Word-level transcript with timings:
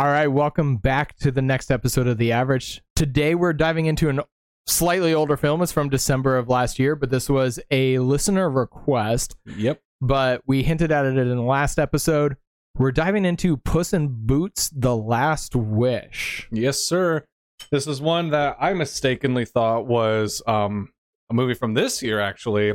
All 0.00 0.06
right, 0.06 0.28
welcome 0.28 0.78
back 0.78 1.18
to 1.18 1.30
the 1.30 1.42
next 1.42 1.70
episode 1.70 2.06
of 2.06 2.16
The 2.16 2.32
Average. 2.32 2.80
Today 2.96 3.34
we're 3.34 3.52
diving 3.52 3.84
into 3.84 4.08
an 4.08 4.22
slightly 4.66 5.12
older 5.12 5.36
film. 5.36 5.60
It's 5.60 5.72
from 5.72 5.90
December 5.90 6.38
of 6.38 6.48
last 6.48 6.78
year, 6.78 6.96
but 6.96 7.10
this 7.10 7.28
was 7.28 7.60
a 7.70 7.98
listener 7.98 8.48
request. 8.48 9.36
Yep. 9.44 9.82
But 10.00 10.40
we 10.46 10.62
hinted 10.62 10.90
at 10.90 11.04
it 11.04 11.18
in 11.18 11.28
the 11.28 11.42
last 11.42 11.78
episode. 11.78 12.38
We're 12.78 12.92
diving 12.92 13.26
into 13.26 13.58
Puss 13.58 13.92
in 13.92 14.24
Boots: 14.26 14.70
The 14.70 14.96
Last 14.96 15.54
Wish. 15.54 16.48
Yes, 16.50 16.78
sir. 16.78 17.26
This 17.70 17.86
is 17.86 18.00
one 18.00 18.30
that 18.30 18.56
I 18.58 18.72
mistakenly 18.72 19.44
thought 19.44 19.86
was 19.86 20.40
um, 20.46 20.88
a 21.28 21.34
movie 21.34 21.52
from 21.52 21.74
this 21.74 22.02
year, 22.02 22.20
actually, 22.20 22.72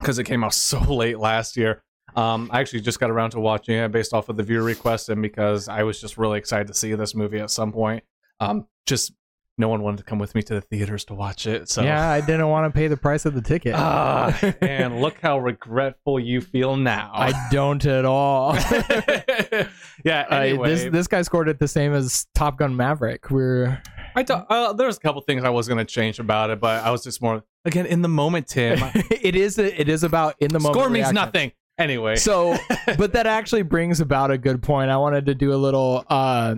because 0.00 0.18
it 0.18 0.24
came 0.24 0.42
out 0.42 0.54
so 0.54 0.80
late 0.80 1.20
last 1.20 1.56
year. 1.56 1.84
Um, 2.16 2.50
I 2.52 2.60
actually 2.60 2.80
just 2.80 2.98
got 3.00 3.10
around 3.10 3.30
to 3.30 3.40
watching 3.40 3.76
it 3.76 3.92
based 3.92 4.12
off 4.12 4.28
of 4.28 4.36
the 4.36 4.42
viewer 4.42 4.62
request 4.62 5.08
and 5.08 5.22
because 5.22 5.68
I 5.68 5.82
was 5.82 6.00
just 6.00 6.18
really 6.18 6.38
excited 6.38 6.66
to 6.68 6.74
see 6.74 6.94
this 6.94 7.14
movie 7.14 7.38
at 7.38 7.50
some 7.50 7.72
point. 7.72 8.02
Um, 8.40 8.66
just 8.86 9.12
no 9.58 9.68
one 9.68 9.82
wanted 9.82 9.98
to 9.98 10.04
come 10.04 10.18
with 10.20 10.34
me 10.36 10.42
to 10.42 10.54
the 10.54 10.60
theaters 10.60 11.04
to 11.06 11.14
watch 11.14 11.46
it. 11.46 11.68
So 11.68 11.82
Yeah, 11.82 12.08
I 12.08 12.20
didn't 12.20 12.48
want 12.48 12.72
to 12.72 12.76
pay 12.76 12.86
the 12.86 12.96
price 12.96 13.26
of 13.26 13.34
the 13.34 13.42
ticket. 13.42 13.74
Ah, 13.76 14.38
and 14.60 15.00
look 15.00 15.18
how 15.20 15.38
regretful 15.38 16.20
you 16.20 16.40
feel 16.40 16.76
now. 16.76 17.10
I 17.12 17.48
don't 17.50 17.84
at 17.84 18.04
all. 18.04 18.54
yeah. 20.04 20.26
Uh, 20.30 20.38
Anyway, 20.38 20.68
this 20.68 20.92
this 20.92 21.06
guy 21.08 21.22
scored 21.22 21.48
it 21.48 21.58
the 21.58 21.68
same 21.68 21.92
as 21.92 22.26
Top 22.34 22.58
Gun 22.58 22.76
Maverick. 22.76 23.30
We're 23.30 23.82
I 24.14 24.22
thought 24.22 24.46
uh, 24.48 24.72
there's 24.72 24.96
a 24.96 25.00
couple 25.00 25.20
things 25.22 25.42
I 25.42 25.50
was 25.50 25.66
gonna 25.66 25.84
change 25.84 26.20
about 26.20 26.50
it, 26.50 26.60
but 26.60 26.84
I 26.84 26.90
was 26.90 27.02
just 27.02 27.20
more 27.20 27.42
again 27.64 27.86
in 27.86 28.02
the 28.02 28.08
moment, 28.08 28.46
Tim. 28.46 28.78
it 29.10 29.34
is 29.34 29.58
it 29.58 29.88
is 29.88 30.04
about 30.04 30.36
in 30.38 30.48
the 30.48 30.60
moment. 30.60 30.74
Score 30.74 30.88
means 30.88 31.10
reaction. 31.10 31.14
nothing. 31.14 31.52
Anyway, 31.78 32.16
So, 32.16 32.56
but 32.98 33.12
that 33.12 33.26
actually 33.26 33.62
brings 33.62 34.00
about 34.00 34.30
a 34.30 34.38
good 34.38 34.62
point. 34.62 34.90
I 34.90 34.96
wanted 34.96 35.26
to 35.26 35.34
do 35.34 35.52
a 35.52 35.56
little 35.56 36.04
uh 36.08 36.56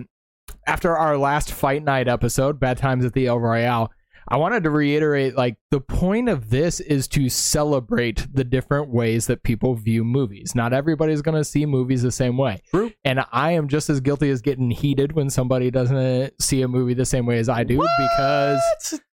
after 0.67 0.97
our 0.97 1.17
last 1.17 1.51
fight 1.51 1.83
night 1.83 2.07
episode, 2.07 2.59
Bad 2.59 2.77
Times 2.77 3.05
at 3.05 3.13
the 3.13 3.27
El 3.27 3.39
Royale. 3.39 3.91
I 4.27 4.37
wanted 4.37 4.63
to 4.63 4.69
reiterate 4.69 5.35
like 5.35 5.57
the 5.71 5.81
point 5.81 6.29
of 6.29 6.49
this 6.49 6.79
is 6.79 7.07
to 7.09 7.27
celebrate 7.27 8.27
the 8.33 8.43
different 8.43 8.89
ways 8.89 9.27
that 9.27 9.43
people 9.43 9.73
view 9.75 10.03
movies. 10.03 10.53
Not 10.55 10.73
everybody's 10.73 11.21
going 11.21 11.37
to 11.37 11.43
see 11.43 11.65
movies 11.65 12.01
the 12.01 12.11
same 12.11 12.37
way. 12.37 12.61
True. 12.69 12.91
And 13.03 13.25
I 13.31 13.51
am 13.51 13.67
just 13.67 13.89
as 13.89 13.99
guilty 13.99 14.29
as 14.29 14.41
getting 14.41 14.71
heated 14.71 15.13
when 15.13 15.29
somebody 15.29 15.71
doesn't 15.71 16.41
see 16.41 16.61
a 16.61 16.67
movie 16.67 16.93
the 16.93 17.05
same 17.05 17.25
way 17.25 17.39
as 17.39 17.49
I 17.49 17.63
do 17.63 17.77
because 17.77 18.61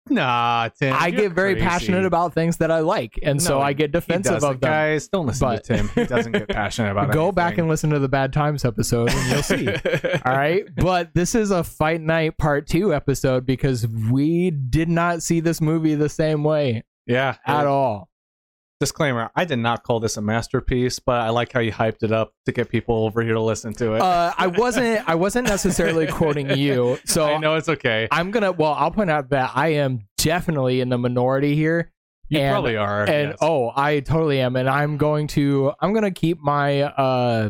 nah, 0.09 0.69
Tim. 0.69 0.95
I 0.97 1.09
get 1.11 1.31
very 1.33 1.53
crazy. 1.53 1.67
passionate 1.67 2.05
about 2.05 2.33
things 2.33 2.57
that 2.57 2.71
I 2.71 2.79
like, 2.79 3.19
and 3.23 3.41
so 3.41 3.59
I 3.59 3.73
get 3.73 3.91
defensive 3.91 4.43
of 4.43 4.59
them. 4.59 4.71
Guys, 4.71 5.07
don't 5.07 5.25
listen 5.25 5.47
But- 5.47 5.63
to 5.65 5.75
Tim. 5.75 5.89
He 5.89 6.05
doesn't 6.05 6.31
get 6.31 6.47
passionate 6.49 6.91
about 6.91 7.09
it. 7.09 7.13
Go 7.13 7.31
back 7.31 7.57
and 7.57 7.67
listen 7.67 7.89
to 7.91 7.99
the 7.99 8.09
Bad 8.09 8.33
Times 8.33 8.65
episode, 8.65 9.11
and 9.11 9.31
you'll 9.31 9.43
see. 9.43 9.67
All 10.25 10.35
right, 10.35 10.63
but 10.75 11.13
this 11.13 11.35
is 11.35 11.51
a 11.51 11.63
Fight 11.63 12.01
Night 12.01 12.37
Part 12.37 12.67
Two 12.67 12.93
episode 12.93 13.45
because 13.45 13.87
we 13.87 14.51
did 14.51 14.89
not 14.89 15.23
see 15.23 15.39
this 15.39 15.61
movie 15.61 15.95
the 15.95 16.09
same 16.09 16.43
way 16.43 16.83
yeah. 17.05 17.35
at 17.45 17.65
all. 17.65 18.09
Disclaimer: 18.83 19.31
I 19.33 19.45
did 19.45 19.59
not 19.59 19.83
call 19.83 20.01
this 20.01 20.17
a 20.17 20.21
masterpiece, 20.21 20.99
but 20.99 21.21
I 21.21 21.29
like 21.29 21.53
how 21.53 21.61
you 21.61 21.71
hyped 21.71 22.03
it 22.03 22.11
up 22.11 22.33
to 22.45 22.51
get 22.51 22.67
people 22.67 23.05
over 23.05 23.21
here 23.21 23.33
to 23.33 23.41
listen 23.41 23.73
to 23.75 23.93
it. 23.93 24.01
Uh, 24.01 24.33
I 24.37 24.47
wasn't. 24.47 25.07
I 25.07 25.15
wasn't 25.15 25.47
necessarily 25.47 26.05
quoting 26.07 26.49
you, 26.57 26.99
so 27.05 27.25
I 27.25 27.37
know 27.37 27.55
it's 27.55 27.69
okay. 27.69 28.09
I'm 28.11 28.31
gonna. 28.31 28.51
Well, 28.51 28.73
I'll 28.73 28.91
point 28.91 29.09
out 29.09 29.29
that 29.29 29.51
I 29.55 29.69
am 29.69 30.07
definitely 30.17 30.81
in 30.81 30.89
the 30.89 30.97
minority 30.97 31.55
here. 31.55 31.93
You 32.27 32.39
and- 32.39 32.51
probably 32.51 32.75
are. 32.75 33.03
and 33.03 33.29
yes. 33.29 33.37
oh 33.41 33.71
i 33.75 33.99
totally 33.99 34.39
am 34.39 34.55
and 34.55 34.67
i'm 34.67 34.97
going 34.97 35.27
to 35.27 35.71
i'm 35.81 35.91
going 35.91 36.05
to 36.05 36.11
keep 36.11 36.39
my 36.39 36.81
uh 36.81 37.49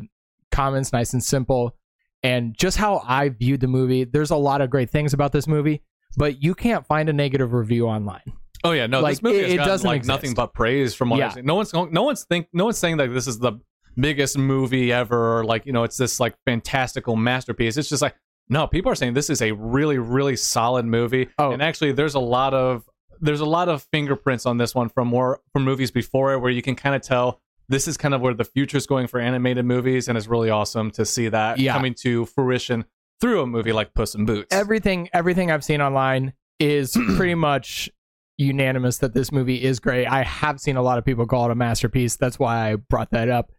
comments 0.52 0.92
nice 0.92 1.14
and 1.14 1.23
simple 1.23 1.75
and 2.22 2.58
just 2.58 2.78
how 2.78 3.02
i 3.06 3.30
viewed 3.30 3.62
the 3.62 3.68
movie 3.68 4.03
there's 4.03 4.31
a 4.31 4.36
lot 4.36 4.62
of 4.62 4.70
great 4.70 4.90
things 4.90 5.14
about 5.14 5.31
this 5.31 5.47
movie 5.47 5.84
but 6.18 6.44
you 6.44 6.53
can't 6.53 6.86
find 6.86 7.08
a 7.08 7.14
negative 7.14 7.53
review 7.53 7.88
online 7.88 8.34
Oh 8.64 8.72
yeah, 8.72 8.88
no, 8.88 9.02
Like, 9.02 9.14
this 9.16 9.23
movie 9.23 9.38
it- 9.39 9.44
has 9.50 9.56
gotten, 9.58 9.67
doesn't 9.67 9.88
like 9.88 9.97
exist. 9.97 10.08
nothing 10.08 10.33
but 10.33 10.53
praise 10.53 10.94
from 10.95 11.09
what 11.09 11.19
Yeah. 11.19 11.28
I've 11.28 11.34
seen. 11.34 11.46
No 11.46 11.56
one's 11.56 11.74
no 11.74 12.03
one's 12.03 12.24
think 12.24 12.47
no 12.53 12.66
one's 12.66 12.78
saying 12.78 12.97
that 12.97 13.13
this 13.13 13.28
is 13.28 13.40
the 13.40 13.53
biggest 13.96 14.38
movie 14.38 14.91
ever 14.91 15.38
or 15.40 15.44
like 15.46 15.66
you 15.68 15.72
know 15.74 15.84
it's 15.84 15.97
this 15.97 16.19
like 16.19 16.35
fantastical 16.46 17.16
masterpiece. 17.16 17.78
It's 17.78 17.90
just 17.90 18.02
like 18.02 18.16
no, 18.50 18.68
people 18.68 18.91
are 18.91 18.96
saying 18.96 19.13
this 19.13 19.29
is 19.29 19.41
a 19.41 19.52
really 19.53 19.97
really 19.97 20.35
solid 20.35 20.85
movie. 20.85 21.29
Oh. 21.38 21.52
And 21.52 21.62
actually, 21.62 21.91
there's 21.94 22.16
a 22.16 22.19
lot 22.19 22.53
of 22.53 22.84
there's 23.22 23.40
a 23.41 23.46
lot 23.46 23.69
of 23.69 23.84
fingerprints 23.91 24.46
on 24.46 24.57
this 24.57 24.75
one 24.75 24.90
from 24.90 25.07
more 25.07 25.40
from 25.53 25.63
movies 25.63 25.91
before 25.91 26.34
it 26.34 26.40
where 26.40 26.52
you 26.52 26.62
can 26.62 26.75
kind 26.75 26.96
of 26.96 27.02
tell 27.02 27.40
this 27.69 27.88
is 27.88 27.96
kind 27.96 28.13
of 28.13 28.19
where 28.19 28.34
the 28.34 28.44
future 28.44 28.75
is 28.78 28.85
going 28.85 29.07
for 29.07 29.19
animated 29.19 29.63
movies, 29.66 30.07
and 30.09 30.18
it's 30.18 30.28
really 30.28 30.50
awesome 30.50 30.91
to 30.91 31.06
see 31.06 31.29
that 31.29 31.57
Yeah. 31.59 31.73
coming 31.73 31.94
to 32.02 32.25
fruition 32.25 32.84
through 33.22 33.41
a 33.41 33.47
movie 33.47 33.72
like 33.72 33.94
Puss 33.94 34.16
in 34.16 34.25
Boots. 34.25 34.53
everything 34.53 35.07
everything 35.13 35.50
i've 35.50 35.63
seen 35.63 35.81
online 35.81 36.34
is 36.59 36.97
pretty 37.16 37.35
much 37.35 37.90
unanimous 38.38 38.98
that 38.98 39.14
this 39.14 39.32
movie 39.32 39.62
is 39.64 39.80
great 39.80 40.06
i 40.08 40.24
have 40.24 40.60
seen 40.60 40.76
a 40.76 40.82
lot 40.82 40.98
of 40.98 41.06
people 41.06 41.26
call 41.28 41.46
it 41.46 41.52
a 41.52 41.56
masterpiece 41.56 42.16
that's 42.16 42.40
why 42.40 42.72
i 42.72 42.76
brought 42.76 43.12
that 43.12 43.30
up 43.30 43.52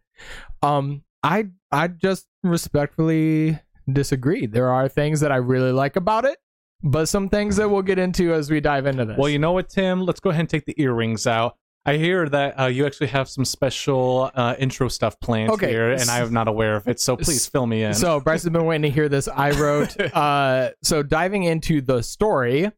um 0.63 1.01
i 1.23 1.45
i 1.71 1.87
just 1.87 2.27
respectfully 2.43 3.57
disagree 3.91 4.45
there 4.45 4.69
are 4.69 4.87
things 4.89 5.19
that 5.21 5.31
i 5.31 5.37
really 5.37 5.71
like 5.71 5.95
about 5.95 6.25
it 6.25 6.37
but 6.83 7.07
some 7.07 7.29
things 7.29 7.55
that 7.55 7.69
we'll 7.69 7.81
get 7.81 7.97
into 7.97 8.33
as 8.33 8.51
we 8.51 8.59
dive 8.59 8.85
into 8.85 9.05
this 9.05 9.17
Well, 9.17 9.29
you 9.29 9.39
know 9.39 9.53
what, 9.53 9.69
Tim? 9.69 10.01
Let's 10.01 10.19
go 10.19 10.29
ahead 10.29 10.41
and 10.41 10.49
take 10.49 10.65
the 10.65 10.75
earrings 10.79 11.25
out. 11.25 11.55
I 11.83 11.97
hear 11.97 12.27
that 12.29 12.59
uh, 12.59 12.65
you 12.65 12.85
actually 12.85 13.07
have 13.07 13.27
some 13.27 13.43
special 13.45 14.29
uh, 14.35 14.55
intro 14.59 14.87
stuff 14.89 15.19
planned 15.19 15.51
Okay. 15.51 15.69
here, 15.69 15.91
and 15.93 16.07
I 16.11 16.19
am 16.19 16.31
not 16.33 16.47
aware 16.47 16.75
of 16.75 16.87
it. 16.87 16.99
So 16.99 17.15
please 17.15 17.47
fill 17.47 17.65
me 17.65 17.83
in. 17.83 17.95
So 17.95 18.19
Bryce 18.19 18.43
has 18.43 18.51
been 18.51 18.65
waiting 18.65 18.83
to 18.83 18.89
hear 18.91 19.09
this. 19.09 19.27
I 19.27 19.51
wrote 19.51 19.99
uh 20.13 20.71
so 20.83 21.01
diving 21.01 21.43
into 21.43 21.81
the 21.81 22.03
story. 22.03 22.69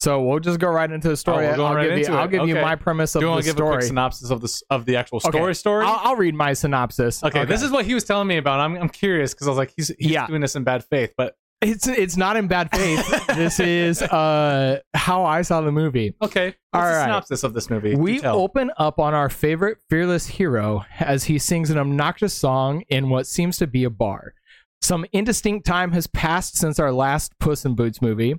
So 0.00 0.22
we'll 0.22 0.38
just 0.38 0.60
go 0.60 0.68
right 0.68 0.90
into 0.90 1.08
the 1.08 1.16
story. 1.16 1.46
Oh, 1.46 1.64
I'll 1.64 1.74
right 1.74 1.88
give 1.88 1.98
you 2.08 2.14
I'll 2.14 2.28
give 2.28 2.46
you 2.46 2.54
my 2.54 2.76
premise 2.76 3.14
of 3.16 3.20
do 3.20 3.26
you 3.26 3.30
the 3.30 3.32
want 3.32 3.44
to 3.44 3.48
give 3.48 3.56
a 3.56 3.58
story. 3.58 3.76
quick 3.78 3.82
synopsis 3.88 4.30
of 4.30 4.40
this 4.40 4.62
of 4.70 4.84
the 4.84 4.96
actual 4.96 5.16
Okay. 5.24 5.30
story? 5.36 5.54
Story. 5.54 5.84
I'll, 5.84 6.00
I'll 6.02 6.16
read 6.16 6.34
my 6.34 6.52
synopsis. 6.52 7.22
okay, 7.24 7.44
this 7.44 7.62
is 7.62 7.70
what 7.72 7.84
he 7.84 7.94
was 7.94 8.04
telling 8.04 8.28
me 8.28 8.36
about. 8.36 8.60
I'm 8.60 8.76
I'm 8.76 8.88
curious 8.88 9.34
because 9.34 9.48
I 9.48 9.50
was 9.50 9.58
like, 9.58 9.72
he's 9.76 9.88
he's 9.98 10.10
Yeah. 10.12 10.26
doing 10.28 10.40
this 10.40 10.54
in 10.54 10.62
bad 10.62 10.84
faith, 10.84 11.14
but 11.16 11.34
it's 11.60 11.88
it's 11.88 12.16
not 12.16 12.36
in 12.36 12.46
bad 12.46 12.70
faith. 12.70 13.26
this 13.34 13.58
is 13.58 14.00
uh 14.00 14.78
how 14.94 15.24
I 15.24 15.42
saw 15.42 15.60
the 15.62 15.72
movie. 15.72 16.14
okay. 16.22 16.54
What's 16.70 16.86
All 16.86 16.92
the 16.92 17.00
synopsis 17.02 17.42
of 17.42 17.54
this 17.54 17.68
movie? 17.68 17.96
We 17.96 18.20
open 18.22 18.70
up 18.76 19.00
on 19.00 19.14
our 19.14 19.28
favorite 19.28 19.78
fearless 19.90 20.26
hero 20.26 20.84
as 21.00 21.24
he 21.24 21.40
sings 21.40 21.70
an 21.70 21.78
obnoxious 21.78 22.34
song 22.34 22.82
in 22.88 23.08
what 23.08 23.26
seems 23.26 23.56
to 23.58 23.66
be 23.66 23.82
a 23.82 23.90
bar. 23.90 24.34
Some 24.80 25.04
indistinct 25.12 25.66
time 25.66 25.92
has 25.92 26.06
passed 26.06 26.56
since 26.56 26.78
our 26.78 26.92
last 26.92 27.38
Puss 27.38 27.64
in 27.64 27.74
Boots 27.74 28.00
movie, 28.00 28.36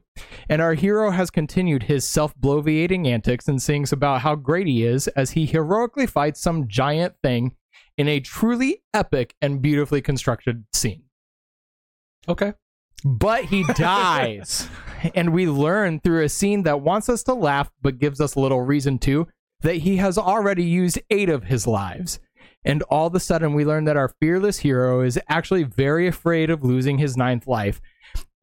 and 0.47 0.61
our 0.61 0.73
hero 0.73 1.11
has 1.11 1.29
continued 1.29 1.83
his 1.83 2.05
self 2.05 2.33
bloviating 2.37 3.07
antics 3.07 3.47
and 3.47 3.61
sings 3.61 3.91
about 3.91 4.21
how 4.21 4.35
great 4.35 4.65
he 4.65 4.83
is 4.83 5.07
as 5.09 5.31
he 5.31 5.45
heroically 5.45 6.07
fights 6.07 6.41
some 6.41 6.67
giant 6.67 7.15
thing 7.21 7.55
in 7.97 8.07
a 8.07 8.19
truly 8.19 8.81
epic 8.93 9.35
and 9.41 9.61
beautifully 9.61 10.01
constructed 10.01 10.63
scene. 10.73 11.03
okay. 12.27 12.53
But 13.05 13.45
he 13.45 13.63
dies. 13.75 14.67
and 15.15 15.31
we 15.33 15.47
learn 15.47 15.99
through 15.99 16.23
a 16.23 16.29
scene 16.29 16.63
that 16.63 16.81
wants 16.81 17.07
us 17.09 17.23
to 17.23 17.33
laugh 17.33 17.69
but 17.81 17.99
gives 17.99 18.19
us 18.19 18.35
little 18.35 18.61
reason 18.61 18.97
to 18.99 19.27
that 19.61 19.75
he 19.77 19.97
has 19.97 20.17
already 20.17 20.63
used 20.63 20.99
eight 21.09 21.29
of 21.29 21.43
his 21.45 21.67
lives. 21.67 22.19
And 22.65 22.81
all 22.83 23.07
of 23.07 23.15
a 23.15 23.19
sudden, 23.19 23.53
we 23.53 23.65
learn 23.65 23.85
that 23.85 23.97
our 23.97 24.09
fearless 24.19 24.59
hero 24.59 25.01
is 25.01 25.19
actually 25.29 25.63
very 25.63 26.07
afraid 26.07 26.49
of 26.49 26.63
losing 26.63 26.97
his 26.97 27.15
ninth 27.15 27.47
life. 27.47 27.79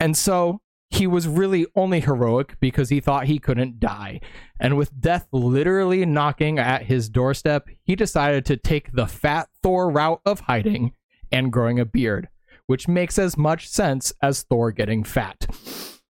And 0.00 0.16
so 0.16 0.60
he 0.90 1.06
was 1.06 1.26
really 1.28 1.66
only 1.74 2.00
heroic 2.00 2.56
because 2.60 2.88
he 2.88 3.00
thought 3.00 3.26
he 3.26 3.38
couldn't 3.38 3.80
die. 3.80 4.20
And 4.58 4.76
with 4.76 5.00
death 5.00 5.26
literally 5.32 6.06
knocking 6.06 6.58
at 6.58 6.84
his 6.84 7.08
doorstep, 7.08 7.68
he 7.82 7.96
decided 7.96 8.44
to 8.46 8.56
take 8.56 8.92
the 8.92 9.06
fat 9.06 9.48
Thor 9.62 9.90
route 9.90 10.20
of 10.24 10.40
hiding 10.40 10.92
and 11.32 11.52
growing 11.52 11.78
a 11.78 11.84
beard, 11.84 12.28
which 12.66 12.88
makes 12.88 13.18
as 13.18 13.36
much 13.36 13.68
sense 13.68 14.12
as 14.22 14.42
Thor 14.42 14.70
getting 14.70 15.04
fat. 15.04 15.46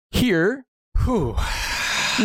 Here, 0.10 0.66
Whew. 1.04 1.36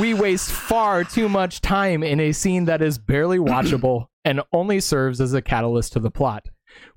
we 0.00 0.14
waste 0.14 0.50
far 0.50 1.05
too 1.05 1.29
much 1.29 1.61
time 1.61 2.02
in 2.02 2.20
a 2.20 2.32
scene 2.32 2.64
that 2.67 2.81
is 2.81 2.96
barely 2.99 3.38
watchable 3.38 4.06
and 4.26 4.43
only 4.52 4.81
serves 4.81 5.20
as 5.20 5.32
a 5.34 5.40
catalyst 5.40 5.93
to 5.93 6.00
the 6.00 6.11
plot, 6.11 6.46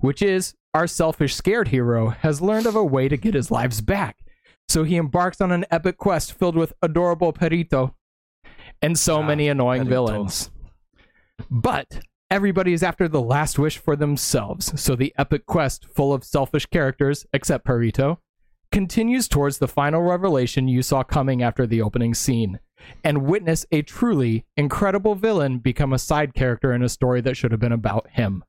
which 0.00 0.20
is 0.20 0.52
our 0.74 0.88
selfish, 0.88 1.34
scared 1.34 1.68
hero 1.68 2.08
has 2.08 2.40
learned 2.42 2.66
of 2.66 2.74
a 2.74 2.84
way 2.84 3.08
to 3.08 3.16
get 3.16 3.34
his 3.34 3.50
lives 3.52 3.80
back. 3.80 4.16
So 4.68 4.82
he 4.82 4.96
embarks 4.96 5.40
on 5.40 5.52
an 5.52 5.64
epic 5.70 5.96
quest 5.96 6.32
filled 6.32 6.56
with 6.56 6.72
adorable 6.82 7.32
Perrito 7.32 7.94
and 8.82 8.98
so 8.98 9.22
Ah, 9.22 9.26
many 9.26 9.48
annoying 9.48 9.82
Perrito. 9.84 9.88
villains. 9.88 10.50
But 11.50 12.00
everybody 12.30 12.72
is 12.72 12.82
after 12.82 13.06
the 13.08 13.20
last 13.22 13.58
wish 13.58 13.78
for 13.78 13.94
themselves, 13.96 14.80
so 14.80 14.96
the 14.96 15.14
epic 15.16 15.46
quest, 15.46 15.86
full 15.94 16.12
of 16.12 16.24
selfish 16.24 16.66
characters, 16.66 17.26
except 17.32 17.64
Perrito, 17.64 18.18
continues 18.72 19.28
towards 19.28 19.58
the 19.58 19.68
final 19.68 20.02
revelation 20.02 20.66
you 20.68 20.82
saw 20.82 21.02
coming 21.04 21.42
after 21.42 21.66
the 21.66 21.82
opening 21.82 22.14
scene, 22.14 22.58
and 23.04 23.24
witness 23.26 23.66
a 23.72 23.82
truly 23.82 24.44
incredible 24.56 25.14
villain 25.14 25.58
become 25.58 25.92
a 25.92 25.98
side 25.98 26.34
character 26.34 26.72
in 26.72 26.82
a 26.82 26.88
story 26.88 27.20
that 27.22 27.36
should 27.36 27.50
have 27.50 27.60
been 27.60 27.72
about 27.72 28.08
him. 28.10 28.44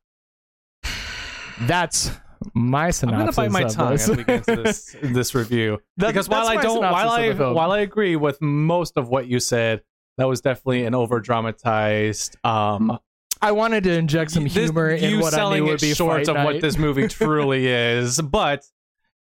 That's 1.61 2.11
my 2.55 2.87
I'm 2.87 2.91
synopsis. 2.91 3.35
gonna 3.35 3.49
bite 3.49 3.51
my 3.51 3.69
tongue 3.69 3.91
this. 3.91 4.09
as 4.09 4.17
we 4.17 4.23
get 4.23 4.47
into 4.49 4.63
this 4.63 4.95
this 5.03 5.35
review 5.35 5.77
That- 5.97 6.07
because 6.07 6.27
while 6.27 6.47
I 6.47 6.55
don't, 6.61 6.81
while 6.81 7.09
I 7.09 7.31
while 7.33 7.71
I 7.71 7.79
agree 7.79 8.15
with 8.15 8.41
most 8.41 8.97
of 8.97 9.09
what 9.09 9.27
you 9.27 9.39
said, 9.39 9.81
that 10.17 10.27
was 10.27 10.41
definitely 10.41 10.85
an 10.85 10.95
over 10.95 11.19
dramatized. 11.19 12.37
Um, 12.43 12.97
I 13.43 13.51
wanted 13.51 13.83
to 13.85 13.91
inject 13.93 14.31
some 14.31 14.43
this- 14.45 14.53
humor 14.53 14.89
in 14.89 15.03
you 15.11 15.19
what 15.19 15.33
I 15.35 15.49
knew 15.49 15.67
it 15.67 15.69
would 15.69 15.81
be 15.81 15.93
short 15.93 16.27
of 16.27 16.35
what 16.43 16.61
this 16.61 16.77
movie 16.77 17.07
truly 17.09 17.67
is, 17.67 18.19
but 18.19 18.63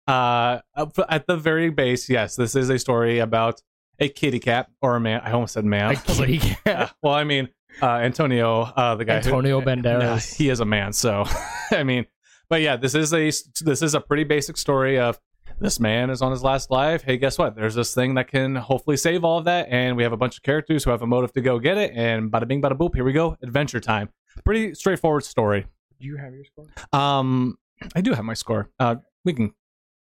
uh, 0.07 0.59
at 1.07 1.27
the 1.27 1.38
very 1.38 1.69
base, 1.69 2.09
yes, 2.09 2.35
this 2.35 2.56
is 2.56 2.69
a 2.69 2.77
story 2.79 3.19
about 3.19 3.61
a 4.00 4.10
kitty 4.10 4.40
cat 4.40 4.69
or 4.81 4.95
a 4.95 5.00
man. 5.00 5.22
I 5.24 5.31
almost 5.31 5.54
said 5.54 5.66
man. 5.66 5.92
A 5.92 5.95
kitty 5.95 6.40
cat. 6.66 6.94
Well, 7.01 7.13
I 7.13 7.24
mean, 7.24 7.50
uh, 7.81 7.98
Antonio, 7.98 8.62
uh, 8.62 8.95
the 8.95 9.06
guy 9.06 9.16
Antonio 9.16 9.60
who, 9.62 9.66
Banderas. 9.66 10.36
he 10.36 10.50
is 10.50 10.60
a 10.60 10.66
man. 10.66 10.94
So, 10.94 11.24
I 11.72 11.84
mean, 11.84 12.06
but 12.50 12.62
yeah, 12.62 12.75
this 12.75 12.95
is 12.95 13.13
a 13.13 13.31
this 13.62 13.81
is 13.81 13.95
a 13.95 14.01
pretty 14.01 14.24
basic 14.24 14.57
story 14.57 15.00
of 15.00 15.19
this 15.60 15.80
man 15.80 16.10
is 16.10 16.22
on 16.22 16.31
his 16.31 16.44
last 16.44 16.72
life. 16.72 17.04
Hey, 17.04 17.18
guess 17.18 17.38
what? 17.38 17.56
There's 17.56 17.75
this 17.75 17.94
thing 17.94 18.16
that 18.16 18.28
can 18.28 18.56
hopefully 18.56 18.98
save 18.98 19.24
all 19.24 19.38
of 19.40 19.45
that, 19.45 19.68
and 19.69 19.95
we 19.95 20.04
have 20.04 20.13
a 20.13 20.18
bunch 20.18 20.38
of 20.38 20.44
characters 20.44 20.84
who 20.84 20.92
have 20.92 21.01
a 21.01 21.07
motive 21.07 21.31
to 21.34 21.42
go 21.42 21.60
get 21.60 21.78
it. 21.78 21.92
And 21.95 22.31
bada 22.31 22.48
bing, 22.48 22.62
bada 22.62 22.78
boop, 22.78 22.95
here 22.95 23.04
we 23.04 23.13
go, 23.13 23.38
adventure 23.42 23.80
time. 23.80 24.10
Pretty 24.44 24.74
straightforward 24.74 25.24
story. 25.24 25.66
Do 26.00 26.07
you 26.07 26.18
have 26.18 26.34
your 26.34 26.44
score? 26.45 26.68
Um, 26.92 27.57
I 27.95 28.01
do 28.01 28.13
have 28.13 28.25
my 28.25 28.34
score. 28.34 28.69
Uh, 28.80 28.95
we 29.24 29.34
can 29.34 29.54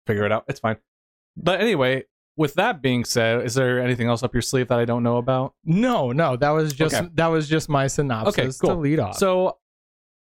figure 0.06 0.24
it 0.24 0.32
out. 0.32 0.44
It's 0.48 0.60
fine. 0.60 0.76
But 1.36 1.60
anyway, 1.60 2.04
with 2.36 2.54
that 2.54 2.82
being 2.82 3.04
said, 3.04 3.44
is 3.44 3.54
there 3.54 3.80
anything 3.80 4.08
else 4.08 4.22
up 4.22 4.34
your 4.34 4.42
sleeve 4.42 4.68
that 4.68 4.78
I 4.78 4.84
don't 4.84 5.02
know 5.02 5.18
about? 5.18 5.54
No, 5.64 6.10
no, 6.12 6.36
that 6.36 6.50
was 6.50 6.72
just 6.72 6.94
Okay. 6.94 7.08
that 7.14 7.26
was 7.28 7.48
just 7.48 7.68
my 7.68 7.86
synopsis 7.86 8.38
Okay, 8.62 8.72
to 8.72 8.78
lead 8.78 8.98
off. 8.98 9.16
So 9.16 9.58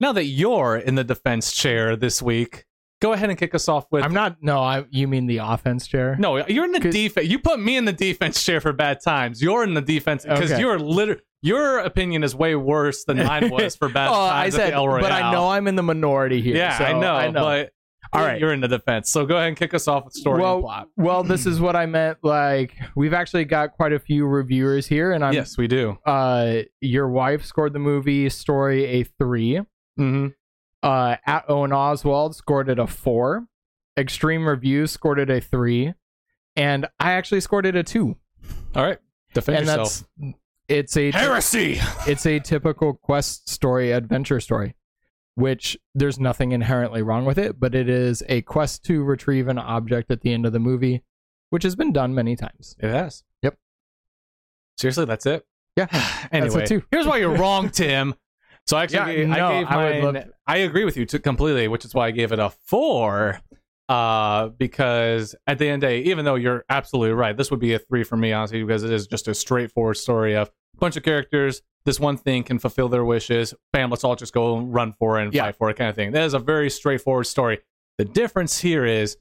now 0.00 0.12
that 0.12 0.24
you're 0.24 0.76
in 0.76 0.94
the 0.94 1.04
defense 1.04 1.52
chair 1.52 1.96
this 1.96 2.22
week, 2.22 2.64
go 3.02 3.12
ahead 3.12 3.28
and 3.30 3.38
kick 3.38 3.54
us 3.54 3.68
off 3.68 3.86
with. 3.90 4.02
I'm 4.02 4.14
not. 4.14 4.38
No, 4.42 4.60
I. 4.60 4.84
You 4.90 5.08
mean 5.08 5.26
the 5.26 5.38
offense 5.38 5.86
chair? 5.86 6.16
no, 6.18 6.46
you're 6.46 6.64
in 6.64 6.72
the 6.72 6.80
defense. 6.80 7.28
You 7.28 7.38
put 7.38 7.60
me 7.60 7.76
in 7.76 7.84
the 7.84 7.92
defense 7.92 8.42
chair 8.42 8.60
for 8.60 8.72
bad 8.72 9.00
times. 9.02 9.42
You're 9.42 9.62
in 9.64 9.74
the 9.74 9.82
defense 9.82 10.24
because 10.24 10.52
Okay. 10.52 10.60
you're 10.60 10.78
literally. 10.78 11.20
Your 11.42 11.78
opinion 11.78 12.22
is 12.22 12.34
way 12.34 12.54
worse 12.54 13.04
than 13.04 13.16
mine 13.16 13.48
was 13.50 13.74
for 13.74 13.88
bad 13.92 14.08
Oh, 14.08 14.12
I 14.24 14.42
times 14.42 14.54
said, 14.56 14.60
at 14.64 14.70
the 14.70 14.74
El 14.76 14.88
Royale. 14.88 15.00
but 15.02 15.12
I 15.12 15.32
know 15.32 15.48
I'm 15.50 15.66
in 15.68 15.74
the 15.74 15.82
minority 15.82 16.42
here. 16.42 16.54
Yeah, 16.54 16.76
so 16.76 16.84
I 16.84 16.92
know. 16.92 17.14
I 17.14 17.30
know. 17.30 17.40
But 17.42 17.72
All 18.12 18.22
right. 18.22 18.40
you're 18.40 18.52
in 18.52 18.60
the 18.60 18.68
defense. 18.68 19.10
So 19.10 19.24
go 19.24 19.36
ahead 19.36 19.48
and 19.48 19.56
kick 19.56 19.72
us 19.72 19.86
off 19.86 20.04
with 20.04 20.14
story 20.14 20.40
well, 20.40 20.54
and 20.56 20.62
plot. 20.64 20.88
well, 20.96 21.22
this 21.22 21.46
is 21.46 21.60
what 21.60 21.76
I 21.76 21.86
meant. 21.86 22.18
Like, 22.22 22.74
we've 22.96 23.14
actually 23.14 23.44
got 23.44 23.72
quite 23.72 23.92
a 23.92 23.98
few 24.00 24.26
reviewers 24.26 24.86
here, 24.86 25.12
and 25.12 25.24
I'm. 25.24 25.32
yes, 25.32 25.56
we 25.56 25.68
do. 25.68 25.96
Uh, 26.04 26.62
your 26.80 27.08
wife 27.08 27.44
scored 27.44 27.72
the 27.72 27.78
movie 27.78 28.28
story 28.28 28.84
a 28.86 29.04
three. 29.04 29.60
Mm-hmm. 29.98 30.28
Uh, 30.82 31.16
at 31.26 31.44
Owen 31.48 31.72
Oswald 31.72 32.34
scored 32.34 32.68
it 32.68 32.78
a 32.78 32.86
four. 32.86 33.46
Extreme 33.98 34.46
Reviews 34.46 34.90
scored 34.90 35.18
it 35.18 35.30
a 35.30 35.40
three, 35.40 35.92
and 36.56 36.86
I 36.98 37.12
actually 37.12 37.40
scored 37.40 37.66
it 37.66 37.76
a 37.76 37.82
two. 37.82 38.16
All 38.74 38.84
right, 38.84 38.98
defend 39.34 39.58
and 39.58 39.66
yourself. 39.66 40.04
that's 40.18 40.34
it's 40.68 40.96
a 40.96 41.10
Heresy. 41.10 41.80
it's 42.06 42.24
a 42.26 42.38
typical 42.38 42.94
quest 42.94 43.48
story 43.48 43.92
adventure 43.92 44.40
story 44.40 44.74
which 45.36 45.78
there's 45.94 46.18
nothing 46.18 46.52
inherently 46.52 47.02
wrong 47.02 47.24
with 47.24 47.38
it 47.38 47.58
but 47.60 47.74
it 47.74 47.88
is 47.88 48.22
a 48.28 48.42
quest 48.42 48.84
to 48.84 49.02
retrieve 49.02 49.48
an 49.48 49.58
object 49.58 50.10
at 50.10 50.20
the 50.22 50.32
end 50.32 50.44
of 50.44 50.52
the 50.52 50.58
movie 50.58 51.02
which 51.50 51.62
has 51.62 51.74
been 51.76 51.92
done 51.92 52.14
many 52.14 52.36
times 52.36 52.76
It 52.80 52.90
has. 52.90 53.22
Yep. 53.42 53.56
Seriously, 54.78 55.04
that's 55.04 55.26
it. 55.26 55.44
Yeah, 55.76 55.86
anyway, 56.32 56.62
it 56.64 56.66
too. 56.66 56.82
here's 56.90 57.06
why 57.06 57.18
you're 57.18 57.34
wrong, 57.36 57.70
Tim. 57.72 58.14
So 58.66 58.76
I 58.76 58.84
actually, 58.84 59.20
Yeah, 59.22 59.26
no, 59.26 59.46
I 59.46 59.58
gave 59.60 59.68
I 59.68 59.76
would 59.76 60.04
mine. 60.04 60.14
love- 60.14 60.24
I 60.46 60.56
agree 60.58 60.84
with 60.84 60.96
you 60.96 61.06
to 61.06 61.18
completely, 61.18 61.68
which 61.68 61.84
is 61.84 61.94
why 61.94 62.06
I 62.08 62.10
gave 62.10 62.32
it 62.32 62.38
a 62.38 62.50
four. 62.66 63.40
Uh, 63.88 64.48
because 64.50 65.34
at 65.48 65.58
the 65.58 65.66
end 65.68 65.82
of 65.82 65.90
the 65.90 65.96
day, 65.96 66.02
even 66.10 66.24
though 66.24 66.36
you're 66.36 66.64
absolutely 66.70 67.12
right, 67.12 67.36
this 67.36 67.50
would 67.50 67.58
be 67.58 67.72
a 67.74 67.78
three 67.80 68.04
for 68.04 68.16
me, 68.16 68.32
honestly, 68.32 68.62
because 68.62 68.84
it 68.84 68.92
is 68.92 69.08
just 69.08 69.26
a 69.26 69.34
straightforward 69.34 69.96
story 69.96 70.36
of 70.36 70.48
a 70.76 70.78
bunch 70.78 70.96
of 70.96 71.02
characters. 71.02 71.60
This 71.84 71.98
one 71.98 72.16
thing 72.16 72.42
can 72.42 72.58
fulfill 72.58 72.88
their 72.88 73.04
wishes. 73.04 73.54
Bam, 73.72 73.90
let's 73.90 74.04
all 74.04 74.16
just 74.16 74.32
go 74.34 74.58
run 74.58 74.92
for 74.92 75.18
it 75.18 75.24
and 75.24 75.34
Yeah. 75.34 75.44
fight 75.44 75.56
for 75.56 75.70
it, 75.70 75.76
kind 75.76 75.88
of 75.90 75.96
thing. 75.96 76.12
That 76.12 76.24
is 76.24 76.34
a 76.34 76.38
very 76.38 76.68
straightforward 76.70 77.26
story. 77.26 77.60
The 77.98 78.04
difference 78.04 78.58
here 78.60 78.84
is, 78.84 79.16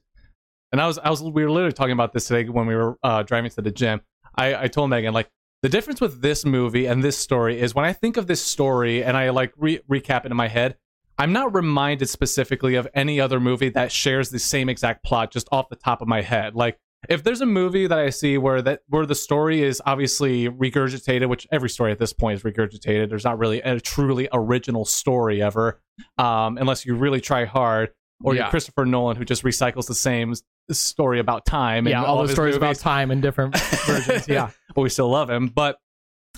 and 0.72 0.80
I 0.80 0.86
was, 0.86 0.98
I 0.98 1.10
was, 1.10 1.22
we 1.22 1.42
were 1.42 1.50
literally 1.50 1.72
talking 1.72 1.92
about 1.92 2.12
this 2.12 2.26
today 2.26 2.48
when 2.48 2.66
we 2.66 2.74
were 2.76 2.96
uh, 3.02 3.22
driving 3.22 3.50
to 3.52 3.62
the 3.62 3.70
gym. 3.70 4.02
I, 4.36 4.64
I 4.64 4.68
told 4.68 4.90
Megan 4.90 5.12
like 5.14 5.28
the 5.62 5.68
difference 5.68 6.00
with 6.00 6.22
this 6.22 6.44
movie 6.44 6.86
and 6.86 7.02
this 7.02 7.18
story 7.18 7.60
is 7.60 7.74
when 7.74 7.84
I 7.84 7.92
think 7.92 8.16
of 8.16 8.26
this 8.26 8.40
story 8.42 9.02
and 9.04 9.16
I 9.16 9.30
like 9.30 9.52
re- 9.56 9.80
recap 9.90 10.24
it 10.24 10.30
in 10.30 10.36
my 10.36 10.48
head, 10.48 10.76
I'm 11.18 11.32
not 11.32 11.54
reminded 11.54 12.08
specifically 12.08 12.76
of 12.76 12.88
any 12.94 13.20
other 13.20 13.40
movie 13.40 13.68
that 13.70 13.92
shares 13.92 14.30
the 14.30 14.38
same 14.38 14.68
exact 14.70 15.04
plot 15.04 15.30
just 15.32 15.48
off 15.52 15.68
the 15.68 15.76
top 15.76 16.00
of 16.00 16.08
my 16.08 16.22
head. 16.22 16.54
Like 16.54 16.78
if 17.08 17.22
there's 17.22 17.40
a 17.40 17.46
movie 17.46 17.86
that 17.86 17.98
I 17.98 18.10
see 18.10 18.36
where 18.38 18.60
that 18.62 18.80
where 18.88 19.06
the 19.06 19.14
story 19.14 19.62
is 19.62 19.80
obviously 19.86 20.48
regurgitated, 20.48 21.28
which 21.28 21.46
every 21.50 21.70
story 21.70 21.92
at 21.92 21.98
this 21.98 22.12
point 22.12 22.38
is 22.38 22.42
regurgitated. 22.42 23.08
There's 23.08 23.24
not 23.24 23.38
really 23.38 23.60
a 23.62 23.80
truly 23.80 24.28
original 24.32 24.84
story 24.84 25.42
ever, 25.42 25.80
um, 26.18 26.58
unless 26.58 26.84
you 26.84 26.94
really 26.94 27.20
try 27.20 27.44
hard, 27.46 27.90
or 28.22 28.34
you're 28.34 28.48
Christopher 28.48 28.84
Nolan 28.84 29.16
who 29.16 29.24
just 29.24 29.42
recycles 29.44 29.86
the 29.86 29.94
same 29.94 30.34
story 30.70 31.18
about 31.18 31.46
time. 31.46 31.88
yeah 31.88 32.04
all 32.04 32.20
of 32.20 32.28
the 32.28 32.32
stories 32.32 32.54
about 32.54 32.76
time 32.76 33.10
in 33.10 33.20
different 33.20 33.56
versions 33.86 34.28
yeah 34.28 34.50
but 34.74 34.82
we 34.82 34.88
still 34.88 35.08
love 35.10 35.30
him. 35.30 35.48
But 35.48 35.78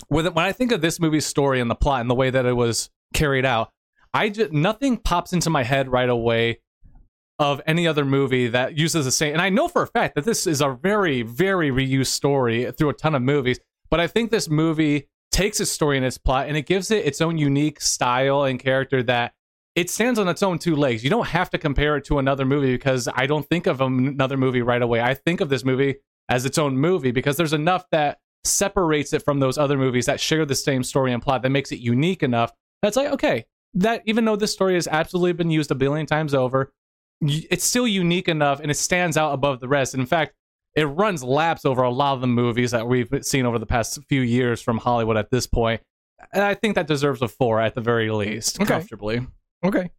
with 0.09 0.25
when 0.27 0.45
I 0.45 0.51
think 0.51 0.71
of 0.71 0.81
this 0.81 0.99
movie's 0.99 1.25
story 1.25 1.59
and 1.59 1.69
the 1.69 1.75
plot 1.75 2.01
and 2.01 2.09
the 2.09 2.15
way 2.15 2.29
that 2.29 2.45
it 2.45 2.53
was 2.53 2.89
carried 3.13 3.45
out, 3.45 3.69
I 4.13 4.29
just 4.29 4.51
nothing 4.51 4.97
pops 4.97 5.33
into 5.33 5.49
my 5.49 5.63
head 5.63 5.91
right 5.91 6.09
away 6.09 6.59
of 7.39 7.61
any 7.65 7.87
other 7.87 8.05
movie 8.05 8.47
that 8.47 8.77
uses 8.77 9.05
the 9.05 9.11
same. 9.11 9.33
And 9.33 9.41
I 9.41 9.49
know 9.49 9.67
for 9.67 9.83
a 9.83 9.87
fact 9.87 10.15
that 10.15 10.25
this 10.25 10.45
is 10.45 10.61
a 10.61 10.69
very, 10.69 11.23
very 11.23 11.71
reused 11.71 12.07
story 12.07 12.71
through 12.71 12.89
a 12.89 12.93
ton 12.93 13.15
of 13.15 13.21
movies. 13.21 13.59
But 13.89 13.99
I 13.99 14.07
think 14.07 14.31
this 14.31 14.49
movie 14.49 15.09
takes 15.31 15.59
its 15.59 15.71
story 15.71 15.97
and 15.97 16.05
its 16.05 16.17
plot 16.17 16.47
and 16.47 16.55
it 16.55 16.65
gives 16.67 16.91
it 16.91 17.05
its 17.05 17.19
own 17.19 17.37
unique 17.37 17.81
style 17.81 18.43
and 18.43 18.59
character 18.59 19.01
that 19.03 19.33
it 19.75 19.89
stands 19.89 20.19
on 20.19 20.27
its 20.27 20.43
own 20.43 20.59
two 20.59 20.75
legs. 20.75 21.03
You 21.03 21.09
don't 21.09 21.27
have 21.27 21.49
to 21.49 21.57
compare 21.57 21.97
it 21.97 22.05
to 22.05 22.19
another 22.19 22.45
movie 22.45 22.71
because 22.71 23.09
I 23.13 23.25
don't 23.25 23.47
think 23.49 23.65
of 23.65 23.81
another 23.81 24.37
movie 24.37 24.61
right 24.61 24.81
away. 24.81 25.01
I 25.01 25.15
think 25.15 25.41
of 25.41 25.49
this 25.49 25.65
movie 25.65 25.95
as 26.29 26.45
its 26.45 26.59
own 26.59 26.77
movie 26.77 27.11
because 27.11 27.37
there's 27.37 27.53
enough 27.53 27.89
that 27.91 28.19
separates 28.43 29.13
it 29.13 29.23
from 29.23 29.39
those 29.39 29.57
other 29.57 29.77
movies 29.77 30.05
that 30.05 30.19
share 30.19 30.45
the 30.45 30.55
same 30.55 30.83
story 30.83 31.11
and 31.11 31.23
plot 31.23 31.41
that 31.41 31.49
makes 31.49 31.71
it 31.71 31.79
unique 31.79 32.21
enough. 32.21 32.51
That's 32.83 32.95
like, 32.95 33.07
okay, 33.13 33.45
that 33.73 34.03
even 34.05 34.25
though 34.25 34.35
this 34.35 34.53
story 34.53 34.75
has 34.75 34.87
absolutely 34.87 35.33
been 35.33 35.49
used 35.49 35.71
a 35.71 35.75
billion 35.75 36.05
times 36.05 36.35
over, 36.35 36.71
it's 37.29 37.63
still 37.63 37.87
unique 37.87 38.27
enough 38.27 38.59
and 38.59 38.69
it 38.71 38.75
stands 38.75 39.17
out 39.17 39.33
above 39.33 39.59
the 39.59 39.67
rest. 39.67 39.93
And 39.93 40.01
in 40.01 40.07
fact, 40.07 40.33
it 40.75 40.85
runs 40.85 41.23
laps 41.23 41.65
over 41.65 41.83
a 41.83 41.89
lot 41.91 42.13
of 42.15 42.21
the 42.21 42.27
movies 42.27 42.71
that 42.71 42.87
we've 42.87 43.09
seen 43.21 43.45
over 43.45 43.59
the 43.59 43.65
past 43.65 43.99
few 44.09 44.21
years 44.21 44.61
from 44.61 44.77
Hollywood 44.79 45.17
at 45.17 45.29
this 45.31 45.45
point. 45.47 45.81
And 46.33 46.41
I 46.43 46.53
think 46.55 46.75
that 46.75 46.87
deserves 46.87 47.21
a 47.21 47.27
four 47.27 47.59
at 47.59 47.75
the 47.75 47.81
very 47.81 48.09
least, 48.11 48.59
Okay. 48.61 48.73
comfortably. 48.73 49.21
okay 49.65 49.89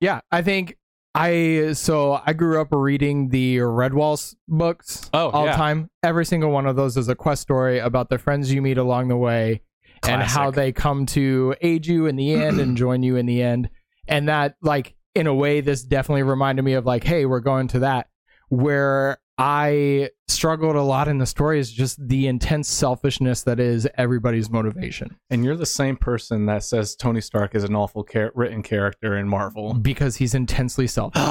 yeah 0.00 0.20
i 0.30 0.40
think 0.42 0.78
i 1.14 1.72
so 1.74 2.20
i 2.24 2.32
grew 2.32 2.60
up 2.60 2.68
reading 2.70 3.28
the 3.28 3.58
redwalls 3.58 4.34
books 4.48 5.10
Oh, 5.12 5.28
all 5.30 5.42
the 5.44 5.50
yeah. 5.50 5.56
time 5.56 5.90
every 6.02 6.24
single 6.24 6.50
one 6.50 6.66
of 6.66 6.76
those 6.76 6.96
is 6.96 7.08
a 7.08 7.14
quest 7.14 7.42
story 7.42 7.78
about 7.80 8.08
the 8.08 8.16
friends 8.18 8.52
you 8.52 8.62
meet 8.62 8.78
along 8.78 9.08
the 9.08 9.16
way 9.16 9.60
and 10.08 10.22
how 10.22 10.50
they 10.50 10.72
come 10.72 11.04
to 11.06 11.54
aid 11.60 11.84
you 11.86 12.06
in 12.06 12.16
the 12.16 12.32
end 12.32 12.60
and 12.60 12.76
join 12.84 13.02
you 13.02 13.16
in 13.16 13.26
the 13.26 13.42
end 13.42 13.68
and 14.08 14.28
that 14.28 14.54
like 14.62 14.94
in 15.14 15.26
a 15.26 15.34
way 15.34 15.60
this 15.60 15.82
definitely 15.82 16.22
reminded 16.22 16.62
me 16.62 16.74
of 16.74 16.86
like 16.86 17.04
hey 17.04 17.26
we're 17.26 17.40
going 17.40 17.66
to 17.68 17.80
that 17.80 18.08
where 18.48 19.18
i 19.38 20.08
struggled 20.28 20.76
a 20.76 20.82
lot 20.82 21.08
in 21.08 21.18
the 21.18 21.26
story 21.26 21.58
is 21.58 21.72
just 21.72 21.96
the 22.08 22.26
intense 22.26 22.68
selfishness 22.68 23.42
that 23.42 23.58
is 23.58 23.88
everybody's 23.96 24.50
motivation 24.50 25.16
And 25.30 25.44
you're 25.44 25.56
the 25.56 25.66
same 25.66 25.96
person 25.96 26.46
that 26.46 26.62
says 26.62 26.94
Tony 26.94 27.20
Stark 27.20 27.54
is 27.54 27.64
an 27.64 27.74
awful 27.74 28.04
char- 28.04 28.32
written 28.34 28.62
character 28.62 29.16
in 29.16 29.28
Marvel. 29.28 29.74
because 29.74 30.16
he's 30.16 30.34
intensely 30.34 30.86
selfish 30.86 31.20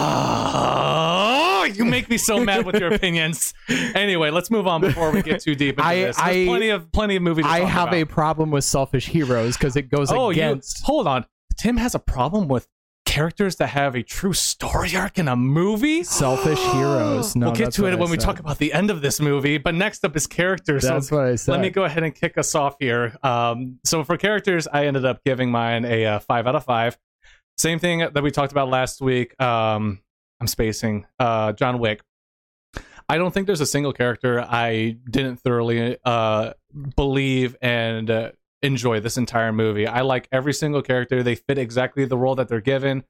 Oh, 1.61 1.63
you 1.65 1.83
make 1.85 2.09
me 2.09 2.17
so 2.17 2.43
mad 2.43 2.65
with 2.65 2.75
your 2.75 2.93
opinions. 2.93 3.53
Anyway, 3.67 4.29
let's 4.29 4.49
move 4.49 4.65
on 4.65 4.79
before 4.79 5.11
we 5.11 5.21
get 5.21 5.41
too 5.41 5.55
deep 5.55 5.77
into 5.77 5.83
I- 5.85 5.95
this. 5.95 6.15
There's 6.17 6.27
I- 6.27 6.45
plenty 6.45 6.69
of 6.69 6.89
plenty 6.91 7.15
of 7.17 7.21
movies. 7.21 7.45
I 7.47 7.59
have 7.61 7.93
a 7.93 8.05
problem 8.05 8.49
with 8.49 8.63
selfish 8.63 9.07
heroes 9.07 9.57
because 9.57 9.75
it 9.75 9.89
goes 9.89 10.09
oh, 10.11 10.29
against 10.29 10.79
you 10.79 10.85
hold 10.85 11.05
on. 11.07 11.25
Tim 11.57 11.75
has 11.77 11.95
a 11.95 11.99
problem 11.99 12.47
with 12.47 12.67
characters 13.09 13.55
that 13.55 13.67
have 13.67 13.95
a 13.95 14.03
true 14.03 14.33
story 14.33 14.95
arc 14.95 15.17
in 15.17 15.27
a 15.27 15.35
movie. 15.35 16.03
selfish 16.19 16.59
heroes 16.59 17.35
no 17.35 17.47
we'll 17.47 17.55
get 17.55 17.73
to 17.73 17.87
it 17.87 17.93
I 17.93 17.95
when 17.95 18.11
we 18.11 18.17
said. 18.17 18.25
talk 18.25 18.39
about 18.39 18.59
the 18.59 18.71
end 18.71 18.91
of 18.91 19.01
this 19.01 19.19
movie. 19.19 19.57
But 19.57 19.73
next 19.73 20.05
up 20.05 20.15
is 20.15 20.27
characters. 20.27 20.83
So 20.83 20.89
that's 20.89 21.11
what 21.11 21.21
i 21.21 21.35
said 21.35 21.53
let 21.53 21.61
me 21.61 21.71
go 21.71 21.85
ahead 21.85 22.03
and 22.03 22.13
kick 22.13 22.37
us 22.37 22.53
off 22.53 22.75
here. 22.79 23.17
Um, 23.23 23.79
so 23.83 24.03
for 24.03 24.15
characters, 24.15 24.67
I 24.71 24.85
ended 24.85 25.05
up 25.05 25.23
giving 25.23 25.49
mine 25.49 25.85
a 25.85 26.05
uh, 26.05 26.19
five 26.19 26.45
out 26.45 26.55
of 26.55 26.63
five. 26.65 26.97
Same 27.57 27.79
thing 27.79 27.99
that 27.99 28.21
we 28.21 28.29
talked 28.29 28.51
about 28.51 28.69
last 28.69 29.01
week. 29.01 29.39
Um, 29.41 30.01
I'm 30.39 30.47
spacing. 30.47 31.07
Uh, 31.17 31.53
John 31.53 31.79
Wick. 31.79 32.01
I 33.09 33.17
don't 33.17 33.33
think 33.33 33.47
there's 33.47 33.59
a 33.59 33.65
single 33.65 33.91
character 33.91 34.39
I 34.39 34.97
didn't 35.09 35.37
thoroughly 35.37 35.97
uh, 36.05 36.53
believe 36.95 37.55
and 37.59 38.09
uh, 38.11 38.31
enjoy 38.61 38.99
this 38.99 39.17
entire 39.17 39.51
movie. 39.51 39.87
I 39.87 40.01
like 40.01 40.27
every 40.31 40.53
single 40.53 40.81
character. 40.81 41.23
They 41.23 41.35
fit 41.35 41.57
exactly 41.57 42.05
the 42.05 42.17
role 42.17 42.35
that 42.35 42.47
they're 42.47 42.61
given. 42.61 43.03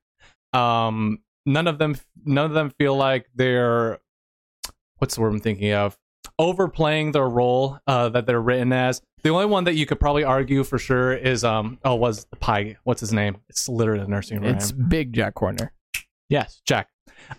Um, 0.53 1.19
none 1.45 1.67
of 1.67 1.77
them 1.77 1.95
none 2.25 2.45
of 2.45 2.53
them 2.53 2.71
feel 2.71 2.95
like 2.95 3.27
they're 3.35 3.99
what's 4.97 5.15
the 5.15 5.21
word 5.21 5.33
I'm 5.33 5.39
thinking 5.39 5.73
of 5.73 5.97
overplaying 6.37 7.11
their 7.11 7.27
role 7.27 7.79
uh, 7.87 8.09
that 8.09 8.25
they're 8.25 8.41
written 8.41 8.71
as. 8.71 9.01
The 9.23 9.29
only 9.29 9.45
one 9.45 9.65
that 9.65 9.75
you 9.75 9.85
could 9.85 9.99
probably 9.99 10.23
argue 10.23 10.63
for 10.63 10.77
sure 10.77 11.13
is 11.13 11.43
um 11.43 11.79
oh 11.83 11.95
was 11.95 12.25
the 12.25 12.37
pie 12.37 12.77
what's 12.83 13.01
his 13.01 13.13
name? 13.13 13.37
It's 13.49 13.67
literally 13.67 14.03
the 14.03 14.09
nursing 14.09 14.41
room. 14.41 14.55
It's 14.55 14.71
big 14.71 15.13
Jack 15.13 15.37
Horner. 15.37 15.73
Yes, 16.29 16.61
Jack. 16.65 16.89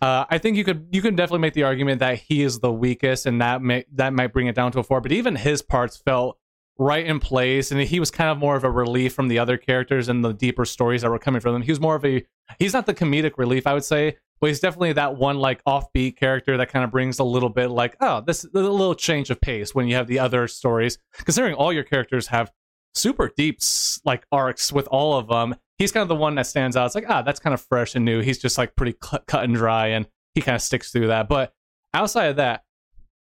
Uh, 0.02 0.24
I 0.28 0.38
think 0.38 0.56
you 0.56 0.64
could 0.64 0.88
you 0.92 1.02
can 1.02 1.16
definitely 1.16 1.40
make 1.40 1.54
the 1.54 1.62
argument 1.62 2.00
that 2.00 2.18
he 2.18 2.42
is 2.42 2.58
the 2.60 2.72
weakest, 2.72 3.26
and 3.26 3.40
that 3.40 3.62
may 3.62 3.84
that 3.94 4.12
might 4.12 4.32
bring 4.32 4.46
it 4.46 4.54
down 4.54 4.72
to 4.72 4.80
a 4.80 4.82
four. 4.82 5.00
But 5.00 5.12
even 5.12 5.36
his 5.36 5.62
parts 5.62 5.96
felt 5.96 6.38
right 6.78 7.04
in 7.04 7.20
place, 7.20 7.70
and 7.70 7.80
he 7.80 8.00
was 8.00 8.10
kind 8.10 8.30
of 8.30 8.38
more 8.38 8.56
of 8.56 8.64
a 8.64 8.70
relief 8.70 9.12
from 9.12 9.28
the 9.28 9.38
other 9.38 9.56
characters 9.56 10.08
and 10.08 10.24
the 10.24 10.32
deeper 10.32 10.64
stories 10.64 11.02
that 11.02 11.10
were 11.10 11.18
coming 11.18 11.40
from 11.40 11.52
them. 11.52 11.62
He 11.62 11.70
was 11.70 11.80
more 11.80 11.96
of 11.96 12.04
a 12.04 12.24
he's 12.58 12.72
not 12.72 12.86
the 12.86 12.94
comedic 12.94 13.32
relief, 13.36 13.66
I 13.66 13.74
would 13.74 13.84
say, 13.84 14.16
but 14.40 14.48
he's 14.48 14.60
definitely 14.60 14.94
that 14.94 15.16
one 15.16 15.38
like 15.38 15.62
offbeat 15.64 16.16
character 16.16 16.56
that 16.56 16.70
kind 16.70 16.84
of 16.84 16.90
brings 16.90 17.18
a 17.18 17.24
little 17.24 17.50
bit 17.50 17.68
like 17.68 17.96
oh 18.00 18.20
this 18.20 18.44
a 18.44 18.48
little 18.58 18.94
change 18.94 19.30
of 19.30 19.40
pace 19.40 19.74
when 19.74 19.88
you 19.88 19.94
have 19.94 20.06
the 20.06 20.18
other 20.18 20.48
stories. 20.48 20.98
Considering 21.12 21.54
all 21.54 21.72
your 21.72 21.84
characters 21.84 22.28
have 22.28 22.50
super 22.94 23.30
deep 23.36 23.60
like 24.04 24.24
arcs 24.32 24.72
with 24.72 24.88
all 24.88 25.16
of 25.16 25.28
them 25.28 25.54
he's 25.80 25.90
kind 25.90 26.02
of 26.02 26.08
the 26.08 26.14
one 26.14 26.36
that 26.36 26.46
stands 26.46 26.76
out. 26.76 26.86
It's 26.86 26.94
like, 26.94 27.08
ah, 27.08 27.22
that's 27.22 27.40
kind 27.40 27.54
of 27.54 27.60
fresh 27.62 27.96
and 27.96 28.04
new. 28.04 28.20
He's 28.20 28.38
just 28.38 28.58
like 28.58 28.76
pretty 28.76 28.94
cut, 29.00 29.26
cut 29.26 29.42
and 29.44 29.54
dry, 29.54 29.88
and 29.88 30.06
he 30.34 30.42
kind 30.42 30.54
of 30.54 30.62
sticks 30.62 30.92
through 30.92 31.08
that. 31.08 31.28
But 31.28 31.52
outside 31.94 32.26
of 32.26 32.36
that, 32.36 32.62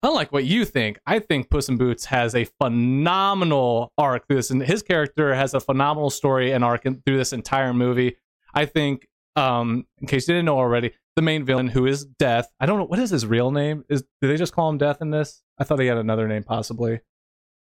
unlike 0.04 0.30
what 0.32 0.44
you 0.44 0.64
think, 0.64 0.98
I 1.06 1.18
think 1.18 1.50
Puss 1.50 1.68
in 1.68 1.76
Boots 1.76 2.04
has 2.06 2.34
a 2.34 2.44
phenomenal 2.62 3.92
arc 3.98 4.26
through 4.28 4.36
this, 4.36 4.50
and 4.50 4.62
his 4.62 4.82
character 4.82 5.34
has 5.34 5.54
a 5.54 5.60
phenomenal 5.60 6.10
story 6.10 6.52
and 6.52 6.62
arc 6.62 6.86
in, 6.86 7.02
through 7.04 7.16
this 7.16 7.32
entire 7.32 7.72
movie. 7.74 8.16
I 8.54 8.66
think, 8.66 9.08
um, 9.36 9.86
in 10.00 10.06
case 10.06 10.28
you 10.28 10.34
didn't 10.34 10.46
know 10.46 10.58
already, 10.58 10.92
the 11.16 11.22
main 11.22 11.44
villain, 11.44 11.68
who 11.68 11.86
is 11.86 12.04
Death. 12.04 12.48
I 12.60 12.66
don't 12.66 12.78
know 12.78 12.84
what 12.86 12.98
is 12.98 13.10
his 13.10 13.24
real 13.26 13.50
name. 13.50 13.84
Is 13.88 14.04
do 14.20 14.28
they 14.28 14.36
just 14.36 14.52
call 14.52 14.68
him 14.68 14.78
Death 14.78 15.00
in 15.00 15.10
this? 15.10 15.42
I 15.58 15.64
thought 15.64 15.80
he 15.80 15.86
had 15.86 15.98
another 15.98 16.28
name, 16.28 16.42
possibly. 16.44 17.00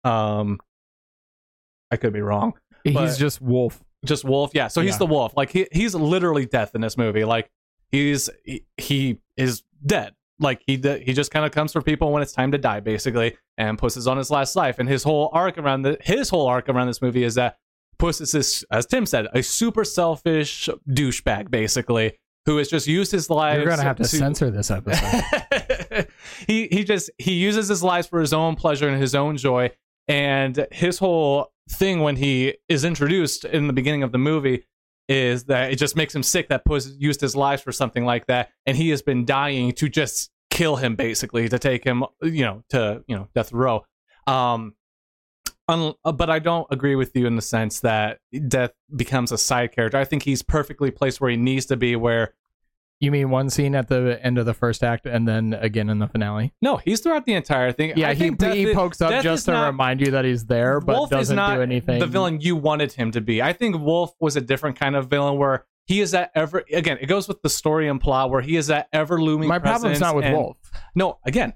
Um, 0.03 0.59
I 1.91 1.97
could 1.97 2.13
be 2.13 2.21
wrong. 2.21 2.53
He's 2.83 3.17
just 3.17 3.41
Wolf. 3.41 3.83
just 4.05 4.23
wolf 4.23 4.49
yeah 4.55 4.67
so 4.67 4.81
he's 4.81 4.93
Yeah. 4.93 4.97
the 4.97 5.05
wolf 5.05 5.33
like 5.37 5.51
he, 5.51 5.67
he's 5.71 5.93
literally 5.93 6.47
death 6.47 6.73
in 6.73 6.81
this 6.81 6.97
movie 6.97 7.23
like 7.23 7.51
he's 7.91 8.31
he, 8.43 8.65
he 8.77 9.19
is 9.37 9.61
dead 9.85 10.13
like 10.41 10.61
he 10.65 10.75
he 11.05 11.13
just 11.13 11.31
kind 11.31 11.45
of 11.45 11.51
comes 11.51 11.71
for 11.71 11.81
people 11.81 12.11
when 12.11 12.21
it's 12.21 12.33
time 12.33 12.51
to 12.51 12.57
die 12.57 12.79
basically 12.79 13.37
and 13.57 13.77
puss 13.77 13.95
is 13.95 14.07
on 14.07 14.17
his 14.17 14.29
last 14.29 14.55
life 14.55 14.79
and 14.79 14.89
his 14.89 15.03
whole 15.03 15.29
arc 15.33 15.57
around 15.57 15.83
the 15.83 15.97
his 16.01 16.29
whole 16.29 16.47
arc 16.47 16.67
around 16.67 16.87
this 16.87 17.01
movie 17.01 17.23
is 17.23 17.35
that 17.35 17.57
puss 17.99 18.19
is 18.19 18.31
this 18.31 18.65
as 18.71 18.85
tim 18.85 19.05
said 19.05 19.27
a 19.33 19.41
super 19.43 19.83
selfish 19.83 20.67
douchebag 20.89 21.49
basically 21.51 22.13
who 22.45 22.57
has 22.57 22.67
just 22.67 22.87
used 22.87 23.11
his 23.11 23.29
life 23.29 23.57
You're 23.57 23.67
gonna 23.67 23.83
have 23.83 23.97
to 23.97 24.05
censor 24.05 24.49
this 24.49 24.71
episode. 24.71 26.07
he 26.47 26.67
he 26.71 26.83
just 26.83 27.11
he 27.17 27.33
uses 27.33 27.67
his 27.67 27.83
lives 27.83 28.07
for 28.07 28.19
his 28.19 28.33
own 28.33 28.55
pleasure 28.55 28.87
and 28.89 28.99
his 28.99 29.13
own 29.13 29.37
joy 29.37 29.69
and 30.07 30.65
his 30.71 30.97
whole 30.97 31.51
thing 31.69 31.99
when 31.99 32.15
he 32.15 32.55
is 32.67 32.83
introduced 32.83 33.45
in 33.45 33.67
the 33.67 33.73
beginning 33.73 34.03
of 34.03 34.11
the 34.11 34.17
movie 34.17 34.65
is 35.11 35.43
that 35.45 35.71
it 35.71 35.75
just 35.75 35.95
makes 35.97 36.15
him 36.15 36.23
sick 36.23 36.47
that 36.49 36.63
Puss 36.63 36.93
used 36.97 37.19
his 37.19 37.35
lives 37.35 37.61
for 37.61 37.73
something 37.73 38.05
like 38.05 38.27
that. 38.27 38.49
And 38.65 38.77
he 38.77 38.89
has 38.89 39.01
been 39.01 39.25
dying 39.25 39.73
to 39.73 39.89
just 39.89 40.31
kill 40.49 40.77
him 40.77 40.95
basically 40.95 41.47
to 41.47 41.57
take 41.57 41.83
him 41.83 42.03
you 42.21 42.43
know 42.43 42.63
to 42.69 43.03
you 43.07 43.15
know 43.15 43.27
death 43.35 43.51
row. 43.51 43.83
Um 44.25 44.73
un- 45.67 45.93
uh, 46.05 46.11
but 46.11 46.29
I 46.29 46.39
don't 46.39 46.67
agree 46.71 46.95
with 46.95 47.15
you 47.15 47.27
in 47.27 47.35
the 47.35 47.41
sense 47.41 47.81
that 47.81 48.19
death 48.47 48.71
becomes 48.95 49.31
a 49.31 49.37
side 49.37 49.73
character. 49.73 49.97
I 49.97 50.05
think 50.05 50.23
he's 50.23 50.41
perfectly 50.41 50.91
placed 50.91 51.19
where 51.19 51.31
he 51.31 51.37
needs 51.37 51.65
to 51.67 51.77
be 51.77 51.95
where 51.95 52.33
you 53.01 53.11
mean 53.11 53.29
one 53.29 53.49
scene 53.49 53.75
at 53.75 53.89
the 53.89 54.17
end 54.23 54.37
of 54.37 54.45
the 54.45 54.53
first 54.53 54.83
act 54.83 55.05
and 55.05 55.27
then 55.27 55.53
again 55.55 55.89
in 55.89 55.99
the 55.99 56.07
finale? 56.07 56.53
no 56.61 56.77
he's 56.77 57.01
throughout 57.01 57.25
the 57.25 57.33
entire 57.33 57.71
thing 57.73 57.91
Yeah, 57.97 58.09
I 58.09 58.13
he, 58.13 58.29
Death 58.29 58.53
he 58.53 58.63
is- 58.69 58.75
pokes 58.75 59.01
up 59.01 59.09
Death 59.09 59.23
just 59.23 59.45
to 59.45 59.51
not- 59.51 59.65
remind 59.67 59.99
you 59.99 60.11
that 60.11 60.23
he's 60.23 60.45
there, 60.45 60.79
but 60.79 60.95
Wolf 60.95 61.09
doesn't 61.09 61.33
is 61.33 61.35
not 61.35 61.55
do 61.55 61.61
anything. 61.61 61.99
the 61.99 62.07
villain 62.07 62.39
you 62.39 62.55
wanted 62.55 62.93
him 62.93 63.11
to 63.11 63.19
be. 63.21 63.41
I 63.41 63.51
think 63.51 63.77
Wolf 63.81 64.13
was 64.21 64.37
a 64.37 64.41
different 64.41 64.79
kind 64.79 64.95
of 64.95 65.09
villain 65.09 65.37
where 65.37 65.65
he 65.87 65.99
is 65.99 66.11
that 66.11 66.31
ever 66.35 66.63
again. 66.71 66.99
It 67.01 67.07
goes 67.07 67.27
with 67.27 67.41
the 67.41 67.49
story 67.49 67.89
and 67.89 67.99
plot 67.99 68.29
where 68.29 68.41
he 68.41 68.55
is 68.55 68.67
that 68.67 68.87
ever 68.93 69.19
looming. 69.21 69.49
My 69.49 69.59
problem's 69.59 69.99
not 69.99 70.15
with 70.15 70.31
Wolf. 70.31 70.57
No, 70.95 71.17
again, 71.25 71.53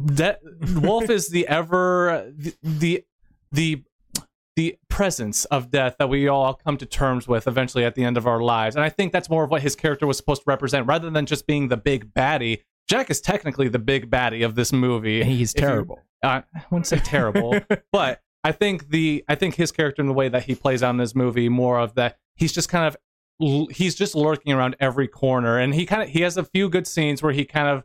that 0.00 0.40
Wolf 0.76 1.08
is 1.08 1.28
the 1.28 1.46
ever 1.48 2.30
the, 2.36 2.54
the 2.62 3.04
the 3.52 3.82
the 4.58 4.76
presence 4.88 5.44
of 5.46 5.70
death 5.70 5.94
that 6.00 6.08
we 6.08 6.26
all 6.26 6.52
come 6.52 6.76
to 6.76 6.84
terms 6.84 7.28
with 7.28 7.46
eventually 7.46 7.84
at 7.84 7.94
the 7.94 8.02
end 8.02 8.16
of 8.16 8.26
our 8.26 8.40
lives. 8.42 8.74
And 8.74 8.84
I 8.84 8.88
think 8.88 9.12
that's 9.12 9.30
more 9.30 9.44
of 9.44 9.50
what 9.52 9.62
his 9.62 9.76
character 9.76 10.04
was 10.04 10.16
supposed 10.16 10.40
to 10.42 10.44
represent 10.48 10.84
rather 10.88 11.10
than 11.10 11.26
just 11.26 11.46
being 11.46 11.68
the 11.68 11.76
big 11.76 12.12
baddie. 12.12 12.62
Jack 12.88 13.08
is 13.08 13.20
technically 13.20 13.68
the 13.68 13.78
big 13.78 14.10
baddie 14.10 14.44
of 14.44 14.56
this 14.56 14.72
movie. 14.72 15.22
He's 15.22 15.54
If 15.54 15.60
you- 15.60 15.66
terrible. 15.68 16.00
uh, 16.24 16.42
I 16.52 16.64
wouldn't 16.70 16.88
say 16.88 16.98
terrible, 16.98 17.56
but 17.92 18.20
I 18.42 18.50
think 18.50 18.88
the 18.90 19.24
I 19.28 19.36
think 19.36 19.54
his 19.54 19.70
character 19.70 20.02
and 20.02 20.08
the 20.08 20.14
way 20.14 20.28
that 20.28 20.42
he 20.42 20.56
plays 20.56 20.82
out 20.82 20.90
in 20.90 20.96
this 20.96 21.14
movie 21.14 21.48
more 21.48 21.78
of 21.78 21.94
that 21.94 22.16
he's 22.34 22.52
just 22.52 22.68
kind 22.68 22.84
of 22.86 22.96
he's 23.70 23.94
just 23.94 24.16
lurking 24.16 24.52
around 24.52 24.74
every 24.80 25.06
corner 25.06 25.56
and 25.58 25.72
he 25.72 25.86
kind 25.86 26.02
of 26.02 26.08
he 26.08 26.22
has 26.22 26.36
a 26.36 26.42
few 26.42 26.68
good 26.68 26.88
scenes 26.88 27.22
where 27.22 27.32
he 27.32 27.44
kind 27.44 27.68
of 27.68 27.84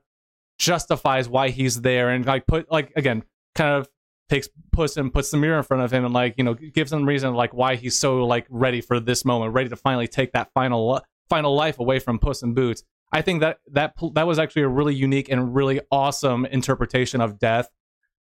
justifies 0.60 1.30
why 1.30 1.50
he's 1.50 1.82
there 1.82 2.10
and 2.10 2.26
like 2.26 2.48
put 2.48 2.72
like 2.72 2.92
again 2.96 3.24
kind 3.56 3.76
of 3.76 3.88
takes 4.34 4.50
puss 4.72 4.98
and 4.98 5.14
puts 5.14 5.30
the 5.32 5.38
mirror 5.38 5.58
in 5.58 5.64
front 5.64 5.84
of 5.84 5.92
him 5.92 6.06
and 6.06 6.14
like 6.14 6.34
you 6.38 6.44
know 6.44 6.54
gives 6.54 6.92
him 6.92 7.06
reason 7.06 7.34
like 7.34 7.54
why 7.54 7.76
he's 7.76 7.98
so 7.98 8.26
like 8.26 8.48
ready 8.50 8.82
for 8.82 9.00
this 9.00 9.24
moment 9.26 9.54
ready 9.54 9.70
to 9.70 9.76
finally 9.76 10.08
take 10.08 10.32
that 10.32 10.50
final 10.54 11.02
final 11.30 11.56
life 11.56 11.80
away 11.80 12.00
from 12.00 12.18
puss 12.18 12.42
in 12.42 12.54
boots 12.54 12.84
i 13.12 13.22
think 13.22 13.42
that 13.42 13.58
that 13.72 13.94
that 14.16 14.26
was 14.26 14.40
actually 14.40 14.64
a 14.64 14.68
really 14.68 14.96
unique 14.96 15.30
and 15.30 15.54
really 15.54 15.80
awesome 15.92 16.46
interpretation 16.46 17.22
of 17.22 17.38
death 17.38 17.70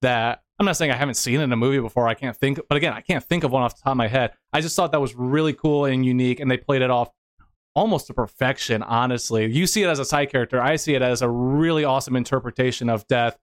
that 0.02 0.40
I'm 0.59 0.67
not 0.67 0.76
saying 0.76 0.90
I 0.90 0.97
haven't 0.97 1.14
seen 1.14 1.40
in 1.40 1.50
a 1.52 1.57
movie 1.57 1.81
before. 1.81 2.07
I 2.07 2.12
can't 2.12 2.37
think, 2.37 2.61
but 2.69 2.76
again, 2.76 2.93
I 2.93 3.00
can't 3.00 3.25
think 3.25 3.45
of 3.45 3.50
one 3.50 3.62
off 3.62 3.76
the 3.76 3.81
top 3.83 3.93
of 3.93 3.97
my 3.97 4.09
head. 4.09 4.33
I 4.52 4.61
just 4.61 4.76
thought 4.76 4.93
that 4.93 5.00
was 5.00 5.14
really 5.14 5.55
cool 5.55 5.87
and 5.87 6.05
unique, 6.05 6.38
and 6.38 6.50
they 6.50 6.59
played 6.59 6.83
it 6.83 6.90
off 6.90 7.09
almost 7.75 8.09
to 8.09 8.14
perfection. 8.14 8.83
Honestly, 8.83 9.50
you 9.50 9.67
see 9.67 9.83
it 9.83 9.88
as 9.88 9.99
a 9.99 10.05
side 10.05 10.31
character. 10.31 10.61
I 10.61 10.76
see 10.76 10.95
it 10.95 11.00
as 11.00 11.23
a 11.23 11.31
really 11.31 11.85
awesome 11.85 12.14
interpretation 12.14 12.90
of 12.90 13.07
death, 13.07 13.38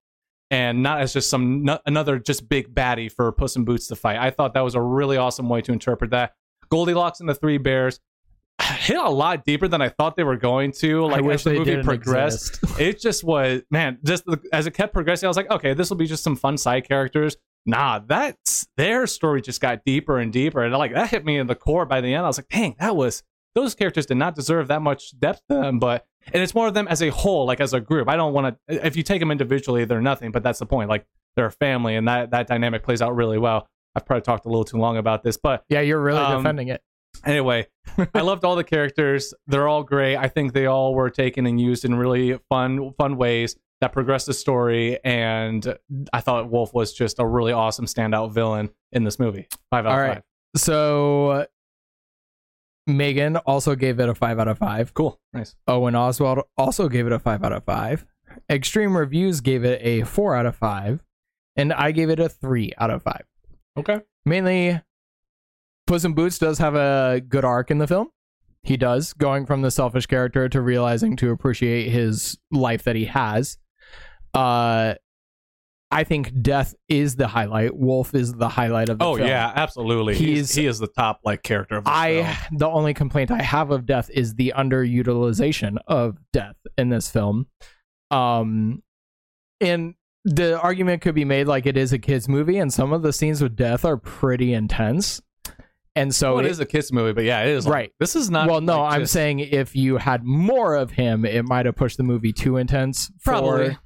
and 0.50 0.82
not 0.82 1.02
as 1.02 1.14
just 1.14 1.30
some 1.30 1.64
no, 1.64 1.80
another 1.86 2.20
just 2.20 2.48
big 2.48 2.74
baddie 2.74 3.12
for 3.12 3.32
Puss 3.32 3.56
in 3.56 3.66
Boots 3.66 3.88
to 3.88 3.96
fight. 3.96 4.18
I 4.18 4.30
thought 4.30 4.54
that 4.54 4.64
was 4.64 4.76
a 4.76 4.82
really 4.82 5.18
awesome 5.18 5.50
way 5.50 5.62
to 5.62 5.72
interpret 5.72 6.12
that. 6.12 6.34
Goldilocks 6.70 7.20
and 7.20 7.30
the 7.30 7.36
Three 7.36 7.58
Bears 7.58 8.00
hit 8.62 8.98
a 8.98 9.10
lot 9.10 9.46
deeper 9.46 9.68
than 9.68 9.82
I 9.82 9.90
thought 9.90 10.16
they 10.16 10.24
were 10.24 10.38
going 10.38 10.72
to. 10.80 11.06
Like 11.06 11.20
I 11.20 11.22
wish 11.22 11.36
as 11.36 11.44
the 11.44 11.50
they 11.52 11.60
movie 11.60 11.84
progressed, 11.84 12.60
it 12.80 13.00
just 13.00 13.24
was 13.24 13.62
man 13.72 14.00
just 14.04 14.24
as 14.54 14.68
it 14.68 14.72
kept 14.72 14.94
progressing 14.94 15.28
i 15.28 15.30
was 15.30 15.38
like 15.38 15.50
okay 15.52 15.74
this 15.74 15.90
will 15.90 15.98
be 15.98 16.08
just 16.08 16.24
some 16.24 16.36
fun 16.36 16.58
side 16.58 16.88
characters 16.88 17.38
nah 17.66 18.00
that's 18.00 18.68
their 18.78 19.08
story 19.08 19.42
just 19.42 19.60
got 19.60 19.84
deeper 19.86 20.20
and 20.20 20.32
deeper 20.32 20.64
and 20.64 20.74
like 20.76 20.94
that 20.94 21.10
hit 21.10 21.26
me 21.26 21.38
in 21.38 21.48
the 21.48 21.56
core 21.56 21.86
by 21.86 22.00
the 22.02 22.14
end 22.14 22.24
i 22.24 22.28
was 22.28 22.38
like 22.38 22.48
dang 22.50 22.76
that 22.80 22.96
was 22.96 23.24
those 23.56 23.76
characters 23.76 24.06
did 24.06 24.18
not 24.18 24.36
deserve 24.36 24.68
that 24.68 24.82
much 24.82 25.18
depth 25.20 25.42
to 25.50 25.56
them 25.56 25.80
but 25.80 26.06
and 26.34 26.44
it's 26.44 26.54
more 26.56 26.68
of 26.68 26.74
them 26.74 26.88
as 26.88 27.02
a 27.02 27.10
whole 27.10 27.46
like 27.46 27.60
as 27.62 27.74
a 27.74 27.80
group 27.80 28.08
i 28.10 28.16
don't 28.16 28.34
want 28.34 28.58
to 28.68 28.86
if 28.86 28.96
you 28.96 29.04
take 29.04 29.20
them 29.20 29.32
individually 29.32 29.86
they're 29.86 30.02
nothing 30.02 30.32
but 30.32 30.44
that's 30.44 30.60
the 30.60 30.66
point 30.66 30.90
like 30.90 31.06
they're 31.36 31.46
a 31.48 31.52
family 31.52 31.96
and 31.96 32.08
that 32.08 32.32
that 32.32 32.48
dynamic 32.48 32.84
plays 32.84 33.02
out 33.02 33.16
really 33.16 33.38
well 33.38 33.68
i've 33.96 34.06
probably 34.06 34.22
talked 34.22 34.46
a 34.46 34.50
little 34.50 34.66
too 34.66 34.78
long 34.78 34.98
about 34.98 35.24
this 35.24 35.38
but 35.38 35.64
Yeah, 35.70 35.82
you're 35.82 36.02
really 36.02 36.20
Um, 36.20 36.44
defending 36.44 36.68
it. 36.70 36.82
Anyway, 37.26 37.66
I 38.14 38.22
loved 38.22 38.46
all 38.46 38.56
the 38.56 38.64
characters. 38.64 39.34
They're 39.48 39.68
all 39.68 39.82
great. 39.82 40.18
I 40.18 40.28
think 40.28 40.54
they 40.54 40.68
all 40.68 40.94
were 40.94 41.10
taken 41.10 41.48
and 41.48 41.60
used 41.60 41.84
in 41.84 41.96
really 41.96 42.38
fun 42.48 42.92
fun 42.98 43.18
ways 43.18 43.56
that 43.82 43.92
progressed 43.92 44.28
the 44.28 44.34
story 44.36 45.00
and 45.04 45.76
I 46.14 46.22
thought 46.22 46.52
Wolf 46.52 46.74
was 46.76 46.94
just 46.94 47.18
a 47.18 47.26
really 47.26 47.54
awesome 47.54 47.86
standout 47.86 48.34
villain 48.34 48.70
in 48.92 49.04
this 49.04 49.18
movie. 49.18 49.48
5 49.72 49.86
out 49.88 49.92
All 49.92 49.98
of 50.00 50.08
right. 50.08 50.16
5. 50.16 50.24
So 50.62 51.46
Megan 52.88 53.36
also 53.38 53.76
gave 53.76 54.00
it 54.00 54.08
a 54.10 54.16
five 54.16 54.40
out 54.40 54.48
of 54.48 54.58
five. 54.58 54.94
Cool. 54.94 55.20
Nice. 55.34 55.56
Owen 55.68 55.94
Oswald 55.94 56.40
also 56.58 56.88
gave 56.88 57.06
it 57.06 57.12
a 57.12 57.20
five 57.20 57.44
out 57.44 57.52
of 57.52 57.64
five. 57.66 58.06
Extreme 58.50 58.96
Reviews 58.96 59.42
gave 59.42 59.66
it 59.66 59.82
a 59.84 60.04
four 60.04 60.36
out 60.36 60.46
of 60.46 60.56
five, 60.56 61.04
and 61.56 61.74
I 61.74 61.92
gave 61.92 62.10
it 62.10 62.20
a 62.20 62.30
three 62.30 62.72
out 62.78 62.90
of 62.90 63.04
five. 63.04 63.26
Okay. 63.78 64.00
Mainly, 64.26 64.82
Puss 65.86 66.06
in 66.06 66.14
Boots 66.14 66.40
does 66.40 66.60
have 66.60 66.76
a 66.76 67.22
good 67.28 67.46
arc 67.46 67.70
in 67.70 67.78
the 67.78 67.88
film. 67.88 68.10
He 68.64 68.78
does, 68.78 69.14
going 69.14 69.46
from 69.46 69.62
the 69.62 69.72
selfish 69.72 70.06
character 70.06 70.50
to 70.50 70.62
realizing 70.62 71.16
to 71.18 71.32
appreciate 71.32 71.90
his 71.90 72.38
life 72.52 72.84
that 72.84 72.96
he 72.96 73.06
has. 73.06 73.58
Uh, 74.34 74.96
I 75.90 76.04
think 76.04 76.42
Death 76.42 76.76
is 76.90 77.16
the 77.16 77.28
highlight. 77.28 77.76
Wolf 77.76 78.14
is 78.14 78.34
the 78.34 78.50
highlight 78.50 78.90
of 78.90 79.00
the 79.00 79.06
film. 79.06 79.14
Oh 79.14 79.18
film. 79.18 79.30
yeah, 79.30 79.54
absolutely. 79.56 80.16
He's, 80.16 80.28
He's- 80.52 80.56
he 80.56 80.66
is 80.66 80.80
the 80.80 80.88
top 80.88 81.22
like 81.24 81.44
character 81.44 81.78
of 81.78 81.86
this 81.86 81.94
I 81.96 82.24
film. 82.24 82.58
the 82.60 82.68
only 82.68 82.94
complaint 82.94 83.32
I 83.32 83.42
have 83.42 83.72
of 83.72 83.86
Death 83.86 84.10
is 84.10 84.36
the 84.36 84.54
underutilization 84.58 85.78
of 85.88 86.18
Death 86.34 86.58
in 86.78 86.90
this 86.90 87.10
film. 87.10 87.48
Um 88.12 88.84
and 89.62 89.96
the 90.26 90.60
argument 90.60 91.02
could 91.02 91.16
be 91.16 91.26
made 91.26 91.48
like 91.48 91.66
it 91.66 91.78
is 91.78 91.94
a 91.94 92.00
kids 92.00 92.28
movie 92.28 92.58
and 92.58 92.72
some 92.72 92.92
of 92.92 93.02
the 93.02 93.14
scenes 93.14 93.42
with 93.42 93.56
Death 93.56 93.86
are 93.86 93.98
pretty 93.98 94.54
intense. 94.54 95.22
And 95.96 96.14
so 96.14 96.36
well, 96.36 96.44
it 96.44 96.48
it- 96.48 96.52
is 96.52 96.60
a 96.60 96.66
kids 96.66 96.92
movie, 96.92 97.14
but 97.14 97.24
yeah, 97.24 97.42
it 97.44 97.48
is 97.50 97.66
like- 97.66 97.74
Right. 97.74 97.92
This 98.00 98.16
is 98.16 98.30
not. 98.30 98.48
well, 98.50 98.62
no, 98.62 98.82
like, 98.82 98.94
I'm 98.96 99.02
just- 99.02 99.14
saying 99.14 99.40
if 99.40 99.76
you 99.76 99.98
had 99.98 100.24
more 100.24 100.76
of 100.76 100.92
him, 100.92 101.26
it 101.26 101.44
might 101.46 101.66
have 101.66 101.76
pushed 101.76 101.98
the 101.98 102.04
movie 102.04 102.34
too 102.34 102.58
intense 102.58 103.10
Probably. 103.24 103.70
for 103.74 103.80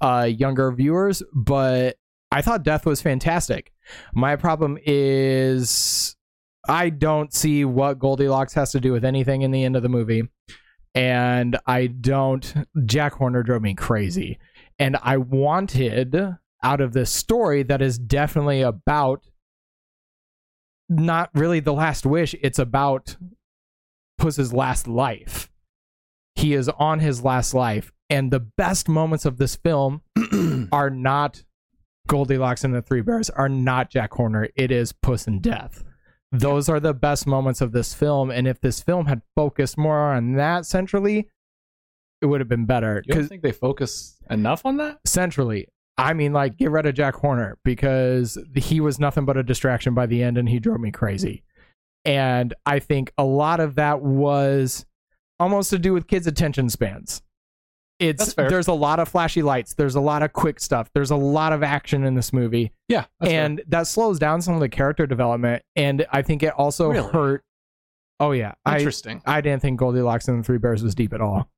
uh, 0.00 0.28
younger 0.30 0.70
viewers. 0.72 1.22
But 1.34 1.96
I 2.30 2.42
thought 2.42 2.64
Death 2.64 2.86
was 2.86 3.02
fantastic. 3.02 3.72
My 4.14 4.36
problem 4.36 4.78
is 4.84 6.16
I 6.68 6.90
don't 6.90 7.32
see 7.32 7.64
what 7.64 7.98
Goldilocks 7.98 8.54
has 8.54 8.72
to 8.72 8.80
do 8.80 8.92
with 8.92 9.04
anything 9.04 9.42
in 9.42 9.50
the 9.50 9.64
end 9.64 9.76
of 9.76 9.82
the 9.82 9.88
movie, 9.88 10.28
and 10.94 11.56
I 11.66 11.86
don't. 11.86 12.54
Jack 12.84 13.14
Horner 13.14 13.42
drove 13.42 13.62
me 13.62 13.74
crazy, 13.74 14.38
and 14.78 14.96
I 15.02 15.18
wanted 15.18 16.36
out 16.62 16.80
of 16.80 16.92
this 16.92 17.10
story 17.10 17.62
that 17.62 17.82
is 17.82 17.98
definitely 17.98 18.62
about 18.62 19.22
not 20.88 21.30
really 21.34 21.60
the 21.60 21.72
last 21.72 22.06
wish 22.06 22.34
it's 22.42 22.58
about 22.58 23.16
puss's 24.18 24.52
last 24.52 24.86
life 24.86 25.50
he 26.36 26.54
is 26.54 26.68
on 26.68 27.00
his 27.00 27.24
last 27.24 27.54
life 27.54 27.92
and 28.10 28.30
the 28.30 28.40
best 28.40 28.88
moments 28.88 29.24
of 29.24 29.38
this 29.38 29.56
film 29.56 30.02
are 30.72 30.90
not 30.90 31.42
goldilocks 32.06 32.62
and 32.64 32.74
the 32.74 32.82
three 32.82 33.00
bears 33.00 33.30
are 33.30 33.48
not 33.48 33.90
jack 33.90 34.12
horner 34.12 34.48
it 34.54 34.70
is 34.70 34.92
puss 34.92 35.26
and 35.26 35.42
death 35.42 35.82
those 36.30 36.68
are 36.68 36.78
the 36.78 36.94
best 36.94 37.26
moments 37.26 37.60
of 37.60 37.72
this 37.72 37.94
film 37.94 38.30
and 38.30 38.46
if 38.46 38.60
this 38.60 38.80
film 38.80 39.06
had 39.06 39.22
focused 39.34 39.76
more 39.76 40.12
on 40.14 40.34
that 40.34 40.64
centrally 40.64 41.28
it 42.22 42.26
would 42.26 42.40
have 42.40 42.48
been 42.48 42.64
better 42.64 43.02
You 43.06 43.14
don't 43.14 43.26
think 43.28 43.42
they 43.42 43.52
focus 43.52 44.16
enough 44.30 44.64
on 44.64 44.76
that? 44.78 44.98
centrally. 45.04 45.68
I 45.98 46.12
mean, 46.12 46.32
like, 46.32 46.56
get 46.58 46.70
rid 46.70 46.84
of 46.86 46.94
Jack 46.94 47.14
Horner 47.14 47.58
because 47.64 48.36
he 48.54 48.80
was 48.80 48.98
nothing 48.98 49.24
but 49.24 49.36
a 49.38 49.42
distraction 49.42 49.94
by 49.94 50.04
the 50.06 50.22
end 50.22 50.36
and 50.36 50.48
he 50.48 50.58
drove 50.58 50.78
me 50.80 50.90
crazy. 50.90 51.42
And 52.04 52.52
I 52.66 52.78
think 52.80 53.12
a 53.16 53.24
lot 53.24 53.60
of 53.60 53.74
that 53.76 54.00
was 54.02 54.84
almost 55.40 55.70
to 55.70 55.78
do 55.78 55.92
with 55.92 56.06
kids' 56.06 56.26
attention 56.26 56.68
spans. 56.70 57.22
It's 57.98 58.34
there's 58.34 58.68
a 58.68 58.72
lot 58.74 58.98
of 59.00 59.08
flashy 59.08 59.42
lights, 59.42 59.74
there's 59.74 59.94
a 59.94 60.00
lot 60.00 60.22
of 60.22 60.32
quick 60.32 60.60
stuff, 60.60 60.90
there's 60.94 61.10
a 61.10 61.16
lot 61.16 61.52
of 61.52 61.62
action 61.62 62.04
in 62.04 62.14
this 62.14 62.32
movie, 62.32 62.72
Yeah, 62.88 63.06
that's 63.20 63.32
fair. 63.32 63.44
and 63.46 63.62
that 63.68 63.86
slows 63.86 64.18
down 64.18 64.42
some 64.42 64.52
of 64.54 64.60
the 64.60 64.68
character 64.68 65.06
development. 65.06 65.62
And 65.76 66.04
I 66.12 66.20
think 66.22 66.42
it 66.42 66.52
also 66.54 66.90
Really? 66.90 67.10
hurt. 67.10 67.42
Oh 68.20 68.32
yeah, 68.32 68.52
I 68.66 68.78
interesting. 68.78 69.22
I 69.26 69.40
didn't 69.40 69.62
think 69.62 69.78
Goldilocks 69.78 70.28
and 70.28 70.40
the 70.40 70.42
Three 70.46 70.58
Bears 70.58 70.82
was 70.82 70.94
deep 70.94 71.12
at 71.14 71.20
all. 71.20 71.48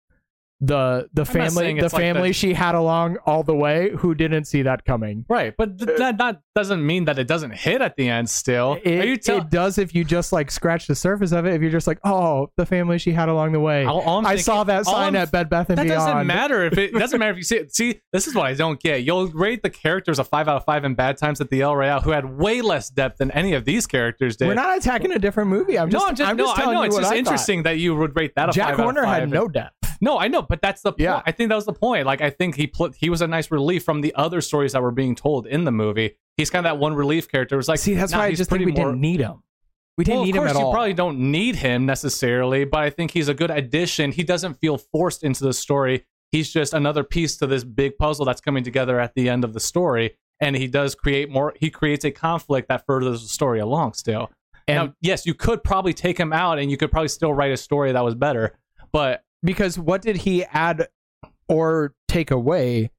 The 0.61 1.09
the 1.15 1.23
not 1.23 1.33
family 1.33 1.75
the 1.75 1.83
like 1.83 1.93
family 1.93 2.29
the- 2.31 2.33
she 2.33 2.53
had 2.53 2.75
along 2.75 3.19
all 3.25 3.45
the 3.45 3.55
way 3.55 3.91
who 3.97 4.13
didn't 4.13 4.47
see 4.47 4.63
that 4.63 4.85
coming. 4.85 5.25
right, 5.29 5.55
but 5.57 5.79
th- 5.79 5.99
that 5.99 6.19
that 6.19 6.41
doesn't 6.57 6.85
mean 6.85 7.05
that 7.05 7.17
it 7.17 7.29
doesn't 7.29 7.53
hit 7.53 7.81
at 7.81 7.95
the 7.95 8.09
end. 8.09 8.29
Still, 8.29 8.77
It, 8.83 9.23
tell- 9.23 9.39
it 9.39 9.51
does 9.51 9.79
if 9.79 9.95
you 9.95 10.03
just 10.03 10.33
like 10.33 10.51
scratch 10.51 10.89
the 10.89 10.97
surface 10.97 11.31
of 11.31 11.47
it. 11.47 11.55
If 11.55 11.63
you're 11.63 11.71
just 11.71 11.87
like, 11.87 12.01
oh, 12.03 12.51
the 12.57 12.67
family 12.67 12.99
she 12.99 13.13
had 13.13 13.29
along 13.29 13.53
the 13.53 13.61
way. 13.61 13.85
all- 13.85 14.01
all 14.01 14.19
I'm 14.19 14.25
thinking- 14.25 14.43
saw 14.43 14.65
that 14.65 14.85
sign 14.87 15.15
I'm- 15.15 15.17
at 15.17 15.31
Bed 15.31 15.49
Bath 15.49 15.69
and 15.71 15.79
That 15.79 15.85
Beyond. 15.85 16.01
doesn't 16.07 16.27
matter 16.27 16.65
if 16.65 16.77
it, 16.77 16.93
doesn't 16.93 17.19
matter 17.21 17.31
if 17.31 17.37
you 17.37 17.45
see 17.45 17.57
it. 17.59 17.73
See, 17.73 18.01
this 18.13 18.27
is 18.27 18.35
what 18.35 18.47
I 18.47 18.55
don't 18.55 18.81
get. 18.81 19.05
You'll 19.05 19.29
rate 19.29 19.63
the 19.63 19.71
characters 19.71 20.19
a 20.19 20.25
five 20.25 20.49
out 20.49 20.57
of 20.57 20.65
five 20.65 20.85
in 20.85 20.97
Bad 20.97 21.19
Times 21.19 21.41
at 21.41 21.51
the 21.51 21.61
El 21.63 21.77
Royale, 21.77 22.01
who 22.01 22.11
had 22.11 22.37
way 22.37 22.63
less 22.63 22.91
depth 22.91 23.19
than 23.19 23.31
any 23.31 23.53
of 23.55 23.65
these 23.65 23.87
characters 23.87 24.37
did. 24.37 24.49
We're 24.49 24.55
not 24.55 24.77
attacking 24.77 25.13
a 25.13 25.21
different 25.21 25.51
movie. 25.51 25.79
I'm 25.79 25.89
just, 25.89 26.03
no, 26.03 26.09
I'm 26.09 26.17
just, 26.17 26.29
I'm 26.31 26.37
no, 26.37 26.45
just 26.47 26.59
I 26.59 26.63
telling 26.63 26.75
know. 26.75 26.81
you 26.83 26.87
It's 26.87 26.95
what 26.97 27.01
just 27.03 27.13
I 27.13 27.15
thought. 27.15 27.19
interesting 27.19 27.63
that 27.63 27.79
you 27.79 27.95
would 27.95 28.17
rate 28.17 28.33
that 28.35 28.49
a 28.49 28.53
Jack 28.53 28.71
five 28.71 28.79
Horner 28.81 29.03
out 29.03 29.05
of 29.05 29.11
five. 29.13 29.21
had 29.21 29.31
no 29.31 29.47
depth. 29.47 29.75
No, 30.01 30.19
I 30.19 30.29
know, 30.29 30.43
but 30.43 30.61
that's 30.63 30.83
the 30.83 30.93
point. 30.93 31.01
Yeah. 31.01 31.23
I 31.27 31.33
think 31.33 31.49
that 31.49 31.57
was 31.57 31.67
the 31.67 31.73
point. 31.73 32.07
Like, 32.07 32.21
I 32.21 32.31
think 32.31 32.55
he 32.55 32.67
pl- 32.67 32.93
he 32.97 33.11
was 33.11 33.21
a 33.21 33.27
nice 33.27 33.51
relief 33.51 33.85
from 33.85 34.01
the 34.01 34.15
other 34.15 34.41
stories 34.41 34.73
that 34.73 34.83
were 34.83 34.91
being 34.93 35.15
told 35.15 35.47
in 35.47 35.65
the 35.65 35.73
movie. 35.73 36.17
He's 36.37 36.51
kind 36.51 36.65
of 36.65 36.71
that 36.71 36.79
one 36.79 36.95
relief 36.95 37.29
character. 37.29 37.57
It 37.57 37.59
was 37.59 37.69
like, 37.69 37.81
See, 37.81 37.95
that's 37.95 38.13
nah, 38.13 38.19
why 38.19 38.27
I 38.27 38.29
he's 38.31 38.39
just 38.39 38.51
think 38.51 38.63
pretty 38.63 38.73
we 38.73 38.81
more- 38.81 38.93
didn't 38.93 39.01
need 39.01 39.21
him. 39.21 39.43
We 39.97 40.05
didn't 40.05 40.19
well, 40.19 40.25
need 40.27 40.31
of 40.31 40.37
him 40.37 40.43
course, 40.43 40.51
at 40.53 40.59
you 40.61 40.65
all. 40.67 40.73
probably 40.73 40.95
don't 40.95 41.19
need 41.33 41.57
him 41.57 41.85
necessarily, 41.85 42.65
but 42.65 42.79
I 42.79 42.91
think 42.91 43.11
he's 43.11 43.27
a 43.29 43.35
good 43.35 43.51
addition. 43.51 44.13
He 44.13 44.23
doesn't 44.23 44.55
feel 44.61 44.79
forced 44.79 45.25
into 45.25 45.43
the 45.43 45.53
story. 45.53 46.05
He's 46.31 46.53
just 46.53 46.73
another 46.73 47.03
piece 47.03 47.37
to 47.39 47.49
this 47.49 47.65
big 47.65 47.99
puzzle 47.99 48.25
that's 48.25 48.41
coming 48.41 48.63
together 48.63 49.01
at 49.01 49.15
the 49.17 49.29
end 49.29 49.43
of 49.43 49.55
the 49.55 49.61
story. 49.61 50.17
And 50.41 50.55
he 50.55 50.69
does 50.69 50.95
create 50.95 51.29
more. 51.31 51.53
He 51.59 51.69
creates 51.69 52.05
a 52.05 52.13
conflict 52.13 52.69
that 52.69 52.87
furthers 52.87 53.23
the 53.23 53.29
story 53.29 53.59
along. 53.59 53.95
Still, 53.95 54.31
and 54.69 54.89
now, 54.91 54.95
yes, 55.01 55.27
you 55.27 55.35
could 55.35 55.65
probably 55.65 55.93
take 55.93 56.17
him 56.21 56.33
out, 56.33 56.61
and 56.61 56.71
you 56.71 56.77
could 56.77 56.93
probably 56.93 57.09
still 57.09 57.35
write 57.35 57.51
a 57.51 57.57
story 57.57 57.91
that 57.91 58.05
was 58.05 58.15
better. 58.15 58.57
But 58.93 59.25
because 59.43 59.79
what 59.79 60.03
did 60.03 60.17
he 60.17 60.45
add 60.45 60.89
or 61.49 61.95
take 62.09 62.31
away 62.31 62.91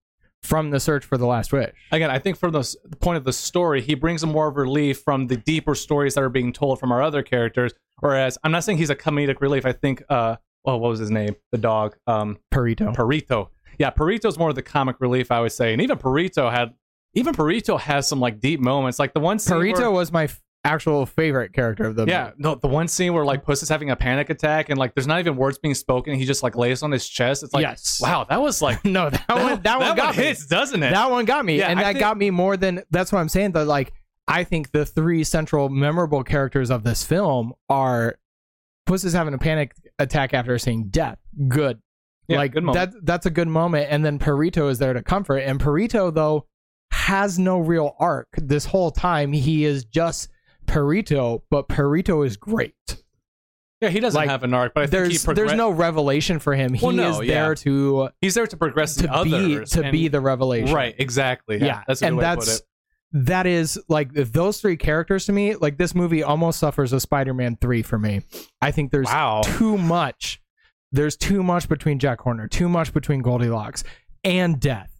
from 0.44 0.70
the 0.70 0.80
search 0.80 1.04
for 1.06 1.18
the 1.18 1.26
last 1.26 1.52
wish? 1.52 1.74
again, 1.92 2.10
I 2.10 2.20
think 2.20 2.38
from 2.38 2.52
the 2.54 2.60
s- 2.60 2.76
the 2.86 2.96
point 2.96 3.18
of 3.18 3.24
the 3.26 3.34
story, 3.34 3.82
he 3.82 3.94
brings 3.94 4.26
more 4.26 4.48
of 4.48 4.56
relief 4.56 5.00
from 5.02 5.28
the 5.28 5.36
deeper 5.38 5.76
stories 5.76 6.16
that 6.16 6.24
are 6.24 6.30
being 6.30 6.54
told 6.54 6.80
from 6.80 6.92
our 6.92 7.02
other 7.02 7.22
characters. 7.22 7.74
Whereas 8.00 8.38
I'm 8.44 8.52
not 8.52 8.64
saying 8.64 8.78
he's 8.78 8.90
a 8.90 8.96
comedic 8.96 9.42
relief. 9.42 9.66
I 9.66 9.74
think, 9.74 10.02
uh, 10.10 10.38
oh, 10.66 10.78
what 10.78 10.90
was 10.90 11.00
his 11.00 11.12
name? 11.12 11.36
The 11.52 11.58
dog, 11.58 11.98
um, 12.08 12.38
Perrito. 12.54 12.96
Perrito. 12.96 13.50
Yeah, 13.78 13.92
Perrito's 13.92 14.38
more 14.40 14.50
of 14.50 14.56
the 14.56 14.62
comic 14.62 14.98
relief, 15.02 15.32
I 15.32 15.42
would 15.42 15.52
say. 15.52 15.74
And 15.74 15.82
even 15.82 15.98
Perrito 15.98 16.50
had, 16.52 16.74
even 17.14 17.34
Perrito 17.36 17.78
has 17.80 18.08
some 18.08 18.20
like 18.22 18.40
deep 18.40 18.62
moments, 18.62 19.00
like 19.00 19.14
the 19.14 19.20
one 19.20 19.40
scene 19.40 19.58
Perrito 19.58 19.80
where- 19.80 19.92
was 19.92 20.12
my 20.14 20.24
f- 20.26 20.42
actual 20.66 21.06
favorite 21.06 21.54
character 21.54 21.86
of 21.86 21.96
the 21.96 22.06
yeah, 22.06 22.32
no, 22.38 22.56
the 22.56 22.68
one 22.68 22.88
scene 22.88 23.14
where 23.14 23.24
like 23.26 23.44
Puss 23.46 23.64
is 23.64 23.70
having 23.70 23.90
a 23.92 23.96
panic 23.96 24.30
attack 24.30 24.70
and 24.70 24.78
like 24.78 24.94
there's 24.94 25.08
not 25.08 25.20
even 25.20 25.36
words 25.38 25.58
being 25.58 25.74
spoken. 25.74 26.16
He 26.16 26.26
just 26.26 26.44
like 26.44 26.56
lays 26.56 26.84
on 26.84 26.92
his 26.92 27.08
chest. 27.08 27.44
It's 27.44 27.54
like, 27.54 27.62
Yes. 27.64 28.00
wow, 28.02 28.26
that 28.30 28.42
was 28.42 28.62
like 28.62 28.84
No, 28.86 29.10
that, 29.10 29.28
one 29.30 29.62
that 29.64 29.80
one 29.80 29.96
got 29.96 30.18
me. 30.18 30.24
hits, 30.24 30.46
doesn't 30.46 30.82
it? 30.84 30.92
That 30.92 31.10
one 31.12 31.26
got 31.26 31.46
me, 31.46 31.60
Yeah, 31.60 31.68
and 31.70 31.80
I 31.80 31.84
that 31.84 31.88
think- 31.94 32.00
got 32.02 32.18
me 32.18 32.30
more 32.30 32.58
than. 32.58 32.84
That's 32.92 33.12
what 33.12 33.20
I'm 33.20 33.30
saying. 33.30 33.54
That 33.54 33.68
like 33.68 33.94
I 34.28 34.44
think 34.44 34.72
the 34.72 34.86
three 34.86 35.24
central 35.24 35.70
memorable 35.70 36.24
characters 36.24 36.70
of 36.70 36.84
this 36.84 37.04
film 37.04 37.54
are 37.70 38.16
Puss 38.86 39.04
is 39.04 39.14
having 39.14 39.34
a 39.34 39.38
panic 39.40 39.74
attack 39.98 40.34
after 40.34 40.58
seeing 40.60 40.90
death. 40.90 41.20
Good. 41.48 41.80
Yeah, 42.28 42.38
like 42.38 42.52
good 42.52 42.64
moment. 42.64 42.92
that 42.94 43.06
that's 43.06 43.26
a 43.26 43.32
good 43.32 43.48
moment 43.48 43.88
and 43.90 44.06
then 44.06 44.20
Perrito 44.20 44.70
is 44.70 44.78
there 44.78 44.94
to 44.94 45.02
comfort 45.02 45.38
and 45.40 45.60
Perrito 45.60 46.14
though 46.14 46.46
has 46.92 47.40
no 47.40 47.58
real 47.60 47.96
arc 48.00 48.28
this 48.38 48.66
whole 48.66 48.92
time 48.92 49.32
he 49.34 49.64
is 49.66 49.84
just 49.86 50.30
Perrito 50.70 51.42
but 51.50 51.68
Perrito 51.68 52.26
is 52.26 52.38
great 52.38 52.76
yeah, 53.82 53.88
he 53.88 54.02
doesn't 54.02 54.18
like, 54.20 54.30
have 54.30 54.44
an 54.44 54.54
arc, 54.54 54.74
but 54.74 54.82
I 54.84 54.88
think 54.88 54.92
he 55.06 55.08
there's 55.12 55.24
progress- 55.24 55.48
there's 55.52 55.58
no 55.58 55.70
revelation 55.70 56.40
for 56.40 56.54
him 56.54 56.74
he 56.74 56.86
Well, 56.86 56.94
no, 56.96 57.22
is 57.22 57.28
yeah. 57.28 57.34
there 57.46 57.56
to 57.56 58.10
He's 58.20 58.34
there 58.36 58.46
to 58.46 58.58
progress 58.58 58.96
the 58.96 59.08
to 59.08 59.24
be 59.24 59.34
others 59.34 59.70
to 59.72 59.84
and- 59.84 59.92
be 59.94 60.10
the 60.10 60.20
revelation 60.20 60.76
right. 60.76 60.94
Exactly. 60.98 61.58
Yeah, 61.60 61.66
yeah, 61.66 61.84
that's 61.88 62.02
and 62.02 62.20
that's 62.20 62.46
put 62.46 62.56
it. 62.56 62.62
that 63.26 63.46
is 63.48 63.80
like 63.88 64.12
those 64.14 64.60
three 64.60 64.76
characters 64.76 65.26
to 65.28 65.32
me 65.32 65.56
like 65.56 65.78
this 65.78 65.96
movie 65.96 66.24
almost 66.24 66.60
suffers 66.60 66.92
a 66.94 67.00
spider-man 67.00 67.58
3 67.62 67.82
for 67.82 67.98
me 67.98 68.22
i 68.62 68.70
think 68.70 68.92
there's 68.92 69.08
Wow. 69.08 69.42
too 69.46 69.78
much 69.78 70.42
there's 70.92 71.16
too 71.16 71.42
much 71.42 71.70
between 71.70 72.00
jack 72.00 72.20
horner 72.20 72.48
too 72.50 72.68
much 72.70 72.94
between 72.94 73.22
goldilocks 73.22 73.84
and 74.26 74.60
death 74.60 74.92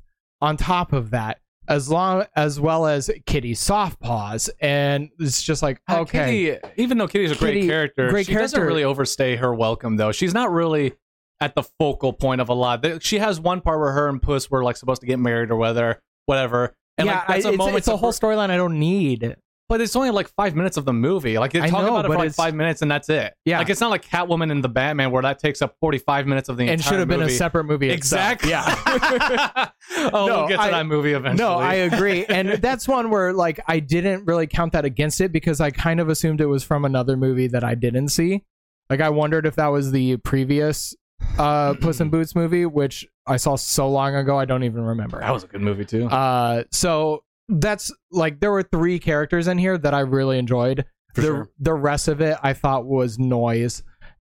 on 0.42 0.56
top 0.58 0.94
of 0.94 1.12
that 1.12 1.40
as 1.70 1.90
long 1.90 2.26
as 2.36 2.60
well 2.60 2.86
as 2.88 3.10
kitty 3.26 3.54
soft 3.54 4.00
paws 4.02 4.50
and 4.60 5.10
it's 5.20 5.42
just 5.42 5.62
like 5.62 5.80
Uh, 5.88 6.00
okay 6.00 6.60
Kitty, 6.60 6.74
even 6.78 6.98
though 6.98 7.08
Kitty's 7.08 7.32
a 7.32 7.36
great 7.36 7.66
character, 7.66 8.10
great 8.10 8.26
she 8.26 8.34
doesn't 8.34 8.60
really 8.60 8.84
overstay 8.84 9.36
her 9.38 9.54
welcome 9.54 9.96
though. 9.96 10.12
She's 10.12 10.34
not 10.34 10.52
really 10.52 10.94
at 11.40 11.56
the 11.56 11.64
focal 11.64 12.12
point 12.12 12.42
of 12.42 12.50
a 12.50 12.54
lot. 12.54 12.86
She 13.02 13.20
has 13.20 13.40
one 13.40 13.62
part 13.62 13.80
where 13.80 13.94
her 13.94 14.10
and 14.10 14.22
Puss 14.22 14.52
were 14.52 14.64
like 14.64 14.76
supposed 14.76 15.02
to 15.02 15.08
get 15.08 15.20
married 15.20 15.52
or 15.52 15.56
whether 15.56 16.02
whatever. 16.26 16.76
And 16.98 17.06
yeah 17.06 17.20
like 17.20 17.28
that's 17.28 17.46
I, 17.46 17.50
a 17.50 17.52
it's, 17.54 17.58
moment 17.58 17.78
it's 17.78 17.88
a 17.88 17.96
whole 17.96 18.12
storyline 18.12 18.50
i 18.50 18.58
don't 18.58 18.78
need 18.78 19.38
But 19.70 19.82
it's 19.82 19.96
only 19.96 20.10
like 20.10 20.28
five 20.30 20.56
minutes 20.56 20.78
of 20.78 20.86
the 20.86 20.94
movie. 20.94 21.38
Like 21.38 21.52
they 21.54 21.62
I 21.62 21.70
talk 21.70 21.84
know, 21.84 21.90
about 21.90 22.06
it 22.06 22.08
but 22.08 22.14
for 22.16 22.18
like 22.18 22.26
it's- 22.26 22.36
five 22.36 22.56
minutes 22.56 22.82
and 22.82 22.90
that's 22.90 23.08
it. 23.08 23.34
Yeah. 23.46 23.60
Like 23.60 23.70
it's 23.70 23.80
not 23.80 23.92
like 23.92 24.04
Catwoman 24.04 24.52
and 24.52 24.64
the 24.64 24.68
Batman 24.70 25.12
where 25.12 25.22
that 25.22 25.38
takes 25.38 25.62
up 25.62 25.76
forty 25.80 26.00
five 26.00 26.26
minutes 26.26 26.50
of 26.50 26.58
the 26.58 26.64
and 26.64 26.72
entire 26.72 26.90
should 26.90 27.00
have 27.00 27.08
been 27.08 27.20
a 27.22 27.26
movie. 27.26 27.36
separate 27.36 27.66
movie 27.66 27.90
itself. 27.92 28.42
Exactly. 28.42 28.50
yeah 28.50 29.70
oh, 30.12 30.26
No, 30.26 30.26
we'll 30.40 30.48
get 30.48 30.56
to 30.56 30.62
I- 30.62 30.72
that 30.72 30.86
movie 30.88 31.14
eventually. 31.14 31.48
No, 31.48 31.56
I 31.58 31.76
agree. 31.76 32.26
And 32.30 32.50
that's 32.62 32.88
one 32.88 33.10
where 33.12 33.32
like 33.32 33.60
I 33.68 33.80
didn't 33.80 34.26
really 34.26 34.48
count 34.48 34.74
that 34.74 34.86
against 34.86 35.22
it 35.22 35.32
because 35.32 35.62
I 35.62 35.72
kind 35.72 36.00
of 36.00 36.10
assumed 36.10 36.42
it 36.42 36.46
was 36.48 36.64
from 36.64 36.84
another 36.86 37.16
movie 37.16 37.48
that 37.48 37.64
I 37.64 37.76
didn't 37.76 38.10
see. 38.10 38.44
Like 38.90 39.02
I 39.02 39.10
wondered 39.10 39.46
if 39.46 39.56
that 39.58 39.68
was 39.68 39.92
the 39.92 40.18
previous 40.18 40.96
uh 41.38 41.76
Puss 41.76 42.00
in 42.00 42.10
Boots 42.12 42.34
movie, 42.36 42.66
which 42.66 43.06
I 43.28 43.38
saw 43.38 43.56
so 43.56 43.88
long 43.90 44.16
ago 44.16 44.38
I 44.40 44.46
don't 44.46 44.64
even 44.64 44.82
remember. 44.82 45.20
that 45.20 45.32
was 45.32 45.44
a 45.44 45.48
good 45.48 45.62
movie 45.62 45.86
too. 45.86 46.08
Uh 46.08 46.64
so 46.72 47.24
that's 47.50 47.92
like 48.12 48.40
there 48.40 48.52
were 48.52 48.64
three 48.64 49.00
characters 49.00 49.48
in 49.48 49.58
here 49.58 49.78
that 49.78 49.94
I 49.94 50.00
really 50.02 50.38
enjoyed. 50.40 50.86
For 51.16 51.22
the 51.22 51.28
sure. 51.28 51.50
the 51.60 51.74
rest 51.74 52.08
of 52.08 52.22
it 52.22 52.38
I 52.44 52.54
thought 52.54 52.86
was 52.86 53.18
noise 53.18 53.82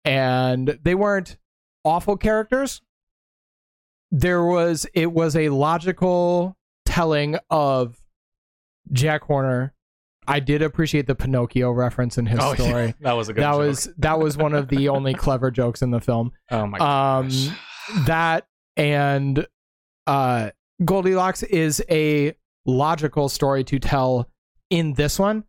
and 0.04 0.80
they 0.84 0.96
weren't 0.96 1.38
awful 1.86 2.18
characters. 2.18 2.82
There 4.12 4.44
was 4.44 4.86
it 4.94 5.12
was 5.12 5.36
a 5.36 5.50
logical 5.50 6.58
telling 6.86 7.38
of 7.50 8.02
Jack 8.92 9.24
Horner. 9.24 9.74
I 10.28 10.40
did 10.40 10.62
appreciate 10.62 11.08
the 11.08 11.16
Pinocchio 11.16 11.72
reference 11.72 12.18
in 12.18 12.26
his 12.26 12.40
Oh, 12.42 12.56
yeah. 12.58 12.66
story. 12.68 12.94
that 13.02 13.14
was 13.14 13.30
a 13.30 13.34
good. 13.34 13.44
That 13.44 13.52
joke. 13.52 13.60
was 13.60 13.90
that 14.00 14.20
was 14.20 14.38
one 14.38 14.54
of 14.54 14.68
the 14.68 14.90
only 14.96 15.14
clever 15.14 15.52
jokes 15.52 15.82
in 15.82 15.92
the 15.92 16.02
film. 16.02 16.32
Oh 16.50 16.66
my 16.68 16.78
Um 16.80 17.30
gosh. 17.30 17.48
that 18.06 18.48
and 18.76 19.46
uh 20.08 20.50
Goldilocks 20.84 21.44
is 21.44 21.84
a 21.92 22.34
logical 22.66 23.30
story 23.30 23.64
to 23.66 23.80
tell 23.80 24.30
in 24.70 24.94
this 24.94 25.20
one. 25.20 25.44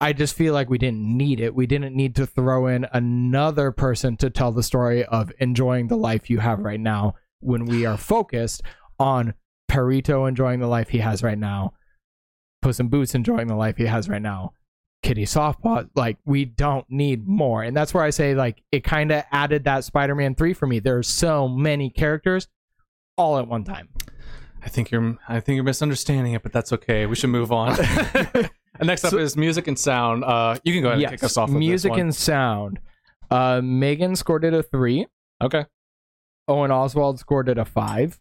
I 0.00 0.12
just 0.12 0.34
feel 0.34 0.54
like 0.54 0.70
we 0.70 0.78
didn't 0.78 1.02
need 1.02 1.40
it. 1.40 1.54
We 1.54 1.66
didn't 1.66 1.96
need 1.96 2.14
to 2.16 2.26
throw 2.26 2.68
in 2.68 2.86
another 2.92 3.72
person 3.72 4.16
to 4.18 4.30
tell 4.30 4.52
the 4.52 4.62
story 4.62 5.04
of 5.04 5.32
enjoying 5.40 5.88
the 5.88 5.96
life 5.96 6.30
you 6.30 6.38
have 6.38 6.60
right 6.60 6.78
now 6.78 7.14
when 7.40 7.64
we 7.64 7.84
are 7.84 7.96
focused 7.96 8.62
on 8.98 9.34
Perrito 9.70 10.28
enjoying 10.28 10.60
the 10.60 10.66
life 10.66 10.88
he 10.88 10.98
has 10.98 11.22
right 11.22 11.38
now, 11.38 11.74
Puss 12.62 12.80
in 12.80 12.88
Boots 12.88 13.14
enjoying 13.14 13.48
the 13.48 13.54
life 13.54 13.76
he 13.76 13.86
has 13.86 14.08
right 14.08 14.22
now, 14.22 14.52
Kitty 15.02 15.24
Softpaws. 15.24 15.90
Like, 15.94 16.18
we 16.24 16.44
don't 16.44 16.86
need 16.88 17.26
more. 17.26 17.62
And 17.62 17.76
that's 17.76 17.92
where 17.92 18.04
I 18.04 18.10
say, 18.10 18.34
like, 18.34 18.62
it 18.72 18.84
kind 18.84 19.12
of 19.12 19.24
added 19.30 19.64
that 19.64 19.84
Spider 19.84 20.14
Man 20.14 20.34
3 20.34 20.54
for 20.54 20.66
me. 20.66 20.78
There's 20.80 21.08
so 21.08 21.48
many 21.48 21.90
characters 21.90 22.48
all 23.16 23.38
at 23.38 23.48
one 23.48 23.64
time. 23.64 23.88
I 24.62 24.68
think 24.68 24.90
you're 24.90 25.16
I 25.28 25.40
think 25.40 25.56
you're 25.56 25.64
misunderstanding 25.64 26.32
it, 26.34 26.42
but 26.42 26.52
that's 26.52 26.72
okay. 26.72 27.06
We 27.06 27.14
should 27.16 27.30
move 27.30 27.52
on. 27.52 27.78
and 27.78 28.50
next 28.82 29.04
up 29.04 29.10
So- 29.12 29.18
is 29.18 29.36
music 29.36 29.66
and 29.68 29.78
sound. 29.78 30.24
Uh, 30.24 30.58
you 30.64 30.72
can 30.72 30.82
go 30.82 30.88
ahead 30.88 31.00
and 31.02 31.10
kick 31.10 31.22
us 31.24 31.36
off. 31.36 31.48
With 31.48 31.58
music 31.58 31.92
and 31.96 32.14
sound. 32.14 32.80
Uh, 33.30 33.60
Megan 33.62 34.16
scored 34.16 34.44
it 34.44 34.54
a 34.54 34.62
three. 34.62 35.06
okay. 35.42 35.66
Owen 36.48 36.70
Oswald 36.70 37.18
scored 37.18 37.48
it 37.50 37.58
a 37.58 37.64
five. 37.66 38.18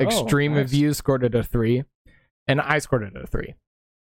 Oh, 0.00 0.04
Extreme 0.04 0.54
nice. 0.54 0.62
Reviews 0.62 0.96
scored 0.96 1.22
it 1.24 1.34
a 1.34 1.42
three. 1.42 1.84
And 2.48 2.58
I 2.60 2.78
scored 2.78 3.02
it 3.02 3.12
a 3.22 3.26
three. 3.26 3.54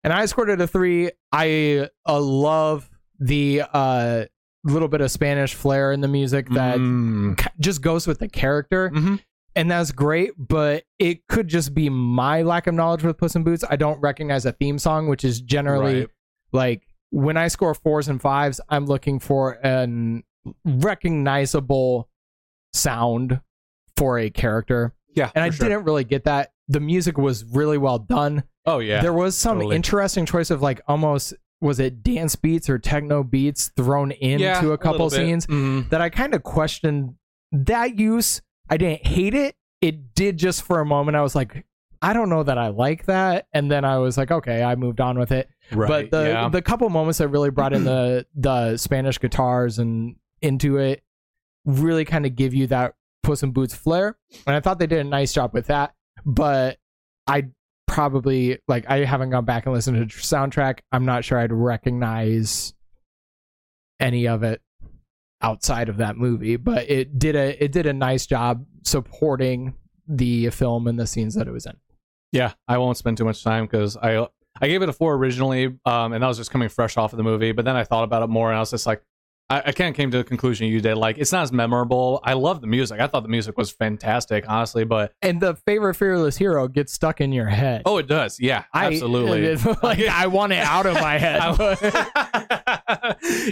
And 0.05 0.13
I 0.13 0.27
scored 0.27 0.51
it 0.51 0.61
a 0.61 0.69
three. 0.69 1.11
I 1.33 1.89
uh, 2.09 2.21
love 2.21 2.89
the 3.19 3.63
uh, 3.73 4.27
little 4.63 4.87
bit 4.87 5.01
of 5.01 5.11
Spanish 5.11 5.55
flair 5.55 5.91
in 5.91 6.01
the 6.01 6.07
music 6.09 6.49
that 6.51 6.79
Mm. 6.79 7.37
ca- 7.39 7.51
just 7.59 7.83
goes 7.83 8.07
with 8.07 8.21
the 8.21 8.29
character. 8.29 8.91
Mhm. 8.91 9.21
And 9.57 9.71
that's 9.71 9.91
great, 9.91 10.33
but 10.37 10.85
it 10.99 11.27
could 11.29 11.49
just 11.49 11.75
be 11.75 11.89
my 11.89 12.43
lack 12.43 12.67
of 12.67 12.75
knowledge 12.75 13.03
with 13.03 13.17
Puss 13.19 13.35
in 13.35 13.43
Boots. 13.43 13.65
I 13.69 13.77
don't 13.77 13.99
recognize 14.01 14.45
a 14.47 14.53
theme 14.53 14.79
song, 14.79 15.09
which 15.09 15.25
is 15.25 15.41
generally 15.41 16.01
Right. 16.01 16.09
like 16.53 16.83
when 17.11 17.37
I 17.39 17.49
score 17.49 17.75
fours 17.75 18.07
and 18.09 18.21
fives, 18.21 18.61
I'm 18.69 18.85
looking 18.87 19.19
for 19.19 19.53
an 19.67 20.23
recognizable 20.65 22.09
sound 22.73 23.41
for 23.97 24.19
a 24.19 24.31
character. 24.31 24.95
Yeah, 25.15 25.31
And 25.35 25.43
I 25.45 25.51
sure. 25.51 25.69
didn't 25.69 25.85
really 25.85 26.05
get 26.05 26.25
that. 26.25 26.51
The 26.69 26.81
music 26.81 27.17
was 27.17 27.45
really 27.45 27.79
well 27.79 27.99
done. 27.99 28.45
Oh 28.67 28.81
yeah. 28.81 29.01
There 29.01 29.13
was 29.13 29.37
some 29.37 29.59
totally. 29.59 29.77
interesting 29.77 30.27
choice 30.27 30.51
of 30.51 30.61
like 30.61 30.81
almost 30.89 31.33
was 31.61 31.81
it 31.81 32.03
dance 32.03 32.37
beats 32.37 32.69
or 32.69 32.79
techno 32.79 33.23
beats 33.23 33.71
thrown 33.77 34.11
into 34.11 34.45
yeah, 34.45 34.73
a 34.73 34.77
couple 34.77 35.09
bit. 35.09 35.17
scenes 35.17 35.47
Mhm. 35.47 35.89
that 35.89 36.03
I 36.03 36.11
kind 36.11 36.35
of 36.35 36.43
questioned 36.43 37.15
that 37.53 37.99
use. 37.99 38.43
I 38.69 38.77
didn't 38.77 39.07
hate 39.07 39.35
it. 39.35 39.57
It 39.81 40.15
did 40.15 40.39
just 40.39 40.63
for 40.63 40.81
a 40.81 40.85
moment. 40.87 41.17
I 41.17 41.23
was 41.23 41.35
like, 41.35 41.65
I 42.03 42.13
don't 42.13 42.29
know 42.29 42.43
that 42.43 42.59
I 42.59 42.69
like 42.69 43.07
that. 43.07 43.47
And 43.53 43.71
then 43.71 43.85
I 43.85 43.99
was 43.99 44.17
like, 44.19 44.31
okay, 44.31 44.63
I 44.63 44.75
moved 44.75 45.01
on 45.01 45.19
with 45.19 45.33
it 45.33 45.49
Right. 45.73 45.89
but 45.89 46.11
the 46.11 46.29
yeah. 46.29 46.49
the 46.49 46.63
couple 46.63 46.89
moments 46.91 47.19
that 47.19 47.29
really 47.29 47.51
brought 47.51 47.73
in 47.73 47.85
the 47.85 48.27
the 48.37 48.77
Spanish 48.77 49.19
guitars 49.19 49.79
and 49.79 50.17
into 50.41 50.77
it 50.77 51.03
really 51.65 52.05
kind 52.05 52.25
of 52.25 52.37
give 52.37 52.55
you 52.55 52.69
that 52.69 52.95
Puss 53.25 53.43
in 53.43 53.51
Boots 53.51 53.75
flair, 53.75 54.17
and 54.47 54.55
I 54.55 54.61
thought 54.61 54.79
they 54.79 54.87
did 54.87 55.01
a 55.01 55.05
nice 55.05 55.33
job 55.33 55.53
with 55.53 55.67
that. 55.67 55.95
But 56.25 56.79
I 57.27 57.49
probably 57.89 58.61
like 58.69 58.89
I 58.89 59.05
haven't 59.05 59.31
gone 59.31 59.45
back 59.45 59.67
and 59.67 59.75
listened 59.75 60.09
to 60.09 60.17
the 60.17 60.23
soundtrack. 60.23 60.81
I'm 60.93 61.05
not 61.05 61.25
sure 61.25 61.39
I'd 61.39 61.53
recognize 61.53 62.73
any 63.99 64.29
of 64.29 64.45
it 64.45 64.61
outside 65.43 65.89
of 65.89 65.99
that 65.99 66.17
movie, 66.17 66.57
but 66.57 66.89
it 66.91 67.19
did 67.19 67.37
a 67.37 67.63
it 67.63 67.73
did 67.73 67.87
a 67.87 67.93
nice 67.93 68.27
job 68.27 68.65
supporting 68.85 69.75
the 70.09 70.51
film 70.51 70.87
and 70.87 70.99
the 70.99 71.07
scenes 71.07 71.35
that 71.35 71.47
it 71.49 71.53
was 71.53 71.67
in. 71.67 71.77
Yeah, 72.33 72.53
I 72.69 72.79
won't 72.79 72.97
spend 72.97 73.17
too 73.17 73.25
much 73.25 73.43
time 73.43 73.65
because 73.65 73.97
I 73.97 74.27
I 74.61 74.69
gave 74.69 74.83
it 74.83 74.89
a 74.89 74.93
four 74.93 75.15
originally, 75.15 75.79
um, 75.85 76.13
and 76.13 76.23
that 76.23 76.27
was 76.27 76.39
just 76.39 76.51
coming 76.51 76.69
fresh 76.69 76.97
off 76.97 77.13
of 77.13 77.17
the 77.17 77.23
movie. 77.23 77.53
But 77.53 77.65
then 77.65 77.77
I 77.77 77.85
thought 77.85 78.05
about 78.05 78.23
it 78.23 78.29
more, 78.29 78.51
and 78.51 78.57
I 78.57 78.61
was 78.61 78.71
just 78.71 78.87
like, 78.87 79.03
I, 79.49 79.63
I 79.67 79.73
kind 79.73 79.91
of 79.91 79.97
came 79.97 80.11
to 80.11 80.19
the 80.19 80.25
conclusion 80.25 80.67
you 80.67 80.81
did. 80.81 80.97
Like, 80.97 81.19
it's 81.19 81.31
not 81.31 81.43
as 81.45 81.53
memorable. 81.53 82.21
I 82.25 82.33
love 82.33 82.61
the 82.61 82.67
music. 82.67 82.99
I 83.01 83.07
thought 83.07 83.23
the 83.23 83.29
music 83.29 83.57
was 83.57 83.71
fantastic, 83.71 84.45
honestly. 84.49 84.85
But 84.85 85.13
And 85.23 85.41
the 85.41 85.55
favorite 85.55 85.95
fearless 85.95 86.37
hero 86.37 86.67
gets 86.67 86.93
stuck 86.93 87.21
in 87.21 87.33
your 87.33 87.47
head. 87.47 87.83
oh, 87.87 87.99
it 87.99 88.09
does. 88.09 88.41
Yeah, 88.41 88.65
I- 88.73 88.87
uh, 88.87 88.91
absolutely. 88.91 89.55
like 89.83 90.01
I 90.09 90.27
want 90.27 90.53
it 90.53 90.65
out 90.65 90.87
of 90.87 90.95
my 90.95 91.19
head. 91.19 91.43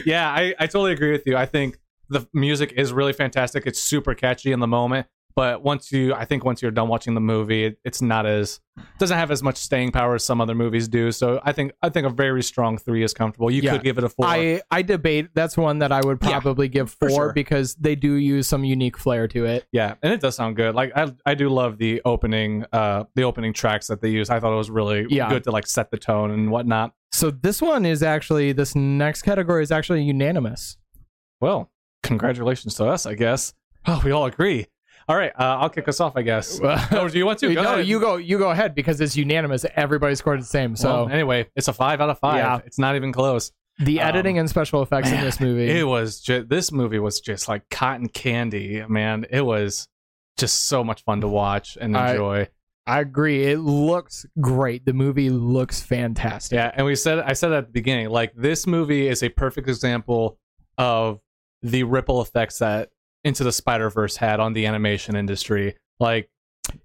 Yeah, 0.05 0.29
I, 0.31 0.55
I 0.59 0.67
totally 0.67 0.93
agree 0.93 1.13
with 1.13 1.23
you. 1.27 1.37
I 1.37 1.47
think 1.47 1.79
the 2.09 2.27
music 2.33 2.73
is 2.77 2.93
really 2.93 3.13
fantastic. 3.13 3.67
It's 3.67 3.81
super 3.81 4.15
catchy 4.15 4.53
in 4.53 4.61
the 4.61 4.67
moment, 4.67 5.07
but 5.37 5.63
once 5.63 5.91
you, 5.91 6.15
I 6.15 6.25
think 6.25 6.45
once 6.45 6.63
you're 6.63 6.71
done 6.71 6.89
watching 6.89 7.15
the 7.15 7.21
movie, 7.21 7.65
it, 7.65 7.79
it's 7.85 8.01
not 8.01 8.25
as 8.27 8.61
doesn't 8.99 9.17
have 9.17 9.31
as 9.31 9.43
much 9.43 9.57
staying 9.57 9.93
power 9.93 10.15
as 10.17 10.25
some 10.25 10.41
other 10.41 10.55
movies 10.55 10.89
do. 10.89 11.11
So 11.13 11.41
I 11.45 11.53
think 11.53 11.73
I 11.83 11.89
think 11.89 12.07
a 12.07 12.11
very 12.11 12.43
strong 12.43 12.77
three 12.79 13.03
is 13.03 13.13
comfortable. 13.15 13.51
You 13.51 13.63
Yeah. 13.63 13.73
could 13.73 13.83
give 13.85 13.99
it 13.99 14.05
a 14.05 14.09
four. 14.09 14.27
I 14.27 14.63
I 14.71 14.83
debate. 14.83 15.29
That's 15.35 15.57
one 15.57 15.79
that 15.81 15.93
I 15.93 16.01
would 16.05 16.19
Yeah, 16.23 16.39
probably 16.41 16.69
give 16.69 16.91
four 16.91 17.09
sure. 17.11 17.33
because 17.33 17.75
they 17.77 17.95
do 17.97 18.15
use 18.15 18.47
some 18.49 18.65
unique 18.65 18.97
flair 18.99 19.27
to 19.29 19.45
it. 19.45 19.67
yeah, 19.73 19.95
and 20.03 20.13
it 20.13 20.21
does 20.21 20.37
sound 20.37 20.57
good. 20.57 20.75
Like 20.75 20.93
I 20.97 21.13
I 21.27 21.35
do 21.35 21.49
love 21.49 21.79
the 21.79 22.01
opening 22.05 22.65
uh 22.73 23.05
the 23.15 23.25
opening 23.25 23.53
tracks 23.53 23.87
that 23.89 24.01
they 24.01 24.11
use. 24.11 24.31
I 24.31 24.41
thought 24.41 24.53
it 24.53 24.57
was 24.57 24.71
really 24.71 25.07
Yeah. 25.09 25.29
good 25.29 25.45
to 25.45 25.51
like 25.51 25.67
set 25.67 25.91
the 25.91 25.99
tone 25.99 26.31
and 26.31 26.51
whatnot. 26.51 26.95
So 27.13 27.31
this 27.31 27.61
one 27.63 27.85
is 27.87 28.03
actually 28.03 28.53
this 28.53 28.75
next 28.75 29.23
category 29.23 29.63
is 29.63 29.71
actually 29.73 30.03
unanimous. 30.03 30.77
Well, 31.41 31.71
congratulations 32.03 32.75
to 32.77 32.87
us, 32.87 33.07
I 33.07 33.15
guess. 33.15 33.55
Oh, 33.87 34.01
we 34.05 34.11
all 34.11 34.25
agree. 34.27 34.67
All 35.09 35.17
right, 35.17 35.33
uh, 35.39 35.59
I'll 35.59 35.69
kick 35.69 35.87
us 35.89 36.01
off, 36.01 36.17
I 36.17 36.23
guess. 36.23 36.59
or 36.93 37.09
do 37.09 37.19
you 37.19 37.27
want 37.27 37.39
to? 37.41 37.55
Go 37.55 37.63
no, 37.63 37.75
ahead. 37.75 37.87
you 37.87 38.01
go. 38.01 38.17
You 38.17 38.39
go 38.39 38.51
ahead 38.51 38.75
because 38.75 39.01
it's 39.01 39.17
unanimous. 39.17 39.67
Everybody 39.77 40.15
scored 40.15 40.41
the 40.41 40.45
same. 40.47 40.77
So 40.77 41.05
Well, 41.05 41.09
anyway, 41.11 41.47
it's 41.57 41.69
a 41.69 41.73
five 41.73 42.01
out 42.01 42.11
of 42.11 42.19
five. 42.19 42.37
Yeah. 42.37 42.61
It's 42.65 42.79
not 42.79 42.97
even 42.97 43.13
close. 43.13 43.53
the 43.81 44.01
um, 44.01 44.09
editing 44.09 44.39
and 44.39 44.49
special 44.49 44.83
effects 44.83 45.11
in 45.11 45.21
this 45.21 45.41
movie. 45.41 45.69
It 45.71 45.87
was 45.87 46.21
just 46.21 46.49
this 46.49 46.73
movie 46.73 46.99
was 46.99 47.21
just 47.21 47.49
like 47.49 47.69
cotton 47.71 48.09
candy, 48.09 48.83
man. 48.89 49.27
It 49.31 49.43
was 49.43 49.89
just 50.37 50.65
so 50.69 50.83
much 50.83 51.05
fun 51.05 51.21
to 51.21 51.29
watch 51.29 51.77
and 51.81 51.97
I- 51.97 52.13
enjoy. 52.13 52.49
I 52.87 53.01
agree. 53.01 53.45
It 53.47 53.61
looks 53.61 54.27
great. 54.43 54.85
The 54.85 54.93
movie 54.93 55.31
looks 55.31 55.81
fantastic. 55.83 56.55
yeah, 56.57 56.71
and 56.75 56.85
we 56.85 56.95
said 56.97 57.19
I 57.19 57.33
said 57.33 57.51
at 57.53 57.65
the 57.67 57.73
beginning, 57.73 58.11
like 58.11 58.35
this 58.37 58.67
movie 58.67 59.09
is 59.09 59.23
a 59.23 59.31
perfect 59.31 59.69
example 59.69 60.39
of 60.77 61.21
the 61.63 61.83
ripple 61.85 62.21
effects 62.21 62.59
that 62.59 62.91
Into 63.25 63.43
the 63.45 63.53
Spider 63.53 63.89
Verse 63.91 64.17
had 64.17 64.39
on 64.41 64.53
the 64.53 64.67
animation 64.67 65.17
industry. 65.17 65.77
Like, 65.99 66.29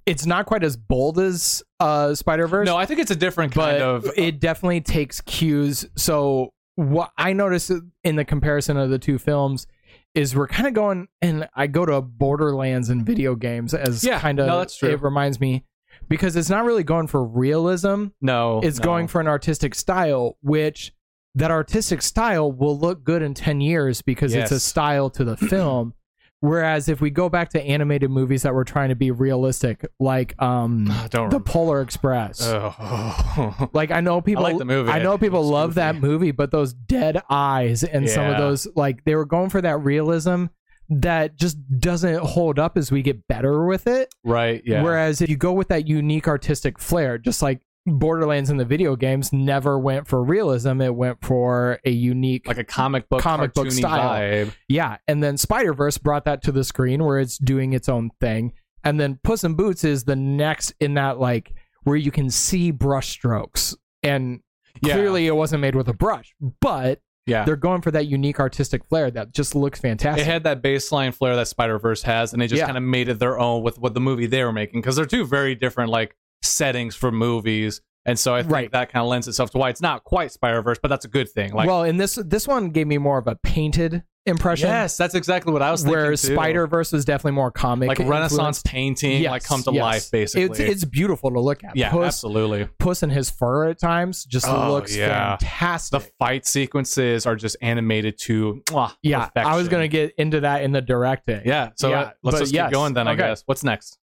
It's 0.06 0.26
not 0.26 0.46
quite 0.46 0.64
as 0.64 0.78
bold 0.78 1.20
as 1.20 1.62
uh, 1.80 2.16
Spider 2.16 2.48
Verse. 2.48 2.66
no, 2.66 2.78
I 2.78 2.86
think 2.86 3.00
it's 3.00 3.12
a 3.12 3.16
different 3.16 3.54
kind 3.54 3.82
of. 3.82 4.10
it 4.18 4.40
definitely 4.40 4.82
takes 4.82 5.22
cues. 5.22 5.86
So 5.96 6.54
what 6.76 7.12
I 7.18 7.34
noticed 7.34 7.72
in 8.04 8.16
the 8.16 8.26
comparison 8.26 8.78
of 8.78 8.90
the 8.90 9.00
two 9.00 9.18
films 9.18 9.68
is 10.16 10.36
we're 10.36 10.48
kind 10.48 10.68
of 10.68 10.74
going, 10.74 11.08
and 11.22 11.48
I 11.56 11.68
go 11.68 11.86
to 11.86 12.02
Borderlands 12.02 12.90
and 12.90 13.06
video 13.06 13.36
games 13.36 13.74
as 13.74 14.04
Yeah, 14.04 14.20
kind 14.20 14.40
of 14.40 14.48
no, 14.48 14.60
that's 14.60 14.78
true. 14.78 14.90
it 14.90 15.02
reminds 15.02 15.40
me 15.40 15.66
because 16.08 16.36
it's 16.36 16.50
not 16.50 16.64
really 16.66 16.84
going 16.84 17.08
for 17.08 17.24
realism. 17.24 18.06
no, 18.22 18.62
It's 18.62 18.80
no. 18.80 18.84
going 18.86 19.08
for 19.08 19.20
an 19.22 19.28
artistic 19.28 19.76
style, 19.76 20.38
which 20.42 20.94
that 21.36 21.52
artistic 21.52 22.02
style 22.02 22.52
will 22.52 22.78
look 22.78 23.04
good 23.04 23.22
in 23.22 23.34
10 23.34 23.62
years 23.62 24.02
because 24.02 24.34
it's 24.34 24.52
a 24.52 24.60
style 24.60 25.10
to 25.12 25.24
the 25.24 25.38
film. 25.38 25.94
Whereas 26.42 26.88
if 26.88 27.02
we 27.02 27.10
go 27.10 27.28
back 27.28 27.50
to 27.50 27.62
animated 27.62 28.10
movies 28.10 28.44
that 28.44 28.54
were 28.54 28.64
trying 28.64 28.90
to 28.90 28.96
be 28.96 29.12
realistic, 29.12 29.86
like 30.00 30.42
um, 30.42 30.86
the 31.12 31.18
remember. 31.18 31.40
Polar 31.42 31.82
Express, 31.82 32.42
Oh. 32.44 33.70
like 33.74 33.92
I 33.92 34.00
know 34.02 34.22
people 34.22 34.44
like 34.44 34.58
the 34.58 34.66
movie. 34.66 34.90
I 34.90 35.02
know 35.04 35.18
people 35.18 35.44
love 35.44 35.76
that 35.76 35.96
movie, 35.96 36.32
but 36.32 36.52
those 36.52 36.74
dead 36.74 37.22
eyes 37.30 37.84
and 37.84 38.10
some 38.10 38.26
of 38.28 38.38
those 38.38 38.68
like 38.76 39.04
they 39.06 39.16
were 39.16 39.26
going 39.26 39.50
for 39.50 39.62
that 39.62 39.78
realism 39.78 40.46
that 40.92 41.36
just 41.36 41.58
doesn't 41.80 42.20
hold 42.22 42.58
up 42.58 42.76
as 42.78 42.92
we 42.92 43.02
get 43.04 43.28
better 43.28 43.66
with 43.66 43.86
it. 43.86 44.14
right. 44.24 44.64
Yeah. 44.66 44.82
Whereas 44.82 45.22
if 45.22 45.30
you 45.30 45.38
go 45.38 45.54
with 45.54 45.68
that 45.68 45.88
unique 45.88 46.28
artistic 46.28 46.80
flair, 46.80 47.18
just 47.20 47.42
like 47.44 47.62
Borderlands 47.86 48.50
in 48.50 48.58
the 48.58 48.66
video 48.66 48.96
games 48.96 49.32
never 49.34 49.80
went 49.80 50.08
for 50.08 50.24
realism, 50.24 50.82
it 50.82 50.94
went 50.94 51.24
for 51.24 51.80
a 51.86 51.90
unique 51.90 52.48
like 52.48 52.58
a 52.58 52.64
comic 52.64 53.10
book, 53.10 53.22
Comic 53.22 53.54
book 53.54 53.72
style. 53.72 54.20
vibe. 54.20 54.54
yeah. 54.68 54.98
And 55.08 55.24
then 55.24 55.38
Spider 55.38 55.74
Verse 55.74 55.98
brought 55.98 56.26
that 56.26 56.44
to 56.44 56.52
the 56.52 56.64
screen 56.64 57.04
where 57.04 57.20
it's 57.20 57.38
doing 57.38 57.74
its 57.74 57.90
own 57.90 58.12
thing. 58.20 58.54
And 58.84 59.00
then 59.00 59.20
Puss 59.24 59.44
in 59.44 59.56
Boots 59.56 59.84
is 59.84 60.04
the 60.04 60.16
next 60.16 60.74
in 60.80 60.94
that 60.96 61.20
like 61.20 61.54
where 61.84 61.96
you 61.96 62.12
can 62.12 62.30
see 62.30 62.72
brush 62.72 63.10
strokes 63.10 63.76
and 64.04 64.42
Yeah. 64.84 64.94
clearly 64.94 65.28
it 65.28 65.36
wasn't 65.36 65.62
made 65.62 65.76
with 65.76 65.88
a 65.88 65.94
brush, 65.94 66.34
but 66.62 67.02
Yeah. 67.26 67.44
they're 67.46 67.56
going 67.56 67.82
for 67.82 67.92
that 67.92 68.08
unique 68.08 68.40
artistic 68.40 68.86
flair 68.86 69.10
that 69.12 69.34
just 69.34 69.56
looks 69.56 69.80
fantastic. 69.80 70.26
It 70.26 70.30
had 70.30 70.44
that 70.44 70.62
baseline 70.62 71.14
flair 71.14 71.36
that 71.36 71.48
Spider 71.48 71.80
Verse 71.80 72.04
has, 72.04 72.34
and 72.34 72.42
they 72.42 72.48
just 72.48 72.60
Yeah. 72.60 72.66
kind 72.68 72.78
of 72.78 72.84
made 72.84 73.10
it 73.10 73.20
their 73.20 73.40
own 73.40 73.64
with 73.64 73.80
what 73.80 73.94
the 73.94 74.00
movie 74.00 74.26
they 74.28 74.44
were 74.44 74.52
making 74.54 74.82
because 74.82 74.96
they're 74.96 75.06
two 75.06 75.26
very 75.26 75.56
different 75.56 75.90
like 75.90 76.16
settings 76.42 76.96
for 76.96 77.12
movies, 77.12 77.82
And 78.06 78.18
so 78.18 78.34
I 78.34 78.42
think 78.42 78.54
Right. 78.54 78.72
that 78.72 78.92
kind 78.92 79.04
of 79.04 79.10
lends 79.10 79.28
itself 79.28 79.52
to 79.52 79.58
why 79.58 79.70
it's 79.70 79.82
not 79.82 80.04
quite 80.04 80.32
Spider 80.32 80.62
Verse, 80.64 80.80
but 80.82 80.88
that's 80.88 81.06
a 81.06 81.10
good 81.10 81.30
thing. 81.30 81.54
Like, 81.54 81.68
well, 81.68 81.84
and 81.84 82.00
this 82.00 82.16
this 82.26 82.48
one 82.48 82.70
gave 82.70 82.88
me 82.88 82.98
more 82.98 83.18
of 83.20 83.28
a 83.28 83.36
painted 83.44 84.04
impression. 84.26 84.68
yes, 84.70 84.96
that's 84.98 85.16
exactly 85.16 85.52
what 85.54 85.62
I 85.62 85.70
was 85.70 85.82
thinking. 85.84 86.00
where. 86.00 86.16
Spider 86.16 86.66
Verse 86.66 86.92
was 86.94 87.04
definitely 87.04 87.34
more 87.34 87.52
comic, 87.52 87.88
like 87.90 88.00
Renaissance 88.00 88.32
influenced. 88.32 88.66
painting, 88.66 89.24
like 89.26 89.42
Yes, 89.42 89.46
come 89.48 89.64
to 89.64 89.72
yes. 89.74 89.82
life, 89.82 90.12
basically. 90.12 90.44
It's 90.44 90.60
it's 90.60 90.86
beautiful 90.86 91.30
to 91.32 91.40
look 91.40 91.64
at. 91.64 91.76
yeah, 91.76 91.92
Puss, 91.92 92.06
absolutely. 92.08 92.68
Puss 92.80 93.04
in 93.04 93.10
his 93.12 93.30
fur 93.30 93.70
at 93.70 93.80
times 93.80 94.24
just 94.26 94.48
Oh, 94.48 94.72
looks 94.72 94.96
yeah. 94.96 95.38
The 95.38 96.00
fight 96.20 96.48
sequences 96.48 97.26
are 97.28 97.36
just 97.36 97.58
animated 97.62 98.18
to 98.20 98.62
mwah, 98.70 98.94
yeah, 99.04 99.30
I 99.36 99.56
was 99.58 99.68
gonna 99.68 99.88
get 99.90 100.14
into 100.18 100.40
that 100.40 100.64
in 100.64 100.72
the 100.72 100.82
directing. 100.82 101.42
Yeah, 101.46 101.72
so 101.76 101.90
Yeah, 101.90 102.00
uh, 102.00 102.12
let's 102.24 102.40
just 102.40 102.54
yes, 102.54 102.68
keep 102.70 102.74
going 102.74 102.94
then. 102.94 103.08
I 103.08 103.12
okay. 103.12 103.24
guess. 103.24 103.44
What's 103.46 103.64
next? 103.64 103.99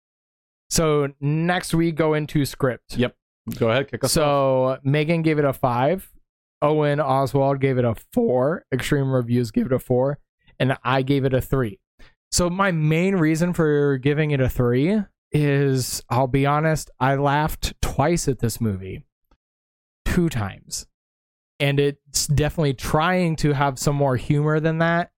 So 0.73 1.09
next 1.21 1.75
we 1.75 1.91
go 1.91 2.15
into 2.15 2.45
script. 2.45 2.97
Yep. 2.97 3.15
Go 3.59 3.69
ahead, 3.69 3.91
kick 3.91 4.03
us 4.03 4.17
off. 4.17 4.79
So 4.79 4.79
Megan 4.83 5.21
gave 5.21 5.37
it 5.37 5.45
a 5.45 5.53
five. 5.53 6.11
Owen 6.63 6.99
Oswald 6.99 7.61
gave 7.61 7.77
it 7.77 7.85
a 7.85 7.93
four. 8.11 8.65
Extreme 8.73 9.11
Reviews 9.11 9.51
gave 9.51 9.67
it 9.67 9.71
a 9.71 9.77
four. 9.77 10.17
And 10.59 10.75
I 10.83 11.03
gave 11.03 11.25
it 11.25 11.33
a 11.35 11.41
three. 11.41 11.79
So 12.31 12.49
my 12.49 12.71
main 12.71 13.17
reason 13.17 13.53
for 13.53 13.99
giving 13.99 14.31
it 14.31 14.41
a 14.41 14.49
three 14.49 14.99
is 15.31 16.01
I'll 16.09 16.25
be 16.25 16.47
honest, 16.47 16.89
I 16.99 17.17
laughed 17.17 17.79
twice 17.79 18.27
at 18.27 18.39
this 18.39 18.59
movie. 18.59 19.03
Two 20.05 20.27
times. 20.27 20.87
And 21.59 21.79
it's 21.79 22.25
definitely 22.25 22.73
trying 22.73 23.35
to 23.37 23.53
have 23.53 23.77
some 23.77 23.95
more 23.95 24.15
humor 24.15 24.59
than 24.59 24.79
that. 24.79 25.11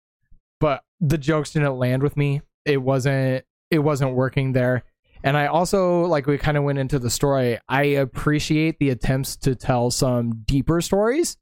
But 0.58 0.82
the 1.00 1.18
jokes 1.18 1.52
didn't 1.52 1.76
land 1.76 2.02
with 2.02 2.16
me. 2.16 2.42
It 2.64 2.82
wasn't 2.82 3.44
it 3.70 3.78
wasn't 3.78 4.14
working 4.14 4.52
there. 4.52 4.82
And 5.24 5.38
I 5.38 5.46
also, 5.46 6.02
like 6.02 6.26
we 6.26 6.36
kind 6.36 6.58
of 6.58 6.64
went 6.64 6.78
into 6.78 6.98
the 6.98 7.08
story, 7.08 7.58
I 7.66 7.82
appreciate 7.84 8.78
the 8.78 8.90
attempts 8.90 9.36
to 9.38 9.54
tell 9.54 9.90
some 9.90 10.42
deeper 10.44 10.82
stories. 10.82 11.38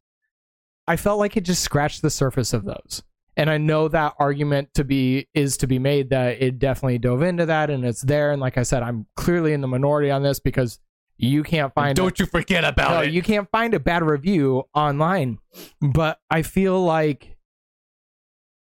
I 0.87 0.97
felt 0.97 1.19
like 1.19 1.37
it 1.37 1.45
just 1.45 1.63
scratched 1.63 2.01
the 2.01 2.11
surface 2.11 2.53
of 2.53 2.65
those. 2.65 3.03
And 3.37 3.51
I 3.51 3.59
know 3.59 3.89
that 3.89 4.15
argument 4.21 4.75
to 4.75 4.85
be 4.85 5.27
is 5.35 5.57
to 5.59 5.67
be 5.67 5.81
made 5.81 6.11
that 6.11 6.41
it 6.41 6.61
definitely 6.61 6.99
dove 6.99 7.23
into 7.23 7.47
that 7.47 7.71
and 7.71 7.85
it's 7.85 8.03
there. 8.03 8.31
And 8.31 8.41
like 8.41 8.57
I 8.57 8.63
said, 8.63 8.85
I'm 8.85 9.07
clearly 9.17 9.53
in 9.53 9.63
the 9.63 9.69
minority 9.69 10.13
on 10.13 10.23
this 10.23 10.39
because 10.39 10.79
you 11.17 11.43
can't 11.43 11.75
find 11.75 11.97
Don't 11.97 12.19
you 12.21 12.27
forget 12.27 12.63
about 12.63 12.91
no, 12.91 13.01
it. 13.01 13.13
you 13.13 13.23
can't 13.23 13.49
find 13.51 13.75
a 13.75 13.81
bad 13.81 14.05
review 14.05 14.65
online. 14.75 15.39
But 15.81 16.19
I 16.31 16.43
feel 16.43 16.85
like 16.85 17.37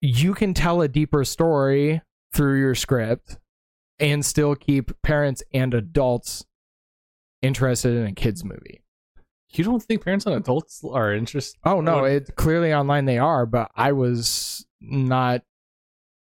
you 0.01 0.33
can 0.33 0.55
tell 0.55 0.81
a 0.81 0.89
deeper 0.89 1.25
story 1.25 2.01
through 2.33 2.61
your 2.61 2.75
script 2.75 3.39
and 4.03 4.27
still 4.27 4.55
keep 4.57 4.91
parents 5.03 5.43
and 5.55 5.73
adults 5.73 6.45
interested 7.41 7.95
in 7.95 8.07
a 8.07 8.13
kids 8.13 8.45
movie. 8.45 8.83
You 9.53 9.65
don't 9.65 9.83
think 9.83 10.03
parents 10.03 10.27
and 10.27 10.35
adults 10.35 10.83
are 10.91 11.13
interested? 11.15 11.59
Oh 11.65 11.81
no, 11.81 12.05
it's 12.05 12.31
clearly 12.33 12.75
online 12.75 13.05
they 13.05 13.19
are, 13.19 13.47
but 13.47 13.71
I 13.77 13.93
was 13.93 14.67
not 14.81 15.43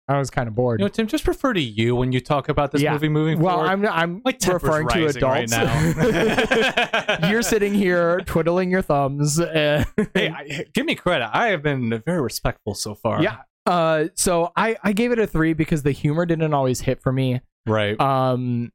I 0.09 0.17
was 0.17 0.31
kind 0.31 0.47
of 0.47 0.55
bored. 0.55 0.79
You 0.79 0.85
know, 0.85 0.89
Tim, 0.89 1.05
just 1.05 1.27
refer 1.27 1.53
to 1.53 1.61
you 1.61 1.95
when 1.95 2.11
you 2.11 2.19
talk 2.19 2.49
about 2.49 2.71
this 2.71 2.81
Yeah. 2.81 2.93
movie 2.93 3.09
moving 3.09 3.39
well, 3.39 3.57
forward. 3.57 3.69
I'm 3.69 3.85
I'm 3.85 4.21
My 4.25 4.31
temper's 4.31 4.63
referring 4.63 4.87
to 4.89 5.05
rising 5.05 5.21
right 5.21 5.51
adults. 5.53 7.19
now. 7.21 7.29
You're 7.29 7.43
sitting 7.43 7.75
here 7.75 8.19
twiddling 8.21 8.71
your 8.71 8.81
thumbs. 8.81 9.39
uh, 9.39 9.83
hey, 10.15 10.29
I, 10.29 10.65
give 10.73 10.85
me 10.87 10.95
credit. 10.95 11.29
I 11.31 11.47
have 11.49 11.61
been 11.61 12.01
very 12.05 12.21
respectful 12.21 12.73
so 12.73 12.95
far. 12.95 13.21
Yeah. 13.21 13.37
Uh, 13.67 14.05
so 14.15 14.51
I 14.55 14.75
I 14.83 14.93
gave 14.93 15.11
it 15.11 15.19
a 15.19 15.27
three 15.27 15.53
because 15.53 15.83
the 15.83 15.91
humor 15.91 16.25
didn't 16.25 16.53
always 16.55 16.81
hit 16.81 16.99
for 17.03 17.11
me. 17.11 17.41
Right. 17.69 17.99
Um, 17.99 18.71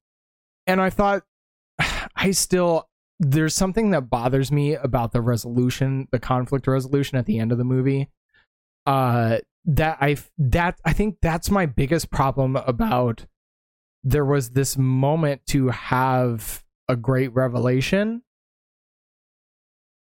and 0.67 0.81
I 0.81 0.91
thought 0.91 1.23
I 2.17 2.31
still 2.31 2.89
there's 3.21 3.55
something 3.55 3.91
that 3.91 4.11
bothers 4.11 4.51
me 4.51 4.75
about 4.75 5.13
the 5.13 5.21
resolution, 5.21 6.09
the 6.11 6.19
conflict 6.19 6.67
resolution 6.67 7.17
at 7.17 7.27
the 7.27 7.39
end 7.39 7.53
of 7.53 7.59
the 7.59 7.65
movie. 7.65 8.11
Uh, 8.87 9.39
that 9.65 9.99
I 10.01 10.17
that 10.39 10.79
I 10.85 10.93
think 10.93 11.19
that's 11.23 11.51
my 11.51 11.67
biggest 11.67 12.11
problem 12.11 12.57
about. 12.57 13.27
There 14.03 14.25
was 14.25 14.51
this 14.51 14.77
moment 14.77 15.47
to 15.47 15.69
have 15.69 16.63
a 16.89 16.97
great 16.97 17.33
revelation, 17.33 18.23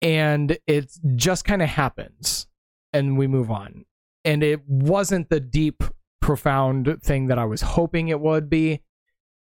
and 0.01 0.57
it 0.67 0.91
just 1.15 1.45
kind 1.45 1.61
of 1.61 1.69
happens, 1.69 2.47
and 2.95 3.19
we 3.19 3.27
move 3.27 3.51
on. 3.51 3.85
And 4.25 4.43
it 4.43 4.67
wasn't 4.67 5.29
the 5.29 5.41
deep, 5.41 5.83
profound 6.21 6.99
thing 7.03 7.27
that 7.29 7.39
I 7.39 7.45
was 7.45 7.61
hoping 7.63 8.09
it 8.09 8.21
would 8.21 8.49
be 8.51 8.83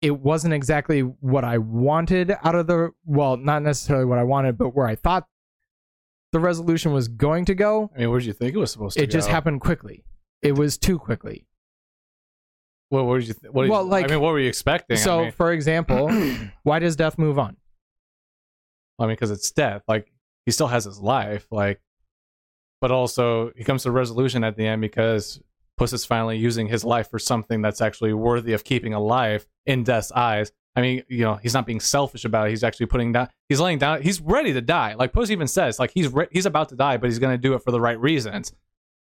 it 0.00 0.18
wasn't 0.20 0.54
exactly 0.54 1.00
what 1.00 1.44
I 1.44 1.58
wanted 1.58 2.32
out 2.44 2.54
of 2.54 2.66
the 2.68 2.90
well, 3.04 3.36
not 3.36 3.62
necessarily 3.62 4.04
what 4.04 4.18
I 4.18 4.22
wanted, 4.24 4.56
but 4.56 4.68
where 4.74 4.86
I 4.86 4.94
thought 4.94 5.26
the 6.32 6.38
resolution 6.40 6.92
was 6.92 7.08
going 7.08 7.46
to 7.46 7.54
go. 7.54 7.90
I 7.96 8.00
mean, 8.00 8.10
where 8.10 8.20
did 8.20 8.26
you 8.26 8.32
think 8.32 8.54
it 8.54 8.58
was 8.58 8.70
supposed 8.70 8.94
to 8.96 9.00
go? 9.00 9.04
It 9.04 9.10
just 9.10 9.28
happened 9.28 9.60
quickly. 9.60 10.04
It 10.42 10.56
was 10.56 10.78
too 10.78 10.98
quickly. 10.98 11.46
Well, 12.90 13.06
what 13.06 13.18
did 13.20 13.28
you? 13.28 13.34
Th- 13.34 13.52
what 13.52 13.62
did 13.64 13.70
Well, 13.72 13.82
you, 13.84 13.90
like- 13.90 14.04
I 14.04 14.08
mean, 14.14 14.20
what 14.20 14.32
were 14.32 14.38
you 14.40 14.48
expecting? 14.48 14.96
so, 14.96 15.20
I 15.20 15.22
mean, 15.24 15.32
for 15.32 15.52
example, 15.52 16.08
why 16.62 16.78
does 16.78 16.94
Death 16.96 17.18
move 17.18 17.38
on? 17.38 17.56
I 19.00 19.04
mean, 19.06 19.12
because 19.14 19.30
it's 19.30 19.50
death. 19.50 19.82
Like 19.88 20.10
he 20.46 20.52
still 20.52 20.66
has 20.68 20.84
his 20.84 20.98
life. 20.98 21.46
Like, 21.50 21.80
but 22.80 22.90
also 22.90 23.52
he 23.56 23.64
comes 23.64 23.82
to 23.84 23.90
resolution 23.90 24.42
at 24.44 24.56
the 24.56 24.66
end 24.66 24.80
because 24.80 25.40
Puss 25.78 25.92
is 25.92 26.04
finally 26.04 26.36
using 26.36 26.66
his 26.66 26.84
life 26.84 27.10
for 27.10 27.18
something 27.18 27.62
that's 27.62 27.80
actually 27.80 28.12
worthy 28.12 28.52
of 28.52 28.64
keeping 28.64 28.94
alive 28.94 29.46
in 29.66 29.84
Death's 29.84 30.12
eyes. 30.12 30.52
I 30.76 30.82
mean, 30.82 31.02
you 31.08 31.24
know, 31.24 31.36
he's 31.36 31.54
not 31.54 31.66
being 31.66 31.80
selfish 31.80 32.24
about 32.24 32.46
it. 32.46 32.50
He's 32.50 32.62
actually 32.62 32.86
putting 32.86 33.12
down. 33.12 33.28
He's 33.48 33.60
laying 33.60 33.78
down. 33.78 34.02
He's 34.02 34.20
ready 34.20 34.52
to 34.52 34.60
die. 34.60 34.94
Like 34.94 35.12
Puss 35.12 35.30
even 35.30 35.48
says, 35.48 35.78
like 35.78 35.90
he's 35.92 36.08
re- 36.08 36.28
he's 36.30 36.46
about 36.46 36.68
to 36.68 36.76
die, 36.76 36.98
but 36.98 37.08
he's 37.08 37.18
going 37.18 37.34
to 37.34 37.40
do 37.40 37.54
it 37.54 37.62
for 37.64 37.70
the 37.70 37.80
right 37.80 37.98
reasons. 37.98 38.52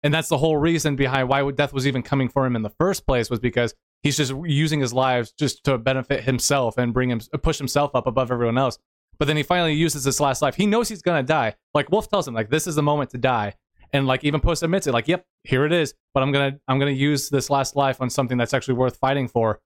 And 0.03 0.13
that's 0.13 0.27
the 0.27 0.37
whole 0.37 0.57
reason 0.57 0.95
behind 0.95 1.29
why 1.29 1.49
death 1.51 1.73
was 1.73 1.87
even 1.87 2.03
coming 2.03 2.27
for 2.27 2.45
him 2.45 2.55
in 2.55 2.61
the 2.61 2.69
first 2.69 3.05
place 3.05 3.29
was 3.29 3.39
because 3.39 3.73
he's 4.01 4.17
just 4.17 4.33
using 4.43 4.81
his 4.81 4.93
lives 4.93 5.31
just 5.31 5.63
to 5.63 5.77
benefit 5.77 6.23
himself 6.25 6.77
and 6.77 6.93
bring 6.93 7.09
him 7.09 7.21
push 7.41 7.57
himself 7.57 7.95
up 7.95 8.05
above 8.05 8.29
everyone 8.29 8.57
else. 8.57 8.77
But 9.17 9.25
then 9.25 9.37
he 9.37 9.43
finally 9.43 9.73
uses 9.73 10.03
his 10.03 10.19
last 10.19 10.41
life. 10.41 10.55
He 10.55 10.65
knows 10.65 10.89
he's 10.89 11.01
gonna 11.01 11.23
die. 11.23 11.55
Like 11.73 11.89
Wolf 11.89 12.09
tells 12.09 12.27
him, 12.27 12.33
like 12.33 12.49
this 12.49 12.67
is 12.67 12.75
the 12.75 12.83
moment 12.83 13.11
to 13.11 13.17
die. 13.17 13.53
And 13.93 14.07
like 14.07 14.23
even 14.23 14.41
Puss 14.41 14.63
admits 14.63 14.87
it, 14.87 14.91
like, 14.91 15.07
yep, 15.07 15.25
here 15.43 15.65
it 15.65 15.71
is. 15.71 15.93
But 16.13 16.23
I'm 16.23 16.31
gonna 16.31 16.59
I'm 16.67 16.79
gonna 16.79 16.91
use 16.91 17.29
this 17.29 17.49
last 17.49 17.75
life 17.75 18.01
on 18.01 18.09
something 18.09 18.37
that's 18.37 18.53
actually 18.53 18.73
worth 18.73 18.97
fighting 18.97 19.27
for. 19.27 19.61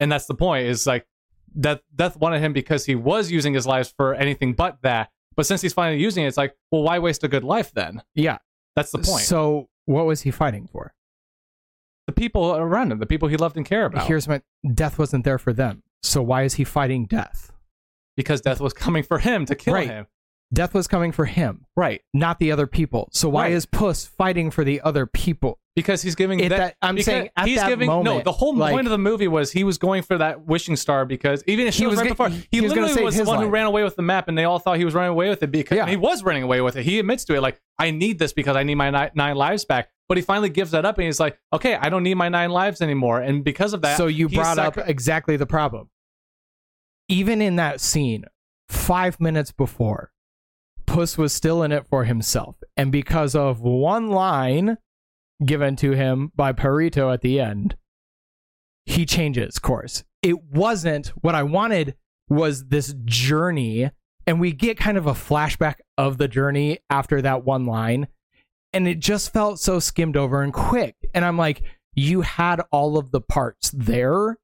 And 0.00 0.10
that's 0.10 0.26
the 0.26 0.34
point. 0.34 0.66
Is 0.66 0.86
like 0.86 1.06
that 1.56 1.82
Death 1.94 2.16
wanted 2.16 2.40
him 2.40 2.52
because 2.52 2.84
he 2.84 2.94
was 2.94 3.30
using 3.30 3.54
his 3.54 3.66
lives 3.66 3.92
for 3.96 4.14
anything 4.14 4.52
but 4.54 4.78
that. 4.82 5.10
But 5.36 5.46
since 5.46 5.62
he's 5.62 5.72
finally 5.72 6.02
using 6.02 6.24
it, 6.24 6.28
it's 6.28 6.36
like, 6.36 6.54
well, 6.72 6.82
why 6.82 6.98
waste 6.98 7.22
a 7.24 7.28
good 7.28 7.44
life 7.44 7.72
then? 7.72 8.02
Yeah. 8.14 8.38
That's 8.76 8.90
the 8.90 8.98
point. 8.98 9.22
So, 9.22 9.68
what 9.86 10.04
was 10.06 10.22
he 10.22 10.30
fighting 10.30 10.66
for? 10.66 10.92
the 12.06 12.12
people 12.12 12.56
around 12.56 12.90
him, 12.90 12.98
the 12.98 13.06
people 13.06 13.28
he 13.28 13.36
loved 13.36 13.56
and 13.56 13.64
cared 13.64 13.92
about. 13.92 14.06
Here's 14.08 14.26
my 14.26 14.42
Death 14.74 14.98
wasn't 14.98 15.24
there 15.24 15.38
for 15.38 15.52
them. 15.52 15.84
So, 16.02 16.22
why 16.22 16.42
is 16.42 16.54
he 16.54 16.64
fighting 16.64 17.06
Death? 17.06 17.52
because 18.16 18.40
death 18.42 18.60
was 18.60 18.72
coming 18.74 19.02
for 19.02 19.18
him 19.18 19.46
to 19.46 19.54
kill 19.54 19.72
Right. 19.74 19.86
him. 19.88 20.06
Death 20.52 20.74
was 20.74 20.88
coming 20.88 21.12
for 21.12 21.26
him, 21.26 21.64
Right. 21.76 22.00
not 22.12 22.40
the 22.40 22.50
other 22.50 22.66
people. 22.66 23.08
So, 23.12 23.28
why 23.28 23.44
Right. 23.44 23.52
is 23.52 23.66
Puss 23.66 24.06
fighting 24.06 24.50
for 24.50 24.64
the 24.64 24.80
other 24.80 25.06
people? 25.06 25.58
Because 25.76 26.02
he's 26.02 26.16
giving 26.16 26.42
At 26.42 26.48
that, 26.48 26.56
that- 26.58 26.76
I'm 26.82 26.96
because 26.96 27.06
saying 27.06 27.30
at 27.36 27.46
he's 27.46 27.58
that 27.60 27.68
giving 27.68 27.86
no. 27.88 28.02
moment, 28.02 28.24
The 28.24 28.32
whole 28.32 28.56
like- 28.56 28.72
point 28.72 28.88
of 28.88 28.90
the 28.90 28.98
movie 28.98 29.28
was 29.28 29.52
he 29.52 29.62
was 29.62 29.78
going 29.78 30.02
for 30.02 30.18
that 30.18 30.44
wishing 30.46 30.74
star 30.74 31.04
because 31.06 31.44
even 31.46 31.68
if 31.68 31.74
He 31.74 31.84
he 31.84 31.86
was 31.86 31.92
was 31.92 32.00
right 32.00 32.08
before 32.10 32.28
he 32.30 32.42
he, 32.50 32.60
was 32.60 32.72
gonna 32.72 32.82
literally 32.88 32.94
save 32.96 33.04
was 33.04 33.14
the 33.14 33.20
his 33.20 33.28
one 33.28 33.38
who 33.38 33.44
life. 33.44 33.52
ran 33.52 33.66
away 33.66 33.84
with 33.84 33.94
the 33.94 34.02
map 34.02 34.26
and 34.26 34.36
they 34.36 34.44
all 34.44 34.58
thought 34.58 34.76
he 34.78 34.84
was 34.84 34.94
running 34.94 35.12
away 35.12 35.28
with 35.28 35.42
it 35.44 35.52
because 35.52 35.76
Yeah. 35.76 35.86
he 35.86 35.96
was 35.96 36.24
running 36.24 36.42
away 36.42 36.60
with 36.60 36.76
it. 36.76 36.82
He 36.82 36.98
admits 36.98 37.24
to 37.26 37.34
it 37.36 37.40
like 37.40 37.60
I 37.78 37.92
need 37.92 38.18
this 38.18 38.32
because 38.32 38.56
I 38.56 38.64
need 38.64 38.74
my 38.74 38.90
ni- 38.90 39.10
nine 39.14 39.36
lives 39.36 39.64
back. 39.64 39.88
But 40.08 40.18
he 40.18 40.22
finally 40.22 40.50
gives 40.50 40.72
that 40.72 40.84
up 40.84 40.98
and 40.98 41.04
he's 41.06 41.20
like, 41.20 41.38
okay, 41.52 41.76
I 41.76 41.88
don't 41.88 42.02
need 42.02 42.14
my 42.16 42.28
nine 42.28 42.50
lives 42.50 42.82
anymore. 42.82 43.20
And 43.20 43.44
because 43.44 43.72
of 43.72 43.82
that, 43.82 43.96
so 43.96 44.08
you 44.08 44.26
he 44.26 44.34
brought 44.36 44.56
sacri- 44.56 44.82
up 44.82 44.88
exactly 44.88 45.36
the 45.36 45.46
problem. 45.46 45.88
Even 47.08 47.40
in 47.40 47.56
that 47.56 47.80
scene, 47.80 48.24
five 48.68 49.20
minutes 49.20 49.52
before, 49.52 50.10
Puss 50.90 51.16
was 51.16 51.32
still 51.32 51.62
in 51.62 51.70
it 51.70 51.86
for 51.86 52.02
himself. 52.02 52.56
And 52.76 52.90
because 52.90 53.36
of 53.36 53.60
one 53.60 54.10
line 54.10 54.76
given 55.44 55.76
to 55.76 55.92
him 55.92 56.32
by 56.34 56.52
Perrito 56.52 57.14
at 57.14 57.20
the 57.20 57.38
end, 57.38 57.76
he 58.86 59.06
changes 59.06 59.60
course. 59.60 60.02
It 60.20 60.42
wasn't 60.42 61.08
what 61.22 61.36
I 61.36 61.44
wanted 61.44 61.94
was 62.28 62.66
this 62.66 62.92
journey. 63.04 63.92
And 64.26 64.40
we 64.40 64.50
get 64.50 64.78
kind 64.78 64.98
of 64.98 65.06
a 65.06 65.12
flashback 65.12 65.76
of 65.96 66.18
the 66.18 66.26
journey 66.26 66.80
after 66.90 67.22
that 67.22 67.44
one 67.44 67.66
line. 67.66 68.08
And 68.72 68.88
it 68.88 68.98
just 68.98 69.32
felt 69.32 69.60
so 69.60 69.78
skimmed 69.78 70.16
over 70.16 70.42
and 70.42 70.52
quick. 70.52 70.96
And 71.14 71.24
I'm 71.24 71.38
like, 71.38 71.62
you 71.94 72.22
had 72.22 72.62
all 72.72 72.98
of 72.98 73.12
the 73.12 73.20
parts 73.20 73.70
there 73.70 74.38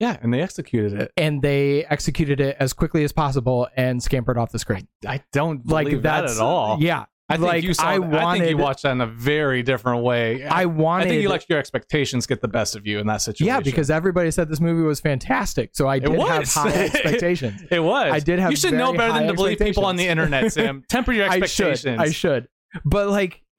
yeah, 0.00 0.16
and 0.22 0.32
they 0.32 0.40
executed 0.40 0.92
it. 1.00 1.12
and 1.16 1.42
they 1.42 1.84
executed 1.86 2.40
it 2.40 2.56
as 2.60 2.72
quickly 2.72 3.04
as 3.04 3.12
possible 3.12 3.68
and 3.76 4.02
scampered 4.02 4.38
off 4.38 4.52
the 4.52 4.58
screen. 4.58 4.88
I 5.06 5.22
don't 5.32 5.66
Like 5.68 5.86
believe 5.86 6.02
that 6.02 6.24
at 6.24 6.38
all. 6.38 6.78
Yeah. 6.80 7.04
I 7.30 7.34
think 7.34 7.46
Like, 7.46 7.62
you 7.64 7.74
saw. 7.74 7.88
I 7.88 7.96
I, 7.96 8.38
think 8.38 8.48
you 8.48 8.56
watched 8.56 8.84
that 8.84 8.92
in 8.92 9.02
a 9.02 9.06
very 9.06 9.62
different 9.62 10.02
way. 10.02 10.46
I 10.46 10.64
wanted. 10.64 11.08
I 11.08 11.10
think 11.10 11.22
you 11.22 11.28
let 11.28 11.46
your 11.50 11.58
expectations 11.58 12.26
get 12.26 12.40
the 12.40 12.48
best 12.48 12.74
of 12.74 12.86
you 12.86 12.98
in 13.00 13.06
that 13.08 13.20
situation. 13.20 13.46
yeah, 13.46 13.60
because 13.60 13.90
everybody 13.90 14.30
said 14.30 14.48
this 14.48 14.60
movie 14.60 14.80
was 14.80 14.98
fantastic, 14.98 15.72
so 15.74 15.86
I 15.88 15.98
did 15.98 16.18
have 16.18 16.48
high 16.48 16.72
expectations. 16.84 17.60
it 17.70 17.80
was. 17.80 18.12
I 18.14 18.20
did 18.20 18.38
have 18.38 18.50
You 18.50 18.56
should 18.56 18.72
know 18.72 18.94
better 18.94 19.12
than 19.12 19.26
to 19.26 19.34
believe 19.34 19.58
people 19.58 19.84
on 19.84 19.96
the 19.96 20.06
internet, 20.06 20.50
Sam. 20.54 20.84
Temper 20.88 21.12
your 21.12 21.26
expectations. 21.26 22.00
I 22.00 22.06
should. 22.06 22.08
I 22.08 22.10
should. 22.12 22.48
But 22.86 23.08
like 23.08 23.42